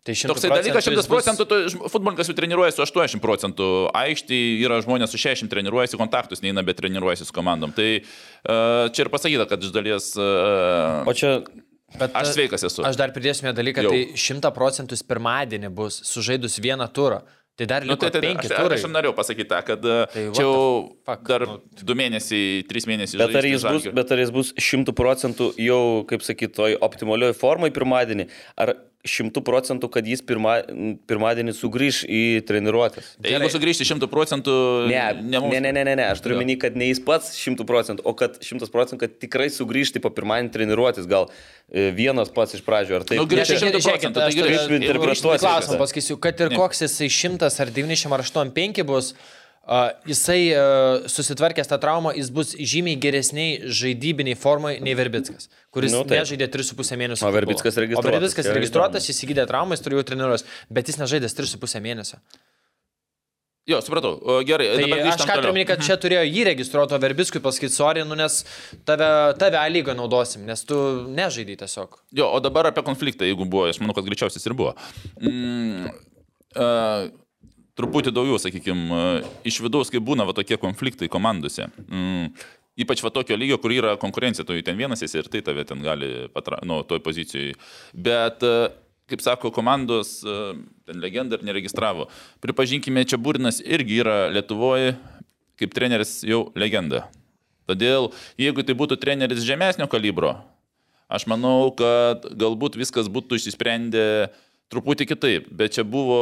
Tai 0.00 0.14
100 0.16 0.30
Toksai 0.32 0.48
dalykas, 0.48 0.86
100 0.86 0.94
jis 0.96 1.00
bus- 1.04 1.10
procentų, 1.12 1.44
tai 1.50 1.58
futbolininkas 1.92 2.30
jau 2.30 2.36
treniruojasi 2.38 2.78
su 2.78 2.84
80 2.86 3.20
procentų, 3.20 3.66
aikštėje 4.00 4.62
yra 4.64 4.78
žmonės 4.80 5.12
su 5.12 5.20
60 5.20 5.52
treniruojasi, 5.52 5.98
kontaktus 6.00 6.40
neina, 6.40 6.64
bet 6.64 6.78
treniruojasi 6.80 7.26
su 7.28 7.34
komandom. 7.36 7.74
Tai 7.76 7.88
uh, 8.00 8.88
čia 8.96 9.04
ir 9.04 9.10
pasakyta, 9.12 9.44
kad 9.50 9.60
iš 9.60 9.74
dalies 9.76 10.14
uh, 10.16 11.04
O 11.04 11.12
čia 11.12 11.42
Bet, 11.98 12.12
aš 12.14 12.28
e, 12.30 12.32
sveikas 12.36 12.62
esu. 12.68 12.84
Aš 12.86 12.94
dar 12.96 13.10
pridėsiu 13.10 13.42
vieną 13.48 13.52
dalyką, 13.58 13.82
Jau. 13.82 13.90
tai 13.90 14.14
100 14.14 14.52
procentų 14.54 14.94
pirmadienį 15.10 15.72
bus 15.74 15.96
sužaidus 16.06 16.60
vieną 16.62 16.86
turą. 16.94 17.20
Tai 17.58 17.66
dar 17.68 17.84
Nu, 17.84 17.92
liko 17.92 18.06
tai, 18.06 18.12
tai, 18.14 18.20
penki 18.24 18.46
aš, 18.46 18.52
turai. 18.56 18.76
aš 18.78 18.84
ir 18.86 18.92
norėjau 18.94 19.14
pasakyti 19.18 19.48
kad 19.66 19.82
tai 19.82 20.04
Tai 20.14 20.22
čia 20.32 20.44
jau 20.46 20.52
fuck, 21.04 21.24
dar 21.28 21.42
nu. 21.50 21.56
du 21.82 21.96
mėnesiai, 21.98 22.62
trys 22.70 22.86
mėnesiai. 22.88 23.18
Bet 23.20 23.34
ar, 23.36 23.44
jis 23.44 23.60
bus, 23.66 23.82
Žalgiriui. 23.82 23.96
bet 23.98 24.12
ar 24.14 24.22
jis 24.22 24.30
bus 24.32 24.52
šimtų 24.56 24.94
procentų 24.96 25.50
jau, 25.60 25.82
kaip 26.08 26.22
sakyt, 26.24 26.54
toj 26.56 26.78
optimalioj 26.80 27.34
formai 27.36 27.68
pirmadienį, 27.74 28.28
ar 28.56 28.76
šimtų 29.08 29.40
procentų, 29.46 29.88
kad 29.92 30.04
jis 30.08 30.20
pirma, 30.26 30.58
pirmadienį 31.08 31.54
sugrįž 31.56 32.02
į 32.04 32.20
treniruotės? 32.48 33.14
Tai 33.22 33.32
jeigu 33.32 33.48
sugrįžti 33.54 33.86
šimtų 33.88 34.08
procentų, 34.12 34.54
Ne, 34.90 35.00
ne, 35.24 35.40
ne, 35.40 35.60
ne, 35.60 35.72
ne, 35.72 35.84
ne, 35.88 35.94
ne, 35.96 36.06
aš 36.12 36.20
turiu 36.20 36.36
Jo. 36.36 36.42
minį, 36.44 36.58
kad 36.60 36.76
ne 36.76 36.90
jis 36.90 37.00
pats 37.04 37.32
šimtų 37.40 37.64
procentų, 37.68 38.04
o 38.04 38.12
kad 38.16 38.36
šimtas 38.44 38.72
procentų, 38.72 39.00
kad 39.06 39.16
tikrai 39.22 39.48
sugrįžti 39.48 40.02
po 40.04 40.12
pirmadienį 40.12 40.52
treniruotis, 40.52 41.08
gal 41.08 41.30
e, 41.72 41.88
vienas 41.96 42.28
pats 42.34 42.58
iš 42.58 42.64
pradžių, 42.66 43.00
ar 43.00 43.08
tai... 43.08 43.16
Nu, 43.16 43.24
Ne, 43.24 43.32
grįžti 43.32 43.56
tai 43.56 43.64
šimtų 43.64 43.82
procentų, 43.88 44.20
tai 44.20 44.32
grįžti- 44.36 45.28
Klausimą 45.40 45.58
viską. 45.64 45.80
pasakysiu, 45.80 46.20
kad 46.20 46.40
ir 46.44 46.56
koks 46.56 46.84
jisai 46.84 47.08
100 47.08 47.48
ar 47.64 47.72
90 47.72 48.12
ar 48.12 48.20
85 48.26 48.84
bus, 48.84 49.14
uh, 49.16 49.40
jisai 50.08 50.40
uh, 50.50 51.06
susitvarkęs 51.06 51.68
tą 51.70 51.78
traumą, 51.78 52.10
jis 52.18 52.30
bus 52.34 52.54
žymiai 52.58 52.98
geresniai 52.98 53.70
žaidybiniai 53.80 54.38
formai 54.38 54.72
nei 54.82 54.96
Verbickas, 54.98 55.46
kuris 55.70 55.94
Nu, 55.94 56.02
taip. 56.02 56.24
nežaidė 56.24 56.48
3,5 56.50 56.98
mėnesio. 56.98 57.28
O 57.28 57.34
Verbickas 57.34 57.78
registruotas, 57.78 58.10
O 58.10 58.16
Verbickas 58.16 58.50
registruotas, 58.56 59.06
jis 59.12 59.22
įgydė 59.26 59.46
traumą, 59.50 59.78
jis 59.78 59.84
turi 59.86 60.00
jau 60.00 60.06
treniruos, 60.10 60.46
bet 60.74 60.90
jis 60.90 60.98
nežaidė 60.98 61.30
3,5 61.30 61.84
mėnesio. 61.86 62.18
Jo, 63.70 63.78
supratau. 63.84 64.16
Gerai, 64.48 64.66
Tai 64.80 65.00
aš 65.12 65.22
ką 65.28 65.34
turiu 65.36 65.52
minėti, 65.54 65.68
kad 65.68 65.82
čia 65.86 65.94
turėjo 66.00 66.24
jį 66.26 66.44
registruoto 66.48 66.98
Verbiskui 66.98 67.42
pasakyti, 67.44 67.76
sorry, 67.76 68.02
nu 68.08 68.16
nes 68.18 68.40
tave, 68.88 69.06
tave 69.38 69.60
A 69.60 69.66
lygą 69.70 69.94
naudosim, 69.94 70.42
nes 70.48 70.64
tu 70.66 70.78
nežaidai 71.14 71.58
tiesiog. 71.60 72.00
Jo, 72.16 72.32
o 72.34 72.40
dabar 72.42 72.72
apie 72.72 72.82
konfliktą, 72.82 73.28
jeigu 73.28 73.46
buvo, 73.46 73.68
aš 73.70 73.78
manau, 73.84 73.94
kad 73.94 74.08
greičiausiai 74.08 74.42
ir 74.48 74.56
buvo. 74.58 74.72
Mm, 75.20 75.92
uh, 76.56 77.12
truputį 77.80 78.12
daugiau, 78.14 78.38
sakykime, 78.40 79.00
iš 79.48 79.60
vidaus, 79.64 79.90
kai 79.92 80.02
būna 80.04 80.26
va 80.28 80.36
tokie 80.36 80.58
konfliktai 80.60 81.10
komandose. 81.12 81.66
Mm, 81.88 82.30
ypač 82.84 83.02
va 83.04 83.12
tokio 83.14 83.38
lygio, 83.40 83.58
kur 83.62 83.74
yra 83.74 83.96
konkurencija, 84.00 84.46
tu 84.46 84.58
ten 84.64 84.78
vienas 84.78 85.02
esi 85.02 85.18
ir 85.20 85.30
tai 85.32 85.42
tave 85.46 85.66
ten 85.68 85.82
gali, 85.84 86.28
patra, 86.34 86.60
nu, 86.68 86.82
toj 86.86 87.02
pozicijoje. 87.04 87.56
Bet, 87.92 88.44
uh, 88.46 88.68
kaip 89.10 89.24
sako, 89.24 89.50
komandos, 89.56 90.20
uh, 90.22 90.52
ten 90.86 91.02
legenda 91.02 91.40
ir 91.40 91.48
neregistravo. 91.48 92.06
Pripažinkime, 92.44 93.02
čia 93.08 93.18
Būrinas 93.18 93.58
irgi 93.64 93.98
yra 94.04 94.20
Lietuvoje 94.30 94.94
kaip 95.60 95.74
treneris 95.76 96.22
jau 96.24 96.46
legenda. 96.56 97.04
Todėl, 97.68 98.08
jeigu 98.40 98.64
tai 98.64 98.74
būtų 98.78 98.96
treneris 99.02 99.44
žemesnio 99.44 99.86
kalibro, 99.92 100.38
Aš 101.10 101.24
manau, 101.26 101.72
kad 101.74 102.22
galbūt 102.38 102.76
viskas 102.78 103.08
būtų 103.10 103.40
išsisprendę 103.40 104.30
truputį 104.70 105.06
kitaip, 105.10 105.48
bet 105.50 105.74
čia 105.76 105.84
buvo 105.86 106.20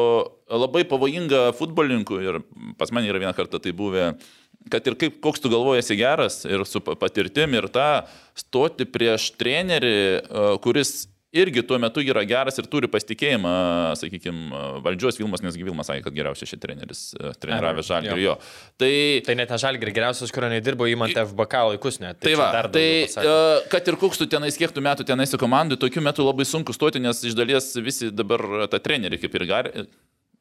labai 0.48 0.84
pavojinga 0.88 1.50
futbolininkų 1.58 2.20
ir 2.24 2.40
pas 2.80 2.92
mane 2.94 3.10
yra 3.10 3.20
vieną 3.20 3.34
kartą 3.36 3.60
tai 3.60 3.74
buvę, 3.76 4.06
kad 4.72 4.86
ir 4.88 4.96
kaip, 5.00 5.18
koks 5.24 5.42
tu 5.44 5.50
galvojasi 5.52 5.98
geras 6.00 6.40
ir 6.48 6.64
su 6.68 6.80
pa- 6.84 6.96
patirtim 6.98 7.54
ir 7.58 7.68
tą 7.72 8.06
stoti 8.38 8.88
prieš 8.88 9.30
trenerį, 9.40 9.94
e, 10.18 10.48
kuris 10.64 11.06
irgi 11.32 11.62
tuo 11.66 11.78
metu 11.80 12.00
yra 12.00 12.22
geras 12.28 12.56
ir 12.60 12.66
turi 12.70 12.88
pasitikėjimą, 12.90 13.52
sakykime, 14.00 14.62
valdžios 14.84 15.18
Vilmas, 15.20 15.42
nesgi 15.44 15.66
Vilmas 15.66 15.90
sakė, 15.90 16.06
kad 16.06 16.16
geriausias 16.16 16.48
šis 16.48 16.62
treneris 16.62 17.02
e, 17.18 17.32
treniravęs 17.42 17.90
žalgį. 17.90 18.16
Jo. 18.22 18.36
Tai 18.80 18.92
Tai 19.28 19.36
net 19.36 19.52
nežalgi 19.52 19.92
geriausias, 19.92 20.32
kurio 20.32 20.48
nedirbo 20.52 20.88
įmant 20.88 21.16
FBK 21.20 21.64
laikus 21.74 22.00
net. 22.00 22.20
Tai 22.24 22.32
čia 22.32 22.40
va, 22.40 22.48
dar 22.54 22.70
tai 22.72 22.88
uh, 23.04 23.60
kad 23.72 23.88
ir 23.90 23.98
koks 24.00 24.20
tu 24.20 24.28
tenais, 24.30 24.56
kiek 24.56 24.72
tu 24.72 24.84
metų 24.84 25.04
tenais 25.08 25.36
komandai, 25.40 25.76
tokiu 25.80 26.02
metu 26.04 26.24
labai 26.24 26.48
sunku 26.48 26.72
stoti, 26.76 27.02
nes 27.02 27.20
iš 27.28 27.36
dalies 27.36 27.74
visi 27.84 28.12
dabar 28.14 28.68
tą 28.72 28.80
trenerį 28.80 29.20
kaip 29.24 29.36
ir 29.40 29.48
gar... 29.50 29.72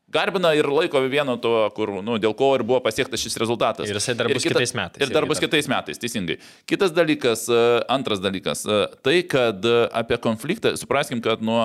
garbina 0.07 0.53
ir 0.55 0.67
laiko 0.71 1.01
vieno 1.11 1.35
to, 1.41 1.51
kur, 1.75 1.91
nu, 2.05 2.15
dėl 2.21 2.33
ko 2.37 2.53
ir 2.55 2.63
buvo 2.67 2.79
pasiektas 2.85 3.21
šis 3.23 3.35
rezultatas. 3.41 3.89
Ir 3.89 3.99
jisai 3.99 4.15
dar 4.17 4.31
bus 4.31 4.45
kitais 4.47 4.73
metais 4.77 5.03
Ir 5.03 5.11
dar 5.13 5.27
bus 5.27 5.39
dar. 5.39 5.47
kitais 5.47 5.67
metais, 5.71 5.99
teisingai. 5.99 6.37
Kitas 6.69 6.95
dalykas, 6.95 7.47
e, 7.51 7.61
antras 7.91 8.23
dalykas, 8.23 8.63
e, 8.65 8.79
tai, 9.03 9.17
kad 9.27 9.67
e, 9.67 9.77
apie 9.91 10.19
konfliktą, 10.23 10.77
supraskim, 10.79 11.21
kad 11.23 11.43
nuo, 11.43 11.61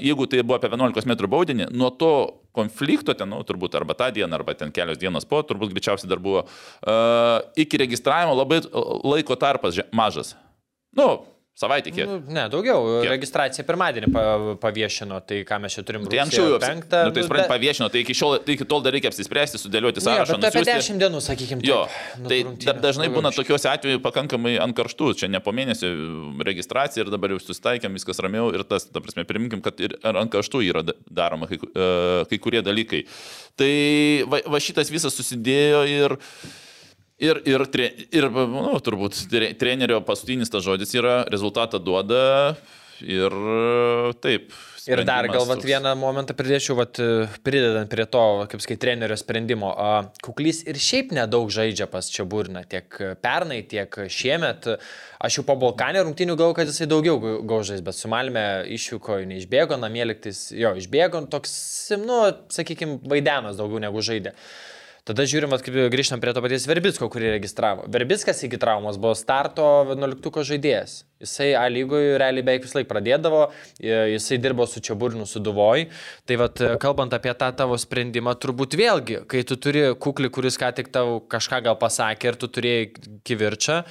jeigu 0.00 0.26
tai 0.30 0.42
buvo 0.46 0.56
apie 0.56 0.70
11 0.72 1.06
m 1.06 1.30
baudinį, 1.34 1.70
nuo 1.74 1.90
to 1.90 2.12
konflikto 2.56 3.14
ten, 3.14 3.28
nu, 3.34 3.42
turbūt 3.44 3.74
arba 3.76 3.98
tą 3.98 4.08
dieną, 4.14 4.32
arba 4.38 4.54
ten 4.56 4.72
kelios 4.72 4.98
dienos 4.98 5.26
po, 5.28 5.42
turbūt 5.44 5.74
greičiausiai 5.74 6.08
dar 6.08 6.22
buvo, 6.22 6.46
iki 7.58 7.82
registravimo 7.82 8.38
labai 8.38 8.62
laiko 9.04 9.36
tarpas 9.36 9.82
mažas. 9.92 10.32
Nu, 10.96 11.26
savaitė 11.56 11.92
kiek. 11.94 12.04
Nu, 12.08 12.16
ne, 12.36 12.42
daugiau. 12.52 12.82
Kiek? 13.00 13.08
Registraciją 13.14 13.64
pirmadienį 13.68 14.10
pa, 14.12 14.22
paviešino, 14.60 15.20
tai 15.24 15.38
ką 15.48 15.56
mes 15.64 15.72
čia 15.76 15.84
turim. 15.88 16.04
Tai 16.10 16.18
anksčiau 16.26 16.50
jau 16.52 16.58
penktą. 16.60 17.00
Nu, 17.08 17.14
tai 17.16 17.22
suprantat, 17.24 17.48
paviešino, 17.54 17.88
tai 17.92 18.02
iki, 18.04 18.16
šiol, 18.18 18.36
tai 18.44 18.56
iki 18.58 18.66
tol 18.68 18.82
dar 18.84 18.92
reikia 18.92 19.08
apsispręsti, 19.12 19.60
sudėlioti 19.62 20.02
Nu, 20.02 20.04
jo, 20.04 20.26
sąrašą. 20.26 20.36
apie 20.36 20.50
nusiųsti. 20.60 20.74
10 20.92 21.00
dienų, 21.00 21.22
sakykime. 21.24 21.64
Jo, 21.64 21.78
tai 22.28 22.42
dar 22.66 22.82
dažnai 22.84 23.08
būna 23.14 23.32
tokiuose 23.36 23.70
atveju 23.72 24.02
pakankamai 24.04 24.56
ant 24.60 24.76
karštų, 24.76 25.14
čia 25.22 25.30
ne 25.32 25.40
po 25.40 25.54
mėnesio 25.56 25.88
registracija 26.44 27.06
ir 27.06 27.10
dabar 27.14 27.32
jau 27.32 27.40
susitaikėm, 27.40 27.96
viskas 27.96 28.20
ramiau 28.20 28.52
ir 28.52 28.66
tas, 28.68 28.84
ta 28.92 29.00
prasme, 29.00 29.24
priminkim, 29.24 29.64
kad 29.64 29.80
ir 29.80 29.96
ant 30.04 30.30
karštų 30.32 30.60
yra 30.68 30.84
da- 30.84 30.96
daroma 31.08 31.48
kai, 31.48 31.56
e, 31.56 31.88
kai 32.28 32.38
kurie 32.38 32.60
dalykai. 32.60 33.06
Tai 33.56 33.72
va, 34.28 34.42
va 34.44 34.60
šitas 34.60 34.92
visas 34.92 35.16
susidėjo 35.16 35.82
ir 35.88 36.18
Ir, 37.16 37.38
ir, 37.48 37.62
tre, 37.72 37.86
ir 38.12 38.26
nu, 38.28 38.76
turbūt 38.84 39.22
tre, 39.32 39.54
trenerio 39.56 40.02
paskutinis 40.04 40.52
tas 40.52 40.64
žodis 40.66 40.90
yra, 40.98 41.22
rezultatą 41.32 41.80
duoda 41.80 42.56
ir 43.00 43.32
taip. 44.20 44.50
Ir 44.86 45.00
dar 45.02 45.24
sprendimas 45.24 45.34
gal 45.34 45.46
vat, 45.48 45.58
toks. 45.58 45.66
vieną 45.66 45.92
momentą 45.98 46.34
pridėčiau, 46.36 46.76
vat, 46.78 47.00
pridedant 47.42 47.90
prie 47.90 48.04
to, 48.06 48.22
kaip 48.52 48.62
sakai, 48.62 48.76
trenerio 48.84 49.16
sprendimo. 49.18 49.72
Kuklys 50.22 50.60
ir 50.68 50.78
šiaip 50.78 51.10
nedaug 51.16 51.48
žaidžia 51.50 51.88
pas 51.90 52.06
čia 52.12 52.28
burną, 52.28 52.62
tiek 52.70 53.00
pernai, 53.24 53.62
tiek 53.66 53.98
šiemet. 54.12 54.68
Aš 55.16 55.40
jau 55.40 55.46
po 55.48 55.56
Balkanė 55.58 56.04
rungtinių 56.04 56.36
gau, 56.38 56.52
kad 56.54 56.70
jisai 56.70 56.86
daugiau 56.92 57.18
gaužais, 57.48 57.82
bet 57.82 57.98
su 57.98 58.12
Malme 58.12 58.44
išvyko, 58.76 59.22
neišbėgo, 59.32 59.80
namie 59.80 60.04
liktis, 60.06 60.50
jo, 60.54 60.76
išbėgo, 60.78 61.24
toks, 61.32 61.56
nu, 62.04 62.22
sakykime, 62.54 63.00
vaidenas 63.08 63.58
daugiau 63.58 63.82
negu 63.82 64.04
žaidė. 64.04 64.36
Tada 65.06 65.22
žiūrim, 65.22 65.52
kaip 65.62 65.76
grįžtam 65.92 66.18
prie 66.18 66.32
to 66.34 66.40
paties 66.42 66.64
Verbicko, 66.66 67.06
kurį 67.12 67.28
registravo. 67.36 67.84
Verbickas 67.94 68.40
iki 68.42 68.58
traumos 68.58 68.96
buvo 68.98 69.12
starto 69.14 69.62
11 69.86 70.40
žaidėjas. 70.48 70.96
Jisai 71.22 71.52
A 71.54 71.62
lygoje 71.70 72.16
realiai 72.18 72.42
beveik 72.42 72.64
vis 72.66 72.74
laik 72.74 72.88
pradėdavo, 72.90 73.44
jisai 73.78 74.40
dirbo 74.42 74.66
su 74.66 74.82
Čiaburnu, 74.82 75.22
su 75.30 75.38
Duvoj. 75.38 75.86
Tai 76.26 76.40
vad, 76.42 76.64
kalbant 76.82 77.14
apie 77.14 77.36
tą 77.38 77.52
tavo 77.54 77.78
sprendimą, 77.78 78.34
turbūt 78.42 78.74
vėlgi, 78.80 79.20
kai 79.30 79.44
tu 79.46 79.54
turi 79.54 79.86
kuklį, 79.94 80.32
kuris 80.34 80.58
ką 80.58 80.72
tik 80.74 80.90
tau 80.90 81.20
kažką 81.22 81.62
gal 81.68 81.78
pasakė 81.78 82.32
ir 82.32 82.40
tu 82.42 82.50
turėjai 82.50 82.90
kivirčą, 83.30 83.84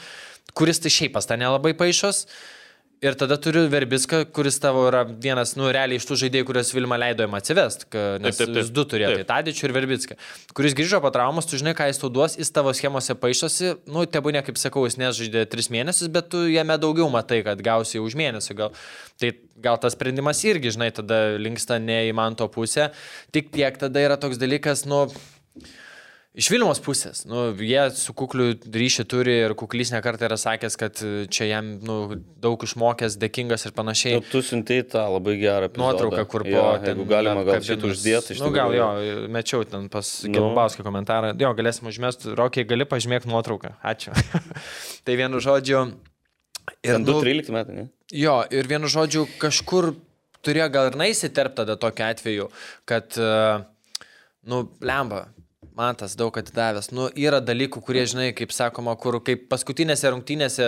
kuris 0.52 0.84
tai 0.84 0.92
šiaip 0.98 1.16
pas 1.16 1.32
tą 1.32 1.40
nelabai 1.40 1.72
paaišos. 1.80 2.26
Ir 3.04 3.14
tada 3.20 3.36
turiu 3.38 3.66
Verbiską, 3.70 4.22
kuris 4.34 4.56
tavo 4.64 4.86
yra 4.88 5.02
vienas, 5.06 5.52
nu, 5.60 5.68
realiai 5.76 6.00
iš 6.00 6.06
tų 6.08 6.16
žaidėjų, 6.22 6.46
kuriuos 6.48 6.70
Vilma 6.74 6.96
leido 6.98 7.26
jam 7.26 7.34
atsivest, 7.38 7.84
ka- 7.92 8.16
nes 8.24 8.38
Taip, 8.38 8.48
taip, 8.48 8.54
taip. 8.54 8.60
jis 8.62 8.70
du 8.74 8.86
turėjo, 8.88 9.10
Taip. 9.12 9.28
tai 9.28 9.44
Tadičių 9.44 9.66
ir 9.68 9.74
Verbicką, 9.76 10.16
kuris 10.58 10.74
grįžo 10.80 11.02
po 11.04 11.12
traumos, 11.14 11.46
tu 11.46 11.60
žinai, 11.60 11.74
ką 11.78 11.90
jis 11.92 12.00
tau 12.02 12.10
duos, 12.10 12.38
jis 12.40 12.50
tavo 12.56 12.72
schemose 12.74 13.14
paaišosi, 13.20 13.74
nu, 13.92 14.06
tebūnė, 14.08 14.42
kaip 14.48 14.58
sakau, 14.58 14.86
jis 14.88 14.96
nežaidė 14.98 15.44
tris 15.52 15.68
mėnesius, 15.76 16.08
bet 16.16 16.32
tu 16.32 16.46
jame 16.48 16.80
daugiau 16.82 17.12
matai, 17.12 17.44
kad 17.44 17.60
gausi 17.62 18.00
už 18.00 18.16
mėnesį 18.16 18.56
gal. 18.64 18.72
Tai 19.20 19.34
gal 19.68 19.78
tas 19.78 19.94
sprendimas 19.94 20.42
irgi, 20.48 20.72
žinai, 20.74 20.90
tada 20.96 21.36
linksta 21.38 21.78
ne 21.84 22.00
į 22.10 22.16
man 22.16 22.34
to 22.40 22.48
pusę, 22.48 22.90
tik 23.36 23.52
tiek 23.52 23.76
tada 23.78 24.00
yra 24.08 24.18
toks 24.18 24.40
dalykas, 24.42 24.86
nu, 24.88 25.04
Iš 26.36 26.50
Vilmos 26.52 26.82
pusės, 26.84 27.22
nu, 27.30 27.46
jie 27.64 27.80
su 27.96 28.12
kukliu 28.18 28.50
ryšį 28.60 29.04
turi 29.08 29.38
ir 29.46 29.54
kuklys 29.56 29.94
nekartą 29.94 30.28
yra 30.28 30.36
sakęs, 30.40 30.76
kad 30.76 31.00
čia 31.32 31.46
jam 31.48 31.70
nu, 31.88 31.96
daug 32.44 32.60
išmokęs, 32.68 33.16
dėkingas 33.22 33.64
ir 33.70 33.74
panašiai. 33.78 34.18
Nu, 34.18 34.24
tu 34.28 34.42
siuntei 34.44 34.82
tą 34.84 35.06
labai 35.14 35.38
gerą 35.40 35.70
epizodą. 35.70 35.86
Nuotrauką, 35.86 36.26
kur 36.34 36.44
po... 36.44 36.52
Jo, 36.52 36.66
jeigu 36.84 37.06
galima, 37.08 37.46
gal 37.48 37.64
šitą 37.64 37.88
uždėti. 37.88 38.36
Nu, 38.44 38.50
gal 38.56 38.76
jo, 38.76 38.90
mečiau 39.32 39.64
ten 39.70 39.88
pas 39.92 40.10
Nu. 40.26 40.34
Gelbauskį 40.36 40.84
komentarą. 40.86 41.32
Jo, 41.40 41.54
galėsim 41.56 41.88
užmesti, 41.88 42.34
Rokiai, 42.36 42.68
gali 42.68 42.88
pažymėti 42.90 43.32
nuotrauką. 43.32 43.78
Ačiū. 43.86 44.12
tai 45.08 45.16
vienu 45.20 45.40
žodžiu. 45.44 45.86
Ir 46.84 47.00
nu, 47.00 47.16
2-13 47.22 47.56
metai, 47.56 47.78
ne? 47.78 47.88
Jo, 48.12 48.42
ir 48.52 48.68
vienu 48.68 48.92
žodžiu, 48.92 49.24
kažkur 49.40 49.94
turėjo 50.46 50.68
gal 50.74 50.92
ir 50.92 51.00
naisiterpti 51.00 51.62
tada 51.62 51.78
tokiu 51.80 52.06
atveju, 52.10 52.50
kad, 52.90 53.16
e, 53.18 53.32
nu, 54.50 54.66
lemba, 54.86 55.26
man 55.78 55.96
tas 56.00 56.16
daug 56.20 56.36
atidavęs. 56.40 56.90
Nu, 56.96 57.08
yra 57.20 57.42
dalykų, 57.44 57.82
kurie, 57.86 58.06
žinai, 58.10 58.30
kaip 58.38 58.54
sakoma, 58.56 58.96
kur 59.00 59.18
kaip 59.26 59.46
paskutinėse 59.52 60.12
rungtynėse 60.14 60.68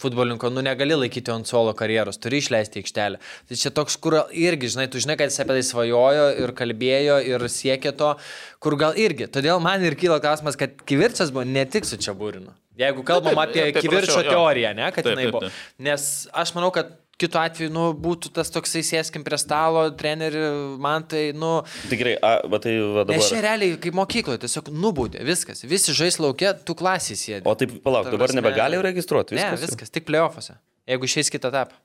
futbolinko, 0.00 0.50
nu, 0.54 0.62
negali 0.64 0.96
laikyti 0.98 1.32
ant 1.34 1.50
suolo 1.50 1.74
karjeros, 1.78 2.20
turi 2.22 2.40
išleisti 2.42 2.82
aikštelę. 2.82 3.20
Tai 3.50 3.58
čia 3.60 3.72
toks, 3.74 3.98
kur 4.00 4.20
irgi, 4.30 4.70
žinai, 4.76 4.88
tu 4.92 5.02
žinai, 5.02 5.18
kad 5.20 5.32
jis 5.32 5.40
apie 5.42 5.58
tai 5.58 5.64
svajojo 5.66 6.26
ir 6.44 6.54
kalbėjo 6.56 7.20
ir 7.34 7.48
siekė 7.50 7.94
to, 7.98 8.14
kur 8.62 8.78
gal 8.80 8.98
irgi. 8.98 9.28
Todėl 9.34 9.62
man 9.64 9.84
ir 9.84 9.98
kyla 10.00 10.20
klausimas, 10.24 10.58
kad 10.60 10.76
kivirčias 10.86 11.34
buvo 11.34 11.46
ne 11.48 11.66
tik 11.68 11.88
su 11.88 11.98
čia 12.00 12.14
būrinu. 12.16 12.54
Jeigu 12.78 13.04
kalbam 13.06 13.36
taip, 13.36 13.44
apie 13.44 13.62
taip, 13.68 13.82
kivirčio 13.84 14.16
prašiau, 14.16 14.32
teoriją, 14.34 14.74
ne, 14.74 14.88
kad 14.90 15.06
Taip, 15.06 15.12
jinai 15.14 15.28
taip, 15.28 15.34
buvo. 15.36 15.46
taip. 15.46 15.74
Nes 15.86 16.06
aš 16.34 16.54
manau, 16.56 16.72
kad 16.74 16.90
kitu 17.20 17.38
atveju, 17.40 17.70
nu, 17.74 17.84
būtų 18.04 18.32
tas 18.34 18.50
toksai 18.54 18.82
sėskim 18.86 19.22
prie 19.26 19.38
stalo, 19.40 19.86
treneri, 19.98 20.42
man 20.82 21.06
tai, 21.08 21.28
nu, 21.36 21.52
Tikrai, 21.90 22.16
a, 22.18 22.32
bet 22.50 22.64
tai 22.66 22.74
va 22.80 23.04
nes 23.08 23.28
čia 23.28 23.36
dabar. 23.38 23.46
realiai 23.48 23.78
kaip 23.84 23.94
mokykloje, 23.98 24.42
tiesiog 24.46 24.70
nubaudė, 24.74 25.22
viskas, 25.26 25.62
visi 25.68 25.94
žais 25.96 26.18
laukia, 26.22 26.54
tu 26.58 26.74
klasį 26.78 27.16
sėdi. 27.20 27.44
O 27.46 27.54
taip, 27.58 27.76
palauk, 27.84 28.08
Ta 28.08 28.16
dabar 28.16 28.34
nebegali 28.36 28.80
registruoti. 28.84 29.36
Ne, 29.38 29.44
Viskas. 29.52 29.60
jau? 29.62 29.70
viskas, 29.74 29.94
tik 29.94 30.08
playoffuose. 30.10 30.58
Jeigu 30.90 31.06
išeis 31.08 31.30
kitą 31.32 31.52
etapą. 31.54 31.78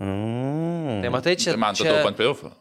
Mm. 0.00 1.00
Tai 1.04 1.10
matai, 1.14 1.36
čia... 1.38 1.54
Tai 1.54 1.62
man 1.62 1.74
čia 1.78 1.86
tada 1.88 2.00
taupant 2.02 2.18
playoffą. 2.18 2.52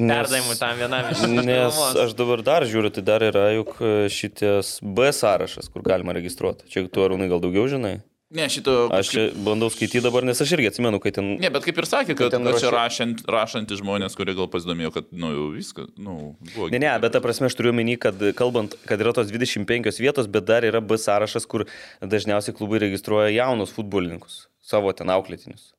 Perdavimų 0.00 0.54
tam 0.56 0.78
vienam 0.78 1.08
iš 1.10 1.18
Nes 1.26 1.44
šilumos. 1.44 1.96
aš 2.04 2.12
dabar 2.16 2.40
dar 2.46 2.64
žiūriu, 2.68 2.92
tai 2.94 3.02
dar 3.04 3.24
yra 3.26 3.48
juk 3.52 3.72
šitas 4.14 4.78
B 4.80 5.10
sąrašas, 5.12 5.68
kur 5.72 5.82
galima 5.84 6.14
registruoti. 6.16 6.68
Čia 6.72 6.86
tu 6.88 7.02
arūnai 7.04 7.26
gal 7.28 7.42
daugiau 7.42 7.66
žinai? 7.68 7.98
Ne, 8.30 8.44
šito... 8.46 8.86
Aš 8.94 9.08
čia 9.10 9.22
bandau 9.42 9.66
skaityti 9.74 10.02
dabar, 10.04 10.22
nes 10.22 10.38
aš 10.38 10.52
irgi 10.54 10.68
atsimenu, 10.70 11.00
kai 11.02 11.10
ten... 11.14 11.32
Ne, 11.42 11.48
bet 11.50 11.64
kaip 11.66 11.80
ir 11.82 11.86
sakė, 11.90 12.14
kad, 12.14 12.30
ten 12.30 12.46
kad 12.46 12.60
čia 12.62 12.68
rašė- 12.70 12.76
rašant, 12.76 13.24
rašantys 13.26 13.80
žmonės, 13.82 14.14
kurie 14.18 14.36
gal 14.38 14.46
pasidomėjo, 14.52 14.92
kad, 14.94 15.08
nu, 15.10 15.32
jau 15.34 15.48
viskas, 15.56 15.88
nu, 15.98 16.14
buvo. 16.52 16.68
Ne, 16.70 16.78
ne, 16.78 16.92
bet 17.02 17.16
ta 17.16 17.22
prasme 17.24 17.50
aš 17.50 17.58
turiu 17.58 17.74
menį, 17.74 17.98
kad 18.06 18.22
kalbant, 18.38 18.78
kad 18.86 19.02
yra 19.02 19.16
tos 19.18 19.34
25 19.34 19.98
vietos, 19.98 20.30
bet 20.30 20.46
dar 20.46 20.68
yra 20.68 20.78
B 20.78 21.00
sąrašas, 21.02 21.48
kur 21.50 21.66
dažniausiai 21.98 22.54
klubai 22.54 22.84
registruoja 22.86 23.34
jaunus 23.34 23.74
futbolininkus, 23.74 24.44
savo 24.62 24.94
ten 24.94 25.10
auklėtinius. 25.10 25.72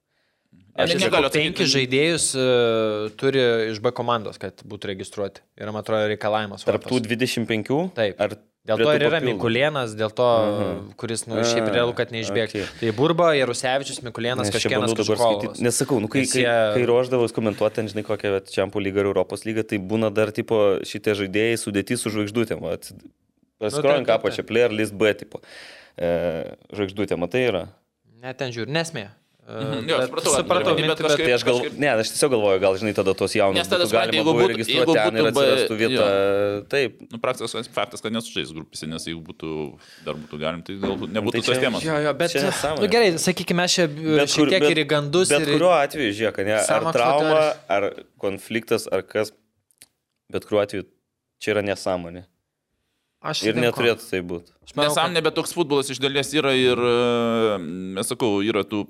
Aš 0.76 0.94
negaliu 0.96 1.08
negaliu 1.08 1.32
penki 1.32 1.50
atsakyti. 1.52 1.72
žaidėjus 1.72 2.30
uh, 2.36 3.10
turi 3.20 3.42
iš 3.72 3.80
B 3.84 3.92
komandos, 3.96 4.40
kad 4.40 4.60
būtų 4.68 4.92
registruoti. 4.94 5.44
Yra, 5.60 5.72
man 5.76 5.84
atrodo, 5.84 6.08
reikalavimas. 6.12 6.64
Tarp 6.68 6.84
tų 6.88 7.00
Europos. 7.00 7.12
25? 7.12 7.92
Taip. 7.98 8.22
Ar 8.24 8.38
Dėl 8.62 8.78
to 8.78 8.92
ir 8.94 9.02
yra 9.02 9.18
papildomų? 9.18 9.32
Mikulėnas, 9.40 9.94
dėl 9.98 10.12
to, 10.14 10.26
kuris, 11.02 11.24
nu, 11.26 11.40
šiaip 11.42 11.66
realu, 11.74 11.96
kad 11.98 12.12
neišbėgs. 12.14 12.52
okei. 12.54 12.62
Okay. 12.68 12.78
Tai 12.78 12.92
Burba, 12.94 13.32
Jarusevičius, 13.34 14.04
Mikulėnas, 14.06 14.52
kažkienas 14.54 14.94
dabar 14.94 15.18
skaityti. 15.18 15.64
Nesakau, 15.66 15.98
nu, 16.04 16.10
kai, 16.12 16.28
kai, 16.30 16.44
jie- 16.44 16.74
kai 16.76 16.84
ruoždavau 16.86 17.26
komentuoti, 17.34 17.80
ten, 17.80 17.90
žinai, 17.90 18.06
kokią 18.06 18.38
Čempų 18.54 18.84
lygą 18.86 19.02
ar 19.02 19.10
Europos 19.10 19.48
lygą, 19.50 19.66
tai 19.66 19.82
būna 19.82 20.12
dar 20.14 20.30
tipo 20.30 20.78
šitie 20.86 21.18
žaidėjai 21.18 21.58
sudėti 21.58 21.98
su 21.98 22.14
žvaigždutėm. 22.14 22.62
Paskrojant 23.62 24.06
Nu, 24.06 24.30
čia 24.30 24.46
player 24.46 24.70
list 24.70 24.94
B 24.94 25.10
tipo. 25.18 25.42
E, 25.98 26.54
žvaigždutė, 26.70 27.18
matai, 27.18 27.48
yra. 27.50 27.64
Ne, 28.22 28.34
ten 28.38 28.54
žiūri, 28.54 28.70
nesmė. 28.70 29.10
Mhm, 29.42 29.90
jo, 29.90 29.98
Bet 29.98 30.08
supratau, 30.08 30.32
supratau, 30.38 30.74
bet 30.78 30.86
mintį, 30.86 31.02
kažkaip- 31.02 31.26
Tai 31.28 31.34
aš 31.34 31.44
gal, 31.44 31.56
kažkaip- 31.60 31.78
ne, 31.82 31.88
aš 32.00 32.10
tiesiog 32.14 32.30
galvoju, 32.32 32.60
gal, 32.62 32.76
žinai, 32.78 32.94
tada 32.96 33.14
tos 33.18 33.34
jaunus 33.36 33.58
Nes 33.58 33.68
tada 33.68 33.86
galima 33.90 34.14
jeigu 34.14 34.24
buvo 34.30 34.38
būtų- 34.40 34.52
registruoti 34.54 34.94
ten 34.94 35.18
ir 35.18 35.26
atsirastų 35.32 35.76
vieta. 35.82 36.06
Taip. 36.70 36.92
Nu, 37.12 37.18
praktikas 37.20 37.68
faktas, 37.74 38.02
kad 38.06 38.14
nesužais 38.14 38.54
grupėse, 38.54 38.88
nes 38.88 39.04
jeigu 39.10 39.20
būtų, 39.26 39.50
dar 40.06 40.14
būtų 40.14 40.40
galim, 40.40 40.62
tai 40.64 40.76
galbūt 40.78 41.10
nebūtų 41.18 41.32
Tai 41.32 41.42
tos 41.42 41.58
čia- 41.58 41.62
temos. 41.66 41.82
Jo, 41.84 41.98
jo, 42.06 42.14
bet... 42.14 42.32
Čia 42.32 42.44
nesąmonė. 42.48 42.80
Nu, 42.82 42.88
gerai, 42.88 43.10
sakykime, 43.18 43.56
mes 43.66 43.72
čia 43.76 43.88
šiek 44.30 44.50
tiek 44.54 44.64
ir 44.72 44.78
į 44.86 44.88
gandus. 44.88 45.28
Bet 45.34 45.42
ir... 45.42 45.54
kuriuo 45.58 45.74
atveju, 45.74 46.12
žiūrėk, 46.22 46.46
ne, 46.46 46.54
ar 46.62 46.92
trauma, 46.94 47.54
ar 47.68 47.90
konfliktas, 48.22 48.88
ar 48.94 49.02
kas, 49.02 49.34
bet 50.32 50.46
kuriuo 50.46 50.64
atveju 50.64 50.86
čia 51.42 51.52
yra 51.58 51.62
nesąmonė. 51.66 52.24
Aš 53.22 53.44
Ir 53.46 53.54
neturėtų 53.54 54.02
tai 54.10 54.22
būti. 54.22 54.50
Aš 54.66 54.74
manau, 54.74 54.94
kad- 54.96 55.12
Nesąmonė, 55.12 55.22
bet 55.24 55.36
toks 55.36 55.52
futbolas 55.54 55.90
iš 55.92 56.00
dalies 56.00 56.32
yra 56.34 56.54
ir, 56.58 56.78
mes 57.98 58.08
sakau, 58.08 58.40
yra 58.42 58.64
tų 58.64 58.88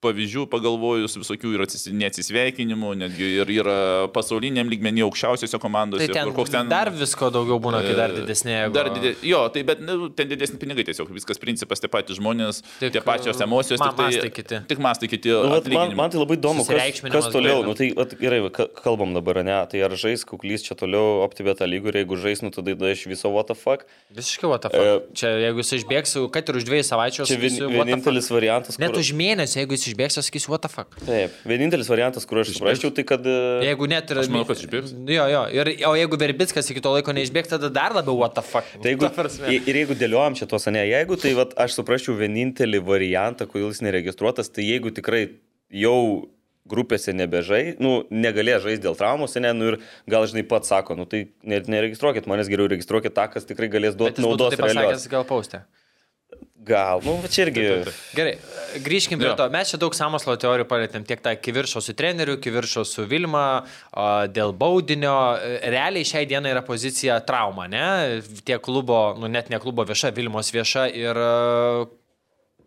pavyzdžių 0.00 0.46
pagalvojus 0.52 1.16
visokių 1.20 1.50
ir 1.56 1.64
atsis- 1.66 1.90
neatsisveikinimų, 1.92 2.92
netgi 3.02 3.26
ir 3.42 3.50
yra 3.60 3.76
pasauliniam 4.14 4.68
lygmenį 4.70 5.04
aukščiausiose 5.06 5.58
komandose. 5.60 6.06
Tai 6.08 6.14
ten, 6.16 6.30
kur 6.30 6.38
koks 6.40 6.52
ten 6.54 6.68
dar 6.70 6.90
visko 6.94 7.28
daugiau 7.34 7.58
būna, 7.62 7.82
kai 7.84 7.94
dar 7.98 8.10
E, 8.14 8.20
didesnė. 8.22 8.56
Dar 8.72 8.88
didė, 8.94 9.12
jo, 9.26 9.42
tai 9.52 9.62
bet 9.68 9.80
nu, 9.84 10.08
ten 10.16 10.28
didesni 10.30 10.58
pinigai 10.60 10.84
tiesiog, 10.88 11.10
viskas 11.14 11.38
principas, 11.42 11.80
tie 11.82 11.88
patys 11.92 12.16
žmonės, 12.20 12.62
Tik, 12.80 12.92
tie 12.96 13.02
pačios 13.04 13.40
e, 13.40 13.44
emocijos, 13.44 13.78
ma- 13.80 13.90
tik 13.90 13.96
tai, 14.00 14.08
mastai 14.10 14.30
kiti. 14.38 14.60
Tik 14.72 14.78
mastai 14.86 15.08
kiti. 15.12 15.28
Nu, 15.30 15.60
man, 15.76 15.94
man 15.98 16.10
tai 16.14 16.20
labai 16.22 16.38
įdomu, 16.40 16.64
kas, 16.68 17.00
kas 17.12 17.28
toliau. 17.34 17.60
Nu, 17.66 17.74
tai 17.78 17.90
vat, 17.96 18.16
gerai, 18.20 18.40
kalbam 18.80 19.12
dabar, 19.16 19.42
ne? 19.44 19.58
Tai 19.70 19.84
ar 19.86 19.96
žais 20.00 20.24
kuklys 20.24 20.64
čia 20.66 20.74
toliau 20.80 21.20
optibeta 21.26 21.68
lygų 21.68 21.92
ir 21.92 22.00
jeigu 22.02 22.16
žais, 22.20 22.40
nu 22.44 22.50
tada 22.54 22.72
iš 22.90 23.04
viso 23.10 23.28
what 23.32 23.46
the 23.52 23.54
fuck. 23.58 23.84
Visiškai 24.16 24.48
what 24.48 24.62
the 24.64 24.70
E, 24.72 24.80
fuck. 24.80 25.12
Čia 25.14 25.34
jeigu 25.44 25.60
jis 25.64 25.72
išbėgs, 25.80 26.16
kad 26.32 26.48
ir 26.48 26.56
už 26.60 26.64
dviejų 26.68 26.86
savaičių, 26.88 27.26
Čia 27.28 27.36
vien, 27.36 27.50
sakysiu, 27.50 27.68
what 27.68 27.70
the 27.70 27.76
fuck. 27.76 27.86
vienintelis 27.90 28.30
variantas, 28.32 28.78
Net 28.80 28.90
kur... 28.94 29.00
už 29.04 29.12
mėnesį, 29.18 29.56
jeigu 29.64 29.76
jis 29.76 29.86
išbėgs, 29.90 30.16
aš 30.22 30.28
sakysiu, 30.30 30.52
what 30.54 30.62
the 30.64 30.70
fuck. 30.72 30.96
Taip, 31.06 31.34
vienintelis 31.50 31.90
variantas, 31.90 32.24
kur 32.28 32.40
aš 32.42 32.54
suprasčiau, 32.56 32.90
tai 32.96 33.04
kad... 33.08 33.26
e, 33.26 33.36
Jeigu 33.68 33.88
net 33.90 34.10
ir... 34.14 34.22
Aš 34.24 34.30
manau, 34.32 34.46
kad 34.48 34.62
išbėgs. 34.62 34.94
Jo, 35.10 35.26
jo. 35.34 35.42
Ir, 35.60 35.72
o 35.90 35.92
jeigu 35.98 36.20
Verbickas 36.24 36.72
iki 36.72 36.82
to 36.84 36.94
laiko 36.96 37.14
neišbėgs, 37.16 37.52
tada 37.54 37.70
dar 37.74 37.94
labiau 37.98 38.16
what 38.22 38.34
the 38.38 38.44
fuck. 38.46 38.66
Tai 38.80 38.94
jeigu, 38.94 39.10
ir 39.60 39.80
jeigu 39.82 39.98
dėliojam 40.00 40.38
čia 40.40 40.48
tuos, 40.50 40.66
ne, 40.72 40.86
jeigu 40.88 41.18
tai 41.20 41.34
vat, 41.38 41.54
aš 41.66 41.78
suprasčiau 41.80 42.16
vienintelį 42.18 42.82
variantą, 42.86 43.48
kodėl 43.50 43.72
jis 43.74 43.82
neregistruotas, 43.86 44.52
tai 44.54 44.66
jeigu 44.70 44.92
tikrai 44.96 45.26
jau 45.70 46.28
grupėse 46.70 47.10
nebežai, 47.16 47.74
nu, 47.82 48.04
negalės 48.12 48.62
žaisti 48.62 48.84
dėl 48.84 48.94
traumos, 48.98 49.34
ne, 49.42 49.50
nu 49.56 49.72
ir 49.72 49.76
gal 50.10 50.26
žinai 50.30 50.44
pats 50.46 50.70
sako, 50.70 50.94
nu 50.98 51.06
tai 51.08 51.24
ne- 51.42 51.62
neregistruokit 51.66 52.28
manęs 52.30 52.50
geriau, 52.52 52.68
registruokit 52.70 53.14
tą, 53.16 53.24
kas 53.32 53.48
tikrai 53.48 53.70
galės 53.72 53.96
duoti 53.98 54.22
naudos 54.22 54.54
tai 54.54 54.60
pasakęs 54.68 55.08
gal 55.10 55.26
paustę. 55.26 55.64
Gal, 56.60 57.00
nu, 57.06 57.14
va 57.22 57.28
čia 57.32 57.46
irgi. 57.46 57.62
Gerai, 58.12 58.34
grįžkim 58.84 59.16
prie 59.18 59.30
Jo. 59.30 59.36
to. 59.38 59.46
Mes 59.50 59.70
čia 59.72 59.78
daug 59.80 59.94
samokslo 59.96 60.34
teorijų 60.36 60.66
palėtėm. 60.68 61.06
Tiek 61.08 61.22
tą 61.24 61.32
kiviršo 61.40 61.80
su 61.80 61.94
treneriu, 61.96 62.36
kiviršo 62.42 62.84
su 62.84 63.06
Vilma, 63.08 63.62
a, 63.96 64.08
dėl 64.28 64.52
baudinio. 64.52 65.14
Realiai 65.72 66.04
šiai 66.04 66.26
dienai 66.28 66.52
yra 66.52 66.60
pozicija 66.66 67.16
trauma, 67.24 67.64
ne? 67.72 68.20
Tiek 68.44 68.60
klubo, 68.60 69.14
nu 69.16 69.30
net 69.32 69.48
ne 69.48 69.58
klubo 69.62 69.86
vieša, 69.88 70.12
Vilmos 70.16 70.52
vieša 70.52 70.84
ir 70.92 71.22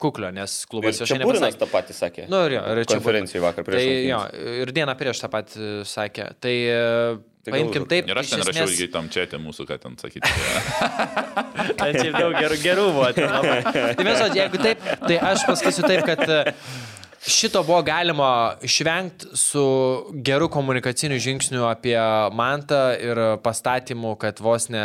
kuklio, 0.02 0.32
nes 0.36 0.56
klubas 0.68 0.98
Ir 0.98 1.06
viešai 1.06 1.14
čia 1.14 1.24
Būrinas 1.24 1.54
nepasakė. 1.54 1.62
tą 1.62 1.70
patį 1.72 1.94
sakė. 1.96 2.26
Nu, 2.34 2.41
ir 2.50 2.58
jo, 2.58 2.64
ir 2.74 2.82
čia 2.89 2.98
konferencijai 2.98 3.44
vakar 3.46 3.64
prieš. 3.68 3.84
Tai 3.86 3.94
jo, 4.10 4.20
ir 4.66 4.72
dieną 4.76 4.98
prieš 5.00 5.22
tą 5.24 5.30
patį 5.32 5.70
sakė. 5.88 6.26
Tai 6.44 6.56
paimkim 7.52 7.84
gal- 7.84 7.89
taip. 7.91 8.08
Ir 8.08 8.20
aš 8.22 8.30
ten 8.30 8.39
rašiau 8.48 8.68
esmės- 8.70 8.91
tam 8.94 9.10
čia 9.10 9.26
mūsų, 9.44 9.66
ką 9.68 9.80
ten 9.84 9.98
sakyti. 10.00 10.32
Šiaip 12.00 12.16
daug 12.16 12.34
gerų, 12.39 12.58
gerų 12.64 12.86
buvo. 12.96 13.10
Tai 13.98 14.06
mes, 14.08 14.24
jeigu 14.38 14.62
taip, 14.64 14.80
tai 15.08 15.18
aš 15.20 15.44
pasakysiu 15.50 15.84
taip, 15.88 16.06
kad 16.08 16.24
šito 17.28 17.63
buvo 17.63 17.82
galima 17.82 18.55
išvengti 18.61 19.26
su 19.34 19.63
geru 20.13 20.49
komunikaciniu 20.49 21.19
žingsniu 21.19 21.63
apie 21.69 21.95
mantą 22.36 22.82
ir 22.99 23.19
pastatymu, 23.43 24.15
kad 24.19 24.39
vos 24.43 24.67
ne, 24.69 24.82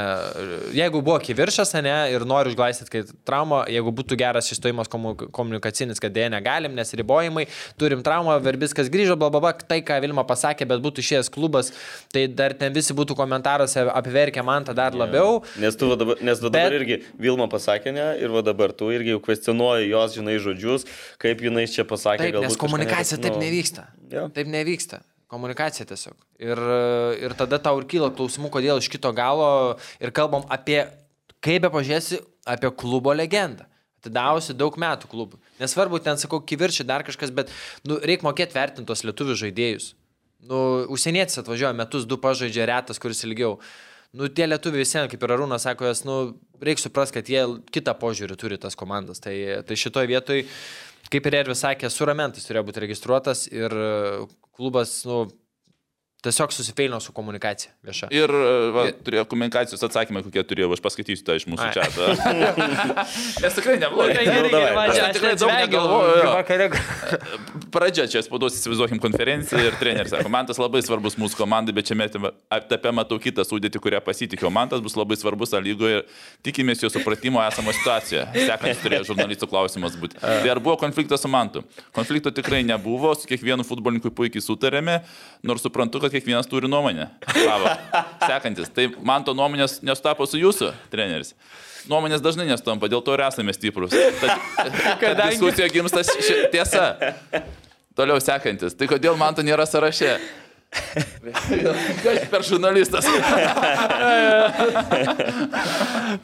jeigu 0.73 1.01
buvo 1.03 1.19
kiviršas, 1.19 1.73
ne, 1.83 1.97
ir 2.13 2.23
noriu 2.27 2.53
užglaistyti, 2.53 2.91
kad 2.93 3.11
trauma, 3.27 3.65
jeigu 3.69 3.91
būtų 3.91 4.19
geras 4.21 4.53
išstojimas 4.55 4.87
komu- 4.93 5.17
komunikacinis, 5.35 5.99
kad 6.01 6.15
dėja 6.15 6.31
negalim, 6.31 6.77
nes 6.79 6.95
ribojimai, 6.95 7.47
turim 7.79 8.03
traumą, 8.07 8.39
verbiskas 8.45 8.91
grįžo, 8.93 9.17
bla 9.19 9.31
bla 9.35 9.41
bla, 9.43 9.53
tai 9.53 9.81
ką 9.83 9.99
Vilma 10.05 10.23
pasakė, 10.29 10.69
bet 10.71 10.79
būtų 10.85 11.03
išėjęs 11.03 11.33
klubas, 11.35 11.73
tai 12.15 12.27
dar 12.29 12.55
ten 12.55 12.73
visi 12.73 12.95
būtų 12.95 13.17
komentaruose 13.19 13.83
apverkę 13.91 14.45
mantą 14.47 14.75
dar 14.79 14.95
labiau. 14.95 15.43
Nes 15.59 15.75
tu 15.77 15.91
dabar, 15.97 16.23
nes 16.23 16.39
va 16.39 16.49
dabar 16.55 16.71
Bet- 16.71 16.81
irgi 16.81 17.03
Vilma 17.19 17.49
pasakė 17.51 17.93
ne 17.93 18.07
ir 18.23 18.31
dabar 18.47 18.71
tu 18.73 18.93
irgi 18.95 19.17
jau 19.17 19.21
kvestionuoji 19.27 19.91
jos, 19.91 20.15
žinai, 20.15 20.39
žodžius, 20.39 20.87
kaip 21.19 21.43
jinai 21.43 21.67
čia 21.67 21.83
pasakė. 21.89 22.28
Taip, 22.35 22.43
nes 22.45 22.55
kažką 22.55 22.65
komunikacija 22.67 23.19
net, 23.19 23.27
taip 23.27 23.39
nu, 23.39 23.45
nevyksta. 23.45 23.87
jo. 24.13 24.27
Taip 24.35 24.51
nevyksta. 24.53 25.01
Komunikacija 25.29 25.85
tiesiog. 25.89 26.17
Ir, 26.41 26.61
ir 27.21 27.35
tada 27.37 27.59
tau 27.61 27.81
ir 27.81 27.89
kyla 27.91 28.09
klausimų, 28.17 28.49
kodėl 28.55 28.81
iš 28.81 28.89
kito 28.89 29.11
galo 29.13 29.77
ir 30.01 30.13
kalbam 30.17 30.47
apie, 30.49 30.81
kaip 31.45 31.67
be 31.67 31.71
pažiūrėsi, 31.75 32.23
apie 32.49 32.71
klubo 32.73 33.13
legendą. 33.13 33.67
Atidavusi 33.99 34.55
daug 34.55 34.77
metų 34.79 35.11
klubui. 35.11 35.41
Nesvarbu, 35.59 35.99
ten 36.01 36.17
sakau, 36.21 36.39
kivirčiai 36.41 36.87
dar 36.87 37.03
kažkas, 37.05 37.33
bet 37.35 37.51
nu, 37.85 37.99
reikia 37.99 38.25
mokėti 38.29 38.55
vertinti 38.57 38.89
tos 38.89 39.03
lietuvių 39.05 39.35
žaidėjus. 39.43 39.91
Nu, 40.49 40.87
užsienietis 40.95 41.41
atvažiuoja 41.43 41.75
metus, 41.75 42.07
du 42.07 42.17
pažaidžia 42.23 42.69
retas, 42.71 43.01
kuris 43.03 43.25
ilgiau. 43.27 43.59
nu, 44.13 44.29
tie 44.33 44.47
lietuviai 44.47 44.85
visiems, 44.85 45.11
kaip 45.13 45.25
ir 45.27 45.33
Arūnas 45.35 45.67
sako, 45.67 45.85
jas, 45.91 46.05
nu, 46.07 46.39
reikia 46.63 46.87
suprasti, 46.87 47.19
kad 47.19 47.29
jie 47.29 47.43
kitą 47.75 47.93
požiūrį 47.99 48.39
turi 48.41 48.57
tas 48.63 48.79
komandas. 48.79 49.21
Tai, 49.21 49.35
tai 49.69 49.77
šitoje 49.77 50.09
vietoje, 50.09 50.47
kaip 51.13 51.29
ir 51.29 51.39
Ervis 51.41 51.63
sakė, 51.65 51.91
suramentas 51.93 52.47
turėjo 52.49 52.67
būti 52.69 52.83
registruotas 52.85 53.47
ir 53.51 53.73
e, 53.73 53.93
klubas, 54.59 55.01
nu, 55.09 55.27
Tiesiog 56.23 56.53
susifeilino 56.53 57.01
su 57.01 57.13
komunikacija 57.13 57.73
vieša. 57.87 58.09
Ir 58.11 58.33
e, 58.35 58.55
va, 58.75 58.85
turėjo 59.07 59.23
komunikacijos 59.31 59.85
atsakymai, 59.87 60.25
kokie 60.27 60.43
turėjau, 60.51 60.73
aš 60.75 60.81
paskaitysiu 60.83 61.23
tą 61.23 61.37
iš 61.39 61.45
mūsų 61.47 61.69
čia. 61.77 61.85
Nes 63.45 63.55
tikrai 63.55 63.77
neblogai. 63.79 64.25
Aš 64.83 64.99
tikrai 65.15 65.37
daug 65.39 65.53
negalvoju. 65.55 66.25
Vakare. 66.33 66.67
Pradžia 67.71 68.09
čia 68.11 68.25
spaudos 68.27 68.57
įsivaizduokim 68.59 68.99
konferenciją 69.05 69.63
ir 69.69 69.77
treneris 69.79 70.11
sako, 70.11 70.33
man 70.35 70.49
tas 70.49 70.59
labai 70.59 70.81
svarbus 70.83 71.15
mūsų 71.23 71.39
komandai, 71.39 71.77
bet 71.77 71.87
čia 71.87 71.95
metime, 72.01 72.33
etape 72.51 72.91
matau 72.99 73.21
kitą 73.23 73.47
sudėtį, 73.47 73.79
kurią 73.87 74.03
pasitikiu. 74.03 74.51
Man 74.51 74.75
tas 74.75 74.83
bus 74.83 74.99
labai 74.99 75.21
svarbus 75.23 75.55
A 75.55 75.63
lygoje 75.63 76.01
ir 76.01 76.27
tikimės 76.43 76.83
jo 76.83 76.91
supratimo 76.91 77.39
esamo 77.47 77.77
situacijoje. 77.79 78.27
Sekantis 78.43 78.83
turėjo 78.83 79.07
žurnalistų 79.13 79.51
klausimas 79.55 79.95
būti. 79.95 80.19
Tai 80.19 80.51
ar 80.51 80.59
buvo 80.59 80.75
konfliktas 80.83 81.23
su 81.23 81.31
Mantu? 81.31 81.63
Konflikto 81.95 82.35
tikrai 82.35 82.65
nebuvo, 82.67 83.15
su 83.15 83.31
kiekvienu 83.31 83.63
futbolininkui 83.67 84.11
puikiai 84.19 84.43
sutarėme, 84.43 85.01
nors 85.47 85.63
suprantu, 85.63 86.03
kad 86.03 86.15
kiekvienas 86.19 86.51
turi 86.51 86.69
nuomonę. 86.71 87.09
Savo. 87.33 87.73
Sekantis. 88.27 88.69
Tai 88.75 88.89
man 89.01 89.25
to 89.25 89.35
nuomonės 89.39 89.79
nesutapo 89.87 90.27
su 90.29 90.41
jūsų 90.41 90.73
treneris. 90.93 91.35
Nuomonės 91.89 92.21
dažnai 92.21 92.45
nestampa, 92.51 92.91
dėl 92.91 93.01
to 93.05 93.15
ir 93.17 93.23
esame 93.25 93.55
stiprus. 93.57 93.95
Tad, 94.21 94.35
kad 95.01 95.23
diskusija 95.25 95.71
gimsta 95.73 96.05
ši, 96.05 96.51
tiesa. 96.53 96.91
Toliau 97.99 98.21
sekantis. 98.23 98.77
Tai 98.79 98.87
kodėl 98.91 99.17
man 99.19 99.35
to 99.35 99.43
nėra 99.47 99.65
sąraše? 99.67 100.19
Kas 100.69 102.29
per 102.29 102.45
žurnalistas? 102.45 103.07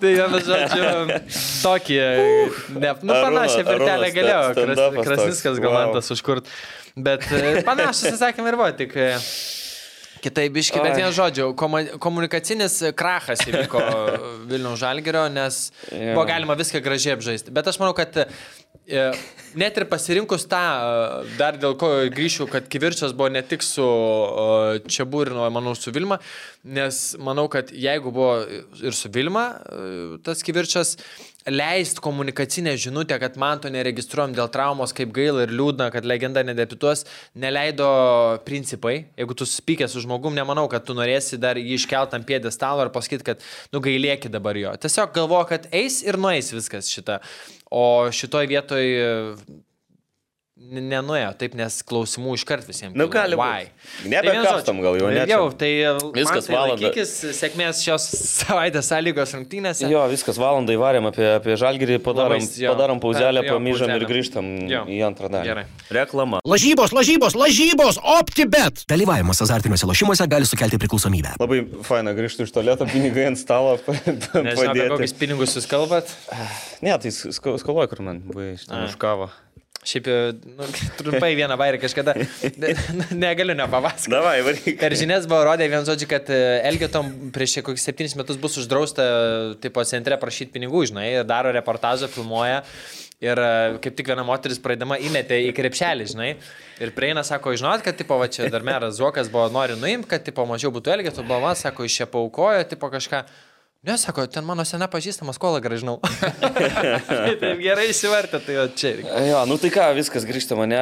Tai 0.01 0.11
vienu 0.11 0.41
žodžiu, 0.45 0.85
tokį, 1.65 1.99
ne, 2.77 2.91
nu 3.01 3.17
panašią 3.17 3.63
virtelę 3.65 4.11
Arūnas 4.11 4.17
galėjo 4.19 4.41
sta- 4.45 4.55
Kras- 4.55 4.77
stand-upas 4.77 5.09
Krasnickas 5.09 5.55
toks, 5.55 5.63
galantas 5.65 6.13
užkurt. 6.15 6.45
Bet 6.95 7.25
e, 7.33 7.63
panašus 7.67 8.13
įsakymai 8.13 8.53
ir 8.53 8.59
buvo, 8.61 8.71
tik 8.77 8.93
kitaip 10.25 10.55
biški, 10.57 10.81
bet 10.85 10.97
vien 10.99 11.13
žodžiu, 11.15 11.51
komu- 11.59 11.99
komunikacinis 12.03 12.79
krachas 12.99 13.45
įvyko 13.49 13.83
Vilnių 14.51 14.75
Žalgerio, 14.81 15.27
nes 15.33 15.69
buvo 15.93 16.25
galima 16.29 16.57
viską 16.59 16.81
gražiai 16.85 17.17
apžaisti. 17.19 17.53
Bet 17.55 17.69
aš 17.71 17.81
manau, 17.83 17.95
kad 17.97 18.25
net 19.55 19.79
ir 19.79 19.87
pasirinkus 19.89 20.47
tą, 20.51 20.61
e, 20.61 21.35
dar 21.39 21.59
dėl 21.61 21.77
ko 21.81 21.91
grįšiu, 22.13 22.49
kad 22.53 22.67
kivirčias 22.71 23.15
buvo 23.17 23.31
ne 23.33 23.43
tik 23.47 23.65
su 23.65 23.85
e, 23.85 24.81
Čiabūrino, 24.85 25.47
manau, 25.55 25.75
su 25.79 25.93
Vilma, 25.95 26.19
nes 26.65 27.05
manau, 27.23 27.47
kad 27.53 27.73
jeigu 27.73 28.13
buvo 28.15 28.43
ir 28.83 28.97
su 28.97 29.13
Vilma 29.15 29.47
e, 29.55 30.19
tas 30.27 30.45
kivirčias, 30.45 30.97
leist 31.45 32.01
komunikacinę 32.01 32.77
žinutę, 32.81 33.19
kad 33.21 33.37
man 33.37 33.61
to 33.61 33.69
neregistruojam 33.69 34.33
dėl 34.37 34.49
traumos, 34.53 34.95
kaip 34.97 35.13
gaila 35.13 35.45
ir 35.45 35.53
liūdna, 35.53 35.91
kad 35.93 36.07
legenda 36.09 36.41
nedepituos, 36.45 37.05
neleido 37.37 37.89
principai. 38.47 39.11
Jeigu 39.21 39.37
tu 39.37 39.49
spykė 39.49 39.89
su 39.93 40.01
žmogum, 40.05 40.33
nemanau, 40.37 40.65
kad 40.73 40.87
tu 40.89 40.97
norėsi 40.97 41.37
dar 41.41 41.61
jį 41.61 41.77
iškelt 41.77 42.17
ant 42.17 42.25
pėdės 42.29 42.57
stalo 42.57 42.87
ir 42.87 42.93
pasakyti, 42.95 43.29
kad 43.29 43.45
nugailėki 43.77 44.33
dabar 44.33 44.57
jo. 44.57 44.73
Tiesiog 44.81 45.13
galvo, 45.17 45.43
kad 45.51 45.69
eis 45.73 46.01
ir 46.07 46.17
nueis 46.21 46.49
viskas 46.55 46.89
šitą. 46.89 47.21
O 47.71 48.11
šitoj 48.13 48.47
vietoj 48.47 48.85
nenuėjo 50.73 51.31
taip, 51.41 51.55
nes 51.59 51.77
klausimų 51.87 52.35
iškart 52.39 52.67
visiems. 52.69 52.95
Nu, 52.97 53.07
kilo. 53.09 53.15
gali 53.15 53.37
Why? 53.39 53.67
būt. 53.69 54.09
Nebekastom 54.13 54.81
gal 54.85 54.97
jau, 54.99 55.11
ne? 55.13 55.25
Jau, 55.29 55.43
tai 55.53 55.71
Viskas 56.15 56.47
man 56.47 56.47
tai 56.49 56.55
valanda. 56.57 56.89
Laikykis 56.89 57.13
sėkmės 57.39 57.83
šios 57.85 58.07
savaitės 58.41 58.89
sąlygos 58.91 59.35
rungtynėse. 59.37 59.89
Jo, 59.93 60.05
viskas 60.11 60.39
valandai 60.41 60.77
varėm 60.81 61.09
apie, 61.11 61.27
apie 61.37 61.57
žalgirį, 61.61 61.99
padarom, 62.05 62.41
Labai, 62.41 62.63
jo. 62.65 62.73
padarom 62.75 63.03
pauzelę, 63.03 63.45
pamyžam 63.49 63.93
ir 63.97 64.07
grįžtam 64.09 64.51
Jo. 64.71 64.83
į 64.89 65.01
antrą 65.07 65.31
dalį. 65.33 65.51
Gerai. 65.53 65.67
Reklama. 65.95 66.41
Lažybos, 66.49 66.95
lažybos, 66.97 67.37
lažybos, 67.39 68.01
OptiBet. 68.19 68.85
Dalyvavimas 68.91 69.43
azartiniuose 69.45 69.89
lošimuose 69.91 70.29
gali 70.31 70.49
sukelti 70.49 70.81
priklausomybę. 70.83 71.37
Labai 71.43 71.63
faina 71.87 72.15
grįžti 72.17 72.49
iš 72.49 72.55
tolėto, 72.57 72.89
pinigai 72.91 73.29
ant 73.33 73.41
stalo 73.41 73.77
Nežinau, 73.85 74.71
apie 74.73 74.89
kokius 74.93 75.17
pinigus 75.19 75.57
jūs 75.59 75.69
kalbat. 75.71 76.11
Ne, 76.85 76.93
tai 77.01 77.09
sko- 77.15 77.57
skoloju, 77.61 77.89
kur 77.95 78.03
man 78.05 78.19
buvai 78.27 78.51
iš 78.59 78.67
ten 78.69 78.77
A. 78.77 79.29
Šiaip, 79.85 80.09
nu, 80.57 80.67
trumpai 80.99 81.35
vieną 81.37 81.59
bairį 81.61 81.81
kažkada. 81.83 82.15
Ne, 82.61 82.73
negaliu 83.13 83.57
nepapasakoti. 83.59 84.13
Davai, 84.15 84.39
varyk. 84.47 84.69
Per 84.81 84.97
žinias 84.97 85.29
buvo 85.29 85.43
rodę 85.51 85.69
vien 85.69 85.85
žodžiu, 85.85 86.09
kad 86.09 86.31
e, 86.33 86.41
Elgetom 86.71 87.11
prieš 87.35 87.59
kokius 87.67 87.85
septynis 87.85 88.17
metus 88.17 88.41
bus 88.41 88.57
uždrausta, 88.63 89.05
tipo, 89.61 89.85
centre 89.89 90.17
prašyti 90.21 90.55
pinigų, 90.57 90.87
žinai, 90.89 91.09
daro 91.29 91.53
reportažą, 91.53 92.09
filmuoja. 92.13 92.63
Ir 93.25 93.39
e, 93.41 93.53
kaip 93.85 93.95
tik 94.01 94.09
viena 94.11 94.25
moteris 94.27 94.61
praeidama 94.61 94.97
įmetė 95.05 95.43
į 95.51 95.53
krepšelį, 95.57 96.11
žinai. 96.15 96.31
Ir 96.83 96.93
prieina, 96.97 97.23
sako, 97.27 97.53
žinot, 97.57 97.85
kad, 97.85 97.97
tipo, 98.01 98.17
va 98.21 98.29
čia 98.33 98.49
dar 98.53 98.65
meras 98.67 98.97
Zuokas 98.99 99.29
buvo, 99.33 99.47
nori 99.53 99.77
nuimti, 99.81 100.09
kad, 100.17 100.25
tipo, 100.25 100.49
mažiau 100.49 100.73
būtų 100.75 100.97
buvo, 101.23 101.43
man, 101.45 101.57
sako, 101.61 101.85
iš 101.85 102.01
čia 102.01 102.09
paukojo, 102.11 102.65
tipo, 102.73 102.89
kažką. 102.93 103.27
Ne, 103.85 103.99
sako, 104.01 104.25
ten 104.33 104.47
mano 104.49 104.65
sena 104.65 104.87
pažįstama 104.89 105.35
skolą 105.37 105.59
gražinau. 105.61 105.99
tai 106.01 107.35
taip 107.43 107.59
gerai 107.61 107.91
įsivartė, 107.91 108.41
tai 108.47 108.55
jo 108.57 108.63
čia. 108.73 108.95
irgi. 108.95 109.11
Jo, 109.29 109.43
nu 109.51 109.59
tai 109.61 109.69
ką, 109.75 109.91
viskas 109.99 110.25
grįžta 110.25 110.57
mane. 110.57 110.81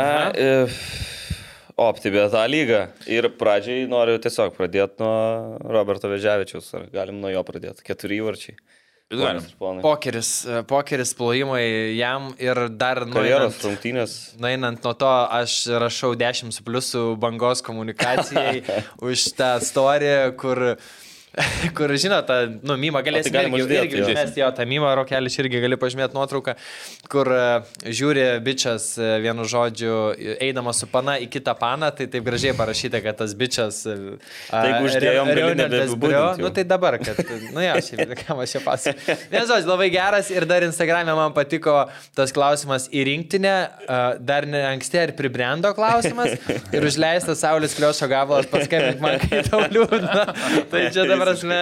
Optibė 1.82 2.28
tą 2.30 2.44
lygą. 2.46 2.84
Ir 3.10 3.26
pradžiai 3.40 3.88
noriu 3.90 4.20
tiesiog 4.22 4.54
pradėti 4.54 5.02
nuo 5.02 5.58
Roberto 5.74 6.10
Vežiavičiaus. 6.12 6.68
Ar 6.78 6.86
galim 6.94 7.18
nuo 7.18 7.32
jo 7.32 7.42
pradėti? 7.48 7.82
Keturi 7.88 8.20
įvarčiai. 8.22 8.54
Pokeris, 9.82 10.30
e, 10.46 10.62
pokeris 10.64 11.10
plojimai 11.18 11.96
jam 11.98 12.30
ir 12.40 12.56
dar 12.80 13.02
nueinant, 13.04 13.58
rungtynės. 13.60 14.38
nueinant 14.40 14.80
nuo 14.86 14.94
to, 14.96 15.10
aš 15.36 15.66
rašau 15.82 16.14
10 16.16 16.54
su 16.54 16.64
pliusu 16.64 17.02
bangos 17.20 17.60
komunikacijai 17.66 18.62
už 19.10 19.26
tą 19.36 19.58
istoriją, 19.60 20.32
kur 20.40 20.62
Kur, 21.76 21.92
žinot, 21.96 22.26
tą, 22.28 22.34
nu, 22.60 22.76
mymą 22.76 23.00
galėsime 23.04 23.32
O 23.32 23.40
tai 23.40 23.44
irgi, 23.46 23.60
uždėt, 23.62 23.84
irgi 23.86 24.00
jo. 24.00 24.08
užmesti 24.10 24.42
jo, 24.42 24.48
tą 24.52 24.66
mymą, 24.68 24.90
rokelį 24.98 25.30
irgi 25.40 25.60
gali 25.64 25.78
pažymėti 25.80 26.16
nuotrauką, 26.16 26.54
kur 27.12 27.30
e, 27.32 27.44
žiūri 27.88 28.26
bičias 28.44 28.90
e, 29.00 29.08
vienu 29.24 29.46
žodžiu, 29.48 29.94
eidamas 30.44 30.82
su 30.82 30.88
pana 30.92 31.16
į 31.22 31.30
kitą 31.32 31.54
paną, 31.56 31.88
tai 31.96 32.08
taip 32.12 32.26
gražiai 32.26 32.52
parašyta, 32.58 33.00
kad 33.04 33.16
tas 33.22 33.32
bičias... 33.38 33.80
e, 33.88 33.96
a, 34.52 34.60
jeigu 34.68 34.90
uždėjom, 34.90 35.32
Brio, 35.32 36.12
jau. 36.12 36.26
Nu 36.42 36.52
tai 36.52 36.66
dabar, 36.68 36.98
kad, 37.00 37.22
nu 37.54 37.64
jo, 37.64 37.78
šiaip, 37.88 38.12
kam 38.26 38.44
aš 38.44 38.58
čia 38.58 38.62
pasakoju. 38.66 39.18
Vienas 39.32 39.48
žodžius, 39.48 39.70
labai 39.72 39.88
geras 39.94 40.28
ir 40.34 40.48
dar 40.50 40.68
Instagram'e 40.68 41.16
man 41.16 41.32
patiko 41.36 41.78
tas 42.18 42.34
klausimas 42.36 42.90
į 42.92 43.06
rinktinę, 43.08 43.54
dar 44.20 44.44
ne 44.48 44.60
anksti 44.74 45.00
ar 45.00 45.14
pribrendo 45.16 45.72
klausimas 45.76 46.36
ir 46.76 46.84
užleistas 46.84 47.40
Saulis 47.40 47.76
Kliošo 47.78 48.08
gabalas 48.12 48.48
paskambink 48.52 49.00
man, 49.00 49.16
kai 49.22 49.40
tau 49.48 49.64
liūdna. 49.64 50.28
Tai 50.68 50.84
čia 50.92 51.08
dabar 51.08 51.21
prasme, 51.22 51.58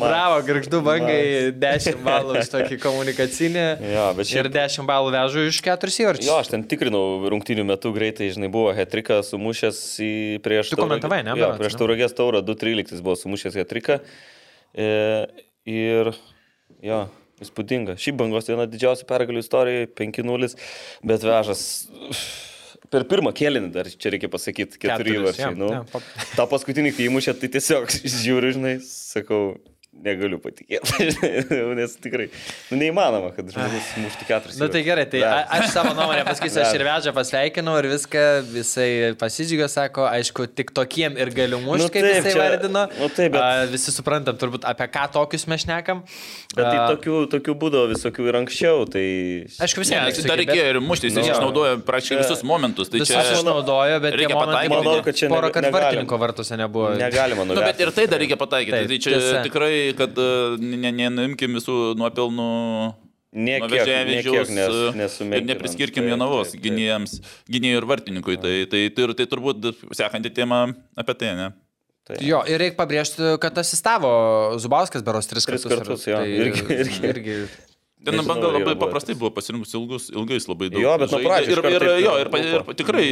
bravo, 0.00 0.38
girgždu 0.46 0.80
bangai 0.84 1.52
10 1.62 2.00
balų 2.04 2.38
už 2.42 2.50
tokį 2.52 2.78
komunikacinį 2.86 3.64
Jo, 3.94 4.06
šiaip- 4.20 4.38
ir 4.42 4.50
10 4.58 4.88
balų 4.88 5.12
vežu 5.14 5.46
iš 5.50 5.60
4 5.64 5.96
įvarčių. 6.04 6.26
Jo, 6.28 6.38
aš 6.42 6.52
ten 6.54 6.64
tikrinau 6.68 7.02
rungtynių 7.32 7.66
metu 7.68 7.92
greitai, 7.96 8.30
žinai, 8.34 8.50
buvo 8.52 8.72
Hetrika 8.76 9.20
sumušęs 9.26 9.80
į 10.04 10.12
prieš... 10.44 10.72
Tu 10.74 10.80
komentavai, 10.80 11.22
ne, 11.26 11.36
Jo, 11.38 11.52
prieš 11.60 11.76
tauragės 11.80 12.16
taurą 12.16 12.40
2.13 12.46 13.04
buvo 13.04 13.16
sumušęs 13.20 13.58
Hetrika. 13.60 14.00
E, 14.74 14.88
ir, 15.70 16.10
jo, 16.84 17.02
įspūdinga. 17.44 17.98
Šį 18.00 18.16
bangos 18.18 18.48
viena 18.50 18.66
didžiausia 18.70 19.06
pergalių 19.10 19.42
istorijoje, 19.44 19.92
5-0, 20.00 20.50
bet 21.10 21.24
vežas... 21.26 21.62
Per 22.94 23.06
pirmą 23.10 23.34
kėlinį 23.36 23.72
dar 23.74 23.90
čia 23.90 24.14
reikia 24.14 24.30
pasakyti, 24.32 24.78
keturi 24.86 25.18
įvarčiai. 25.18 25.50
jo, 25.50 25.54
Nu, 25.58 25.70
jo, 25.74 25.84
pa- 25.92 26.02
tą 26.38 26.48
paskutinį, 26.54 26.94
kai 26.96 27.10
įmušė, 27.10 27.36
tai 27.42 27.50
tiesiog 27.58 27.90
žiūriu, 28.24 28.54
žinai, 28.58 28.76
sakau, 28.86 29.56
negaliu 30.04 30.40
patikėti. 30.42 31.04
Nes 31.78 31.92
tikrai, 32.02 32.24
nu, 32.72 32.78
neįmanoma, 32.80 33.28
kad 33.36 33.46
žmogus 33.54 33.92
muštų 34.02 34.26
keturis. 34.26 34.56
Na 34.58 34.66
nu, 34.66 34.72
tai 34.74 34.80
gerai, 34.86 35.04
tai 35.12 35.20
a, 35.22 35.36
aš 35.54 35.68
savo 35.70 35.92
nuomonę 35.94 36.24
pasakysiu, 36.26 36.64
aš 36.64 36.74
ir 36.74 36.82
vežę 36.88 37.12
pasveikinau 37.14 37.76
ir 37.78 37.86
viską, 37.92 38.24
visai 38.50 38.88
pasidžiugė, 39.20 39.68
sako, 39.70 40.08
aišku, 40.10 40.48
tik 40.58 40.72
tokiem 40.74 41.14
ir 41.22 41.30
galiu 41.36 41.60
mušti, 41.62 41.84
Nu 41.84 41.86
nu, 41.86 41.92
kaip 41.94 42.08
taip, 42.08 42.18
jisai 42.18 42.34
čia- 42.34 42.42
vardino. 42.42 42.82
nu 42.98 43.08
taip, 43.14 43.36
bet- 43.36 43.40
a, 43.46 43.70
visi 43.70 43.94
suprantam 43.94 44.38
turbūt, 44.42 44.66
apie 44.74 44.90
ką 44.98 45.06
tokius 45.14 45.46
mes 45.54 45.62
šnekam. 45.62 46.02
Bet 46.54 46.64
tai 46.70 46.78
A, 46.78 46.86
tokių, 46.92 47.14
tokių 47.32 47.54
būdavo 47.58 47.88
visokių 47.90 48.26
ir 48.30 48.36
anksčiau, 48.38 48.84
tai... 48.86 49.02
Aišku, 49.64 49.82
Ne, 49.82 49.86
visiems. 50.06 50.18
tai 50.20 50.28
dar 50.30 50.38
reikėjo 50.38 50.66
ir 50.70 50.78
mušti, 50.80 51.08
jis 51.10 51.16
Nu, 51.18 51.24
jo. 51.26 51.34
išnaudoja 51.34 51.78
praktiškai 51.88 52.18
visus 52.20 52.44
momentus. 52.46 52.88
Tai 52.92 53.00
čia... 53.02 53.18
aš 53.22 53.32
išnaudoju, 53.40 53.96
bet 54.04 54.14
reikia 54.20 54.36
pataikyti. 54.38 54.74
Manau, 54.76 54.94
kad 55.02 55.18
čia 55.18 55.30
porą 55.32 55.48
neg- 55.50 55.54
kart 55.56 55.66
negalim. 55.66 55.84
vartininko 55.88 56.18
vartuose 56.22 56.58
nebuvo. 56.60 56.92
Negalima 57.00 57.42
Nu, 57.48 57.58
bet 57.58 57.80
ir 57.82 57.90
tai 57.96 58.06
dar 58.06 58.22
reikia 58.22 58.38
pataikyti. 58.38 58.76
Taip, 58.76 58.92
tai 58.94 58.98
čia 59.02 59.10
tiesa. 59.18 59.42
tikrai, 59.48 59.72
kad 59.98 60.14
e, 60.14 60.28
ne- 60.62 60.78
ne- 60.86 60.92
nenuimkim 61.02 61.58
visų 61.58 61.78
nuopelnų. 61.98 62.48
Nė 63.34 63.56
nuo 63.58 63.66
kiek- 63.66 63.80
vežėjų 63.82 64.06
nė 64.06 64.18
kiek 64.22 64.50
nes- 64.54 64.74
ir 64.78 64.94
nesumenkinant. 65.00 65.48
nepriskirkim 65.50 66.04
taip. 66.06 66.54
gynėjams, 66.62 67.16
gynėjų 67.50 67.80
ir 67.82 67.86
vartininkui. 67.90 68.36
Tai, 68.38 68.54
tai, 68.70 68.82
tai, 68.94 69.08
tai 69.18 69.26
turbūt 69.26 69.72
sekanti 69.90 70.30
tema 70.30 70.68
apie 70.94 71.14
tai, 71.18 71.32
ne? 71.34 71.48
Tai 72.04 72.16
Jo, 72.20 72.42
ir 72.44 72.58
reikia 72.60 72.76
pabrėžti, 72.76 73.30
kad 73.40 73.56
asistavo 73.62 74.10
Zubauskas 74.60 75.02
beros 75.06 75.24
tris 75.30 75.46
Tris 75.48 75.62
kartus. 75.64 75.78
kartus, 75.78 76.04
jo, 76.10 76.18
tai 76.20 76.34
irgi- 76.36 76.66
irgi. 76.82 76.98
irgi 77.08 77.36
Ten 78.04 78.18
Nežinau, 78.18 78.34
banga 78.34 78.50
labai 78.54 78.74
paprastai 78.80 79.16
buvo 79.18 79.30
pasirinkus 79.34 79.74
ilgus, 79.76 80.08
ilgais 80.12 80.48
labai 80.50 80.70
daug. 80.72 80.82
Jo, 80.84 80.94
bet 81.00 81.12
nuo 81.14 81.20
pradžių 81.24 81.54
ir, 81.54 81.62
ir, 81.72 81.86
jo, 82.04 82.14
ir, 82.22 82.30
ir 82.40 82.66
tikrai 82.78 83.06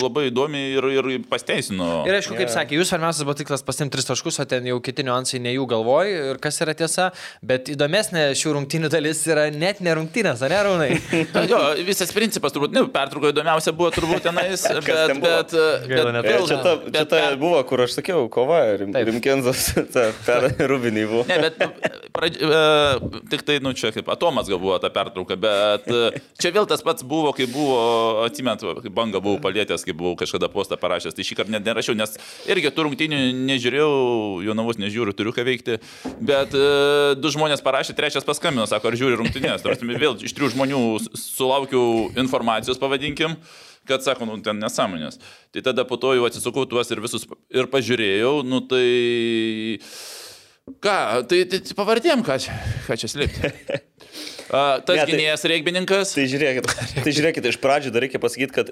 labai 0.00 0.26
įdomi 0.30 0.62
ir, 0.76 0.88
ir 0.94 1.10
pasteisino. 1.30 1.90
Ir 2.08 2.18
aišku, 2.18 2.36
kaip 2.38 2.52
sakė, 2.52 2.78
jūs 2.80 2.92
svarbiausias 2.92 3.26
buvo 3.26 3.36
tikslas 3.38 3.64
pasimti 3.66 3.96
tris 3.96 4.08
taškus, 4.08 4.40
o 4.42 4.48
ten 4.48 4.66
jau 4.68 4.80
kiti 4.84 5.06
niuansai 5.06 5.40
ne 5.44 5.54
jų 5.54 5.68
galvoj 5.70 6.12
ir 6.14 6.42
kas 6.42 6.60
yra 6.64 6.76
tiesa, 6.78 7.10
bet 7.44 7.70
įdomesnė 7.72 8.26
šių 8.38 8.56
rungtynių 8.58 8.92
dalis 8.92 9.22
yra 9.30 9.46
net 9.54 9.80
ne 9.84 9.96
rungtynės, 10.00 10.44
ar 10.44 10.54
ne, 10.54 10.62
Rūnai? 10.68 10.90
Jo, 11.54 11.60
visas 11.84 12.10
principas 12.14 12.54
turbūt, 12.54 12.72
ne, 12.74 12.86
pertrauko 12.92 13.30
įdomiausia 13.30 13.74
buvo 13.76 13.90
turbūt 13.94 14.24
tenais, 14.26 14.64
bet, 14.74 14.90
ten 14.90 15.20
buvo? 15.20 15.30
bet, 15.30 15.54
bet, 15.54 15.90
Gaila, 15.90 16.14
E, 16.24 16.32
vėl, 16.32 16.46
Čia 16.48 16.58
ta, 16.62 16.74
čia 16.78 16.92
bet, 16.94 17.10
ta 17.10 17.20
buvo, 17.40 17.58
kur 17.68 17.84
aš 17.84 17.96
sakiau, 17.98 18.26
kova, 18.32 18.60
Rim, 18.80 18.92
Taip. 18.94 19.08
Rimkenzas, 19.10 19.66
per 20.26 20.48
Rubinį 20.70 21.06
buvo. 21.10 21.24
Ne, 21.28 21.38
bet 21.44 21.58
pradž... 22.14 22.40
e, 22.40 23.20
tik 23.32 23.44
tai, 23.46 23.58
nu, 23.64 23.74
čia 23.76 23.93
kaip 23.94 24.10
atomas 24.12 24.48
gal 24.50 24.60
buvo 24.62 24.76
ta 24.82 24.90
pertrauka, 24.92 25.36
bet 25.40 25.88
e, 25.90 26.20
čia 26.40 26.52
vėl 26.54 26.68
tas 26.70 26.82
pats 26.84 27.06
buvo, 27.06 27.32
kai 27.36 27.46
buvo, 27.50 27.78
atsimint, 28.26 28.64
kai 28.84 28.92
banga 28.94 29.22
buvau 29.24 29.40
palėtęs, 29.44 29.86
kai 29.86 29.96
buvau 29.96 30.14
kažkada 30.20 30.50
postą 30.52 30.78
parašęs, 30.80 31.16
tai 31.16 31.26
šį 31.26 31.38
kartą 31.40 31.54
net 31.54 31.66
nerašiau, 31.66 31.96
nes 31.98 32.16
irgi 32.50 32.72
tų 32.74 32.88
rungtynių 32.88 33.20
nežiūrėjau, 33.50 33.90
Jonavos 34.46 34.80
nežiūriu, 34.82 35.16
turiu 35.16 35.34
ką 35.36 35.46
veikti, 35.46 35.78
bet 36.20 36.56
e, 36.56 36.64
du 37.18 37.34
žmonės 37.34 37.64
parašė, 37.64 37.96
trečias 37.98 38.26
paskambino, 38.26 38.66
sako, 38.70 38.90
ar 38.90 38.98
žiūri 39.00 39.20
rungtynės. 39.20 39.64
Tarsi 39.64 39.86
vėl 39.86 40.18
iš 40.24 40.34
trijų 40.36 40.54
žmonių 40.56 40.82
sulaukiau 41.18 42.10
informacijos, 42.20 42.80
pavadinkim 42.82 43.38
kad 43.84 44.00
sako, 44.00 44.24
nu 44.24 44.38
ten 44.40 44.58
nesąmonės. 44.58 45.18
Tai 45.52 45.62
tada 45.62 45.84
po 45.84 45.98
to 46.00 46.14
jau 46.16 46.24
atsisukau 46.24 46.64
tuos 46.68 46.88
ir 46.88 47.02
visus 47.04 47.26
ir 47.52 47.68
pažiūrėjau, 47.72 48.38
nu 48.48 48.62
tai... 48.64 49.88
Ką, 50.64 50.92
tai, 51.28 51.42
tai 51.44 51.58
pavardėm, 51.76 52.22
ką 52.24 52.38
ką 52.86 52.96
čia 52.96 53.08
slėpti. 53.12 53.50
A, 54.54 54.80
tas 54.84 54.96
Ne, 54.96 55.02
tai- 55.02 55.10
gynėjas 55.10 55.44
reikbininkas. 55.50 56.14
Tai 56.16 56.24
žiūrėkit, 56.30 56.68
tai 57.04 57.12
žiūrėkit, 57.16 57.46
iš 57.50 57.58
pradžių 57.60 57.92
dar 57.92 58.04
reikia 58.04 58.20
pasakyti, 58.22 58.54
kad 58.54 58.70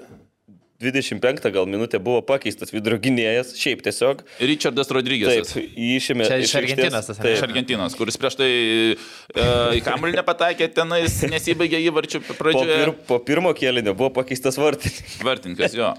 25 0.83 1.49
gal 1.55 1.65
minutė 1.69 1.99
buvo 2.03 2.21
pakeistas 2.25 2.73
vidurio 2.73 2.99
gynėjas, 3.03 3.53
šiaip 3.59 3.81
tiesiog. 3.85 4.23
Richardas 4.43 4.89
Taip, 4.89 4.97
Rodrygėsas. 4.99 5.53
jį 5.57 5.89
išėmė. 5.99 6.27
Čia 6.29 6.37
iš 6.43 6.53
Argentinos 6.59 7.09
tas, 7.09 7.19
ne? 7.19 7.33
Iš 7.33 7.39
Taip, 7.39 7.47
Argentinos, 7.49 7.95
kuris 7.99 8.17
prieš 8.19 8.37
tai 8.39 8.49
e, 8.51 9.45
į 9.79 9.81
kamuolį 9.85 10.17
nepataikė, 10.19 10.67
tenais 10.75 11.15
nesibaigė 11.31 11.79
įvarčių 11.87 12.21
po, 12.27 12.35
pradžioje. 12.39 12.77
pir, 12.83 12.93
po 13.09 13.19
pirmo 13.23 13.53
kėlinio 13.57 13.95
buvo 13.97 14.11
pakeistas 14.19 14.59
vartininkas. 14.59 15.23
Vartininkas, 15.23 15.73
jo. 15.77 15.91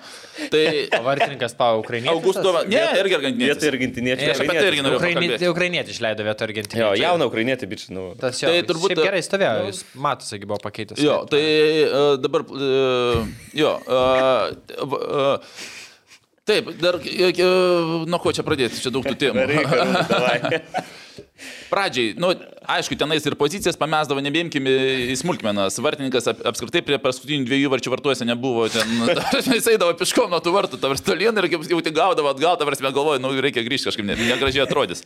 Tai 0.50 0.64
Vartininkas 1.04 1.54
pau 1.58 1.80
ukrainietis. 1.82 2.14
Augusto, 2.14 2.52
ne, 2.68 2.82
irgi 3.00 3.16
argentinietis. 3.18 3.54
Vietoj 3.54 3.72
argentiniečių. 3.74 4.30
Aš 4.34 4.42
apie 4.44 4.56
tai 4.58 4.66
irgi 4.70 4.82
norėjau 4.84 4.98
Ukrainietis, 5.00 5.34
pakalbėti. 5.34 5.50
ukrainietis 5.54 5.94
išleido 5.98 6.26
vietoj 6.26 6.46
argentiniečių. 6.48 6.82
Jo, 6.84 6.90
jauną 7.04 7.28
ukrainietį, 7.30 7.68
bičiu, 7.70 7.88
nu. 7.94 8.04
Tas 8.20 8.40
jo, 8.42 8.50
Tai 8.50 8.62
turbūt- 8.68 8.96
gerai 8.98 9.22
stovėjo, 9.24 9.66
jis 9.70 9.80
matosi, 9.94 10.40
buvo 10.44 10.58
pakeitęs. 10.64 10.98
Jo, 11.04 11.20
tai 11.30 11.42
uh, 11.86 12.16
dabar, 12.20 12.44
uh, 12.50 13.22
jo, 13.54 13.72
uh, 13.86 13.94
uh, 13.94 14.73
taip, 16.48 16.68
dar, 16.80 16.98
uh, 17.00 18.04
nuo 18.08 18.20
ko 18.22 18.34
čia 18.36 18.44
pradėti, 18.46 18.82
čia 18.84 18.92
daug 18.94 19.06
tų 19.06 19.16
temų. 19.20 19.46
Nu. 19.48 20.82
Pradžiai, 21.70 22.14
nu, 22.18 22.30
aišku, 22.70 22.96
tenais 22.98 23.24
ir 23.26 23.34
pozicijas 23.38 23.78
pamesdavo, 23.78 24.22
nebėmkime 24.22 24.72
į 25.10 25.16
smulkmenas. 25.18 25.80
Vartininkas 25.82 26.28
ap, 26.30 26.42
apskritai 26.52 26.82
prie 26.86 26.98
paskutinių 27.02 27.48
dviejų 27.48 27.72
varčių 27.72 27.92
vartuose 27.94 28.26
nebuvo. 28.28 28.68
Ten, 28.72 28.92
jis 29.56 29.68
eidavo 29.74 29.96
piškom 29.98 30.30
nuo 30.30 30.40
tų 30.44 30.54
vartų, 30.54 30.80
tavars 30.82 31.02
tolien 31.04 31.34
ir 31.42 31.50
jau 31.50 31.82
tik 31.82 31.96
gaudavo 31.96 32.30
atgal, 32.30 32.58
tavars 32.60 32.82
mes 32.84 32.94
galvoju, 32.94 33.22
nu, 33.22 33.34
reikia 33.42 33.66
grįžti 33.66 33.90
kažkaip, 33.90 34.06
ne- 34.10 34.18
negražiai 34.30 34.64
atrodys. 34.66 35.02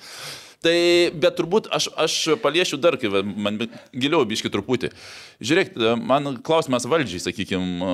Tai, 0.59 0.75
bet 1.15 1.37
turbūt 1.39 1.69
aš, 1.71 1.87
aš 1.95 2.15
paliešiu 2.43 2.81
dar, 2.83 2.97
kai 2.99 3.23
man 3.23 3.61
giliau 3.95 4.25
biški 4.27 4.51
truputį. 4.51 4.91
Žiūrėk, 5.39 5.77
man 6.03 6.41
klausimas 6.43 6.89
valdžiai, 6.91 7.23
sakykime. 7.29 7.93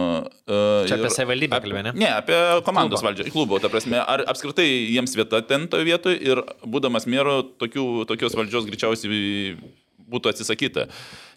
Čia 0.88 0.96
apie 0.96 1.12
savivaldybę 1.12 1.60
kalbė, 1.60 1.84
ne? 1.90 2.08
Apie 2.08 2.38
komandos 2.64 3.02
Klubo. 3.02 3.10
valdžią, 3.10 3.28
klubo, 3.34 3.60
ta 3.60 3.68
prasme, 3.72 4.00
ar 4.00 4.24
apskritai 4.32 4.64
jiems 4.64 5.12
vieta 5.12 5.42
ten 5.44 5.68
toje 5.68 5.84
vietoje 5.90 6.16
ir 6.24 6.40
būdamas 6.64 7.04
mėru, 7.04 7.42
tokių, 7.60 7.86
tokios 8.08 8.36
valdžios 8.40 8.70
greičiausiai 8.70 9.60
būtų 10.10 10.32
atsisakyta. 10.32 10.86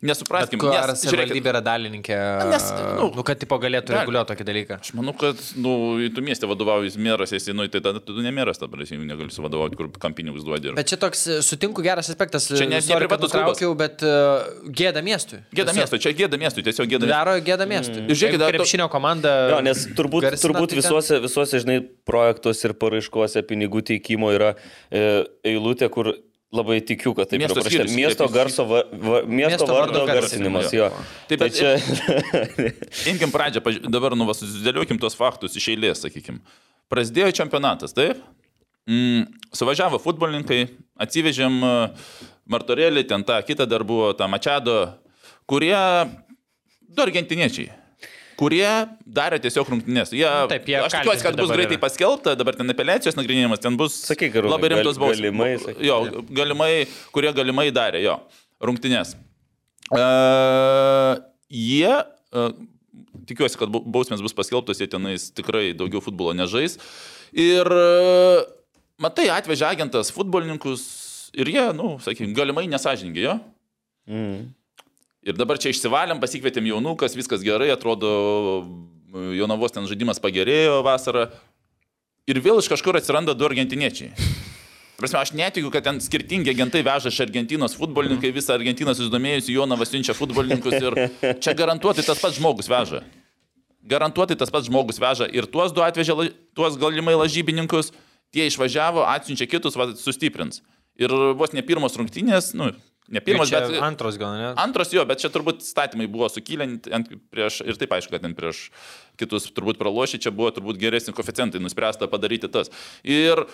Nesupraskim, 0.05 0.61
Ar 0.69 0.91
nes, 0.91 1.01
žiūrėkit, 1.01 1.09
savivaldybė 1.09 1.49
yra 1.49 1.61
dalininkė? 1.65 2.17
Nes, 2.51 2.65
nu, 2.99 3.07
nu, 3.15 3.23
kad 3.25 3.39
tipo 3.41 3.57
galėtų 3.61 3.93
gali. 3.93 4.03
reguliuoti 4.03 4.29
tokį 4.33 4.45
dalyką. 4.45 4.77
Aš 4.83 4.91
manau, 4.97 5.13
kad, 5.17 5.39
nu, 5.57 5.71
tu 6.13 6.23
mieste 6.25 6.49
vadovauji 6.49 6.93
mėras, 7.01 7.33
esi, 7.33 7.55
nu, 7.57 7.65
tai 7.73 7.81
tada 7.81 8.01
tu 8.03 8.13
ne 8.21 8.33
mėras, 8.35 8.61
ta 8.61 8.69
prasme, 8.69 8.99
negali 9.09 9.33
suvadovauti, 9.33 9.79
kur 9.79 9.89
kam 9.97 10.13
pinigus 10.17 10.45
duodi. 10.45 10.69
Ir... 10.69 10.77
Bet 10.77 10.91
čia 10.91 10.99
toks, 11.01 11.23
e, 11.25 11.39
sutinku, 11.45 11.81
geras 11.85 12.11
aspektas. 12.13 12.45
Čia 12.51 12.67
ne- 12.67 12.77
ne 12.77 12.83
kad 12.83 13.01
privatus 13.01 13.33
klubas. 13.33 13.57
nutraukiau, 13.57 13.73
bet 13.79 14.05
uh, 14.05 14.69
gėda 14.69 15.01
miestui. 15.05 15.41
Gėda 15.49 15.73
Tiesiog 15.73 15.81
miestui, 15.81 16.01
čia 16.05 16.13
gėda 16.21 16.41
miestui, 16.43 16.67
tiesiog 16.67 16.91
gėda 16.93 17.07
miestui. 17.07 17.15
Daro 17.15 17.35
gėda 17.49 17.69
miestui. 17.69 18.05
Ir 18.05 18.21
žiūrėkit, 18.21 18.43
dar 18.43 18.53
krepšinio 18.59 18.89
komanda. 18.93 19.33
Jo, 19.55 19.63
nes 19.65 19.87
turbūt, 19.97 20.29
garsina, 20.29 20.43
turbūt 20.45 20.75
tai 20.75 20.81
visuose, 20.83 21.21
visuose, 21.25 21.63
žinai, 21.65 21.81
projektuose 22.07 22.69
ir 22.69 22.77
paraiškose 22.77 23.45
pinigų 23.49 23.81
teikimo 23.89 24.29
yra 24.35 24.53
e, 24.91 25.25
eilutė, 25.55 25.89
kur 25.93 26.13
labai 26.53 26.77
tikiu, 26.85 27.11
kad 27.17 27.27
taip 27.27 27.41
Miesto 27.41 27.57
yra 27.59 27.65
parašyta. 27.65 27.95
Miesto, 27.95 28.27
garso, 28.31 28.63
va, 28.69 28.83
va, 28.91 29.19
miesto, 29.27 29.65
Miesto 29.65 29.67
vardo 29.73 30.05
garsinimas. 30.07 30.69
Jo. 30.73 30.87
Taip, 31.27 31.41
Tai 31.41 31.49
bet- 31.49 31.57
čia... 31.57 31.73
Imkim 33.11 33.33
pradžią, 33.33 33.61
paž... 33.65 33.81
dabar 33.91 34.15
nu, 34.15 34.27
va, 34.29 34.35
susidėliokim 34.37 34.99
tos 35.01 35.17
faktus 35.19 35.57
iš 35.59 35.67
eilės, 35.75 36.05
sakykim. 36.05 36.39
Prasidėjo 36.91 37.33
čempionatas, 37.41 37.91
taip? 37.95 38.21
Mm, 38.87 39.25
suvažiavo 39.51 39.99
futbolininkai, 39.99 40.61
atsivežėm 41.03 41.57
e, 41.67 41.73
Martorėlį, 42.47 43.03
ten 43.09 43.25
tą 43.27 43.41
kitą 43.43 43.67
dar 43.67 43.83
buvo, 43.83 44.13
tą 44.15 44.29
Mačiado, 44.31 44.77
kurie, 45.51 45.75
du 46.87 47.03
argentiniečiai, 47.03 47.67
kurie 48.37 48.69
darė 49.03 49.39
tiesiog 49.41 49.69
rungtynės. 49.73 50.11
Jie, 50.13 50.27
Nu, 50.27 50.49
taip, 50.51 50.67
jie 50.69 50.77
aš 50.79 50.93
tikiuosi, 50.93 51.23
kad 51.25 51.37
bus 51.39 51.49
greitai 51.53 51.75
yra. 51.77 51.83
paskelbta, 51.83 52.35
dabar 52.37 52.57
ten 52.57 52.69
apeliacijos 52.73 53.17
nagrinėjimas, 53.17 53.61
ten 53.63 53.77
bus 53.79 53.95
Sakyk, 54.07 54.35
Arūnai, 54.37 54.53
labai 54.53 54.69
rimtos 54.75 54.99
bausmės. 55.01 55.23
galimai, 55.23 55.51
sakyk. 55.63 55.81
Jo, 55.87 55.97
galimai, 56.37 56.71
kurie 57.15 57.31
galimai 57.37 57.67
darė, 57.73 58.03
jo, 58.05 58.19
rungtynės. 58.63 59.15
Uh, 59.87 61.15
jie, 61.49 61.93
uh, 62.35 62.51
tikiuosi, 63.29 63.57
kad 63.59 63.71
bausmės 63.71 64.21
bus 64.23 64.35
paskelbtos, 64.37 64.81
jie 64.83 64.89
tenais 64.91 65.29
tikrai 65.35 65.71
daugiau 65.77 66.03
futbolo 66.03 66.35
nežais. 66.35 66.77
Ir, 67.33 67.65
uh, 67.71 68.43
matai, 69.01 69.29
atvežė 69.33 69.67
agentas 69.71 70.11
futbolininkus 70.15 70.85
ir 71.37 71.49
jie, 71.53 71.65
nu, 71.77 71.95
sakykime, 72.03 72.35
galimai 72.37 72.67
nesažininkai, 72.71 73.25
jo. 73.29 73.37
Mm. 74.07 74.45
Ir 75.27 75.35
dabar 75.35 75.59
čia 75.59 75.73
išsivalėm, 75.73 76.21
pasikvietėm 76.23 76.69
jaunukas, 76.69 77.17
viskas 77.17 77.41
gerai, 77.43 77.67
atrodo, 77.73 78.09
jaunavos 79.35 79.73
ten 79.75 79.87
žaidimas 79.89 80.21
pagerėjo 80.23 80.79
vasarą. 80.87 81.27
Ir 82.31 82.39
vėl 82.43 82.61
iš 82.61 82.69
kažkur 82.71 82.95
atsiranda 82.99 83.35
du 83.35 83.47
argentiniečiai. 83.47 84.13
Prasme, 84.97 85.19
aš 85.19 85.33
netikiu, 85.37 85.69
kad 85.69 85.83
ten 85.85 85.99
skirtingi 86.01 86.49
agentai 86.55 86.79
veža 86.81 87.11
iš 87.11 87.19
Argentinos 87.27 87.75
futbolininkai, 87.77 88.31
visą 88.33 88.55
Argentiną 88.55 88.95
susidomėjusi, 88.97 89.53
Jonavas 89.53 89.91
siunčia 89.93 90.15
futbolininkus 90.17 90.73
ir 90.79 90.95
čia 91.43 91.53
garantuoti 91.59 92.01
tas 92.07 92.17
pats 92.23 92.39
žmogus 92.39 92.71
veža. 92.71 93.03
Garantuoti 93.87 94.35
tas 94.39 94.49
pats 94.49 94.65
žmogus 94.71 94.97
veža 94.97 95.27
ir 95.29 95.45
tuos 95.51 95.75
du 95.75 95.83
atvežė, 95.85 96.31
tuos 96.57 96.79
galimai 96.81 97.13
lažybininkus, 97.19 97.91
tie 98.33 98.47
išvažiavo, 98.49 99.05
atsiunčia 99.11 99.45
kitus, 99.51 99.77
va, 99.77 99.91
sustiprins. 100.01 100.63
Ir 100.97 101.13
vos 101.37 101.53
ne 101.53 101.61
pirmos 101.61 101.99
rungtynės, 101.99 102.55
nu, 102.57 102.71
ne 103.13 103.21
pirmos, 103.23 103.49
Čia 103.51 103.61
bet... 103.63 103.77
Antros 103.83 104.17
gal, 104.19 104.35
ne? 104.37 104.51
Antras 104.59 104.91
jo, 104.93 105.03
bet 105.07 105.21
čia 105.23 105.31
turbūt 105.33 105.63
statymai 105.65 106.09
buvo 106.11 106.29
sukilę 106.31 106.67
ant 106.95 107.11
prieš, 107.33 107.61
ir 107.65 107.79
taip 107.79 107.95
aišku, 107.97 108.13
kad 108.13 108.25
ten 108.25 108.35
prieš 108.37 108.67
kitus 109.19 109.49
turbūt 109.55 109.79
pralošė, 109.81 110.21
čia 110.23 110.33
buvo 110.35 110.51
turbūt 110.55 110.79
geresni 110.81 111.15
koficientai, 111.15 111.61
nuspręsta 111.63 112.09
padaryti 112.11 112.51
tas. 112.51 112.71
Ir 113.07 113.45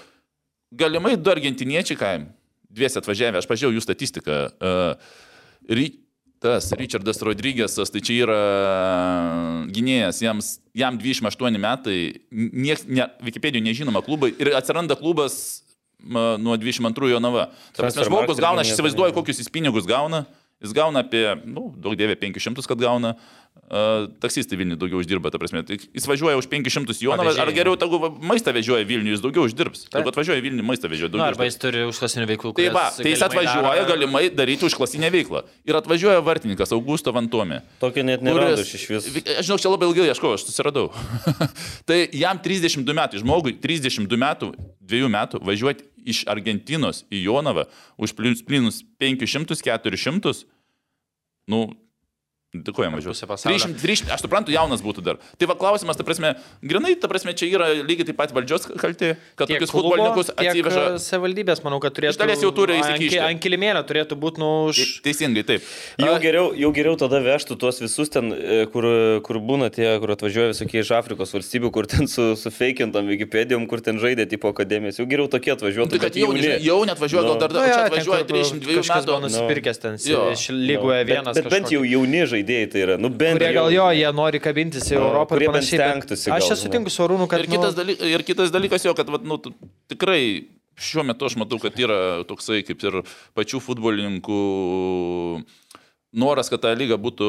galimai 0.73 1.15
du 1.19 1.33
argentiniečiai, 1.33 1.99
kaim, 1.99 2.29
dviesi 2.73 2.99
atvažiavę, 3.01 3.41
aš 3.41 3.49
pažiūrėjau 3.49 3.77
jų 3.77 3.85
statistiką. 3.85 4.39
Uh, 4.57 5.21
ry, 5.69 5.89
tas 6.43 6.67
Richardas 6.75 7.21
Rodrygėsas, 7.23 7.91
tai 7.93 8.01
čia 8.03 8.17
yra 8.25 8.39
gynėjas, 9.73 10.19
jiems, 10.23 10.49
jam 10.75 10.97
28 10.99 11.61
metai, 11.61 11.97
nieks, 12.31 12.87
ne, 12.89 13.07
Wikipedijoje 13.23 13.63
nežinoma 13.69 14.03
klubai 14.05 14.33
ir 14.35 14.51
atsiranda 14.57 14.97
klubas 14.99 15.62
nuo 16.03 16.57
22 16.57 17.09
Jonava. 17.15 17.49
Ta 17.75 17.83
prasme, 17.83 18.03
žmogus 18.09 18.37
gauna, 18.39 18.61
aš 18.61 18.75
įsivaizduoju, 18.75 19.13
kokius 19.15 19.39
jis 19.43 19.49
pinigus 19.49 19.85
gauna. 19.89 20.25
Jis 20.63 20.71
gauna 20.71 21.01
apie, 21.03 21.25
nu, 21.43 21.73
daug 21.75 21.91
dievė, 21.99 22.15
500, 22.15 22.63
kad 22.67 22.79
gauna. 22.79 23.17
Uh, 23.73 24.07
taksistai 24.21 24.57
Vilniui 24.57 24.77
daugiau 24.79 24.97
uždirba, 25.01 25.29
ta 25.31 25.37
prasme. 25.37 25.61
Jis 25.67 26.05
važiuoja 26.09 26.37
už 26.39 26.47
500 26.49 26.95
Jonavą, 27.03 27.31
ar 27.41 27.51
geriau 27.53 27.75
va- 28.01 28.09
maistą 28.31 28.53
vežioja 28.55 28.85
Vilniui, 28.87 29.13
jis 29.13 29.21
daugiau 29.21 29.43
uždirbs. 29.45 29.85
Jeigu 29.93 30.09
atvažiuoja 30.09 30.39
į 30.41 30.43
Vilnių, 30.45 30.63
maistą 30.65 30.89
vežioja 30.91 31.11
Nu, 31.11 31.17
daugiau. 31.17 31.27
arba 31.33 31.43
uždirbs. 31.45 31.53
jis 31.53 31.61
turi 31.61 31.83
užklasinių 31.89 32.27
veiklų. 32.31 32.53
Tai 32.57 32.65
va, 32.75 32.85
tai 32.95 33.11
jis 33.11 33.19
galimai 33.21 33.43
atvažiuoja 33.45 33.83
daro- 33.83 33.91
galimai 33.93 34.23
daryti 34.35 34.65
užklasinę 34.69 35.09
veiklą. 35.13 35.43
Ir 35.69 35.75
atvažiuoja 35.79 36.23
vartininkas 36.25 36.71
Augusto 36.73 37.13
Vantomė. 37.13 37.61
Tokio 37.79 38.03
net 38.03 38.21
aš 38.23 38.73
iš 38.79 38.87
vis. 38.89 39.07
Vi- 39.13 39.25
Aš 39.37 39.45
žinau, 39.47 39.59
čia 39.61 39.69
labai 39.69 39.87
ilgai 39.91 40.09
ieškojau, 40.11 40.33
aš 40.39 40.45
susiradau. 40.49 40.89
tai 41.85 42.07
jam 42.13 42.39
32 42.39 42.93
metai, 42.93 43.19
žmogui 43.21 43.53
32 43.61 44.17
metų, 44.17 44.53
2 44.81 45.07
metų 45.09 45.39
važiuoti 45.45 45.83
iš 46.05 46.23
Argentinos 46.27 47.03
į 47.11 47.23
Jonavą 47.27 47.67
už 47.97 48.15
plynus- 48.17 48.43
plynus 48.45 48.83
500-400, 48.99 50.45
nu, 51.47 51.67
Pusė 52.53 53.25
pasaulio. 53.25 53.57
300, 53.57 53.81
300, 53.81 54.11
aš 54.13 54.21
suprantu, 54.21 54.53
jaunas 54.53 54.83
būtų 54.85 55.01
dar. 55.01 55.17
Tai 55.41 55.47
va 55.49 55.55
klausimas, 55.57 55.97
ta 55.97 56.05
prasme, 56.05 56.35
grinai, 56.61 56.93
ta 57.01 57.09
prasme, 57.09 57.33
čia 57.33 57.47
yra 57.49 57.71
lygiai 57.81 58.05
taip 58.11 58.17
pat 58.19 58.33
valdžios 58.35 58.67
kalti, 58.77 59.15
kad 59.35 59.49
Tiek 59.49 59.57
tokius 59.57 59.71
klubo, 59.73 59.89
futbolininkus 59.95 60.29
atsiveža. 60.37 60.83
e, 60.93 60.99
Savivaldybės, 61.01 61.63
manau, 61.65 61.79
kad 61.81 61.95
turėtų. 61.97 62.13
Iš 62.13 62.19
dalies 62.21 62.43
jau 62.45 62.51
turi 62.53 62.77
įsikišti. 62.77 63.17
Ant 63.25 63.41
kilimėlio 63.41 63.81
turėtų 63.89 64.17
būti, 64.21 64.37
nu, 64.43 64.51
už... 64.69 65.01
Teisingai, 65.01 65.41
taip. 65.49 65.65
Jau 65.97 66.13
geriau, 66.21 66.51
jau 66.53 66.69
geriau 66.77 66.93
tada 67.01 67.23
vežtų 67.25 67.57
tuos 67.57 67.81
visus 67.81 68.13
ten, 68.13 68.29
e, 68.29 68.59
kur, 68.69 68.85
kur 69.25 69.41
būna 69.41 69.71
tie, 69.73 69.89
kur 70.03 70.13
atvažiuoja 70.13 70.53
visokie 70.53 70.83
iš 70.85 70.93
Afrikos 70.93 71.33
valstybių, 71.33 71.73
kur 71.73 71.89
ten 71.89 72.05
su, 72.05 72.35
su 72.37 72.53
feikintam 72.53 73.09
Wikipedijom, 73.09 73.65
kur 73.65 73.81
ten 73.81 73.97
žaidė 73.97 74.29
tipo 74.29 74.53
akademijos. 74.53 75.01
Jau 75.01 75.07
geriau 75.09 75.25
tokie 75.25 75.55
atvažiuotų. 75.57 75.89
Tai 75.97 76.03
kad 76.05 76.13
bet 76.13 76.21
jau, 76.21 76.29
jau 76.69 76.79
net 76.85 77.01
važiuoja, 77.01 77.25
gal 77.25 77.33
Nu. 77.33 77.39
dar 77.41 77.49
Nu, 77.49 77.57
dar 77.57 77.65
čia 77.65 77.73
ten, 77.73 77.89
atvažiuoja 77.89 78.23
kur 78.29 78.37
32 78.37 78.77
kažkas 78.77 79.05
buvo 79.09 79.17
metų. 79.17 79.25
nusipirkęs 79.33 79.77
ten 79.81 79.97
lygoje 80.53 81.01
vienas. 81.09 81.35
bet 81.39 81.49
bent 81.49 81.71
jau 81.73 81.81
jauni 81.87 82.21
žaidėjai 82.29 82.42
tai 82.47 82.81
yra. 82.85 82.97
Nu, 82.99 83.09
bent 83.09 83.37
Kurie 83.39 83.51
gal 83.55 83.69
jau- 83.71 83.75
jo, 83.77 83.87
jie 83.99 84.11
nori 84.15 84.39
kabintis 84.43 84.89
į 84.91 84.97
Nu, 84.97 85.07
Europą 85.09 85.35
kurie 85.37 85.49
bent 85.53 85.67
stengtųsi 85.67 86.29
Aš 86.31 86.39
gal, 86.39 86.47
čia 86.49 86.55
sutinku 86.59 86.89
su 86.93 87.03
Arūnu, 87.05 87.27
kad... 87.31 87.39
Ir 87.43 87.47
kitas, 87.51 87.75
nu, 87.75 87.83
dalykas, 87.83 88.11
ir 88.17 88.23
kitas 88.27 88.51
dalykas 88.53 88.85
jo, 88.87 88.93
kad 88.97 89.09
vat, 89.09 89.23
nu, 89.23 89.37
tu- 89.37 89.53
tikrai 89.91 90.45
šiuo 90.79 91.03
metu 91.05 91.25
aš 91.29 91.35
matau, 91.37 91.59
kad 91.61 91.75
yra 91.77 92.23
toksai 92.25 92.63
kaip 92.65 92.81
ir 92.89 93.01
pačių 93.37 93.59
futbolininkų 93.61 94.39
noras, 96.13 96.49
kad 96.51 96.61
ta 96.63 96.73
lyga 96.77 96.97
būtų 97.01 97.27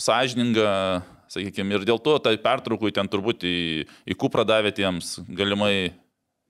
sąžininga, 0.00 1.02
sakykime, 1.32 1.74
ir 1.76 1.84
dėl 1.88 2.00
to 2.02 2.16
tai 2.22 2.36
pertraukui 2.40 2.92
ten 2.94 3.08
turbūt 3.10 3.44
į, 3.46 3.56
į 4.08 4.16
kuprą 4.20 4.44
davė 4.48 4.72
tiems 4.76 5.16
galimai. 5.28 5.92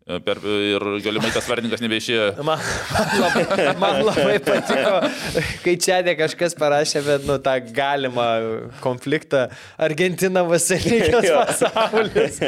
E, 0.06 0.18
Per, 0.26 0.38
ir 0.46 0.84
galimai 1.04 1.30
tas 1.34 1.46
vardininkas 1.50 1.82
nebeišėjo. 1.82 2.26
Man, 2.46 2.60
man, 2.94 3.10
labai, 3.22 3.66
man 3.82 4.00
labai 4.06 4.36
patiko, 4.46 5.00
kai 5.64 5.74
čia 5.82 5.98
ne 6.06 6.14
kažkas 6.18 6.54
parašė, 6.58 7.02
bet, 7.06 7.24
nu, 7.26 7.36
tą 7.42 7.56
galimą 7.74 8.26
konfliktą 8.84 9.46
Argentina 9.82 10.44
Vasilikės 10.46 11.26
pasaulis. 11.40 12.38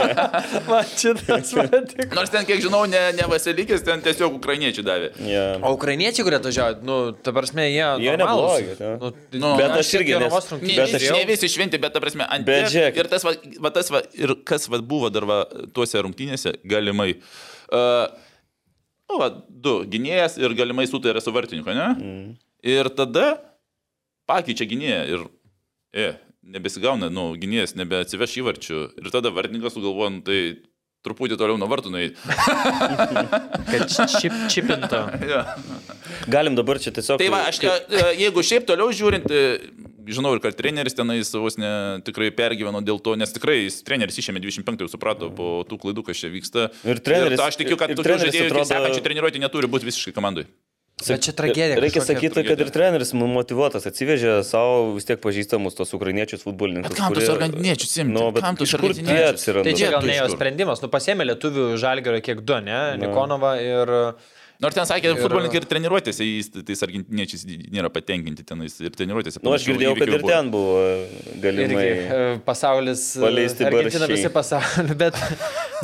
Man 0.70 0.84
šitas 0.96 1.52
patiko. 1.54 2.08
Nors 2.16 2.32
ten, 2.32 2.46
kiek 2.48 2.62
žinau, 2.64 2.84
ne, 2.90 3.02
ne 3.18 3.26
Vasilikis, 3.30 3.84
ten 3.86 4.00
tiesiog 4.04 4.38
ukrainiečiai 4.40 4.86
davė. 4.86 5.10
Yeah. 5.28 5.60
O 5.66 5.74
ukrainiečiai, 5.76 6.24
kurie 6.26 6.38
atvažiavo, 6.40 6.80
nu, 6.86 6.98
ta 7.24 7.34
prasme, 7.36 7.66
jie... 7.68 7.84
Jie 8.04 8.16
normalūs. 8.16 8.64
neblogi, 8.64 8.78
ne? 8.80 8.92
Nu, 9.02 9.12
Nu, 9.44 9.52
bet 9.60 9.76
aš 9.76 9.90
kiek 9.92 10.00
irgi, 10.00 10.16
nes- 10.22 10.32
Bet 10.64 10.82
aš 10.86 10.94
aš 11.00 11.06
ne 11.12 11.22
visi 11.28 11.48
šventi, 11.52 11.78
bet, 11.82 11.92
ta 11.94 12.00
prasme, 12.02 12.24
ant 12.32 12.46
Bet. 12.48 12.72
Ir 12.72 13.08
tas, 13.12 13.24
va, 13.26 13.34
va, 13.64 13.70
tas 13.74 13.90
va, 13.92 14.00
ir 14.16 14.32
kas 14.48 14.68
va, 14.72 14.80
buvo 14.80 15.10
dar 15.12 15.26
va, 15.28 15.42
tuose 15.76 16.00
rungtynėse, 16.04 16.54
galimai. 16.64 16.93
Uh, 16.94 18.06
nu, 19.10 19.18
va, 19.20 19.30
du, 19.48 19.80
gynėjas 19.90 20.38
ir 20.40 20.54
galimai 20.56 20.86
sutarė 20.90 21.22
su 21.24 21.34
vartininku, 21.34 21.74
ne? 21.76 21.88
Mm. 21.94 22.28
Ir 22.74 22.90
tada 22.96 23.26
pakeičia 24.30 24.66
gynėją 24.68 25.00
ir, 25.12 25.24
e, 25.94 26.12
nebesigauna, 26.54 27.10
nu, 27.12 27.32
gynėjas 27.40 27.76
nebeatsiveš 27.78 28.38
įvarčių. 28.40 28.84
Ir 29.02 29.10
tada 29.12 29.32
vartininkas 29.34 29.76
sugalvoja, 29.76 30.14
nu, 30.16 30.22
tai 30.24 30.38
truputį 31.04 31.36
toliau 31.40 31.58
nuo 31.60 31.68
vartų 31.68 31.92
nueiti. 31.92 32.16
Kad 33.70 33.90
čip, 33.92 34.36
čipinto. 34.52 35.02
ja. 35.28 35.44
Galim 36.32 36.56
dabar 36.56 36.80
čia 36.80 36.94
tiesiog. 36.96 37.20
Tai 37.20 37.28
va, 37.32 37.44
aš, 37.50 37.60
e, 37.68 38.06
jeigu 38.22 38.44
šiaip 38.46 38.64
toliau 38.68 38.88
žiūrint, 38.96 39.28
e, 39.28 39.44
žinau 40.06 40.34
ir 40.36 40.40
kad 40.44 40.56
treneris 40.58 40.94
tenais 40.96 41.30
vos 41.34 41.56
ne 41.60 42.00
tikrai 42.04 42.30
pergyveno 42.34 42.82
dėl 42.84 43.00
to, 43.02 43.14
nes 43.16 43.32
tikrai 43.32 43.64
jis 43.64 43.82
treneris 43.86 44.18
išėmė 44.20 44.42
25, 44.44 44.84
jau 44.84 44.90
suprato 44.92 45.30
po 45.34 45.64
tų 45.68 45.78
klaidų, 45.80 46.04
kas 46.10 46.20
čia 46.20 46.28
vyksta. 46.32 46.68
Ir 46.84 47.00
treneris- 47.00 47.38
Ir 47.38 47.46
aš 47.46 47.56
tikiu, 47.62 47.76
kad 47.80 47.90
tokių 47.94 48.18
žaidėjų 48.26 48.50
atrodo- 48.50 48.68
sekančių 48.74 49.02
treniruotį 49.06 49.40
neturi 49.46 49.66
būti 49.70 49.88
visiškai 49.88 50.12
komandai. 50.16 50.46
Bet 51.04 51.24
čia 51.26 51.32
tragedija. 51.34 51.74
Reikia 51.82 52.00
sakyti, 52.06 52.44
kad 52.46 52.60
ir 52.62 52.68
treneris 52.70 53.10
motivuotas 53.18 53.82
atsivežė 53.90 54.44
savo 54.46 54.94
vis 54.94 55.04
tiek 55.04 55.18
pažįstamus 55.20 55.74
tos 55.74 55.90
ukrainiečius 55.92 56.44
futbolininkus. 56.46 56.88
Bet 56.94 56.96
kam 57.00 57.12
tuos 57.12 57.28
argentiniečius 57.34 57.96
imti? 57.98 58.14
Nu, 58.14 58.30
bet 58.30 58.42
Kam 58.46 58.54
tie 58.56 58.64
argentiniečius? 58.78 59.44
Tai 59.66 59.74
čia 59.74 59.90
gal 59.90 60.06
ne 60.06 60.14
jo 60.20 60.28
sprendimas. 60.30 60.80
Nu, 60.80 60.88
pasėmė 60.88 61.26
lietuvių 61.34 61.66
žalgerio 61.82 62.22
kiek 62.22 62.40
du, 62.46 62.60
ne? 62.62 62.96
Nikonova 63.02 63.56
ir... 63.60 64.14
Nors 64.64 64.74
ten 64.78 64.86
sakė, 64.88 65.12
Ir- 65.12 65.20
futbolininkai 65.20 65.60
ir 65.60 65.66
treniruotėse, 65.70 66.24
jais 66.24 66.48
tais 66.56 66.82
argentiniečiais 66.86 67.44
nėra 67.74 67.90
patenkinti 67.92 68.46
tenais 68.48 68.74
ir 68.80 68.94
treniruotėse. 68.96 69.42
Nu, 69.44 69.52
aš 69.54 69.66
girdėjau, 69.68 69.92
kad 70.00 70.08
ir 70.08 70.22
buvo. 70.24 70.30
ten 70.32 70.50
buvo 70.54 70.78
Irgi 70.88 71.42
galimai. 71.44 71.84
e, 71.84 72.20
pasaulis. 72.46 73.02
e, 73.18 73.24
Paleisti 73.26 73.66
Argentina 73.68 74.08
visi 74.10 74.30
pasaulį, 74.32 74.96
bet, 75.04 75.18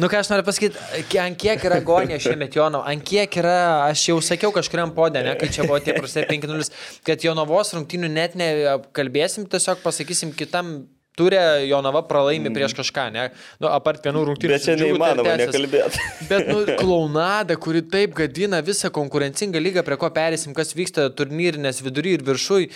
nu 0.01 0.09
ką 0.11 0.23
aš 0.23 0.31
noriu 0.33 0.47
pasakyti, 0.49 0.81
ant 1.21 1.39
kiek 1.41 1.67
yra 1.69 1.81
agonija 1.83 2.19
šiemet 2.25 2.57
Jono, 2.57 2.81
ant 2.89 3.05
kiek 3.07 3.37
yra, 3.43 3.57
aš 3.91 4.07
jau 4.11 4.17
sakiau 4.25 4.51
kažkuriam 4.57 4.95
podė, 4.97 5.23
ne, 5.29 5.37
kai 5.41 5.51
čia 5.53 5.67
buvo 5.69 5.79
tie 5.85 5.93
prastai 5.99 6.25
5-0, 6.33 6.71
kad 7.07 7.27
Jonavos 7.29 7.75
rungtynių 7.77 8.11
net 8.17 8.39
nekalbėsim, 8.41 9.45
tiesiog 9.53 9.85
pasakysim 9.85 10.33
kitam. 10.37 10.87
Turė 11.21 11.43
Jonava 11.69 12.03
pralaimi 12.09 12.49
mm. 12.49 12.57
prieš 12.57 12.77
kažką, 12.79 13.07
ne? 13.15 13.27
Nu, 13.61 13.69
apart 13.69 14.07
vienų 14.07 14.25
rungtynių. 14.31 14.55
Bet 14.55 14.65
čia 14.65 14.77
neįmanoma 14.81 15.37
nekalbėti. 15.43 16.07
Bet, 16.31 16.49
nu, 16.49 16.63
klaunada, 16.81 17.59
kuri 17.61 17.85
taip 17.93 18.17
gadina 18.23 18.63
visą 18.65 18.93
konkurencingą 18.95 19.61
lygą, 19.61 19.85
prie 19.87 20.01
ko 20.01 20.11
perėsim, 20.17 20.57
kas 20.57 20.73
vyksta 20.79 21.11
turnyrinės 21.17 21.83
vidury 21.85 22.17
ir 22.17 22.25
viršui. 22.27 22.71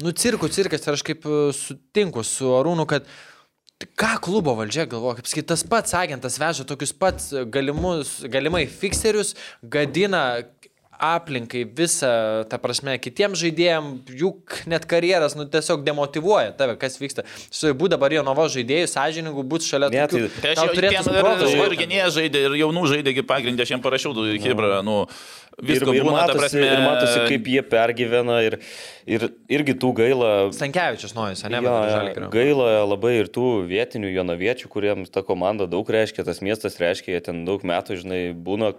Nu, 0.00 0.14
cirkų 0.16 0.48
cirkas 0.52 0.86
ir 0.86 0.96
aš 0.96 1.04
kaip 1.04 1.28
e, 1.28 1.42
sutinku 1.52 2.24
su 2.24 2.48
Arūnu, 2.56 2.88
kad 2.88 3.04
ką 3.98 4.14
klubo 4.22 4.54
valdžia 4.56 4.86
galvoja, 4.88 5.18
kaip 5.18 5.28
sakyt, 5.28 5.48
tas 5.52 5.64
pats 5.68 5.94
agentas 5.98 6.38
veža 6.40 6.64
tokius 6.68 6.94
pats 6.96 7.32
galimus, 7.52 8.20
galimai 8.30 8.64
fikserius, 8.70 9.34
gadina 9.62 10.42
aplinkai 11.02 11.64
visą, 11.66 12.10
ta 12.50 12.58
prasme, 12.62 12.94
kitiems 13.02 13.40
žaidėjams, 13.42 14.12
juk 14.20 14.60
net 14.70 14.86
karjeras, 14.86 15.34
nu, 15.38 15.48
tiesiog 15.50 15.82
demotivuoja 15.86 16.52
tave, 16.56 16.76
kas 16.78 16.96
vyksta. 17.02 17.24
Su 17.50 17.72
būtų 17.74 17.96
dabar 17.96 18.14
jo 18.14 18.22
novo 18.26 18.46
žaidėjų, 18.46 18.86
sąžiningų, 18.92 19.42
būtų 19.50 19.66
šalia 19.72 19.90
Ne, 19.90 20.06
tokių. 20.06 20.30
tai- 20.30 20.40
Tai 20.42 20.50
aš 20.52 20.62
jau 20.62 21.14
protu 21.18 21.48
ir, 21.50 21.72
ir 21.72 21.78
gynėjas 21.82 22.14
žaidė, 22.18 22.44
ir 22.46 22.58
jaunų 22.62 22.84
žaidė, 22.94 23.16
pagrindė, 23.26 23.66
aš 23.66 23.74
jam 23.74 23.82
parašiau, 23.82 24.14
du 24.14 24.22
Hebra, 24.38 24.82
nu, 24.86 25.06
Ir, 25.58 25.66
visko 25.74 25.92
ir, 25.92 26.02
būna, 26.06 26.26
ta 26.26 26.32
matosi, 26.32 26.38
prasme. 26.38 26.64
ir 26.64 26.80
matosi, 26.86 27.18
kaip 27.28 27.44
jie 27.44 27.62
pergyvena 27.62 28.38
ir, 28.46 28.58
ir 29.06 29.26
irgi 29.52 29.74
tų 29.74 29.90
gaila. 29.98 30.30
Stankevičius 30.54 31.14
nuojas, 31.14 31.42
ne? 31.50 31.60
Jo, 31.60 32.30
gaila 32.32 32.86
labai 32.88 33.18
ir 33.20 33.26
tų 33.28 33.66
vietinių 33.68 34.14
jonaviečių, 34.14 34.68
kuriems 34.72 35.10
ta 35.12 35.20
komanda 35.22 35.66
daug 35.68 35.86
reiškia, 35.86 36.24
tas 36.24 36.40
miestas 36.40 36.78
reiškia, 36.78 37.12
jie 37.18 37.20
ten 37.20 37.44
daug 37.44 37.60
metų, 37.62 37.98
žinai, 38.00 38.22
būna. 38.32 38.72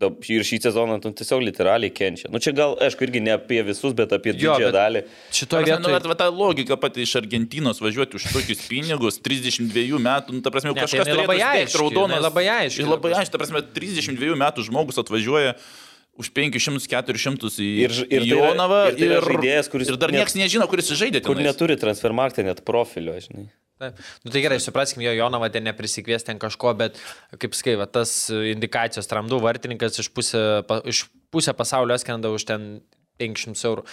Ir 0.00 0.44
šį 0.46 0.58
sezoną 0.64 0.96
tu 1.04 1.10
tiesiog 1.12 1.42
literaliai 1.44 1.92
kenčia. 1.92 2.30
Nu 2.32 2.40
čia 2.40 2.54
gal, 2.56 2.76
aišku, 2.80 3.04
irgi 3.04 3.20
ne 3.20 3.34
apie 3.36 3.60
visus, 3.66 3.92
bet 3.96 4.14
apie 4.16 4.32
didžiąją 4.32 4.70
dalį. 4.72 5.02
Šitoje 5.36 5.66
nu, 5.66 5.68
vietoje. 5.68 5.96
bet 5.98 6.08
va, 6.08 6.16
ta 6.22 6.30
logika 6.32 6.78
pati 6.80 7.04
iš 7.04 7.12
Argentinos 7.20 7.82
važiuoti 7.84 8.16
už 8.16 8.30
tokius 8.32 8.64
pinigus, 8.70 9.20
32 9.20 10.00
metų, 10.00 10.38
nu, 10.38 10.40
ta 10.40 10.54
prasme, 10.54 10.72
Ne, 10.72 10.78
tai 10.80 10.86
kažkas 10.88 11.10
jinai 11.10 11.20
labai 11.20 11.36
turėtų 11.36 11.50
aiški, 11.50 11.68
spėti 11.68 11.82
raudonas. 11.84 12.24
labai 12.24 12.46
aiški, 12.56 12.80
Ir 12.80 12.90
labai 12.94 13.12
aišku, 13.20 13.34
ta 13.36 13.42
prasme, 13.42 13.62
32 13.76 14.40
metų 14.40 14.66
žmogus 14.70 15.00
atvažiuoja 15.04 15.54
už 16.18 16.30
500-400 16.36 17.60
į, 17.60 17.68
Ir 17.86 17.90
ir 18.10 18.24
į 18.26 18.30
tai 18.30 18.36
yra- 18.36 18.50
Jonavą 18.50 18.80
ir 18.90 18.96
tai 18.98 19.06
yra 19.08 19.20
žaidėjas, 19.24 19.70
kuris 19.72 19.88
ir 19.88 19.96
dar 19.96 20.10
niekas 20.12 20.34
nežino, 20.36 20.66
kuris 20.68 20.90
žaidė. 20.90 21.22
Kur 21.24 21.36
neturi 21.36 21.76
transfermarktė 21.80 22.44
net 22.44 22.64
profilio, 22.64 23.14
žinai. 23.20 23.48
Taip. 23.80 23.96
Nu, 24.24 24.30
tai 24.30 24.42
gerai, 24.44 24.58
supraskim, 24.60 25.00
jo 25.00 25.12
Jonava 25.16 25.48
ten 25.50 25.64
neprisikvies 25.64 26.22
ten 26.26 26.38
kažko, 26.38 26.74
bet 26.76 26.98
kaip 27.40 27.54
skai, 27.56 27.78
va, 27.80 27.86
tas 27.88 28.28
indikacijos 28.28 29.08
tramdų 29.08 29.38
vartininkas 29.40 29.96
iš 30.02 30.10
pusę, 30.12 30.42
pa, 30.68 30.82
iš 30.84 31.06
pusę 31.32 31.54
pasaulio 31.56 31.96
skrenda 31.96 32.28
už 32.28 32.44
ten 32.44 32.82
500 33.18 33.64
eurų. 33.70 33.86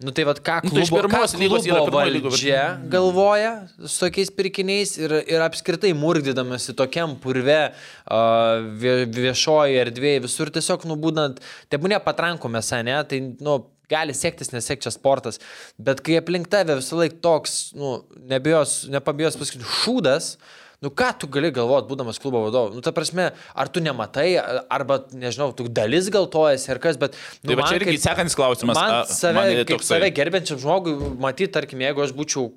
Nu 0.00 0.14
tai 0.16 0.24
vad 0.24 0.38
ką 0.40 0.60
Nu, 0.64 0.70
tai 0.72 0.84
klubo, 0.88 1.00
ką 1.02 1.08
pirmos 1.10 1.66
yra 1.68 1.80
klubo 1.84 1.98
bet- 2.00 2.22
valdžia 2.24 2.62
galvoja 2.88 3.50
su 3.84 3.98
tokiais 4.06 4.30
pirkiniais 4.32 4.94
ir, 4.96 5.12
ir 5.28 5.42
apskritai 5.44 5.90
murgdydamasi 5.92 6.72
tokiam 6.78 7.18
purve 7.20 7.58
uh, 7.68 8.62
vie, 8.80 8.94
viešoje 9.12 9.76
erdvėje 9.82 10.22
visur 10.24 10.48
tiesiog 10.54 10.86
nubūdant, 10.88 11.42
tebūnė 11.68 12.00
patrankomės, 12.06 12.72
ne, 12.88 12.96
tai, 13.10 13.20
nu, 13.44 13.58
gali 13.90 14.14
sektis, 14.16 14.52
nesek 14.54 14.80
čia 14.80 14.92
sportas, 14.94 15.40
bet 15.76 16.00
kai 16.06 16.16
aplink 16.20 16.48
tave 16.48 16.78
visą 16.78 16.96
laiką 17.02 17.20
toks, 17.24 17.58
nu, 17.76 17.98
nebijos, 18.30 18.86
nepabijos 18.92 19.36
pasakyti, 19.40 19.66
šūdas, 19.82 20.36
Nu 20.80 20.88
ką 20.88 21.10
tu 21.20 21.28
gali 21.28 21.50
galvoti, 21.52 21.90
būdamas 21.90 22.16
klubo 22.22 22.40
vadovu? 22.46 22.72
Nu 22.72 22.80
ta 22.80 22.88
prasme, 22.96 23.26
ar 23.52 23.68
tu 23.68 23.82
nematai, 23.84 24.30
arba, 24.72 25.02
nežinau, 25.12 25.50
tu 25.52 25.66
dalis 25.68 26.08
gal 26.08 26.24
to 26.32 26.46
esi 26.48 26.70
ar 26.72 26.80
kas, 26.80 26.96
bet... 26.96 27.18
Nu, 27.42 27.50
Tai 27.52 27.58
va 27.60 27.66
čia 27.68 27.76
irgi 27.76 27.90
kaip- 27.98 28.04
sekantis 28.06 28.36
klausimas. 28.38 28.78
Man 28.80 29.04
save, 29.10 29.34
man 29.36 29.50
kaip 29.60 29.74
toksai- 29.74 29.98
save 30.00 30.08
gerbiančiam 30.16 30.56
žmogui, 30.62 30.94
matyti, 31.20 31.52
tarkim, 31.52 31.84
jeigu 31.84 32.00
aš 32.06 32.14
būčiau 32.16 32.48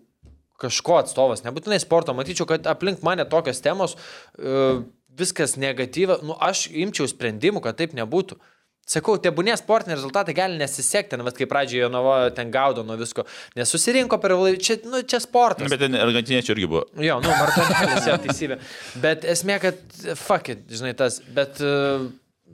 kažko 0.64 1.02
atstovas, 1.02 1.44
nebūtinai 1.44 1.82
sporto, 1.84 2.16
matyčiau, 2.16 2.48
kad 2.48 2.64
aplink 2.72 3.04
mane 3.04 3.26
tokios 3.28 3.60
temos, 3.60 3.98
e, 4.40 4.80
viskas 5.20 5.58
negatyva, 5.60 6.22
nu 6.24 6.38
aš 6.40 6.70
imčiau 6.72 7.10
sprendimų, 7.12 7.60
kad 7.66 7.76
taip 7.82 7.92
nebūtų. 7.98 8.40
Sakau, 8.84 9.16
tebūnė 9.22 9.54
sportiniai 9.56 9.96
rezultatai 9.96 10.34
gali 10.36 10.58
nesisekti, 10.60 11.16
bet 11.24 11.38
kaip 11.38 11.50
pradžioje 11.52 11.86
Jonava 11.86 12.18
ten 12.36 12.50
gaudo 12.52 12.84
nuo 12.84 12.98
visko, 13.00 13.24
nes 13.56 13.72
susirinko 13.72 14.20
per 14.20 14.36
vėlai, 14.36 14.58
čia, 14.60 14.76
nu, 14.84 15.00
čia 15.08 15.22
sportas. 15.24 15.72
Bet 15.72 15.86
ten 15.86 15.96
argentiniečių 15.96 16.52
irgi 16.52 16.68
buvo. 16.68 16.84
Jo, 17.00 17.22
nu, 17.24 17.32
Martinėlis, 17.32 18.10
jo, 18.12 18.18
teisybė. 18.26 18.58
Bet 19.06 19.24
esmė, 19.36 19.62
kad, 19.64 19.80
fuck 20.20 20.52
it, 20.52 20.66
žinai, 20.68 20.92
tas, 21.00 21.22
bet, 21.32 21.64
e, 21.64 22.10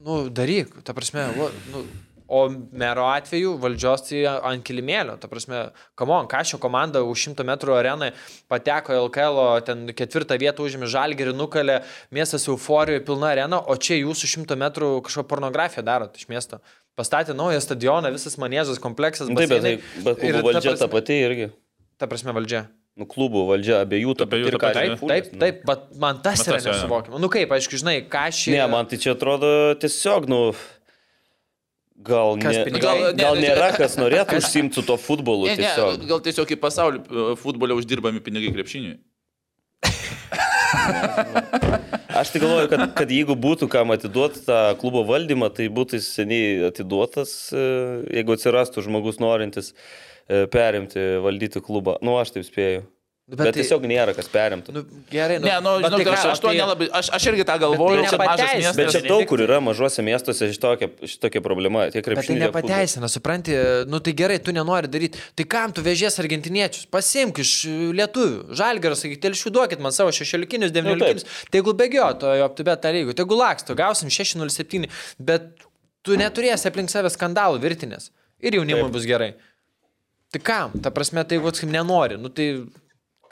nu, 0.06 0.20
daryk, 0.30 0.78
ta 0.86 0.94
prasme, 0.98 1.26
nu, 1.74 1.82
o 2.30 2.44
mero 2.72 3.08
atveju 3.10 3.56
valdžios 3.62 4.04
tai 4.08 4.22
ant 4.30 4.64
kilimėlio, 4.68 5.16
ta 5.20 5.28
prasme, 5.32 5.64
kamon, 6.00 6.28
kažio 6.30 6.60
komanda 6.62 7.02
už 7.04 7.24
100 7.34 7.46
metrų 7.50 7.74
arenai 7.80 8.12
pateko 8.52 8.94
į 8.94 9.00
LKL, 9.08 9.40
ten 9.66 9.86
ketvirtą 9.98 10.38
vietą 10.42 10.64
užėmė 10.68 10.90
žalgerį, 10.94 11.34
nukalė, 11.38 11.80
miestas 12.14 12.46
euforijoje 12.52 13.02
pilna 13.10 13.34
arena, 13.34 13.60
o 13.66 13.76
čia 13.76 13.98
jūsų 14.04 14.30
100 14.46 14.60
metrų 14.62 14.92
kažkokią 15.08 15.28
pornografiją 15.34 15.84
darot 15.90 16.16
iš 16.22 16.28
miesto. 16.30 16.62
Pastatė 17.00 17.34
naują 17.34 17.62
stadioną, 17.64 18.12
visas 18.12 18.36
manėzas 18.42 18.78
kompleksas. 18.84 19.28
Taip, 19.32 19.38
bet, 19.40 19.50
baseinai. 19.50 19.78
tai- 19.80 20.04
bet 20.04 20.24
Ir 20.24 20.36
ta 20.36 20.42
valdžia 20.44 20.62
ta 20.76 20.86
prasme- 20.86 20.92
pati 20.98 21.20
irgi. 21.26 21.50
Ta 21.98 22.08
prasme 22.12 22.34
valdžia. 22.36 22.66
Nu, 23.00 23.06
klubų 23.08 23.46
valdžia 23.48 23.78
abiejų 23.86 24.18
ta 24.20 24.26
ta 24.28 24.36
ir 24.36 24.58
ką 24.58 24.60
pati. 24.60 24.74
čia 24.76 24.90
Taip, 24.90 25.00
fūlis, 25.00 25.30
taip, 25.40 25.62
bet 25.66 25.84
man 25.96 26.18
tas 26.22 26.42
Bet 26.44 26.50
yra 26.52 26.60
nesuvokiama. 26.66 27.20
Nu 27.24 27.30
kaip, 27.32 27.48
aišku, 27.56 27.80
žinai, 27.80 28.02
ką 28.12 28.26
šį... 28.36 28.52
Ne, 28.58 28.66
man 28.68 28.86
tai 28.92 28.98
čia 29.00 29.14
atrodo 29.16 29.52
tiesiog, 29.80 30.28
nu, 30.28 30.40
gal, 32.00 32.38
ne, 32.40 32.64
gal, 32.80 33.02
Ne, 33.04 33.14
gal 33.20 33.36
nėra 33.40 33.70
kas 33.76 33.98
norėtų 34.00 34.40
užsimti 34.40 34.80
su 34.80 34.84
to 34.88 34.96
futbolu. 35.00 35.50
Ne, 35.50 35.56
ne, 35.60 35.68
Tiesiog. 35.68 36.06
gal 36.10 36.22
tiesiog 36.26 36.54
į 36.56 36.58
pasaulį 36.62 37.02
e, 37.04 37.08
futbole 37.40 37.76
uždirbami 37.78 38.22
pinigai 38.24 38.52
krepšiniui. 38.56 38.98
Aš 42.20 42.32
tai 42.34 42.42
galvoju, 42.42 42.68
kad, 42.72 42.86
kad 42.98 43.12
jeigu 43.14 43.36
būtų 43.40 43.70
kam 43.72 43.94
atiduoti 43.96 44.42
tą 44.48 44.60
klubo 44.82 45.02
valdymą, 45.08 45.48
tai 45.56 45.70
būtų 45.72 46.00
jis 46.00 46.08
seniai 46.18 46.48
atiduotas, 46.70 47.32
e, 47.54 47.56
jeigu 48.20 48.36
atsirastų 48.36 48.78
žmogus 48.88 49.22
norintis 49.24 49.68
e, 49.74 49.76
perimti, 50.52 51.00
valdyti 51.24 51.60
klubą. 51.64 51.98
Nu, 52.06 52.18
aš 52.22 52.36
taip 52.36 52.48
spėju. 52.48 52.82
Nu, 53.30 53.36
Bet, 53.38 53.46
bet 53.46 53.54
tai- 53.54 53.62
tiesiog 53.62 53.84
nėra 53.86 54.14
kas 54.18 54.26
perimtų. 54.34 54.74
Nu, 54.74 54.82
gerai, 55.12 55.36
nu, 55.38 55.46
Ne, 55.46 55.58
nu, 55.62 55.74
bet 55.84 55.92
žinau, 55.92 55.98
tai 56.02 56.14
aš, 56.18 56.24
aš 56.34 56.40
to 56.42 56.48
tai- 56.48 56.58
nelabai, 56.58 56.88
aš, 56.98 57.10
aš 57.14 57.26
irgi 57.30 57.44
tą 57.46 57.58
galvoju, 57.62 58.00
tai 58.02 58.10
čia 58.10 58.18
mažas 58.18 58.54
miestas. 58.58 58.76
Bet 58.80 58.90
čia 58.96 59.02
daug 59.06 59.26
kur 59.30 59.38
yra 59.46 59.60
mažuose 59.62 60.02
miestuose 60.02 60.48
šitokia, 60.50 60.88
šitokia 61.06 61.42
problema. 61.46 61.84
Tiek 61.94 61.94
Bet 61.94 62.06
tai 62.08 62.16
krepšinio. 62.16 62.50
futbolo. 62.50 62.66
nepateisina, 62.66 63.06
supranti, 63.14 63.54
nu 63.86 64.00
tai 64.02 64.14
gerai, 64.18 64.40
tu 64.42 64.50
nenori 64.52 64.88
daryti. 64.90 65.22
Tai 65.38 65.46
kam 65.46 65.72
tu 65.72 65.82
vežies 65.86 66.18
argentiniečius? 66.18 66.88
Pasimk 66.90 67.38
iš 67.46 67.52
e, 67.70 67.76
lietuvių. 68.00 68.50
Žalgeras, 68.58 69.06
sakyk, 69.06 69.22
telšių 69.22 69.54
duokit 69.54 69.80
man 69.80 69.92
savo 69.94 70.10
šešiolikinius, 70.10 70.74
devyniolikinius. 70.74 71.26
Tegul 71.54 71.78
bėgioto, 71.78 72.34
jo 72.34 72.50
aptubėt 72.50 72.82
tą 72.82 72.90
lygų. 72.98 73.14
Tegul 73.14 73.38
laksto, 73.38 73.76
gausim 73.78 74.10
607. 74.10 74.90
Bet 75.22 75.52
tu 76.02 76.18
neturėsi 76.18 76.66
aplink 76.66 76.90
save 76.90 77.14
skandalų 77.14 77.62
virtinės. 77.62 78.10
Ir 78.42 78.58
jaunimui 78.58 78.90
bus 78.90 79.06
gerai. 79.06 79.36
Tai 80.34 80.40
kam? 80.42 80.72
Ta 80.82 80.90
prasme, 80.90 81.22
tai 81.26 81.38
jeigu, 81.38 81.54
sakykim, 81.54 81.72
nenori, 81.78 82.18
nu 82.18 82.30
tai... 82.34 82.66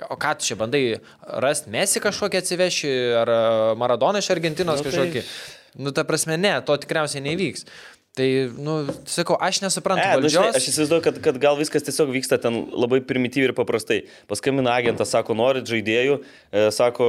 O 0.10 0.16
ką 0.20 0.36
tu 0.38 0.46
čia 0.46 0.56
bandai 0.60 1.00
rasti 1.42 1.72
mesi 1.74 2.02
kažkokį 2.04 2.38
atsiveši, 2.44 2.92
ar 3.18 3.32
e, 3.34 3.38
Maradoną 3.82 4.22
iš 4.22 4.30
Argentinos 4.36 4.78
Nu, 4.82 4.86
tai- 4.86 4.92
kažkokį? 4.94 5.24
Nu, 5.78 5.94
ta 5.94 6.04
prasme, 6.06 6.38
ne, 6.38 6.56
to 6.66 6.78
tikriausiai 6.78 7.22
nevyks. 7.26 7.66
Tai, 8.18 8.26
nu, 8.58 8.80
sakau, 9.06 9.36
aš 9.38 9.60
nesuprantu 9.62 10.02
E, 10.02 10.22
nu, 10.22 10.30
žinai, 10.34 10.50
aš 10.58 10.70
įsivaizduoju, 10.72 11.04
kad, 11.06 11.20
kad 11.22 11.36
gal 11.42 11.58
viskas 11.60 11.86
tiesiog 11.86 12.10
vyksta 12.16 12.40
ten 12.42 12.64
labai 12.74 12.98
primityviai 13.06 13.52
ir 13.52 13.54
paprastai. 13.58 14.00
Paskambina 14.30 14.74
agentas, 14.74 15.12
sako, 15.14 15.36
norit 15.38 15.70
žaidėjų, 15.70 16.16
e, 16.50 16.64
sako, 16.74 17.06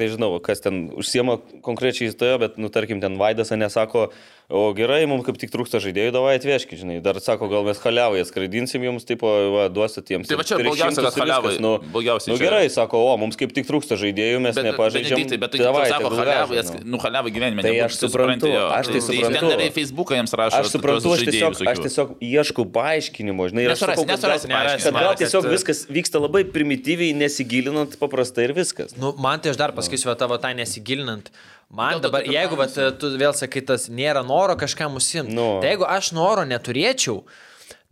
nežinau, 0.00 0.32
kas 0.42 0.58
ten 0.64 0.88
užsiema 0.98 1.38
konkrečiai 1.62 2.10
įstojo, 2.10 2.40
bet, 2.42 2.58
nu, 2.58 2.72
tarkim, 2.74 2.98
ten 3.02 3.14
Vaidas, 3.22 3.54
nesako, 3.54 4.08
o 4.48 4.72
gerai, 4.72 5.02
mums 5.04 5.26
kaip 5.28 5.36
tik 5.36 5.50
trūksta 5.52 5.76
žaidėjų, 5.76 6.12
davai 6.14 6.38
atvežkit, 6.38 6.80
žinai. 6.80 6.94
Dar 7.04 7.18
sako, 7.20 7.50
gal 7.52 7.66
mes 7.66 7.76
haliavai 7.82 8.22
skraidinsim 8.24 8.80
jums, 8.86 9.04
taip, 9.04 9.20
va, 9.20 9.66
duosit 9.68 10.08
jiems. 10.08 10.24
Tai 10.30 10.38
va 10.40 10.46
čia 10.48 10.56
300 10.56 10.64
blogiausia, 10.64 11.02
kad 11.04 11.28
viskas, 11.28 11.58
Nu, 11.60 11.72
blogiausiai 11.92 12.32
nu, 12.32 12.38
čia- 12.38 12.46
gerai, 12.48 12.62
sako, 12.72 13.02
o, 13.10 13.10
mums 13.20 13.36
kaip 13.36 13.52
tik 13.52 13.68
trūksta 13.68 13.98
žaidėjų, 14.00 14.38
mes 14.40 14.56
nepažaidžiam. 14.56 15.20
Benediktai, 15.20 15.38
bet 15.42 15.52
tai 15.52 15.60
davai, 15.60 15.84
sako, 15.92 16.12
jas- 16.56 16.72
nu. 16.80 16.96
haliavai 16.96 17.32
gyvenime. 17.36 17.60
Tai 17.60 17.74
aš 17.84 17.98
tu 18.00 18.08
suprantu, 18.08 18.48
aš 18.48 18.88
tai 18.88 18.96
Tai 18.98 19.04
suprantu. 19.04 19.36
Ten 19.36 19.52
dar 19.52 19.60
į 19.60 19.72
Facebooką 19.76 20.16
jiems 20.16 20.32
rašo. 20.32 20.62
Aš 20.62 20.72
suprantu, 20.72 21.12
aš 21.12 21.20
tiesiog, 21.28 21.52
aš 21.68 21.78
tiesiog 21.84 22.08
ieškau 22.24 22.64
paaiškinimo, 22.72 23.50
žinai, 23.52 23.68
Nesurasi, 23.68 24.06
nesurasi 24.08 24.48
kad 24.48 24.94
gal 24.96 25.14
tiesiog 25.20 25.44
viskas 25.52 25.84
vyksta 25.92 26.16
labai 26.24 26.44
primityviai, 26.48 27.12
nesigilinant 27.12 28.00
paprastai 28.00 28.48
ir 28.48 28.56
viskas. 28.56 28.96
Nu, 28.96 29.12
man 29.20 29.40
tai 29.44 29.52
aš 29.52 29.60
dar 29.60 29.76
pasakysiu, 29.76 30.08
va, 30.08 30.16
tavo 30.16 30.40
tą 30.40 30.56
nesigilinant. 30.56 31.28
Man 31.70 32.00
dabar, 32.00 32.22
jeigu 32.24 32.56
va, 32.56 32.64
klausiu. 32.64 32.94
tu 32.98 33.10
vėl 33.20 33.34
sakai, 33.36 33.60
tas 33.60 33.88
nėra 33.92 34.22
noro 34.24 34.54
kažkam 34.56 34.94
užsimti. 34.96 35.34
Nu. 35.36 35.58
Tai 35.60 35.68
jeigu 35.74 35.84
aš 35.84 36.12
noro 36.16 36.46
neturėčiau, 36.48 37.18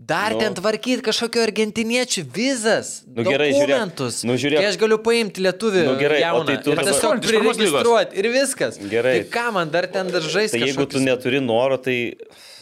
dar 0.00 0.32
Nu. 0.32 0.38
ten 0.40 0.54
tvarkyti 0.56 1.02
kažkokio 1.04 1.42
argentiniečių 1.44 2.24
vizas, 2.32 3.02
Nu, 3.06 3.22
gerai, 3.22 3.50
žiūrėk. 3.52 3.68
dokumentus. 3.68 4.24
Nu, 4.24 4.32
žiūrėk. 4.40 4.56
Tai 4.64 4.70
aš 4.72 4.76
galiu 4.80 4.98
paimti 5.04 5.44
lietuvį 5.44 5.84
Nu, 5.90 5.96
gerai, 6.00 6.22
jauną 6.24 6.46
tai 6.46 6.56
tu 6.64 6.70
dabar- 6.72 6.84
tiesiog 6.88 7.20
priregistruoti 7.20 8.16
ir 8.16 8.24
viskas. 8.32 8.78
Gerai. 8.80 9.14
Tai 9.20 9.28
ką 9.36 9.52
man 9.52 9.68
dar 9.70 9.86
ten 9.86 10.08
dar 10.08 10.20
žaisti? 10.24 10.56
Tai 10.58 10.66
jeigu 10.68 10.88
tu 10.88 10.98
neturi 10.98 11.40
noro, 11.44 11.76
tai, 11.76 12.16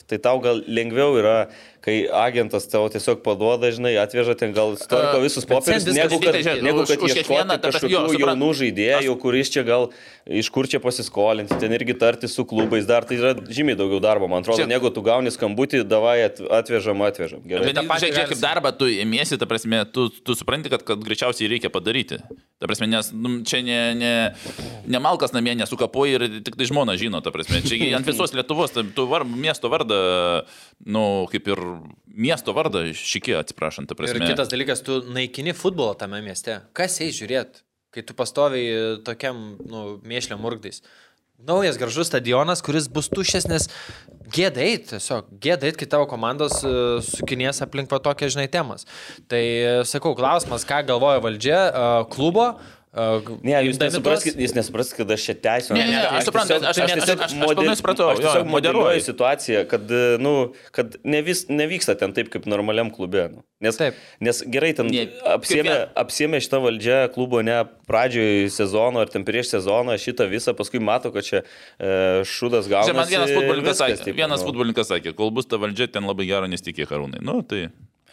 tai 0.09 0.19
tau 0.19 0.41
gal 0.41 0.65
lengviau 0.67 1.15
yra, 1.23 1.49
kai 1.85 1.97
agentas 2.09 2.65
tavo 2.73 2.89
tiesiog 2.89 3.21
paduoda, 3.25 3.69
žinai, 3.75 3.93
atveža 4.01 4.33
ten 4.41 4.55
gal 4.57 4.73
A, 4.89 5.19
visus 5.21 5.45
popierius, 5.45 5.85
negu 5.93 6.17
kad, 6.17 6.33
vyksta, 6.39 6.55
negu 6.65 6.85
kad 6.89 7.03
už 7.05 7.13
kiekvieną, 7.19 7.59
ieškoti 7.59 7.61
jo, 7.61 7.65
kažkokių 7.69 7.99
suprantu. 8.15 8.25
jaunų 8.25 8.49
žaidėjų, 8.61 9.17
kuris 9.21 9.53
čia 9.53 9.65
gal 9.69 9.91
iš 10.25 10.49
kur 10.55 10.65
čia 10.65 10.81
pasiskolinti, 10.81 11.59
ten 11.61 11.75
irgi 11.77 11.93
tarti 12.01 12.31
su 12.33 12.47
klubais, 12.49 12.87
dar 12.89 13.05
tai 13.05 13.19
yra 13.21 13.35
žymiai 13.37 13.77
daugiau 13.77 14.01
darbo, 14.01 14.25
man 14.33 14.41
atrodo, 14.41 14.63
Čia- 14.63 14.71
negu 14.71 14.89
tu 14.89 15.05
gauni 15.05 15.29
skambutį, 15.35 15.83
davai 15.85 16.25
at, 16.31 16.41
atvežam, 16.41 17.05
atvežam. 17.05 17.45
Gerai. 17.45 17.69
Bet 17.69 17.77
tą 17.77 17.85
žiūrėk, 17.85 18.17
gali 18.17 18.33
kaip 18.33 18.41
darbą 18.41 18.73
tu 18.81 18.89
ėmiesi, 18.89 19.37
ta 19.37 19.45
prasme, 19.45 19.85
tu, 19.93 20.09
tu 20.09 20.33
supranti, 20.33 20.73
kad, 20.73 20.81
kad 20.89 21.05
greičiausiai 21.05 21.53
reikia 21.53 21.69
padaryti. 21.69 22.23
Ta 22.63 22.71
prasme, 22.71 22.89
nes 22.89 23.13
nu, 23.13 23.43
čia 23.45 23.61
ne, 23.61 23.79
ne, 23.99 24.13
ne 24.89 24.99
malkas 25.05 25.35
namie 25.37 25.53
nesukapoji 25.61 26.17
ir 26.17 26.27
tik 26.47 26.57
tai 26.57 26.65
žmona 26.71 26.97
žino, 26.97 27.21
ta 27.21 27.29
prasme. 27.35 27.61
Čia 27.61 27.77
gi 27.77 27.93
ant 27.93 28.09
visos 28.09 28.33
Lietuvos, 28.33 28.73
ta- 28.73 28.87
tu 28.97 29.05
var, 29.11 29.27
miesto 29.29 29.69
vardą, 29.69 30.01
nu, 30.89 31.27
kaip 31.29 31.53
ir 31.53 31.61
miesto 32.07 32.55
vardą 32.57 32.85
šikė, 32.97 33.39
atsiprašant, 33.41 33.89
ta 33.91 33.97
Ir 33.97 34.03
prasme. 34.03 34.29
kitas 34.31 34.51
dalykas, 34.53 34.83
tu 34.87 35.01
naikini 35.15 35.55
futbolą 35.57 35.97
tame 35.99 36.21
mieste. 36.25 36.61
Kas 36.77 37.01
eis 37.05 37.17
žiūrėti, 37.19 37.65
kai 37.95 38.03
tu 38.07 38.17
pastoviai 38.19 39.01
tokiam, 39.07 39.57
nu, 39.65 39.85
mėšlio 40.07 40.39
murgdais. 40.41 40.83
Naujas 41.45 41.77
gražus 41.77 42.09
stadionas, 42.09 42.63
kuris 42.65 42.87
bus 42.89 43.09
tuščias, 43.11 43.49
nes 43.51 43.67
gėdai, 44.33 44.69
tiesiog 44.89 45.33
gėdai, 45.43 45.73
kai 45.77 45.89
tavo 45.91 46.07
komandos 46.09 46.61
e, 46.65 46.71
sukinės 47.05 47.59
aplink 47.67 47.91
va 47.91 47.99
tokią, 48.01 48.31
žinai, 48.37 48.47
temas. 48.49 48.87
Tai 49.29 49.43
e, 49.43 49.75
sakau, 49.89 50.15
klausimas, 50.17 50.65
ką 50.69 50.85
galvoja 50.89 51.21
valdžia, 51.25 51.59
e, 51.67 51.91
klubo. 52.15 52.53
Ne, 52.95 53.55
jūs 53.67 53.79
nesupraskite, 53.81 54.39
jūs 54.39 54.53
nesupraskite, 54.55 54.97
kad 55.03 55.11
aš 55.17 55.23
čia 55.27 55.35
teisinu. 55.43 55.75
Ne, 55.81 55.87
ne, 55.89 55.97
ne, 55.99 56.03
aš 56.15 56.29
suprantu, 56.29 56.55
aš- 56.61 56.67
aš- 56.71 56.79
aš- 56.79 57.03
aš- 57.03 57.23
aš 57.25 57.33
pilnai 57.59 57.75
supratau, 57.81 58.07
Aš 58.13 58.21
tiesiog 58.23 58.47
moderuoju. 58.53 59.01
situaciją, 59.03 59.65
kad, 59.67 59.91
nu, 60.23 60.53
kad 60.71 60.95
ne 61.03 61.23
vis, 61.27 61.47
nevyksta 61.51 61.97
ten 61.99 62.13
taip, 62.15 62.31
kaip 62.31 62.47
normaliam 62.47 62.93
klube. 62.95 63.25
Nu. 63.33 63.43
Nes, 63.65 63.77
Taip. 63.81 63.95
nes 64.21 64.43
gerai, 64.47 64.75
ten 64.79 64.87
Ne, 64.87 65.09
apsėmė, 65.27 65.89
apsėmė 65.97 66.39
šitą 66.45 66.61
valdžią 66.63 66.99
klubo 67.15 67.43
ne 67.43 67.65
pradžioje 67.89 68.47
sezono 68.53 69.01
ar 69.03 69.09
ten 69.11 69.25
prieš 69.25 69.51
sezoną 69.57 69.97
šitą 69.99 70.29
visą, 70.31 70.55
paskui 70.55 70.79
mato, 70.79 71.11
kad 71.11 71.25
čia 71.25 71.43
e, 71.81 72.23
šūdas 72.23 72.69
gauna. 72.71 72.87
Čia 72.87 72.95
man 72.95 73.09
vienas 73.11 73.31
futbolininkas 73.35 73.81
sakė, 73.83 74.15
vienas 74.15 74.45
futbolininkas 74.47 74.87
sakė, 74.93 75.15
kol 75.17 75.33
bus 75.35 75.47
ta 75.51 75.57
valdžia, 75.57 75.91
ten 75.91 76.05
labai 76.07 76.27
gero 76.31 76.47
nesitikė 76.47 76.87
karūnai. 76.87 77.23
Nu, 77.25 77.41
tai 77.43 77.71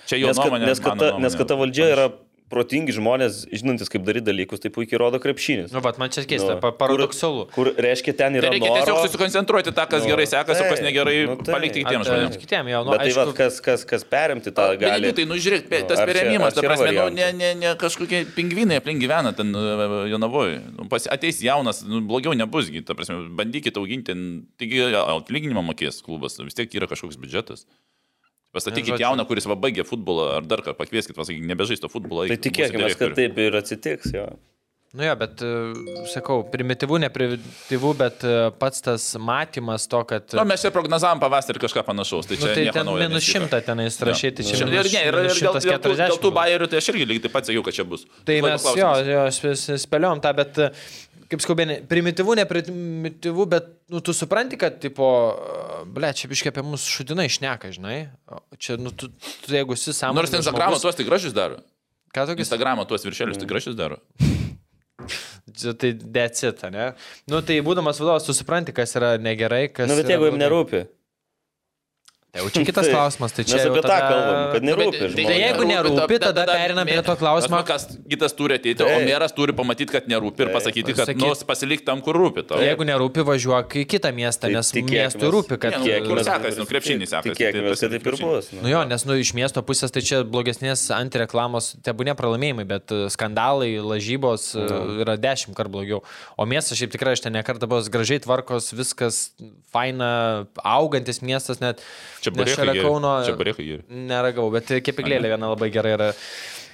čia 0.07 0.17
jo 0.17 0.27
Nes, 0.31 0.37
nuomonė. 0.41 0.65
nes, 0.71 0.79
kad 0.79 0.97
ta, 0.97 1.17
nes 1.19 1.35
ta 1.35 1.55
valdžia 1.59 1.91
yra 1.93 2.09
protingi 2.51 2.91
žmonės, 2.93 3.45
žinantis, 3.55 3.87
kaip 3.91 4.03
daryti 4.03 4.27
dalykus, 4.27 4.59
tai 4.61 4.69
puikiai 4.75 4.99
rodo 4.99 5.17
krepšinis. 5.23 5.71
Nu, 5.71 5.79
bet 5.81 5.97
man 6.01 6.11
čia 6.11 6.25
keista, 6.27 6.57
Nu, 6.57 6.61
pa- 6.61 6.73
paradoksalu. 6.75 7.45
Kur, 7.55 7.71
kur 7.71 7.79
reiškia, 7.85 8.11
ten 8.19 8.35
Tai 8.35 8.41
yra 8.41 8.51
reikia 8.51 8.67
noro, 8.69 8.81
tiesiog 8.83 8.99
susikoncentruoti 9.07 9.71
tą, 9.71 9.85
kas 9.87 10.03
Nu, 10.03 10.11
gerai 10.11 10.27
sekasi, 10.27 10.61
o 10.61 10.69
kas 10.69 10.83
negerai, 10.83 11.15
nu, 11.31 11.35
taip. 11.39 11.53
palikti 11.55 11.83
kitiems 11.85 12.09
žmonėms. 12.11 12.37
Kitiem 12.43 12.71
jau, 12.73 12.81
nu, 12.85 12.91
Bet 12.91 12.99
tai 13.01 13.07
aišku, 13.09 13.25
va, 13.31 13.35
kas, 13.39 13.59
kas, 13.63 13.85
kas 13.87 14.03
perimti 14.03 14.51
tą 14.51 14.67
gali. 14.81 15.13
Tai, 15.15 15.25
nu 15.31 15.35
žiūrėk, 15.39 15.67
pe- 15.71 15.81
Nu, 15.81 15.87
tas 15.93 16.03
perėmimas, 16.11 16.53
ta 16.53 16.61
prasme, 16.67 16.91
nu, 16.91 17.07
ne, 17.15 17.31
ne, 17.31 17.49
ne 17.55 17.71
kažkokie 17.79 18.25
pingvinai 18.35 18.77
aplink 18.81 18.99
gyvena 19.01 19.31
ten 19.35 19.55
e, 19.55 20.09
Jonavoje. 20.11 20.59
Nu, 20.77 20.87
pas- 20.91 21.07
Ateis 21.11 21.39
jaunas, 21.41 21.81
nu, 21.87 22.01
blogiau 22.03 22.35
nebusgi, 22.35 22.83
ta 22.85 22.93
prasme, 22.93 23.29
bandykite 23.39 23.79
auginti, 23.79 24.13
taigi 24.59 24.83
atlyginimą 24.99 25.63
mokės 25.71 26.03
klubas, 26.03 26.35
vis 26.43 26.53
tiek 26.53 26.69
yra 26.75 26.87
kažkoks 26.91 27.15
biudžetas. 27.17 27.65
Pastatykit 28.51 28.93
Žodžiu. 28.93 29.05
jauną, 29.05 29.25
kuris 29.29 29.47
va 29.47 29.55
baigė 29.55 29.85
futbolą, 29.87 30.27
ar 30.37 30.47
dar 30.47 30.63
ką 30.65 30.75
pakvieskit, 30.75 31.15
pasakykit, 31.15 31.47
nebežaisto 31.47 31.87
futbolą. 31.91 32.27
Tai 32.27 32.39
tikėkime, 32.47 32.89
kad 32.99 33.13
taip 33.15 33.37
ir 33.39 33.55
atsitiks. 33.61 34.11
Jo. 34.15 34.31
Nu 34.91 35.05
jo, 35.07 35.13
bet, 35.15 35.39
e, 35.39 35.51
sakau, 36.11 36.41
primityvų, 36.51 36.97
neprimityvų, 37.05 37.91
bet 37.95 38.25
e, 38.27 38.33
pats 38.59 38.83
tas 38.83 39.05
matymas 39.23 39.85
to, 39.87 40.01
kad... 40.09 40.33
Na, 40.35 40.43
mes 40.43 40.59
čia 40.59 40.71
prognozavom 40.75 41.21
pavasarį 41.21 41.61
kažką 41.63 41.85
panašaus. 41.87 42.27
Tai 42.27 42.35
Nu, 42.35 42.43
čia 42.43 42.55
tai 42.57 42.65
nieko 42.65 42.75
ten 42.75 42.89
naujo 42.89 43.05
minus 43.07 43.29
šimtą 43.29 43.61
tenais 43.63 43.95
rašyti, 44.03 44.43
tai 44.43 44.49
čia 44.49 44.57
Ir, 44.59 44.67
minus, 44.67 44.89
ir, 44.89 44.97
ne, 44.97 45.05
ir, 45.07 45.19
ir 45.21 45.29
minus 45.29 45.39
dėl, 45.39 45.55
dėl, 45.55 45.79
tų, 45.79 45.95
dėl 45.95 46.11
140 46.11 46.25
tų 46.25 46.33
bairių, 46.35 46.67
tai 46.67 46.81
aš 46.83 46.91
irgi 46.91 47.07
lygiai 47.07 47.23
taip 47.23 47.35
pat 47.37 47.47
sakiau, 47.47 47.63
kad 47.63 47.79
čia 47.79 47.87
bus. 47.87 48.03
Tai 48.27 48.37
mes 48.43 48.67
jo, 48.81 48.91
jo 49.13 49.23
spėliojom 49.85 50.25
tą, 50.27 50.35
bet, 50.41 50.59
kaip 51.31 51.43
skubėni, 51.43 51.77
primityvų, 51.89 52.35
neprimityvų, 52.41 53.45
bet, 53.51 53.69
nu, 53.91 54.01
tu 54.03 54.15
supranti, 54.15 54.59
kad, 54.59 54.79
tipo, 54.83 55.07
ble, 55.95 56.11
čia 56.17 56.29
biškai 56.31 56.51
apie 56.51 56.63
mus 56.67 56.85
šudinai 56.91 57.29
išneka, 57.29 57.71
žinai. 57.75 57.97
Čia, 58.61 58.77
nu, 58.81 58.91
tu, 58.91 59.09
tu 59.15 59.55
jeigu 59.55 59.77
esi 59.77 59.95
sąmoningas. 59.95 60.33
Nors 60.33 60.43
Instagramo 60.43 60.81
tuos 60.83 60.99
tai 60.99 61.07
gražius 61.07 61.35
daro. 61.37 61.61
Ką 62.11 62.27
tokis? 62.27 62.45
Instagramo 62.45 62.85
tuos 62.89 63.07
viršelius 63.07 63.39
tai 63.39 63.49
gražius 63.49 63.79
daro. 63.79 64.01
Tai 65.81 65.89
decita, 65.97 66.69
ne? 66.71 66.91
Nu, 67.29 67.39
tai 67.41 67.55
būdamas 67.65 67.97
vadovas, 67.99 68.23
tu 68.27 68.33
supranti, 68.37 68.71
kas 68.75 68.93
yra 68.95 69.15
negerai, 69.19 69.63
kas... 69.73 69.89
Na, 69.89 69.95
Nu, 69.95 69.97
bet 69.97 70.11
jeigu 70.13 70.27
jums 70.29 70.37
blogai. 70.37 70.83
Tai 72.31 72.39
jau 72.45 72.49
čia 72.55 72.61
kitas 72.63 72.85
Tai 72.87 72.93
klausimas, 72.95 73.33
tai 73.35 73.43
čia... 73.43 73.57
Mes 73.59 73.65
apie 73.67 73.81
tą 73.83 73.89
tada- 73.91 74.07
kalbam, 74.07 74.37
kad 74.53 74.63
nerūpi 74.63 74.85
Nu, 74.87 74.91
bet- 75.03 75.11
žmonėms. 75.11 75.39
jeigu 75.41 75.65
nerūpi, 75.67 76.15
tada 76.23 76.43
pereinam 76.47 76.87
prie 76.87 77.01
to 77.03 77.15
klausimo. 77.19 77.57
Kas 77.67 77.83
kitas 78.07 78.31
turi 78.39 78.55
ateiti, 78.55 78.85
o 78.87 78.99
meras 79.03 79.33
turi 79.35 79.51
pamatyti, 79.57 79.91
kad 79.91 80.07
nerūpi 80.07 80.45
ir 80.45 80.51
pasakyti, 80.55 80.95
kad 80.95 81.11
nu, 81.19 81.31
pasilik 81.49 81.83
tam, 81.83 81.99
kur 82.05 82.15
rūpi 82.15 82.45
tau. 82.47 82.61
Jeigu 82.63 82.87
nerūpi, 82.87 83.25
važiuok 83.27 83.75
į 83.81 83.83
kitą 83.83 84.13
miestą, 84.15 84.47
Tai 84.47 84.53
nes 84.55 84.71
tikėkimės- 84.71 85.17
miestui 85.19 85.31
rūpi, 85.35 85.57
kad... 85.59 85.75
Ne, 85.75 85.99
nu, 85.99 86.07
kur 86.07 86.21
sekasi, 86.23 86.55
nu, 86.61 86.67
krepšinį 86.71 87.09
sekasi, 87.11 87.33
Tikėkime, 87.35 87.67
tai 87.67 87.75
kad 87.83 87.95
taip 87.97 88.07
ir 88.13 88.17
bus. 88.23 88.47
Nu 88.61 88.71
jo, 88.71 88.79
nes 88.87 89.05
nu, 89.11 89.19
iš 89.19 89.33
miesto 89.35 89.59
pusės 89.67 89.91
tai 89.91 89.99
čia 90.07 90.21
blogesnės 90.23 90.85
antireklamos, 90.95 91.73
tebūnė 91.83 92.15
pralaimėjimai, 92.15 92.63
bet 92.71 92.95
e, 92.95 93.01
skandalai, 93.11 93.73
lažybos 93.83 94.53
e, 94.55 94.69
yra 95.03 95.17
dešimt 95.19 95.59
kart 95.59 95.67
blogiau. 95.75 95.99
O 96.39 96.47
miestas 96.47 96.79
šiaip 96.79 96.95
tikrai 96.95 97.17
aš 97.19 97.27
ten 97.27 97.35
nekartą 97.35 97.67
buvęs 97.67 97.91
gražiai 97.91 98.23
tvarkos, 98.23 98.71
viskas 98.71 99.21
faina, 99.75 100.47
augantis 100.63 101.19
miestas 101.21 101.59
net. 101.59 101.83
Čia 102.21 102.31
nes 102.33 102.39
barėkai 102.41 102.65
šalia. 102.67 102.83
Kauno 102.85 103.13
Čia 103.25 103.35
barėkai 103.39 103.65
geri. 103.67 103.83
neragau, 104.11 104.47
bet 104.53 104.69
kepiklėlė 104.85 105.31
viena 105.33 105.49
labai 105.53 105.71
gerai 105.73 105.95
yra. 105.97 106.09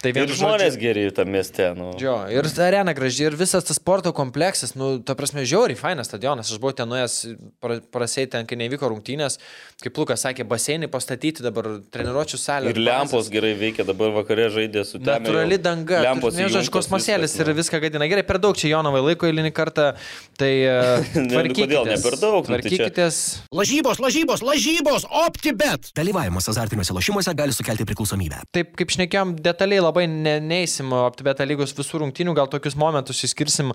Tai 0.03 0.11
Ir 0.13 0.29
žmonės 0.29 0.75
žodžiu- 0.75 0.81
geri 0.81 1.05
tam 1.15 1.31
mieste. 1.33 1.65
Nu. 1.77 1.91
Jo, 1.99 2.15
ir 2.29 2.45
arena 2.61 2.93
graži, 2.93 3.25
ir 3.27 3.35
visas 3.39 3.63
tas 3.65 3.77
sporto 3.79 4.11
kompleksas, 4.13 4.75
nu, 4.77 4.99
ta 5.01 5.15
prasme, 5.17 5.41
žiauriai 5.41 5.77
fainas 5.79 6.07
stadionas. 6.09 6.51
Aš 6.51 6.59
buvau 6.61 6.75
ten 6.75 6.87
nuėjęs, 6.89 7.15
pra- 7.61 7.79
prasėjai 7.81 8.29
ten, 8.35 8.45
kai 8.45 8.55
nevyko 8.59 8.89
rungtynės, 8.93 9.39
kaip 9.81 9.97
Lukas 9.97 10.21
sakė, 10.25 10.45
baseinai 10.47 10.87
pastatyti 10.87 11.41
dabar, 11.41 11.79
treniruočio 11.91 12.37
salė. 12.37 12.69
Ir 12.75 12.81
lempos 12.81 13.29
gerai 13.33 13.55
veikia, 13.57 13.85
dabar 13.87 14.11
vakare 14.11 14.49
žaidė 14.53 14.85
su 14.85 14.99
ten. 14.99 15.23
Natūrali 15.23 15.57
danga, 15.61 16.01
Lempos 16.05 16.35
nežinau, 16.37 16.61
aš 16.61 16.69
kosmosėlis 16.69 17.33
ir 17.39 17.47
nu. 17.47 17.57
viską 17.57 17.81
gadina. 17.81 18.07
Gerai, 18.07 18.23
per 18.27 18.37
daug 18.43 18.55
čia 18.57 18.69
Jonovai 18.75 19.01
laiko 19.01 19.25
eilinį 19.25 19.51
kartą, 19.53 19.95
tai 20.37 20.51
uh, 20.67 21.01
Ne, 21.17 21.43
nu, 21.49 21.53
kodėl 21.57 21.85
ne 21.89 21.97
per 22.03 22.17
daug? 22.21 22.45
Nu, 22.45 22.53
tai 22.53 22.61
Tvarkykitės. 22.61 23.17
Lažybos, 23.55 23.97
lažybos, 24.03 24.43
lažybos, 24.45 25.07
optibet. 25.25 25.89
Dalyvavimas 25.97 26.47
azartiniuose 26.53 26.93
lošimuose 26.93 27.33
gali 27.37 27.55
sukelti 27.55 27.85
priklausomybę. 27.87 28.43
Taip, 28.53 28.75
kaip 28.77 28.93
šnekėjom, 28.93 29.35
detaliai 29.41 29.81
labai 29.87 30.05
ne, 30.11 30.37
neįsim 30.43 30.91
aptibėtą 30.99 31.47
lygos 31.47 31.73
visų 31.77 32.03
rungtynių, 32.03 32.35
gal 32.37 32.49
tokius 32.51 32.77
momentus 32.79 33.23
išskirsim. 33.27 33.73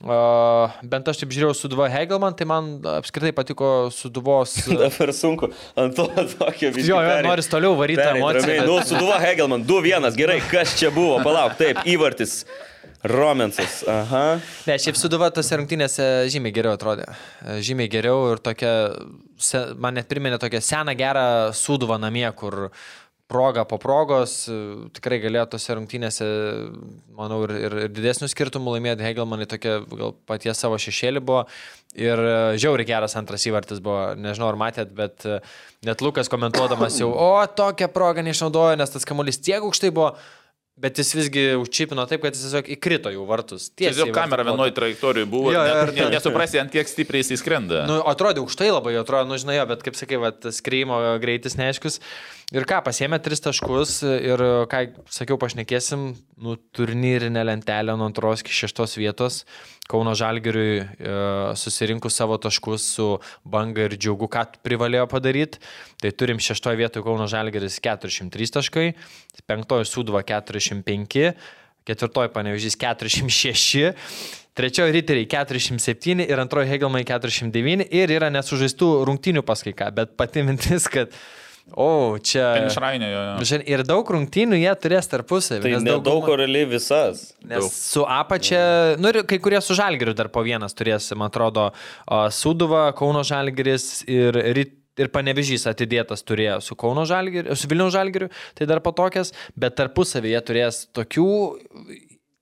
Uh, 0.00 0.72
bent 0.90 1.10
aš 1.12 1.22
taip 1.22 1.34
žiūrėjau 1.36 1.56
Suduvo 1.58 1.86
Hegelman, 1.90 2.36
tai 2.38 2.48
man 2.48 2.72
apskritai 2.98 3.34
patiko 3.36 3.90
Suduvos. 3.94 4.56
Dabar 4.80 5.14
sunku 5.16 5.52
ant 5.78 5.96
to 5.98 6.08
tokio 6.34 6.72
visio. 6.74 6.96
Jo, 6.96 7.04
jo, 7.04 7.20
noris 7.28 7.50
toliau 7.52 7.76
varyti 7.78 8.08
emociją. 8.08 8.64
Nu, 8.66 8.80
bet- 8.80 8.90
suduva 8.90 9.20
Hegelman, 9.22 9.64
2-1, 9.68 10.10
gerai, 10.18 10.40
kas 10.50 10.74
čia 10.80 10.90
buvo, 10.94 11.20
palauk, 11.24 11.56
taip, 11.60 11.84
įvartis. 11.88 12.42
Romensas, 13.00 13.80
aha. 13.88 14.24
Ne, 14.68 14.74
šiaip 14.76 14.98
Suduva 15.00 15.30
tose 15.32 15.56
rungtynėse 15.56 16.04
žymiai 16.32 16.52
geriau 16.52 16.74
atrodė. 16.76 17.06
Žymiai 17.64 17.88
geriau 17.88 18.34
ir 18.34 18.42
tokia, 18.44 18.72
man 19.80 19.96
net 19.96 20.08
priminė 20.10 20.36
tokia 20.40 20.60
sena 20.64 20.92
gera 20.98 21.24
Suduva 21.56 21.96
namie, 22.00 22.26
kur 22.36 22.68
proga 23.30 23.64
po 23.64 23.78
progos 23.78 24.32
e, 24.50 24.56
tikrai 24.96 25.20
galėjo 25.22 25.46
tose 25.54 25.76
rungtynėse, 25.78 26.26
manau, 27.14 27.44
ir, 27.46 27.54
ir, 27.68 27.76
ir 27.84 27.92
didesnių 27.94 28.28
skirtumų 28.32 28.74
laimėti. 28.74 29.06
Hegelmanai 29.06 29.46
tokia 29.50 29.78
gal 29.86 30.16
paties 30.26 30.58
savo 30.58 30.80
šešėlį 30.82 31.22
buvo. 31.22 31.44
Ir 31.94 32.18
e, 32.18 32.34
žiauriai 32.62 32.88
geras 32.90 33.14
antras 33.18 33.46
įvartis 33.46 33.82
buvo, 33.84 34.10
nežinau 34.18 34.50
ar 34.50 34.58
matėt, 34.58 34.90
bet 34.96 35.26
e, 35.26 35.38
net 35.86 36.02
Lukas 36.02 36.30
komentuodamas 36.32 36.98
jau, 36.98 37.12
o 37.14 37.32
tokią 37.46 37.90
progą 37.94 38.26
neišnaudojo, 38.26 38.76
nes 38.80 38.94
tas 38.94 39.06
kamuolys 39.06 39.38
tiek 39.42 39.62
aukštai 39.62 39.94
buvo. 39.94 40.14
Bet 40.80 40.96
jis 40.96 41.10
visgi 41.12 41.42
užčipino 41.60 42.06
taip, 42.08 42.22
kad 42.24 42.32
jis 42.32 42.46
tiesiog 42.46 42.68
įkrito 42.72 43.10
jų 43.12 43.26
vartus. 43.28 43.66
Tiesiog 43.76 44.08
į 44.08 44.14
kamera 44.16 44.46
vienoje 44.48 44.72
trajektorijoje 44.78 45.28
buvo. 45.28 45.50
Jo, 45.52 45.60
jo, 45.66 45.82
ne, 45.92 46.06
nesuprasi, 46.14 46.56
ant 46.62 46.72
kiek 46.72 46.88
stipriai 46.88 47.20
jis 47.20 47.34
įskrenda. 47.36 47.82
Nu, 47.90 47.98
atrodė 48.08 48.40
aukštai 48.40 48.70
labai, 48.70 48.94
atrodo, 48.96 49.28
nu 49.28 49.36
žinai, 49.40 49.58
bet 49.68 49.84
kaip 49.84 49.98
sakai, 49.98 50.16
va, 50.22 50.30
skrymo 50.56 51.02
greitis 51.20 51.58
neaiškus. 51.60 52.00
Ir 52.50 52.64
ką, 52.66 52.80
pasėmė 52.82 53.20
tris 53.22 53.38
taškus 53.44 54.00
ir 54.02 54.40
ką, 54.70 54.78
sakiau, 55.14 55.36
pašnekėsim, 55.38 56.08
nu, 56.42 56.56
turnyrinę 56.74 57.44
lentelę 57.46 57.94
nuo 57.94 58.08
antros 58.10 58.42
iki 58.42 58.56
šeštos 58.56 58.96
vietos. 58.98 59.44
Kauno 59.90 60.16
Žalgiriui 60.18 60.80
e, 60.82 61.12
susirinkus 61.58 62.18
savo 62.18 62.40
taškus 62.42 62.88
su 62.96 63.06
banga 63.46 63.86
ir 63.86 63.94
džiaugu, 63.94 64.26
ką 64.34 64.42
privalėjo 64.66 65.06
padaryti. 65.12 65.62
Tai 66.02 66.10
turim 66.10 66.42
šeštoje 66.42 66.80
vietoje 66.80 67.06
Kauno 67.06 67.28
Žalgiris 67.30 67.78
403 67.86 68.54
taškai, 68.58 68.86
penktoje 69.46 69.86
Sudva 69.86 70.24
405, 70.26 71.30
ketvirtoje 71.86 72.32
Panevežys 72.34 72.74
406. 72.82 73.92
Trečioji 74.58 74.96
riteriai 74.96 75.28
407 75.30 76.26
ir 76.26 76.42
antroji 76.42 76.72
Hegelmai 76.72 77.04
409 77.06 77.86
ir 77.94 78.10
yra 78.10 78.32
nesužaistų 78.34 78.90
rungtinių 79.06 79.46
paskaika, 79.46 79.92
bet 79.94 80.18
pati 80.18 80.42
mintis, 80.42 80.90
kad, 80.90 81.14
o, 81.76 82.16
čia... 82.18 82.48
Finišrainė 82.58 83.08
jo. 83.12 83.20
jo. 83.28 83.46
Žin- 83.50 83.64
Ir 83.70 83.82
daug 83.86 84.08
rungtynių 84.16 84.58
jie 84.60 84.72
turės 84.82 85.08
tarpusavį. 85.12 85.62
Tai 85.64 85.72
nes 85.76 85.84
nedaug 85.86 86.02
dauguma- 86.08 86.38
realiai 86.42 86.66
visas. 86.72 87.22
Nes 87.44 87.62
Daug. 87.62 87.70
su 87.72 88.04
apačia, 88.08 88.62
nu 88.98 89.12
ir 89.12 89.22
kai 89.30 89.38
kurie 89.42 89.60
su 89.62 89.76
žalgiriu 89.78 90.14
dar 90.18 90.28
po 90.32 90.42
vienas 90.46 90.74
turės, 90.74 91.10
man 91.16 91.30
atrodo, 91.30 91.70
a, 92.06 92.26
Suduva, 92.34 92.88
Kauno 92.98 93.22
žalgiris 93.26 94.02
ir, 94.10 94.34
ryt, 94.56 94.76
ir 95.00 95.08
panevežys 95.14 95.64
atidėtas 95.70 96.20
turėjo 96.26 96.58
su 96.64 96.74
Kauno 96.76 97.06
žalgiriu, 97.08 97.54
su 97.56 97.68
Vilniaus 97.70 97.94
žalgiriu, 97.94 98.28
tai 98.58 98.66
dar 98.68 98.82
patokias, 98.84 99.30
bet 99.56 99.78
tarpusavyje 99.78 100.40
turės 100.50 100.82
tokių 100.96 101.28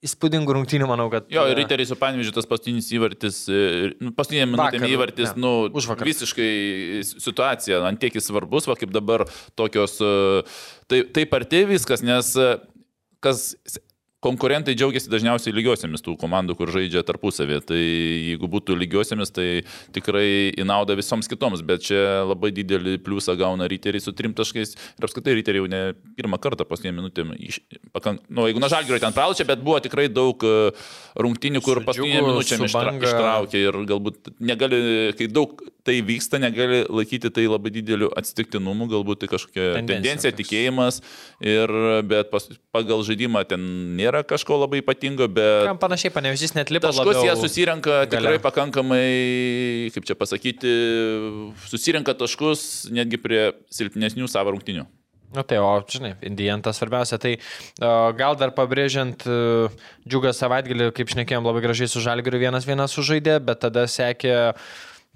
įspūdingų 0.06 0.54
rungtynių, 0.54 0.86
manau, 0.86 1.08
kad... 1.10 1.26
Jo, 1.32 1.44
ir 1.50 1.58
riteriai 1.58 1.88
su 1.88 1.96
Panvyžiu 1.98 2.32
tas 2.36 2.46
paskutinis 2.46 2.90
įvartis, 2.94 3.40
e, 3.50 3.90
nu, 3.98 4.12
paskutinė 4.14 4.46
minutė 4.46 4.80
įvartis, 4.92 5.32
nu, 5.40 5.52
užvakar. 5.74 6.06
visiškai 6.06 6.50
situacija, 7.08 7.80
ant 7.88 7.98
tiek 8.02 8.14
jis 8.14 8.30
svarbus, 8.30 8.68
va 8.70 8.78
kaip 8.78 8.94
dabar 8.94 9.26
tokios, 9.58 9.96
e, 9.98 10.44
tai, 10.90 11.02
taip 11.16 11.34
arti 11.40 11.64
viskas, 11.72 12.04
nes 12.06 12.30
e, 12.38 12.52
kas 13.24 13.56
konkurentai 14.24 14.74
džiaugiasi 14.74 15.10
dažniausiai 15.12 15.54
lygiosiamis 15.54 16.02
tų 16.04 16.16
komandų, 16.18 16.56
kur 16.58 16.72
žaidžia 16.74 17.04
tarpusavį. 17.06 17.60
Tai 17.68 17.78
jeigu 17.78 18.50
būtų 18.50 18.76
lygiosiamis, 18.78 19.32
tai 19.34 19.46
tikrai 19.94 20.50
į 20.58 20.66
naudą 20.66 20.96
visoms 20.98 21.30
kitoms, 21.30 21.62
bet 21.66 21.86
čia 21.86 22.24
labai 22.26 22.50
didelį 22.56 22.98
pliusą 23.06 23.36
gauna 23.38 23.68
riteriai 23.70 24.02
su 24.02 24.14
trim 24.16 24.34
taškais 24.36 24.74
ir 24.74 25.08
apskritai 25.08 25.36
riteriai 25.38 25.62
jau 25.62 25.70
ne 25.70 25.82
pirmą 26.18 26.40
kartą 26.42 26.66
paskutinė 26.68 26.96
minutė, 26.98 27.26
iš, 27.38 27.60
pakank, 27.94 28.24
nu, 28.28 28.48
jeigu 28.50 28.62
na 28.62 28.72
žalgirio 28.72 28.98
ten 29.02 29.14
pralačia, 29.14 29.46
bet 29.48 29.62
buvo 29.62 29.78
tikrai 29.84 30.08
daug 30.10 30.42
e, 30.42 30.72
rungtinių, 31.18 31.62
kur 31.64 31.82
ištra, 31.84 32.70
Banga. 32.74 33.06
ištraukė 33.06 33.64
ir 33.68 33.80
galbūt 33.92 34.32
negali, 34.42 34.80
kai 35.18 35.30
daug 35.30 35.62
tai 35.88 36.00
vyksta, 36.04 36.42
negali 36.42 36.82
laikyti 36.84 37.30
tai 37.32 37.46
labai 37.48 37.72
dideliu 37.72 38.10
atsitiktinumu, 38.18 38.90
galbūt 38.90 39.22
tai 39.22 39.30
kažkokia 39.30 39.70
Tendencija 39.78 40.08
tendencija, 40.08 40.34
tikėjimas, 40.36 41.00
ir, 41.44 41.72
bet 42.08 42.30
pas, 42.32 42.44
pagal 42.74 43.02
žaidimą 43.06 43.44
ten 43.48 43.64
nėra 43.98 44.07
kažko 44.28 44.60
labai 44.64 44.82
ypatingo, 44.82 45.28
bet 45.30 45.68
Kam 45.68 45.80
panašiai, 45.80 46.12
panevežys 46.14 46.54
net 46.56 46.72
lipa 46.74 46.90
taškus 46.92 47.22
jie 47.24 47.34
susirenka 47.40 48.04
tikrai 48.10 48.36
gale. 48.36 48.44
pakankamai, 48.44 49.08
kaip 49.94 50.08
čia 50.08 50.18
pasakyti, 50.18 50.72
susirenka 51.70 52.14
taškus 52.18 52.88
netgi 52.94 53.20
prie 53.20 53.42
silpnesnių 53.74 54.30
savo 54.30 54.56
rungtinių. 54.56 54.86
Na 55.34 55.42
tai, 55.44 55.58
o, 55.60 55.68
žinai, 55.84 56.14
Indijantas 56.24 56.78
svarbiausia. 56.80 57.18
Tai 57.20 57.34
uh, 57.36 58.08
gal 58.16 58.36
dar 58.40 58.54
pabrėžiant, 58.56 59.26
uh, 59.28 59.74
džiugas 60.08 60.40
savaitgalį, 60.40 60.88
kaip 60.96 61.12
šnekėjom, 61.12 61.44
labai 61.44 61.60
gražiai 61.66 61.90
su 61.92 62.00
Žalgiriu 62.00 62.40
vienas 62.40 62.64
vienas 62.64 62.96
sužaidė, 62.96 63.36
bet 63.44 63.60
tada 63.66 63.84
sekė 63.92 64.54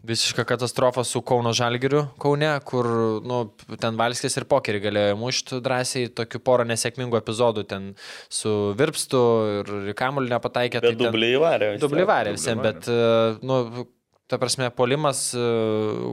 visiška 0.03 0.45
katastrofa 0.45 1.05
su 1.05 1.23
Kauno 1.23 1.53
Žalgiriu 1.53 2.07
Kaune, 2.19 2.51
kur, 2.67 2.87
nu, 3.25 3.39
ten 3.81 3.99
Valskis 3.99 4.37
ir 4.39 4.47
pokerį 4.51 4.83
galėjo 4.87 5.17
mušti 5.21 5.61
drąsiai, 5.63 6.11
tokių 6.19 6.43
porą 6.43 6.67
nesėkmingų 6.71 7.21
epizodų 7.21 7.65
ten 7.71 7.89
su 8.33 8.53
Virpstu 8.79 9.23
ir 9.63 9.93
Kamuliu 9.99 10.33
nepataikė. 10.35 10.83
Bet 10.83 10.97
tai 10.97 11.01
dublį 11.07 11.33
įvarė. 11.39 11.73
Dublį 11.83 12.07
varė 12.11 12.37
visiems, 12.37 12.63
bet, 12.65 12.89
e, 12.91 13.03
nu, 13.47 13.87
ta 14.31 14.41
prasme, 14.43 14.71
polimas 14.75 15.29
e, 15.37 15.43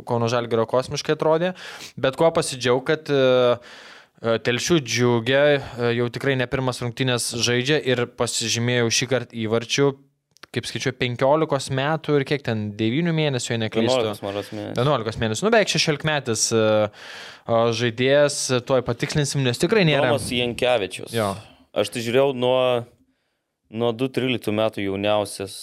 Kauno 0.09 0.29
Žalgėrio 0.31 0.67
kosmiškai 0.69 1.17
atrodė, 1.17 1.55
bet 1.97 2.19
kuo 2.19 2.29
pasidžiaug, 2.35 2.85
kad 2.89 3.09
e, 3.13 3.57
Telšių 4.19 4.81
džiugia, 4.83 5.41
jau 5.95 6.05
tikrai 6.11 6.33
ne 6.35 6.43
pirmas 6.51 6.81
rungtynės 6.83 7.29
žaidžia 7.39 7.77
ir 7.87 8.01
pasižymėjau 8.19 8.89
šį 8.91 9.07
kartą 9.13 9.37
įvarčių 9.45 9.85
kaip 10.55 10.65
skaičiuoju, 10.65 10.97
15 10.97 11.73
metų 11.77 12.15
ir 12.19 12.25
kiek 12.27 12.43
ten 12.45 12.69
9 12.77 13.13
mėnesių, 13.15 13.51
jei 13.53 13.61
neklystu. 13.61 13.97
11 14.01 14.25
mažas 14.25 14.51
mėnesis. 14.53 14.79
11 14.81 15.21
mėnesių, 15.23 15.45
nu 15.45 15.51
beveik 15.53 15.73
16 15.73 16.07
metais 16.09 16.45
e, 16.55 16.63
o, 17.45 17.59
žaidėjas, 17.77 18.39
tuoj 18.69 18.83
patikslinsim, 18.87 19.43
nes 19.45 19.61
tikrai 19.61 19.85
nėra. 19.89 20.09
Tomas 20.09 20.29
Jankievičius. 20.33 21.13
Jo. 21.13 21.33
Aš 21.77 21.93
tai 21.93 22.03
žiūrėjau 22.05 22.33
nuo, 22.37 22.59
nuo 23.69 23.91
2013 23.93 24.55
metų 24.57 24.87
jauniausias, 24.87 25.55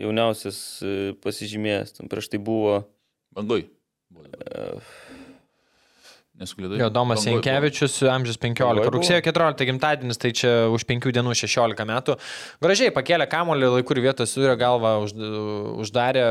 jauniausias 0.00 0.60
e, 0.80 0.96
pasižymėjęs. 1.24 1.98
Ten 2.00 2.12
prieš 2.12 2.32
tai 2.32 2.40
buvo 2.40 2.80
Bangoj. 3.36 3.68
Nesklydai. 6.36 6.76
Jo, 6.82 6.90
Domas 6.92 7.22
Jankievičius, 7.24 7.94
amžius 8.12 8.36
15, 8.36 8.60
Bangoj 8.60 8.84
buvo. 8.90 8.98
rugsėjo 8.98 9.22
14 9.24 9.64
gimtadienis, 9.70 10.18
tai 10.20 10.34
čia 10.36 10.50
už 10.68 10.84
5 10.84 11.08
dienų 11.16 11.32
16 11.32 11.86
metų. 11.88 12.18
Gražiai 12.60 12.92
pakėlė 12.92 13.24
kamolį, 13.32 13.70
laikų 13.78 13.96
ir 13.96 14.02
vietos 14.10 14.34
surė 14.36 14.52
galvą, 14.60 14.90
už, 15.06 15.14
uždarė 15.80 16.26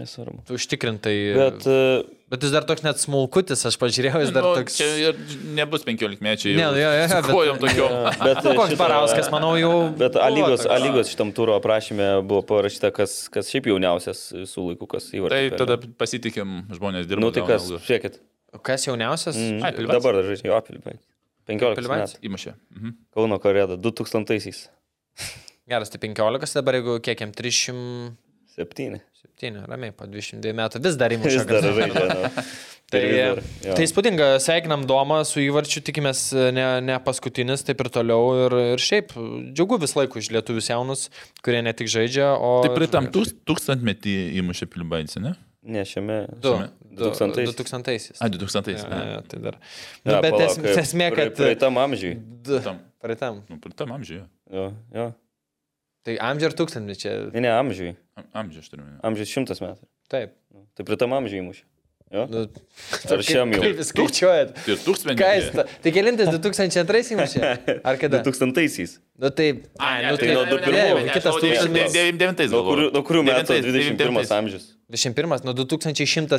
nesvarbu. 0.00 0.42
užtikrintai. 0.50 1.14
Bet 1.38 1.66
e, 1.70 1.78
bet 2.34 2.42
jis 2.42 2.50
dar 2.56 2.66
toks 2.66 2.82
net 2.82 2.98
smulkutis, 2.98 3.62
aš 3.70 3.78
pažiūrėjau, 3.78 4.24
jis 4.24 4.34
dar 4.34 4.48
Nu, 4.48 4.52
toks... 4.58 4.80
Čia 4.82 4.90
ir 5.12 5.22
nebus 5.54 5.86
15 5.86 6.18
mečiai. 6.26 6.56
Ne, 6.58 6.66
jo, 6.66 6.74
jo, 6.82 6.90
jo, 6.98 7.08
bet- 7.14 7.30
Kojom 7.30 7.62
tokio. 7.62 7.88
Bet 8.26 8.42
Nu, 8.42 8.54
koks 8.58 8.74
šitą- 8.74 8.82
Barauskas, 8.82 9.30
manau, 9.30 9.54
jau. 9.62 9.72
Bet 9.94 10.18
buvo 10.18 10.26
Alygos. 10.26 10.66
Alygos 10.66 11.14
šitam 11.14 11.30
turo 11.36 11.54
aprašymė 11.60 12.10
buvo 12.26 12.42
parašyta, 12.50 12.90
kas, 12.98 13.28
kas 13.30 13.46
šiaip 13.54 13.70
jauniausias 13.70 14.26
visų 14.42 14.72
laikų, 14.72 14.90
kas 14.96 15.06
Tai 15.12 15.20
įvartė. 15.22 15.58
tada 15.62 15.78
pasitikim 16.02 16.64
žmonės 16.74 17.06
dirba. 17.06 17.22
Nu 17.28 17.30
tai 17.30 17.46
kas, 17.46 17.70
žiūrėkit. 17.78 18.18
Kas 18.64 18.86
jauniausias? 18.88 19.36
Mm, 19.36 19.62
Ai, 19.64 19.72
Pilibaitis. 19.76 20.02
dabar 20.02 20.18
dar 20.20 20.28
žaidžia, 20.30 20.60
Pilibaitis. 20.68 21.04
15 21.46 21.76
Pilibaitis? 21.80 22.14
metų. 22.16 22.28
Įmušė. 22.30 22.54
Mhm. 22.76 22.94
Kauno 23.14 23.38
korėda, 23.42 23.76
2000-aisiais. 23.78 24.64
Geras, 25.66 25.90
tai 25.90 25.98
15, 26.02 26.54
dabar 26.60 26.74
jeigu 26.78 27.00
kiek 27.02 27.20
jam 27.24 27.32
307, 27.34 29.00
7. 29.36 29.66
ramiai, 29.68 29.92
po 29.92 30.06
22 30.08 30.52
metų 30.56 30.80
vis 30.84 30.96
dar 31.00 31.10
įmuša. 31.14 31.42
Jis 31.42 31.46
dar 31.50 31.62
žaidžia. 31.76 32.08
nu. 32.14 32.30
Tai, 32.86 33.00
vis 33.02 33.16
dar, 33.18 33.74
tai 33.74 33.82
spūdinga, 33.90 34.26
sveikinam 34.38 34.84
Domą 34.86 35.16
su 35.26 35.40
įvarčiu, 35.42 35.80
tikimės 35.82 36.20
ne, 36.54 36.66
ne 36.86 36.94
paskutinis, 37.02 37.64
taip 37.66 37.80
ir 37.82 37.88
toliau. 37.90 38.28
Ir, 38.44 38.54
ir 38.76 38.78
šiaip 38.78 39.10
džiugu 39.58 39.80
vis 39.82 39.96
laiku 39.98 40.20
iš 40.22 40.28
lietuvius 40.30 40.68
jaunus, 40.70 41.02
kurie 41.42 41.64
ne 41.66 41.72
tik 41.74 41.90
žaidžia, 41.90 42.28
o... 42.38 42.60
Tai 42.62 42.70
pritam 42.78 43.08
tūks- 43.10 43.34
tūkstantmetį 43.50 44.14
įmušė 44.38 44.68
Pilibaitis, 44.70 45.18
ne? 45.18 45.34
Ne, 45.66 45.82
šiame. 45.88 46.16
Du. 46.40 46.52
šiame. 46.54 46.70
2000. 46.96 47.44
2000-aisiais. 47.50 48.20
2000. 48.22 48.22
A, 48.22 48.28
2000. 48.30 48.72
Ja, 48.78 48.88
ne. 48.88 49.00
ja, 49.12 49.20
tai 49.28 49.40
dar. 49.42 49.56
Ja, 50.06 50.14
Nu, 50.16 50.18
bet 50.24 50.32
palauk, 50.36 50.64
es, 50.70 50.80
esmė, 50.86 51.10
kad... 51.12 51.34
Praeitam 51.36 51.76
amžiui. 51.82 52.14
Praeitam. 53.02 53.42
Nu, 53.50 53.58
pritam 53.60 53.92
amžiuje. 53.98 54.22
Jo, 54.54 54.68
jo. 54.94 55.06
Tai 56.06 56.14
amžiai 56.30 56.48
ir 56.52 56.54
tūkstantmečiai. 56.56 57.16
Ne, 57.34 57.42
ne, 57.44 57.50
amžiui. 57.58 57.96
Am- 58.16 58.28
Amžiuje 58.44 58.62
aš 58.64 58.68
turiu. 58.72 58.84
minėti. 58.86 59.02
Amžius 59.10 59.32
šimtas 59.34 59.60
metų. 59.64 59.88
Taip. 60.12 60.36
Tai 60.78 60.86
pritam 60.86 61.12
amžiui 61.18 61.42
įmušė. 61.42 61.64
Jo? 62.14 62.22
Nu, 62.30 62.44
Ar 63.10 63.22
šiam 63.26 63.50
jau? 63.50 63.58
Kaip 63.64 63.80
jūs 63.82 63.88
skaičiuojat? 63.90 64.52
Ir 64.70 64.78
tūkstantmetį. 64.86 65.18
Ką 65.18 65.30
jis? 65.34 65.48
ta- 65.56 65.64
Tai 65.82 65.92
kelintas 65.96 66.30
2002 66.30 67.00
įmušė? 67.16 67.40
Ar 67.82 67.98
kada? 67.98 68.20
2000-aisiais. 68.22 68.92
Nu 69.18 69.32
tai... 69.34 69.48
Ai, 69.82 70.04
nu, 70.06 70.14
tai 70.22 70.28
nuo 70.30 70.44
du 70.46 70.60
pirmų. 70.62 71.02
ne, 71.02 71.10
Kitas 71.10 71.40
tūkstantis. 71.42 71.90
99. 71.98 72.46
Nuo 72.54 72.62
kurių, 72.70 72.86
nuo 72.94 73.02
kurių 73.10 73.24
metų 73.26 73.58
21 73.66 74.32
amžius? 74.38 74.68
21, 74.92 75.42
nuo 75.42 75.52
2100 75.56 76.38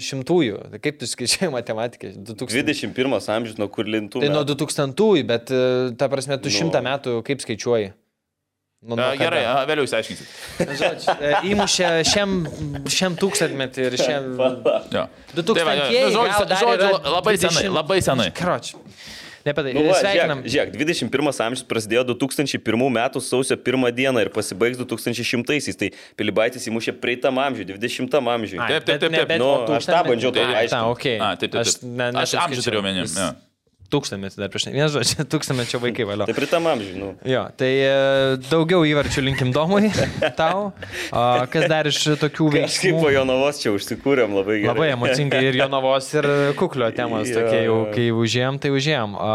šimtųjų. 0.00 0.60
Tai 0.72 0.78
kaip 0.80 1.00
tu 1.00 1.08
skaičiuoji 1.10 1.50
matematikai? 1.52 2.12
2000. 2.16 2.62
21 2.88 3.18
amžius, 3.36 3.58
nuo 3.60 3.68
kur 3.72 3.84
lintų. 3.84 4.22
Tai 4.24 4.30
nuo 4.32 4.44
2000, 4.48 5.26
bet 5.28 5.52
e, 5.52 5.64
ta 6.00 6.08
prasme, 6.12 6.38
tu 6.40 6.48
Nu. 6.48 6.56
šimtą 6.56 6.80
metų 6.86 7.18
kaip 7.26 7.44
skaičiuoji? 7.44 7.92
Nu, 8.82 8.96
kada? 8.98 9.12
Gerai, 9.20 9.42
a, 9.46 9.58
vėliau 9.68 9.84
išsiaiškinsit. 9.86 10.30
Žodžiu, 10.80 11.12
e, 11.22 11.34
įmušė 11.52 11.90
šiam, 12.08 12.32
šiam 12.90 13.14
tūkstantmetį 13.20 13.84
ir 13.90 13.98
šiam... 14.00 14.32
Jo. 14.96 15.04
2000 15.36 15.60
Tai. 15.60 15.76
Nu, 15.76 16.08
žodžiu, 16.16 16.48
žodžiu, 16.64 16.88
labai 17.12 17.36
senai, 17.38 17.62
20. 17.68 17.76
labai 17.76 18.00
senai. 18.02 18.30
Kroč. 18.34 18.72
Ne 19.44 19.52
apie 19.54 19.62
tai. 19.66 19.72
Nu, 19.74 19.84
va, 19.88 19.96
Sveikinam. 19.98 20.42
žiūrėk, 20.46 20.72
žiūrėk, 20.76 21.08
21 21.10 21.42
amžius 21.46 21.64
prasidėjo 21.66 22.04
2001 22.12 22.84
metų 22.98 23.22
sausio 23.24 23.56
1 23.58 23.88
dieną 23.96 24.22
ir 24.24 24.30
pasibaigs 24.34 24.78
2100-aisiais. 24.82 25.78
Tai 25.80 25.90
Pilibaitis 26.18 26.66
įmušė 26.70 26.94
prieitam 27.02 27.40
amžiui, 27.42 27.66
20 27.74 28.18
amžiui. 28.36 28.60
Ai, 28.62 28.68
Taip, 28.78 28.86
taip, 28.86 29.00
taip, 29.02 29.16
taip. 29.18 29.38
Nu, 29.42 29.52
aš 29.76 29.88
tą 29.90 30.02
bandžiau 30.08 30.30
tūkstantmetį. 30.30 30.36
tau 30.38 30.52
Ai, 30.52 30.60
aiškint. 30.62 30.76
tą, 30.76 30.84
okei. 30.94 31.16
A, 31.18 31.32
taip, 31.36 31.50
taip, 31.54 31.64
Aš, 31.66 31.80
taip. 31.80 32.20
Aš 32.22 32.36
amžių 32.46 32.66
turėjau 32.68 32.84
jo. 33.02 33.32
Tūkstantmetį 33.92 34.40
dar 34.40 34.48
prieš 34.52 34.66
ne. 34.68 34.72
Vienas 34.76 34.94
žodžiu, 34.94 35.24
tūkstantmečio 35.34 35.80
vaikai 35.82 36.06
valio. 36.08 36.26
Tai 36.28 36.36
prieitam 36.36 36.68
amžiui, 36.70 36.94
nu. 36.96 37.10
Jo, 37.28 37.42
tai 37.60 37.70
e, 37.84 37.92
daugiau 38.48 38.86
įvarčių 38.88 39.24
linkim 39.26 39.52
domui 39.52 39.90
tau. 40.40 40.70
O, 41.12 41.24
kas 41.52 41.68
dar 41.70 41.90
iš 41.90 42.00
tokių 42.22 42.48
Kažkaip 42.48 42.56
veiksmų? 42.58 43.02
po 43.04 43.12
Jonavos 43.12 43.60
čia 43.62 43.74
užsikūrėm 43.76 44.36
labai 44.40 44.60
gerai. 44.62 44.72
Labai 44.72 44.90
emocingai 44.96 45.42
ir 45.50 45.60
Jonavos 45.60 46.08
ir 46.16 46.30
Kuklio 46.58 46.88
temos 46.96 47.28
tokie 47.32 47.66
jau, 47.66 47.82
kai 47.92 48.08
užėjom, 48.16 48.62
tai 48.62 48.72
užėjom. 48.74 49.18
O, 49.20 49.32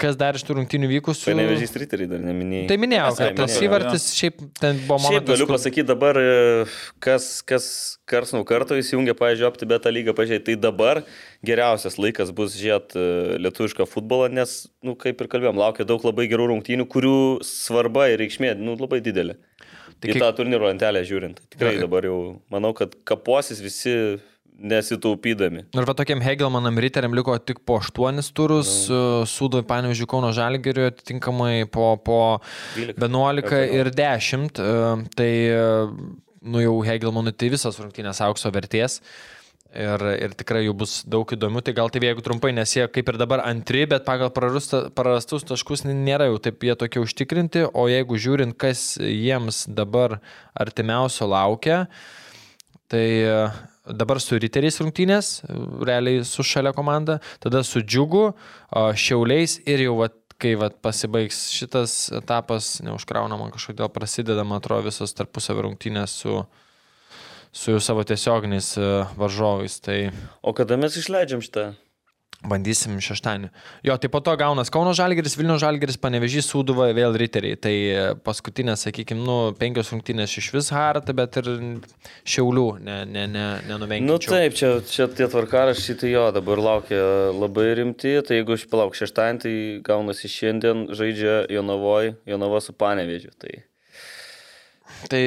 kas 0.00 0.16
dar 0.20 0.36
iš 0.36 0.42
tų 0.44 0.56
rungtynių 0.58 0.88
vykusių? 0.90 1.30
Panevežys 1.32 1.72
riteriai 1.80 2.08
dar 2.10 2.20
neminėjai. 2.24 2.66
Tai 2.68 2.76
minėjau, 2.82 3.06
Ai, 3.10 3.16
kad 3.20 3.36
tas 3.40 3.56
įvartis 3.64 4.06
šiaip 4.16 4.40
ten 4.60 4.80
buvo 4.86 4.98
momentas. 5.00 5.28
galiu 5.32 5.46
kur- 5.48 5.54
pasakyti 5.56 5.86
dabar, 5.88 6.18
e, 6.20 6.66
kas, 7.00 7.28
kas 7.42 7.98
kars 8.10 8.32
nuo 8.36 8.44
karto 8.44 8.76
įsijungia, 8.76 9.14
pažiūrėjau, 9.16 9.50
OptiBeta 9.54 9.88
lygą, 9.94 10.12
pažiūrėjau, 10.18 10.44
tai 10.50 10.56
dabar 10.56 11.02
geriausias 11.46 11.96
laikas 11.96 12.30
bus 12.36 12.56
žiūrėti 12.60 13.40
lietuvišką 13.40 13.86
futbolą, 13.88 14.30
nes, 14.32 14.68
nu, 14.84 14.94
kaip 14.94 15.20
ir 15.24 15.28
kalbėjom, 15.32 15.56
laukia 15.56 15.84
daug 15.88 16.04
labai 16.04 16.28
gerų 16.28 16.50
rungtynių, 16.52 16.86
kurių 16.86 17.16
svarba 17.46 18.08
ir 18.12 18.18
reikšmė, 18.20 18.56
nu, 18.60 18.76
labai 18.76 19.00
didelė. 19.00 19.36
Tai 20.00 20.08
Tai 20.08 20.12
kiek- 20.14 20.16
į 20.16 20.20
tą 20.24 20.30
turnyro 20.38 20.64
lentelę 20.70 21.02
žiūrint. 21.04 21.40
Tikrai 21.52 21.74
Jo. 21.76 21.80
dabar 21.84 22.02
jau, 22.08 22.40
manau, 22.50 22.72
kad 22.72 22.94
kaposis 23.04 23.60
visi 23.60 24.18
nesitaupydami. 24.60 25.64
Ir 25.76 25.88
va 25.88 25.94
tokiam 25.96 26.22
Hegelmanam 26.24 26.78
riteriam 26.82 27.14
liko 27.16 27.36
tik 27.38 27.62
po 27.66 27.78
8 27.80 28.20
turus, 28.36 28.72
mm. 28.90 29.26
Sūdui, 29.30 29.64
Panevižių, 29.68 30.08
Kauno 30.10 30.32
Žalgiriui 30.36 30.90
atitinkamai 30.90 31.64
po, 31.72 31.94
po 32.04 32.20
12. 32.76 33.00
11 33.00 33.76
ir 33.80 33.92
10. 33.96 34.60
e, 34.60 35.10
Tai, 35.16 35.32
e, 35.56 35.66
nu 36.40 36.64
jau 36.64 36.78
Hegelmanui 36.86 37.34
tai 37.36 37.50
visas 37.52 37.80
rungtynės 37.80 38.22
aukso 38.26 38.52
vertės. 38.54 39.00
Ir, 39.70 40.02
ir 40.18 40.32
tikrai 40.34 40.64
jų 40.64 40.72
bus 40.80 40.96
daug 41.06 41.30
įdomių, 41.30 41.60
tai 41.62 41.76
gal 41.78 41.92
tai 41.94 42.00
jeigu 42.02 42.24
trumpai, 42.26 42.50
nes 42.50 42.72
jie 42.74 42.88
kaip 42.90 43.12
ir 43.12 43.18
dabar 43.20 43.44
antri, 43.46 43.84
bet 43.86 44.02
pagal 44.02 44.32
prarastus 44.34 45.46
taškus 45.46 45.84
nėra 45.86 46.26
jau 46.26 46.40
taip 46.42 46.66
jie 46.66 46.74
tokie 46.74 46.98
užtikrinti, 47.04 47.68
o 47.70 47.84
jeigu 47.86 48.18
žiūrint, 48.18 48.56
kas 48.58 48.96
jiems 48.98 49.68
dabar 49.70 50.18
artimiausio 50.58 51.30
laukia, 51.30 51.84
Tai 52.90 53.06
e, 53.22 53.34
dabar 53.86 54.20
su 54.20 54.38
Riteriais 54.40 54.80
rungtynės, 54.82 55.30
realiai 55.86 56.24
su 56.28 56.44
šalia 56.46 56.72
komanda, 56.76 57.18
tada 57.42 57.62
su 57.66 57.82
Džiugu, 57.82 58.30
Šiauliais 58.70 59.60
ir 59.68 59.84
jau 59.86 59.98
vat, 60.02 60.16
kai 60.40 60.54
vat, 60.60 60.78
pasibaigs 60.84 61.50
šitas 61.52 61.96
etapas, 62.16 62.78
neužkraunama 62.84 63.50
kažkodėl 63.54 63.90
prasideda, 63.92 64.44
man 64.44 64.60
atrodo, 64.60 64.88
visos 64.88 65.12
tarpusavio 65.16 65.66
rungtynės 65.68 66.16
su, 66.22 66.40
su 67.52 67.76
jų 67.76 67.84
savo 67.84 68.04
tiesioginiais 68.08 68.72
varžovais. 69.20 69.80
Tai 69.84 70.00
O 70.40 70.56
kada 70.56 70.80
mes 70.80 70.96
išleidžiam 70.96 71.44
šitą? 71.44 71.70
Bandysim 72.46 72.96
šeštąjį. 73.04 73.50
Jo, 73.84 73.96
tai 74.00 74.10
po 74.12 74.20
to 74.24 74.32
gaunas 74.40 74.72
Kauno 74.72 74.94
Žalgeris, 74.96 75.36
Vilnių 75.38 75.58
Žalgeris, 75.60 75.98
Panevežys, 76.00 76.48
Sūduva, 76.48 76.88
vėl 76.96 77.16
Riteriai. 77.20 77.58
Tai 77.60 77.72
e, 77.72 78.04
paskutinės, 78.24 78.86
sakykime, 78.86 79.20
nu, 79.26 79.36
penkios 79.60 79.92
rungtynės 79.92 80.38
iš 80.40 80.50
vis 80.56 80.70
harta, 80.74 81.14
bet 81.16 81.40
ir 81.42 81.50
Šiaulių 82.24 82.66
ne, 82.86 82.98
ne, 83.08 83.26
ne, 83.30 83.46
nenuvengiam. 83.68 84.08
Nu 84.08 84.18
taip, 84.24 84.56
čia, 84.56 84.72
čia 84.88 85.08
tie 85.12 85.28
tvarkaraščiai, 85.30 85.98
tai 86.00 86.14
jo, 86.14 86.26
dabar 86.36 86.64
laukia 86.64 87.02
labai 87.36 87.70
rimti, 87.80 88.16
tai 88.26 88.40
jeigu 88.40 88.56
aš 88.56 88.68
palauk 88.72 88.96
šeštąjį, 88.98 89.40
tai 89.44 89.56
gaunasi 89.86 90.32
šiandien 90.32 90.88
žaidžia 90.96 91.42
Jonavoj, 91.52 92.14
Jonava 92.30 92.62
su 92.64 92.76
Panevežiu. 92.76 93.34
Tai, 93.40 93.60
Tai 95.08 95.22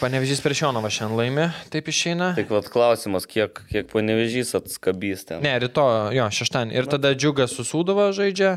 Panevežys 0.00 0.40
prieš 0.44 0.62
Jonavą 0.64 0.88
šiandien 0.92 1.18
laimi, 1.18 1.46
taip 1.72 1.90
išeina. 1.92 2.32
tai 2.38 2.46
vad 2.48 2.70
klausimas, 2.72 3.28
kiek, 3.28 3.60
kiek 3.68 3.90
Panevežys 3.92 4.54
atskabys 4.56 5.26
ten. 5.28 5.42
Ne, 5.44 5.52
rytoj, 5.60 6.14
jo, 6.16 6.30
šeštąjį. 6.38 6.74
Ir 6.78 6.88
tada 6.88 7.12
Džiugas 7.12 7.52
su 7.52 7.66
Sūduva 7.68 8.10
žaidžia. 8.16 8.56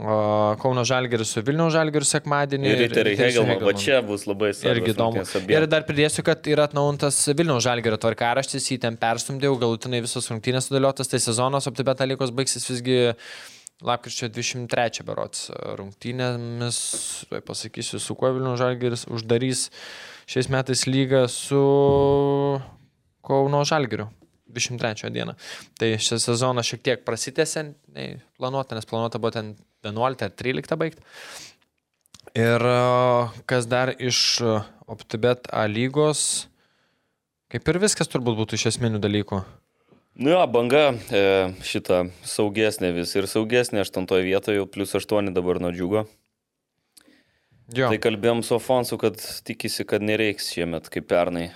O 0.00 0.56
Kauno 0.56 0.86
Žalgeris 0.88 1.34
su 1.34 1.42
Vilnių 1.44 1.66
Žalgeriu 1.70 2.06
sekmadienį. 2.08 2.70
Ir 2.70 2.78
Riteris 2.80 3.18
Hegelman, 3.20 3.60
va 3.60 3.74
čia 3.76 3.98
bus 4.00 4.24
labai 4.24 4.54
svarbu. 4.56 4.80
Irgi 4.80 4.94
įdomu. 4.94 5.24
Ir 5.52 5.66
dar 5.68 5.84
pridėsiu, 5.84 6.24
kad 6.24 6.48
yra 6.48 6.64
atnaujintas 6.64 7.18
Vilniaus 7.36 7.66
žalgerio 7.66 7.98
tvarkaraštis, 8.00 8.70
jį 8.72 8.78
ten 8.86 8.96
perstumdėjau, 8.96 9.58
galutinai 9.60 10.00
visos 10.00 10.30
rungtynės 10.32 10.70
sudėliotas, 10.70 11.12
tai 11.12 11.20
sezonas 11.20 11.68
OptiBeta 11.68 12.08
lygos 12.08 12.32
baigsis 12.32 12.64
visgi 12.72 12.96
lapkričio 13.86 14.28
23 14.30 15.04
berots 15.06 15.48
rungtynėmis, 15.78 16.78
tuoj 17.30 17.42
pasakysiu, 17.46 18.00
su 18.02 18.16
kuo 18.18 18.32
Vilniaus 18.34 18.60
žalgeris 18.62 19.06
uždarys 19.10 19.68
šiais 20.30 20.50
metais 20.52 20.86
lygą 20.88 21.26
su 21.30 21.62
Kauno 23.22 23.62
žalgeriu. 23.62 24.08
23 24.52 25.10
dieną. 25.10 25.32
Tai 25.78 25.88
šis 25.96 26.26
sezonas 26.26 26.68
šiek 26.68 26.82
tiek 26.84 27.04
prasitęsė, 27.06 27.62
nei 27.94 28.18
planuota, 28.36 28.76
nes 28.76 28.88
planuota 28.88 29.20
buvo 29.22 29.32
ten 29.32 29.54
11 29.86 30.26
ar 30.26 30.34
13 30.36 30.76
baigti. 30.76 31.00
Ir 32.38 32.64
e, 32.64 32.76
kas 33.48 33.68
dar 33.68 33.94
iš 33.96 34.42
OptiBet 34.90 35.48
A 35.52 35.64
lygos, 35.70 36.46
kaip 37.52 37.68
ir 37.68 37.80
viskas 37.82 38.10
turbūt 38.12 38.38
būtų 38.42 38.60
iš 38.60 38.70
esminių 38.74 39.00
dalykų. 39.02 39.42
Nu 40.14 40.30
jo, 40.34 40.40
banga 40.52 40.90
e, 41.08 41.22
šitą 41.64 42.02
saugesnė 42.28 42.90
vis 42.98 43.14
ir 43.16 43.24
saugesnė 43.30 43.80
aštuntoje 43.80 44.26
vietoje, 44.26 44.58
jau 44.60 44.66
plus 44.68 44.92
aštuoni 44.98 45.32
dabar 45.32 45.60
nuo 45.62 45.70
džiugo. 45.72 46.04
Jo. 47.72 47.88
Tai 47.88 47.96
kalbėjom 48.04 48.42
su 48.44 48.58
Afonsu, 48.58 48.98
kad 49.00 49.16
tikisi, 49.46 49.86
kad 49.88 50.04
nereiks 50.04 50.50
šiemet 50.52 50.90
kaip 50.92 51.06
pernai 51.08 51.46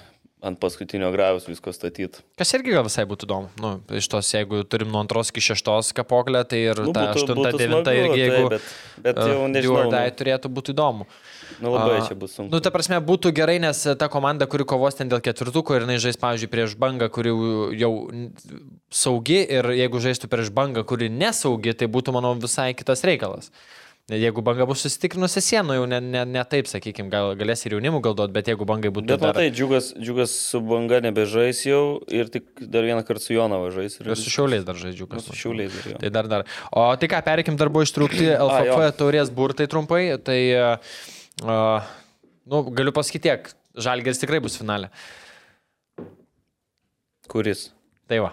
ant 0.47 0.57
paskutinio 0.63 1.09
gravius 1.13 1.49
visko 1.49 1.73
statyti. 1.75 2.21
Kas 2.39 2.53
irgi 2.55 2.73
gal 2.73 2.85
visai 2.87 3.05
būtų 3.09 3.27
įdomu. 3.27 3.49
Nu, 3.61 3.71
iš 3.99 4.07
tos, 4.13 4.29
jeigu 4.33 4.61
turim 4.69 4.89
nuo 4.93 5.01
antros 5.03 5.33
iki 5.33 5.43
šeštos 5.43 5.91
kapoklę, 5.97 6.45
tai 6.49 6.61
ir 6.71 6.81
Nu, 6.87 6.93
ta 6.97 7.09
būtų- 7.09 7.17
aštunta, 7.19 7.37
būtų 7.51 7.61
devinta 7.61 7.95
irgi, 7.97 8.13
tai, 8.13 8.21
jeigu... 8.23 8.51
bet- 8.53 8.69
bet 9.09 9.21
jau 9.21 9.41
uh, 9.43 9.49
nežinau, 9.51 9.87
die 9.93 10.05
turėtų 10.21 10.53
būti 10.61 10.73
įdomu. 10.77 11.05
Nu 11.09 11.36
labai 11.63 12.01
A, 12.01 12.05
čia 12.09 12.17
bus 12.19 12.35
sunku. 12.37 12.53
Nu, 12.53 12.61
ta 12.65 12.73
prasme, 12.75 12.99
būtų 13.05 13.33
gerai, 13.37 13.57
nes 13.63 13.81
ta 13.99 14.11
komanda, 14.13 14.49
kuri 14.51 14.67
kovos 14.69 14.99
ten 14.99 15.11
dėl 15.13 15.23
ketvirtuko 15.25 15.77
ir 15.77 15.87
jinai 15.87 15.99
žais, 16.03 16.19
pavyzdžiui, 16.21 16.53
prieš 16.53 16.77
bangą, 16.81 17.09
kuri 17.13 17.33
jau 17.81 17.93
saugi 18.93 19.41
ir 19.45 19.73
jeigu 19.79 20.05
žaistų 20.05 20.31
prieš 20.33 20.53
bangą, 20.55 20.87
kuri 20.89 21.11
nesaugi, 21.13 21.75
tai 21.77 21.91
būtų, 21.91 22.15
manau, 22.17 22.37
visai 22.41 22.73
kitas 22.79 23.05
reikalas. 23.07 23.53
Jeigu 24.07 24.39
banga 24.39 24.63
bus 24.71 24.85
susitikrinusi 24.85 25.41
sienų, 25.43 25.81
jau 25.81 25.87
ne, 25.91 25.99
ne, 25.99 26.21
ne 26.31 26.43
taip, 26.47 26.69
sakykime, 26.71 27.09
gal, 27.11 27.33
galės 27.35 27.67
ir 27.67 27.75
jaunimų 27.75 27.99
galduot, 28.05 28.31
bet 28.31 28.47
jeigu 28.47 28.69
bangai 28.69 28.93
būtų 28.95 29.11
Bet 29.11 29.19
dar... 29.19 29.33
matai, 29.33 29.49
džiugas, 29.51 29.89
džiugas 29.99 30.31
su 30.53 30.61
banga 30.63 31.01
nebežais 31.03 31.65
jau 31.67 31.81
ir 32.15 32.31
tik 32.31 32.47
dar 32.71 32.87
vieną 32.87 33.03
kartą 33.03 33.25
su 33.25 33.35
Jonava 33.35 33.73
žais. 33.75 33.99
Ir 33.99 34.13
Ir 34.13 34.21
su 34.21 34.31
šiauliais 34.31 34.63
dar 34.69 34.79
žaidžiu, 34.79 35.09
Nu, 35.09 35.17
kas 35.17 35.27
su 35.27 35.35
šiauliais 35.35 35.75
dar 35.75 35.91
jo. 35.91 35.99
Tai 36.05 36.13
dar 36.21 36.31
dar. 36.31 36.47
O 36.71 36.87
tai 37.03 37.11
ką, 37.11 37.19
perikim, 37.27 37.59
dar 37.59 37.73
buvo 37.75 37.83
ištrūkti 37.83 38.31
LFF 38.37 38.95
taurės 39.03 39.35
burtai 39.35 39.67
trumpai. 39.75 40.05
Tai, 40.23 40.39
uh, 40.55 40.95
nu, 41.45 42.63
galiu 42.73 42.93
pasakyti 42.97 43.29
tiek, 43.29 43.49
Žalgeris 43.77 44.23
tikrai 44.23 44.41
bus 44.41 44.57
finale. 44.57 44.89
Kuris? 47.29 47.71
Tai 48.07 48.21
va. 48.23 48.31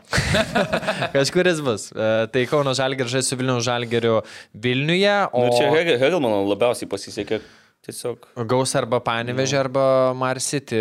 Kažkuris 1.15 1.59
bus. 1.65 1.89
Uh, 1.95 2.27
tai 2.31 2.45
Kauno 2.47 2.75
Žalgeris 2.77 3.11
žais 3.11 3.27
su 3.27 3.37
Vilniaus 3.39 3.65
Žalgeriu 3.65 4.21
Vilniuje, 4.53 5.15
o. 5.33 5.47
Nu, 5.47 5.57
čia 5.57 5.71
Hegel, 5.73 5.97
Hegelmano 5.99 6.43
labiausiai 6.45 6.89
pasisekė 6.91 7.41
tiesiog. 7.83 8.27
gaus 8.49 8.71
arba 8.79 8.99
Panevežė, 9.03 9.57
arba 9.59 9.83
Mars 10.17 10.45
City. 10.53 10.77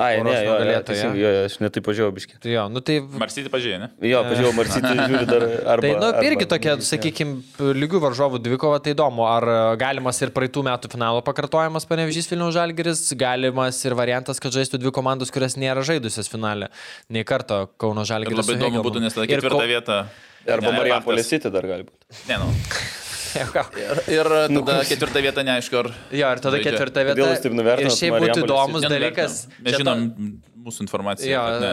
Ai, 0.00 0.22
ne, 0.24 0.34
jo, 0.46 0.54
galėtų. 0.62 0.96
jo, 0.96 1.10
jo, 1.20 1.32
aš 1.48 1.56
netai 1.60 1.82
pažiūrėjau 1.84 2.14
biški. 2.16 2.38
Tai 2.42 2.54
jo, 2.54 2.64
nu 2.72 2.82
tai... 2.84 2.96
Marsyti 3.20 3.52
pažiūrėjai, 3.52 3.80
ne? 3.82 3.88
Jo, 4.08 4.22
pažiūrėjau, 4.28 4.54
Marsytį 4.56 4.92
žiūri 5.12 5.28
dar 5.28 5.46
arba. 5.74 5.84
Tai, 5.84 5.92
nu, 5.98 6.08
arba, 6.08 6.24
irgi 6.30 6.48
tokia, 6.54 6.76
sakykime, 6.88 7.36
lygių 7.82 8.02
varžovų 8.06 8.40
dvikova, 8.46 8.80
tai 8.84 8.96
įdomu, 8.96 9.26
ar 9.28 9.48
galimas 9.80 10.22
ir 10.24 10.32
praeitų 10.34 10.64
metų 10.70 10.92
finalo 10.94 11.20
pakartojimas 11.26 11.88
panevežys 11.90 12.30
Vilniaus 12.32 12.56
Žalgeris, 12.56 13.04
galimas 13.20 13.82
ir 13.84 13.98
variantas, 13.98 14.40
kad 14.42 14.56
žaistų 14.56 14.80
dvi 14.80 14.94
komandos, 14.96 15.32
kurias 15.34 15.58
nėra 15.60 15.84
žaidusios 15.86 16.32
finale. 16.32 16.72
Nei 17.12 17.28
karto 17.28 17.66
Kauno 17.76 18.06
Žalgeris. 18.08 18.40
labai 18.40 18.58
įdomu 18.60 18.84
būtų, 18.88 19.04
nes 19.04 19.18
tada 19.18 19.28
Ir 19.28 19.36
ketvirtą 19.36 19.68
vietą. 19.68 20.02
Arba 20.42 20.74
faktas. 20.74 21.28
City 21.28 21.52
dar 21.54 21.68
gali 21.70 21.86
būti. 21.86 22.26
Ne, 22.26 22.40
nu. 22.42 22.50
Ir, 23.32 24.00
ir 24.12 24.30
tada 24.52 24.78
ketvirtą 24.88 25.22
vietą 25.24 25.44
neaišku, 25.46 25.78
ar... 25.82 25.90
Jo, 26.12 26.30
ir 26.34 26.40
tada 26.44 26.56
žaidžia. 26.58 26.70
ketvirta 26.70 27.04
vieta. 27.06 27.16
Kodėl 27.18 27.34
jūs 27.34 27.44
taip 27.44 27.56
nuvertinat 27.58 27.92
Ir 27.92 27.98
šiaip 27.98 28.16
būtų 28.24 28.46
įdomus 28.46 28.86
dalykas. 28.88 29.36
Mes 29.58 29.74
čia 29.76 29.80
žinom 29.82 30.08
to- 30.12 30.52
mūsų 30.62 30.84
informaciją. 30.86 31.32
Jo, 31.32 31.42
ne. 31.62 31.72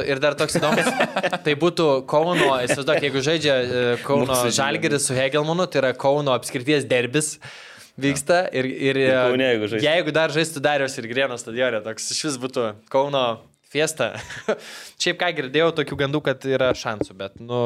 e, 0.00 0.04
ir 0.08 0.20
dar 0.22 0.36
toks 0.38 0.56
įdomus, 0.60 0.88
tai 1.44 1.54
būtų 1.60 1.88
Kauno, 2.10 2.50
įsivaizduok, 2.64 3.02
jeigu 3.04 3.22
žaidžia 3.26 3.54
e, 3.60 3.84
Kauno. 4.04 4.38
Žalgeris 4.54 5.08
su 5.10 5.16
Hegelmanu, 5.16 5.66
tai 5.70 5.82
yra 5.82 5.92
Kauno 5.98 6.34
apskrities 6.36 6.86
derbis 6.88 7.34
vyksta 8.00 8.44
ir, 8.56 8.66
ir, 8.66 9.02
Ir 9.04 9.12
Kaune, 9.12 9.48
jeigu 9.52 9.68
žaistų. 9.74 9.84
jeigu 9.86 10.14
dar 10.16 10.32
žaistų 10.34 10.62
Darius 10.64 10.96
ir 10.98 11.10
Grėno 11.10 11.36
stadione, 11.38 11.82
toks 11.84 12.08
iš 12.14 12.24
vis 12.30 12.38
būtų 12.42 12.70
Kauno 12.92 13.24
fiesta. 13.74 14.14
Šiaip 15.02 15.20
ką 15.20 15.30
girdėjau, 15.42 15.72
tokių 15.82 16.00
gandų, 16.06 16.22
kad 16.30 16.48
yra 16.48 16.72
šansų, 16.78 17.16
bet, 17.20 17.36
nu, 17.42 17.60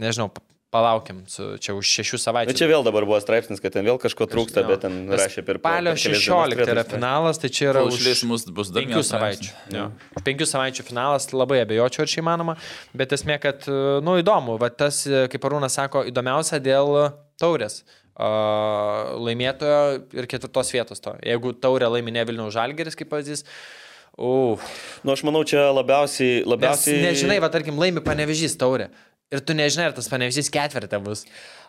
nežinau, 0.00 0.30
pa- 0.70 0.78
palaukim, 0.78 1.22
su, 1.30 1.56
čia 1.62 1.74
už 1.78 1.86
šešių 1.86 2.18
savaičių. 2.20 2.52
Nu, 2.52 2.58
čia 2.58 2.68
vėl 2.70 2.84
dabar 2.84 3.06
buvo 3.08 3.18
straipsnis, 3.22 3.60
kad 3.62 3.72
ten 3.72 3.84
vėl 3.86 3.98
kažko 4.02 4.26
trūksta, 4.28 4.62
Jo. 4.64 4.68
bet 4.68 4.80
ten 4.84 5.06
Nes 5.06 5.20
rašė 5.20 5.44
per 5.46 5.58
dienas 5.62 6.00
16 6.02 6.56
yra 6.56 6.66
turėtų 6.66 6.96
finalas, 6.98 7.38
tai 7.42 7.48
čia 7.48 7.70
yra 7.72 7.84
už 7.86 8.24
mus 8.28 8.44
bus 8.50 8.70
dar 8.74 8.82
penkių 8.82 9.02
savaičių. 9.06 9.52
Jo. 9.76 9.86
Už 10.16 10.26
penkių 10.26 10.48
savaičių 10.50 10.86
finalas 10.88 11.30
labai 11.32 11.62
abejočiau, 11.64 12.02
ar 12.06 12.10
čia 12.12 12.20
įmanoma, 12.24 12.56
bet 12.94 13.14
esmė, 13.16 13.38
kad, 13.40 13.64
nu, 14.02 14.18
įdomu, 14.22 14.58
va 14.58 14.68
tas, 14.70 15.04
kaip 15.06 15.48
Arūnas 15.48 15.78
sako, 15.78 16.04
įdomiausia 16.10 16.60
dėl 16.60 17.12
taurės. 17.40 17.82
Laimėtojo 18.16 19.80
ir 20.16 20.26
ketvirtos 20.30 20.70
vietos 20.72 21.02
to. 21.04 21.12
Jeigu 21.20 21.52
taurė 21.60 21.90
laimė 21.92 22.14
ne 22.16 22.22
Vilniaus 22.24 22.54
Žalgeris, 22.56 22.96
kaip 22.96 23.10
pavyzdys, 23.12 23.42
uh, 23.44 23.86
Nu, 24.16 25.12
aš 25.12 25.22
manau, 25.28 25.44
čia 25.44 25.68
labiausiai... 25.76 26.40
nes 26.40 26.48
labiausiai... 26.48 27.02
nežinai, 27.04 27.36
va 27.42 27.50
tarkim, 27.52 27.76
laimi 27.76 28.00
panevežys 28.04 28.56
taurė. 28.56 28.88
Ir 29.34 29.40
tu 29.42 29.56
nežinai, 29.58 29.88
ar 29.90 29.94
tas 29.96 30.06
panevežys 30.06 30.46
ketvirtą 30.54 31.00
bus. 31.02 31.24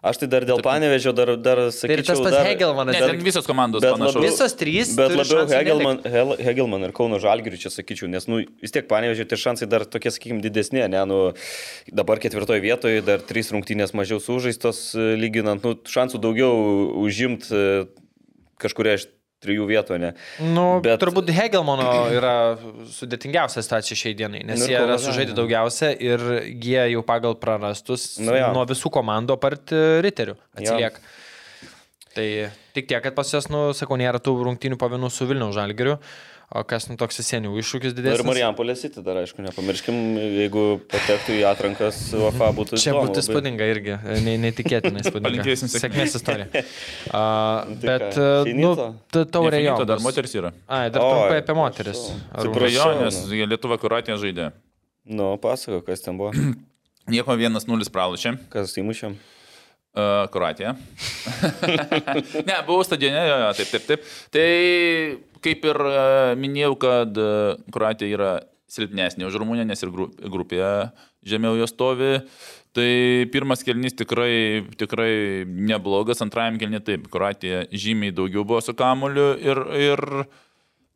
Aš 0.05 0.19
tai 0.21 0.27
dar 0.29 0.43
dėl 0.45 0.59
panevežio 0.61 1.09
dar, 1.17 1.31
dar 1.41 1.61
sakyčiau... 1.73 1.95
Ir 1.95 2.03
tas 2.05 2.19
pats 2.21 2.35
dar, 2.35 2.45
Hegelmanas. 2.45 2.99
Ten 3.01 3.23
visos 3.25 3.47
komandos 3.49 3.81
labiau- 3.81 4.21
Visos 4.21 4.53
trys 4.59 4.91
Bet 4.93 5.15
labiau 5.17 5.47
Hegelman, 5.49 6.03
Hegelman 6.37 6.85
ir 6.85 6.93
Kauno 6.93 7.17
Žalgirių 7.23 7.57
čia 7.63 7.71
sakyčiau, 7.73 8.11
nes 8.13 8.29
nu, 8.29 8.43
vis 8.61 8.75
tiek 8.75 8.85
panevežė 8.85 9.25
tie 9.25 9.41
šansai 9.41 9.65
dar 9.71 9.87
tokie, 9.89 10.13
sakykime, 10.13 10.37
didesnė, 10.45 10.85
ne, 10.93 11.01
nu, 11.09 11.19
dabar 11.89 12.21
ketvirtoje 12.21 12.61
vietoje 12.61 13.01
dar 13.09 13.25
trys 13.25 13.49
rungtynės 13.55 13.95
mažiau 13.97 14.21
sužaistos 14.21 14.91
e, 14.93 15.15
lyginant, 15.17 15.65
nu, 15.65 15.73
šansų 15.81 16.21
daugiau 16.21 16.53
užimti 17.09 17.87
kažkuria 18.61 18.99
iš 19.01 19.09
trijų 19.43 19.67
vietų, 19.69 19.97
ne. 20.01 20.11
Nu, 20.41 20.65
Bet... 20.85 20.97
Turbūt 21.03 21.29
Hegelmano 21.35 22.07
yra 22.13 22.33
sudėtingiausia 22.93 23.61
situacija 23.65 23.97
šiai 23.99 24.15
dienai, 24.17 24.41
nes 24.47 24.63
Nu 24.63 24.69
jie 24.71 24.79
yra 24.79 24.97
sužaidę 25.01 25.35
daugiausia 25.37 25.91
ir 25.93 26.23
jie 26.49 26.79
jau 26.95 27.03
pagal 27.05 27.37
prarastus 27.41 28.15
Nu 28.23 28.33
jo. 28.37 28.49
nuo 28.55 28.65
visų 28.69 28.91
komandų 28.93 29.37
apart 29.37 29.73
e, 29.75 29.83
riterių 30.05 30.37
atsilieka. 30.57 31.03
Tai 32.17 32.25
tik 32.73 32.87
tiek, 32.89 33.03
kad 33.03 33.13
pas 33.13 33.29
juos, 33.29 33.45
nu, 33.53 33.67
sakau, 33.77 33.99
nėra 34.01 34.17
tų 34.23 34.33
rungtynių 34.47 34.79
pavinų 34.81 35.11
su 35.13 35.27
Vilniaus 35.29 35.53
Žalgiriu, 35.53 35.99
o 36.53 36.61
kas, 36.67 36.85
nu, 36.87 36.95
toks 36.99 37.19
senių 37.27 37.51
iššūkis 37.61 37.95
didesnis. 37.97 38.21
Ir 38.21 38.27
Marijampolės 38.27 38.83
City 38.85 39.01
dar, 39.03 39.19
aišku, 39.23 39.41
nepamirškim, 39.43 39.97
jeigu 40.37 40.63
patektų 40.91 41.35
į 41.37 41.41
atrankas 41.49 41.99
UFA 42.15 42.49
būtų 42.55 42.79
Čia 42.79 42.93
įdomu 42.93 43.07
būtų 43.09 43.23
įspūdinga 43.23 43.67
irgi, 43.73 43.97
ne, 44.25 44.35
neįtikėtinai 44.45 45.01
įspūdinga. 45.05 45.27
Palinkėsim 45.27 45.71
sėkmės. 45.73 46.15
istorija. 46.19 46.47
A, 47.17 47.23
Nu 47.67 47.79
tai 47.81 47.89
bet, 47.89 48.17
e, 48.17 48.55
nu, 48.57 48.71
taurė. 49.13 49.59
Nefinito, 49.59 49.87
dar 49.91 50.03
moteris 50.03 50.35
yra. 50.39 50.53
Ai, 50.67 50.87
dar 50.93 51.03
trumpai 51.03 51.41
apie 51.43 51.57
moteris. 51.57 52.05
nes 53.03 53.19
Lietuva 53.51 53.79
kuratė 53.81 54.15
žaidė. 54.19 54.51
Nu, 55.07 55.33
pasako, 55.41 55.81
kas 55.87 56.03
ten 56.03 56.19
buvo. 56.19 56.31
Nieko 57.11 57.35
1-0 57.39 57.91
pralašė. 57.91 58.35
Kas 58.51 58.75
įmušėm? 58.79 59.15
Uh, 59.97 60.27
Kroatija. 60.29 60.75
ne, 62.47 62.55
buvau 62.67 62.83
stadione, 62.85 63.17
jo, 63.25 63.37
jo, 63.41 63.47
taip, 63.57 63.71
taip, 63.71 63.87
taip. 63.87 64.03
Tai 64.35 64.49
kaip 65.41 65.65
ir 65.65 65.79
uh, 65.81 66.33
minėjau, 66.37 66.75
kad 66.83 67.17
uh, 67.17 67.57
Kroatija 67.73 68.13
yra 68.13 68.29
silpnesnė 68.69 69.25
už 69.25 69.39
Rumuniją, 69.41 69.65
nes 69.65 69.81
ir 69.81 69.93
gru- 69.95 70.11
grupėje 70.21 70.69
žemiau 71.25 71.57
jos 71.57 71.73
stovi. 71.73 72.19
Tai 72.77 72.89
pirmas 73.33 73.65
kelnys 73.65 73.97
tikrai, 73.97 74.67
tikrai 74.77 75.47
neblogas, 75.49 76.21
antrajam 76.21 76.59
kelnį 76.61 76.83
taip, 76.85 77.07
Kroatija 77.09 77.65
žymiai 77.73 78.13
daugiau 78.13 78.45
buvo 78.45 78.61
su 78.61 78.77
kamuliu 78.77 79.31
ir, 79.41 79.63
ir 79.81 80.03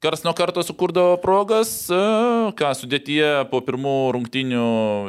Kars 0.02 0.24
nuo 0.26 0.34
karto 0.34 0.64
sukurdavo 0.66 1.20
progas, 1.22 1.72
e, 1.94 1.98
ką 2.58 2.72
sudėtyje 2.74 3.28
po 3.52 3.60
pirmų 3.62 3.94
rungtynių 4.16 4.64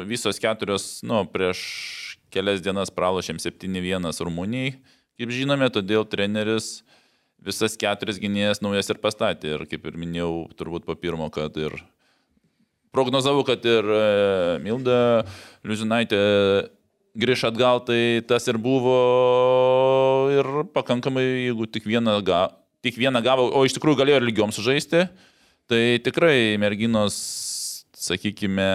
visos 0.05 0.37
keturios, 0.41 0.99
nu, 1.01 1.23
prieš 1.33 1.61
kelias 2.33 2.63
dienas 2.65 2.91
pralošėm 2.93 3.39
7-1 3.41 4.09
Rumunijai, 4.25 4.75
kaip 5.19 5.33
žinome, 5.33 5.69
todėl 5.73 6.07
treneris 6.09 6.81
visas 7.43 7.75
keturias 7.79 8.19
gynėjas 8.21 8.63
naujas 8.63 8.89
ir 8.89 9.01
pastatė. 9.03 9.57
Ir 9.57 9.65
kaip 9.69 9.85
ir 9.89 9.99
minėjau, 9.99 10.47
turbūt 10.57 10.87
po 10.87 10.95
pirmo, 10.99 11.29
kad 11.33 11.55
ir 11.59 11.75
prognozavau, 12.93 13.43
kad 13.47 13.63
ir 13.67 13.89
e, 13.89 14.05
Milda 14.63 14.97
Liuzinaitė 15.65 16.21
grįž 17.19 17.47
atgal, 17.51 17.83
tai 17.85 18.23
tas 18.25 18.47
ir 18.49 18.57
buvo 18.61 18.97
ir 20.33 20.49
pakankamai, 20.73 21.25
jeigu 21.49 21.67
tik 21.69 21.85
vieną, 21.89 22.17
ga, 22.25 22.47
tik 22.85 22.97
vieną 22.97 23.21
gavo, 23.25 23.49
o 23.53 23.63
iš 23.65 23.75
tikrųjų 23.77 23.99
galėjo 24.01 24.21
ir 24.21 24.27
lygiom 24.29 24.53
sužaisti, 24.55 25.05
tai 25.69 25.83
tikrai 26.05 26.57
merginos, 26.61 27.15
sakykime, 27.97 28.69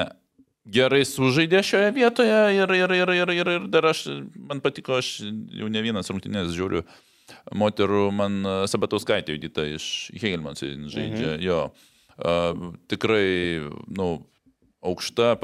gerai 0.68 1.02
sužaidė 1.08 1.62
šioje 1.64 1.92
vietoje 1.96 2.38
ir, 2.56 2.72
ir, 2.76 2.94
ir, 2.96 3.12
ir, 3.16 3.34
ir, 3.34 3.52
ir 3.56 3.68
dar 3.72 3.90
aš, 3.90 4.06
man 4.36 4.62
patiko, 4.64 4.98
aš 5.00 5.18
jau 5.24 5.68
ne 5.72 5.82
vienas 5.84 6.10
rungtynės 6.12 6.54
žiūriu, 6.56 6.84
moterų 7.56 8.08
man 8.14 8.40
e, 8.40 8.56
Sabatauskaitė 8.70 9.36
judita 9.36 9.66
iš 9.68 10.08
Hegelmans 10.16 10.64
žaidžia, 10.64 11.36
mhm. 11.36 11.44
jo. 11.44 11.62
Uh, 12.18 12.72
tikrai, 12.90 13.60
nu, 13.94 14.06
aukšta, 14.82 15.36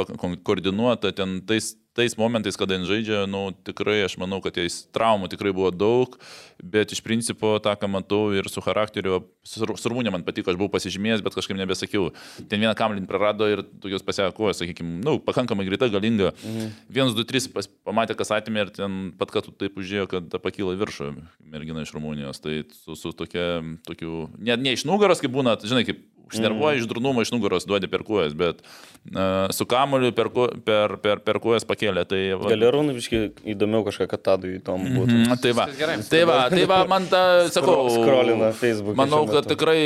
koordinuota, 0.42 1.12
ten 1.14 1.36
tais 1.46 1.68
tais 1.94 2.16
momentais, 2.18 2.56
kada 2.58 2.76
jis 2.76 2.88
žaidžia, 2.90 3.24
nu, 3.30 3.48
tikrai 3.66 4.02
aš 4.04 4.16
manau, 4.20 4.40
kad 4.42 4.56
jais 4.58 4.82
traumų 4.94 5.30
tikrai 5.32 5.52
buvo 5.54 5.70
daug, 5.70 6.16
bet 6.58 6.92
iš 6.94 7.00
principo 7.04 7.54
tą, 7.62 7.74
ką 7.78 7.88
matau 7.90 8.32
ir 8.34 8.48
su 8.50 8.62
charakteriu, 8.64 9.22
surmūnė 9.46 10.12
man 10.14 10.24
patiko, 10.26 10.50
aš 10.50 10.58
buvau 10.58 10.72
pasižymėjęs, 10.74 11.22
bet 11.24 11.36
kažkaip 11.36 11.58
nebesakiau. 11.58 12.10
Ten 12.50 12.62
vieną 12.64 12.74
kamelį 12.78 13.04
prarado 13.10 13.48
ir 13.50 13.62
tokios 13.82 14.04
pasiekojo, 14.06 14.54
sakykime, 14.58 14.98
nu, 15.06 15.16
pakankamai 15.22 15.66
greita, 15.68 15.90
galinga. 15.92 16.32
Mhm. 16.42 16.72
Vienas, 16.98 17.14
du, 17.16 17.26
trys 17.28 17.46
pas, 17.52 17.68
pamatė, 17.86 18.18
kas 18.18 18.34
atėmė 18.34 18.66
ir 18.66 18.74
ten 18.74 18.98
pat, 19.18 19.34
kad 19.34 19.50
taip 19.60 19.78
užėjo, 19.78 20.08
kad 20.10 20.38
pakyla 20.42 20.74
į 20.74 20.82
viršų 20.82 21.12
mergina 21.54 21.84
iš 21.84 21.94
Rumunijos. 21.94 22.42
Tai 22.42 22.62
su, 22.74 22.98
su 22.98 23.14
tokia, 23.16 23.62
tokiu, 23.86 24.26
ne, 24.38 24.58
ne 24.58 24.74
iš 24.74 24.86
nugaros, 24.88 25.22
kaip 25.22 25.34
būna, 25.34 25.56
žinai, 25.62 25.86
kaip 25.86 26.02
užnervuoja 26.32 26.76
mm. 26.76 26.82
iš 26.82 26.88
durnumo 26.90 27.22
iš 27.22 27.32
nugaros 27.34 27.66
duodi 27.68 27.88
per 27.90 28.04
kojas, 28.06 28.34
bet 28.36 28.62
uh, 28.62 29.50
su 29.54 29.66
kamuoliu 29.68 30.12
per, 30.16 30.30
per, 30.64 30.96
per, 31.02 31.20
per 31.24 31.40
kojas 31.42 31.66
pakėlė. 31.68 32.04
Tai, 32.08 32.20
va... 32.40 32.50
Gali 32.52 32.68
Arūnai 32.68 32.96
visiškai 32.96 33.50
įdomiau 33.54 33.84
kažką, 33.86 34.08
kad 34.10 34.24
tadui 34.30 34.56
įdomu 34.58 34.90
būtų. 34.90 35.14
Mm 35.14 35.24
-hmm, 35.24 35.42
tai 35.42 35.52
va, 35.56 35.66
tai 36.10 36.22
va, 36.28 36.38
tai 36.52 36.64
va, 36.70 36.80
man 36.90 37.08
ta, 37.10 37.22
sakau, 37.52 37.88
skrolina 37.92 38.52
Facebook. 38.52 38.96
Manau, 38.98 39.24
kad 39.30 39.48
tikrai 39.50 39.80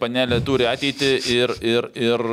panelė 0.00 0.40
turi 0.44 0.68
ateitį 0.68 1.12
ir, 1.34 1.54
ir, 1.62 1.90
ir 1.94 2.26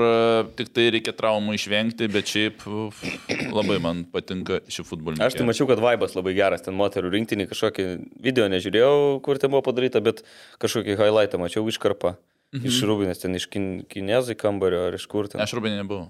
tik 0.60 0.74
tai 0.76 0.90
reikia 0.98 1.16
traumų 1.16 1.56
išvengti, 1.58 2.10
bet 2.12 2.32
šiaip 2.32 2.66
uf, 2.68 3.04
labai 3.52 3.80
man 3.84 4.04
patinka 4.12 4.62
šį 4.72 4.88
futbolą. 4.88 5.20
Aš 5.26 5.40
tai 5.40 5.48
mačiau, 5.48 5.68
kad 5.70 5.82
vaibas 5.84 6.16
labai 6.18 6.34
geras, 6.38 6.66
ten 6.66 6.78
moterų 6.78 7.12
rinktinį 7.16 7.48
kažkokį 7.52 7.88
video 8.24 8.48
nežiūrėjau, 8.52 9.22
kur 9.26 9.40
ten 9.42 9.52
buvo 9.54 9.64
padaryta, 9.70 10.04
bet 10.04 10.24
kažkokį 10.62 10.98
highlightą 11.00 11.42
mačiau 11.42 11.68
iškarpą. 11.72 12.16
Mhm. 12.52 12.68
Iš 12.68 12.82
Rūbinės, 12.84 13.22
ten 13.24 13.36
iš 13.38 13.46
kin, 13.48 13.68
kinezai 13.88 14.36
kambario 14.36 14.88
ar 14.90 14.98
iš 14.98 15.06
kur 15.08 15.30
ten. 15.32 15.40
Aš 15.40 15.54
Rūbinė 15.56 15.78
nebuvau. 15.84 16.10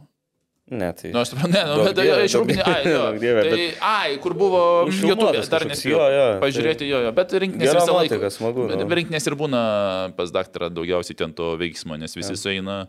Ne, 0.71 0.87
tai. 0.95 1.09
Nu, 1.11 1.19
aš 1.19 1.33
suprantu, 1.33 1.51
ne, 1.51 1.61
nu, 1.67 1.83
bet 1.83 1.97
dievė, 1.99 2.21
iš 2.29 2.35
Rūbinė, 2.39 2.61
ai, 2.63 2.83
jo, 2.87 3.01
dievė, 3.19 3.41
tai, 3.43 3.57
bet... 3.59 3.81
ai, 3.83 4.11
kur 4.23 4.33
buvo 4.39 4.61
YouTube, 4.87 5.41
dar 5.51 5.65
nespėjau 5.67 6.05
jo, 6.15 6.21
pažiūrėti 6.41 6.87
jo, 6.87 7.01
jo, 7.05 7.11
bet 7.17 7.33
rinkinės 7.43 7.73
visą 7.75 7.95
laiką. 7.97 8.15
nuotaika, 8.15 8.29
smagu, 8.31 8.67
Bet 8.71 8.79
nu. 8.79 8.87
rinkinės 9.01 9.27
ir 9.27 9.35
būna 9.41 9.61
pas 10.15 10.31
daktarą 10.31 10.69
daugiausiai 10.71 11.17
ten 11.19 11.33
to 11.35 11.49
veiksmo, 11.59 11.97
nes 11.99 12.15
visi 12.15 12.37
sueina. 12.39 12.85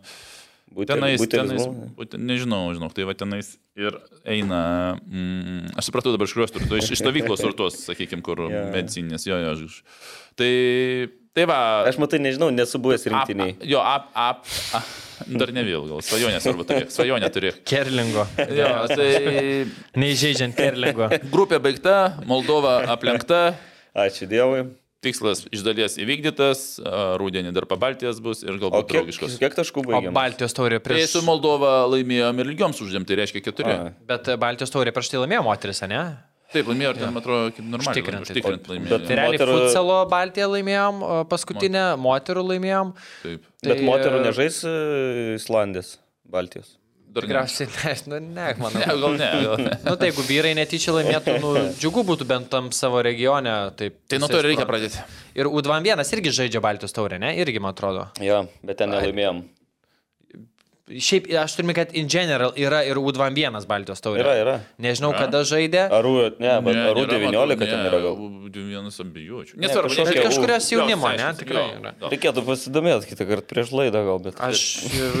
Butel- 0.73 0.95
Tenais, 0.97 1.19
butelis 1.21 1.51
tenais, 1.53 1.67
būtent, 1.97 2.23
nežinau, 2.25 2.61
žinau, 2.73 2.87
tai 2.89 3.03
va 3.05 3.13
tenais 3.13 3.51
ir 3.77 3.93
eina, 4.25 4.61
mm, 5.05 5.75
aš 5.77 5.91
supratau 5.91 6.09
dabar 6.15 6.25
iš 6.25 6.33
kurios 6.33 6.55
turtų, 6.55 6.79
iš, 6.81 6.93
iš 6.95 7.03
stovyklos 7.03 7.43
ir 7.45 7.53
tos, 7.59 7.77
sakykime, 7.85 8.23
kur 8.25 8.47
Jo. 8.47 8.63
medicinės, 8.73 9.27
jo, 9.29 9.37
jo, 9.43 9.51
aš. 9.53 9.83
Tai, 10.39 10.49
tai 11.33 11.45
va. 11.49 11.57
Aš 11.89 11.97
matai, 12.01 12.19
nežinau, 12.21 12.51
nesu 12.53 12.77
buvęs 12.81 13.07
ap- 13.07 13.13
rinktiniai. 13.13 13.55
a- 13.59 13.65
Jo, 13.65 13.79
ap, 13.81 14.09
ap, 14.13 14.45
a, 14.77 14.81
dar 15.39 15.51
ne 15.55 15.63
vėl, 15.65 15.87
gal 15.89 16.01
svajonė 16.05 16.39
svarbu 16.43 16.65
turi, 16.69 16.85
svajonė 16.93 17.29
turi. 17.33 17.51
Kerlingo. 17.65 18.27
Jo, 18.59 18.69
tai 18.91 19.65
Neįžeidžiant 19.97 20.55
Kerlingo. 20.57 21.09
grupė 21.33 21.59
baigta, 21.63 21.97
Moldova 22.29 22.79
aplenkta, 22.93 23.55
Ačiū 23.93 24.25
Dievui. 24.29 24.63
tikslas 25.03 25.43
iš 25.53 25.61
dalies 25.65 25.97
įvykdytas, 26.01 26.79
a, 26.81 27.15
rūdienį 27.21 27.51
dar 27.53 27.65
pabaltijas 27.69 28.21
bus 28.23 28.41
ir 28.45 28.55
galbūt 28.57 28.87
kiek, 28.87 28.93
draugiškos. 29.03 29.35
kiek 29.41 29.53
taškų 29.57 29.83
O 29.83 29.87
baigėm? 29.91 30.13
Baltijos 30.15 30.53
taurė 30.57 30.79
Tai 30.79 30.85
prieš... 30.93 31.11
su 31.17 31.21
Moldova 31.27 31.83
laimėjom 31.91 32.39
ir 32.41 32.49
lygioms 32.53 32.79
uždėm, 32.81 33.05
tai 33.05 33.19
reiškia 33.21 33.41
keturi. 33.49 33.73
A. 33.73 33.91
Bet 34.07 34.31
Baltijos 34.41 34.71
taurė 34.73 34.93
prieš 34.95 35.11
tai 35.13 35.19
laimėjo 35.25 35.43
moteris, 35.45 35.81
ne? 35.91 36.01
Taip, 36.53 36.67
laimėjo 36.69 36.91
ir 36.93 36.99
ten, 37.01 37.09
man 37.15 37.21
atrodo, 37.23 37.49
kaip 37.55 37.65
normaliai. 37.65 38.03
Užtikrint 38.21 38.61
Bet- 38.63 38.69
laimėjo. 38.71 38.99
Tai 39.07 39.15
realiai 39.17 39.39
Moterų- 39.39 39.57
futsalo 39.63 39.97
Baltiją 40.11 40.47
laimėjom, 40.53 41.01
o 41.03 41.17
paskutinę 41.31 41.83
moterų 42.03 42.45
laimėjom. 42.51 42.93
Taip. 43.23 43.49
Bet 43.63 43.77
Tai, 43.79 43.87
moterų 43.89 44.21
e, 44.21 44.23
nežais 44.29 44.61
e, 44.69 44.77
Islandės, 45.39 45.97
Baltijos. 46.29 46.75
Dar 47.13 47.27
ne. 47.27 47.29
Tikriausiai, 47.29 47.67
ne, 47.69 47.93
nu, 48.09 48.19
ne, 48.33 48.45
manau. 48.57 48.79
Ne, 48.81 48.85
gal 48.89 49.17
ne, 49.21 49.27
gal 49.45 49.59
ne. 49.67 49.73
Nu, 49.85 49.95
tai 50.01 50.07
jeigu 50.09 50.23
vyrai 50.25 50.53
netyčia 50.57 50.95
laimėtų, 50.95 51.35
nu, 51.43 51.51
džiugu 51.81 52.01
būtų 52.09 52.25
bent 52.29 52.49
tam 52.49 52.71
savo 52.73 53.01
regione. 53.05 53.53
Taip, 53.77 53.99
Tai 54.09 54.17
nuo 54.23 54.29
to 54.31 54.39
ir 54.41 54.47
reikia 54.49 54.65
pradėti. 54.69 55.01
Ir 55.37 55.49
U21 55.49 56.01
irgi 56.17 56.33
žaidžia 56.39 56.61
Baltijos 56.65 56.95
taurę, 56.95 57.19
ne? 57.21 57.35
Irgi, 57.37 57.61
man 57.61 57.75
atrodo. 57.77 58.07
Jo, 58.21 58.47
bet 58.65 58.81
ten 58.81 58.89
nelaimėjom. 58.93 59.43
Šiaip, 60.83 61.29
aš 61.39 61.53
turime, 61.55 61.71
kad 61.71 61.93
in 61.95 62.09
general 62.11 62.51
yra 62.59 62.81
ir 62.83 62.97
U21 62.99 63.63
Baltijos 63.69 64.01
taurė. 64.03 64.19
Yra, 64.19 64.33
yra. 64.35 64.55
Nežinau, 64.83 65.13
kada 65.15 65.39
žaidė. 65.47 65.85
Arų, 65.87 66.11
ne, 66.43 66.55
bet 66.65 66.79
Arų 66.89 67.05
19 67.07 67.63
ten 67.63 67.85
yra 67.87 68.01
gal. 68.03 68.17
Vienas 68.53 68.99
abijočių. 68.99 69.55
Ne, 69.55 69.69
Nesvarbu, 69.69 69.95
U- 69.95 70.25
kažkurios 70.27 70.67
jaunimo, 70.73 71.07
ne? 71.15 71.29
Tikrai. 71.39 71.63
yra. 71.77 71.93
Reikėtų 72.11 72.43
pasidomėti 72.49 73.07
kitą 73.13 73.27
kartą 73.29 73.47
prieš 73.53 73.71
laidą 73.79 74.01
gal, 74.09 74.19
bet. 74.25 74.41
Aš 74.43 74.65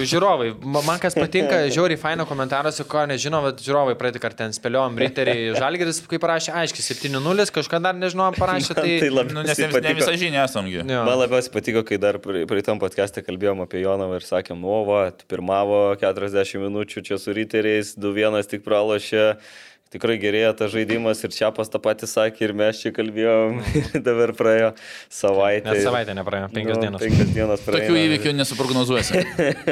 žiūrovai, 0.03 0.49
ma- 0.67 0.83
man 0.83 0.99
kas 0.99 1.15
patinka, 1.15 1.61
žiauriai 1.77 2.01
faino 2.01 2.27
komentaruose, 2.27 2.83
ko 2.83 3.05
nežinau, 3.07 3.39
bet 3.47 3.63
žiūrovai 3.63 3.95
praeitį 3.99 4.21
kartą 4.25 4.43
ten 4.43 4.57
spėliojom, 4.57 4.99
Riteriai 4.99 5.55
Žalgeris, 5.55 6.01
kaip 6.11 6.25
parašė, 6.27 6.51
aiškiai, 6.59 6.85
7-0, 7.07 7.47
kažką 7.55 7.79
dar 7.87 7.95
nežinau, 7.95 8.27
parašė, 8.35 8.75
tai... 8.81 8.99
tai 8.99 9.11
Nu, 9.33 9.41
nes 9.47 9.57
ne, 9.57 9.69
ne 9.87 9.95
visą 9.95 10.13
žinią 10.19 10.43
esamgi. 10.43 10.83
Man 10.83 11.15
labiausiai 11.23 11.53
patiko, 11.53 11.85
kai 11.87 11.97
dar 12.01 12.19
praeitam 12.19 12.81
podcast'e 12.81 13.23
kalbėjom 13.25 13.63
apie 13.63 13.81
Jonavą 13.85 14.19
ir 14.19 14.27
sakėm, 14.27 14.59
nu, 14.59 14.81
va, 14.89 15.05
pirmavo 15.53 15.95
40 15.99 16.57
minučių 16.57 17.03
čia 17.05 17.19
su 17.19 17.33
riteriais, 17.33 17.95
2-1 17.97 18.49
tik 18.49 18.65
pralošė. 18.65 19.35
Tikrai 19.93 20.15
gerėja 20.17 20.55
tas 20.57 20.71
žaidimas 20.73 21.19
ir 21.21 21.29
čia 21.29 21.51
pas 21.53 21.69
tą 21.69 21.77
patį 21.77 22.07
sakė 22.09 22.47
ir 22.47 22.53
mes 22.57 22.79
čia 22.81 22.89
kalbėjom. 22.89 23.59
Dabar 24.07 24.33
praėjo 24.33 24.71
savaitė. 25.05 25.69
Net 25.69 25.83
savaitę 25.85 26.15
nepraėjo, 26.17 26.47
penkios 26.49 26.79
Nu, 26.79 26.87
dienos. 26.87 27.03
Penkios 27.03 27.29
dienos 27.29 27.61
praėjo. 27.61 27.91
Tokių 27.91 28.01
įvykių 28.07 28.33
nesuprognozuosi. 28.39 29.21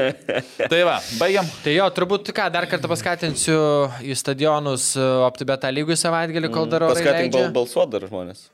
tai 0.75 0.83
va, 0.85 0.99
baigiam. 1.17 1.49
Tai 1.65 1.73
jo, 1.73 1.89
turbūt 1.97 2.29
ką, 2.37 2.51
dar 2.53 2.69
kartą 2.69 2.93
paskatinsiu 2.93 3.57
į 4.05 4.21
stadionus 4.21 4.91
OptiBeta 5.01 5.73
lygų 5.73 5.97
savaitgalį, 5.97 6.53
kol 6.53 6.69
dar 6.69 6.91
Paskatink 6.91 7.33
bal, 7.33 7.49
balsuoti 7.57 7.97
dar 7.97 8.11
žmonės. 8.11 8.51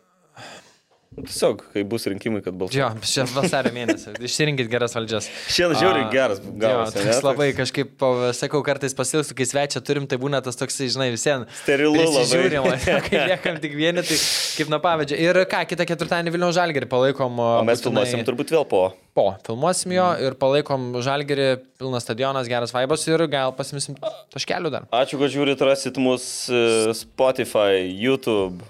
Nu, 1.18 1.24
Tiesiog, 1.26 1.64
kai 1.74 1.82
bus 1.90 2.04
rinkimai, 2.06 2.44
kad 2.46 2.54
balsuotų. 2.54 2.78
Jo, 2.78 2.88
čia 3.02 3.24
vasario 3.32 3.72
mėnesį. 3.74 4.12
Išsirinkit 4.22 4.68
geras 4.70 4.94
valdžias. 4.94 5.26
Šiandien 5.50 5.80
žiauriai 5.82 6.12
geras 6.14 6.42
Jo, 6.44 6.52
gavosi. 6.62 6.94
toks 7.00 7.24
labai 7.26 7.48
kažkaip, 7.58 8.04
sakau, 8.38 8.62
kartais 8.66 8.94
pasilgstu, 8.94 9.34
kai 9.40 9.48
svečia 9.50 9.82
turim, 9.82 10.06
tai 10.06 10.20
būna 10.22 10.44
tas 10.46 10.60
toks, 10.60 10.78
žinai, 10.78 11.08
visiems. 11.16 11.50
Sterilu 11.64 11.98
labai. 11.98 12.22
Žiūrima, 12.30 12.76
kai 13.10 13.24
liekam 13.32 13.58
tik 13.64 13.74
vieni, 13.80 14.06
tai 14.06 14.20
kaip 14.60 14.70
nuo 14.70 14.78
pavyzdžio. 14.86 15.18
Ir 15.26 15.42
ką, 15.50 15.64
kitą 15.74 15.90
ketvirtadienį 15.90 16.36
Vilnių 16.38 16.52
Žalgerį 16.60 16.92
palaikom. 16.94 17.42
O 17.42 17.50
mes 17.66 17.82
filmuosim 17.82 18.22
turbūt 18.30 18.54
vėl 18.54 18.70
po. 18.70 18.84
Po, 19.18 19.32
filmuosim 19.50 19.98
jo 19.98 20.06
ir 20.22 20.38
palaikom 20.38 21.00
Žalgerį, 21.02 21.50
pilnas 21.82 22.06
stadionas, 22.06 22.46
geras 22.46 22.78
vaibas 22.78 23.10
ir 23.10 23.26
gal 23.34 23.58
pasimsim 23.58 23.98
taškelių 24.38 24.70
dar. 24.78 24.86
Ačiū, 24.94 25.18
kad 25.18 25.34
žiūrit, 25.34 25.66
rasit 25.66 25.98
mus 25.98 26.46
e, 26.54 26.94
Spotify, 26.94 27.82
YouTube, 27.90 28.62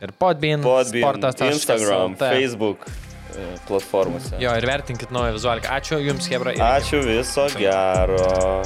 Ir 0.00 0.12
Podbean, 0.18 0.62
Podbean, 0.62 1.02
sportas, 1.02 1.40
Instagram, 1.42 2.14
Facebook 2.20 2.84
e, 2.86 3.46
platformose. 3.66 4.36
Jo, 4.38 4.52
ir 4.58 4.66
vertinkit 4.70 5.10
naują 5.10 5.32
vizualiką. 5.34 5.68
Ačiū 5.80 5.98
Jums, 6.06 6.28
Hebra. 6.30 6.52
ir- 6.54 6.62
Ačiū 6.62 7.02
viso 7.06 7.48
gero. 7.58 8.62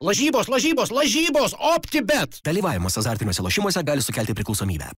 Lažybos, 0.00 0.48
lažybos, 0.48 0.88
lažybos, 0.96 1.52
optibet. 1.76 2.38
Dalyvavimas 2.44 2.96
azartiniuose 2.96 3.42
lošimuose 3.44 3.82
gali 3.84 4.00
sukelti 4.02 4.32
priklausomybę. 4.38 4.88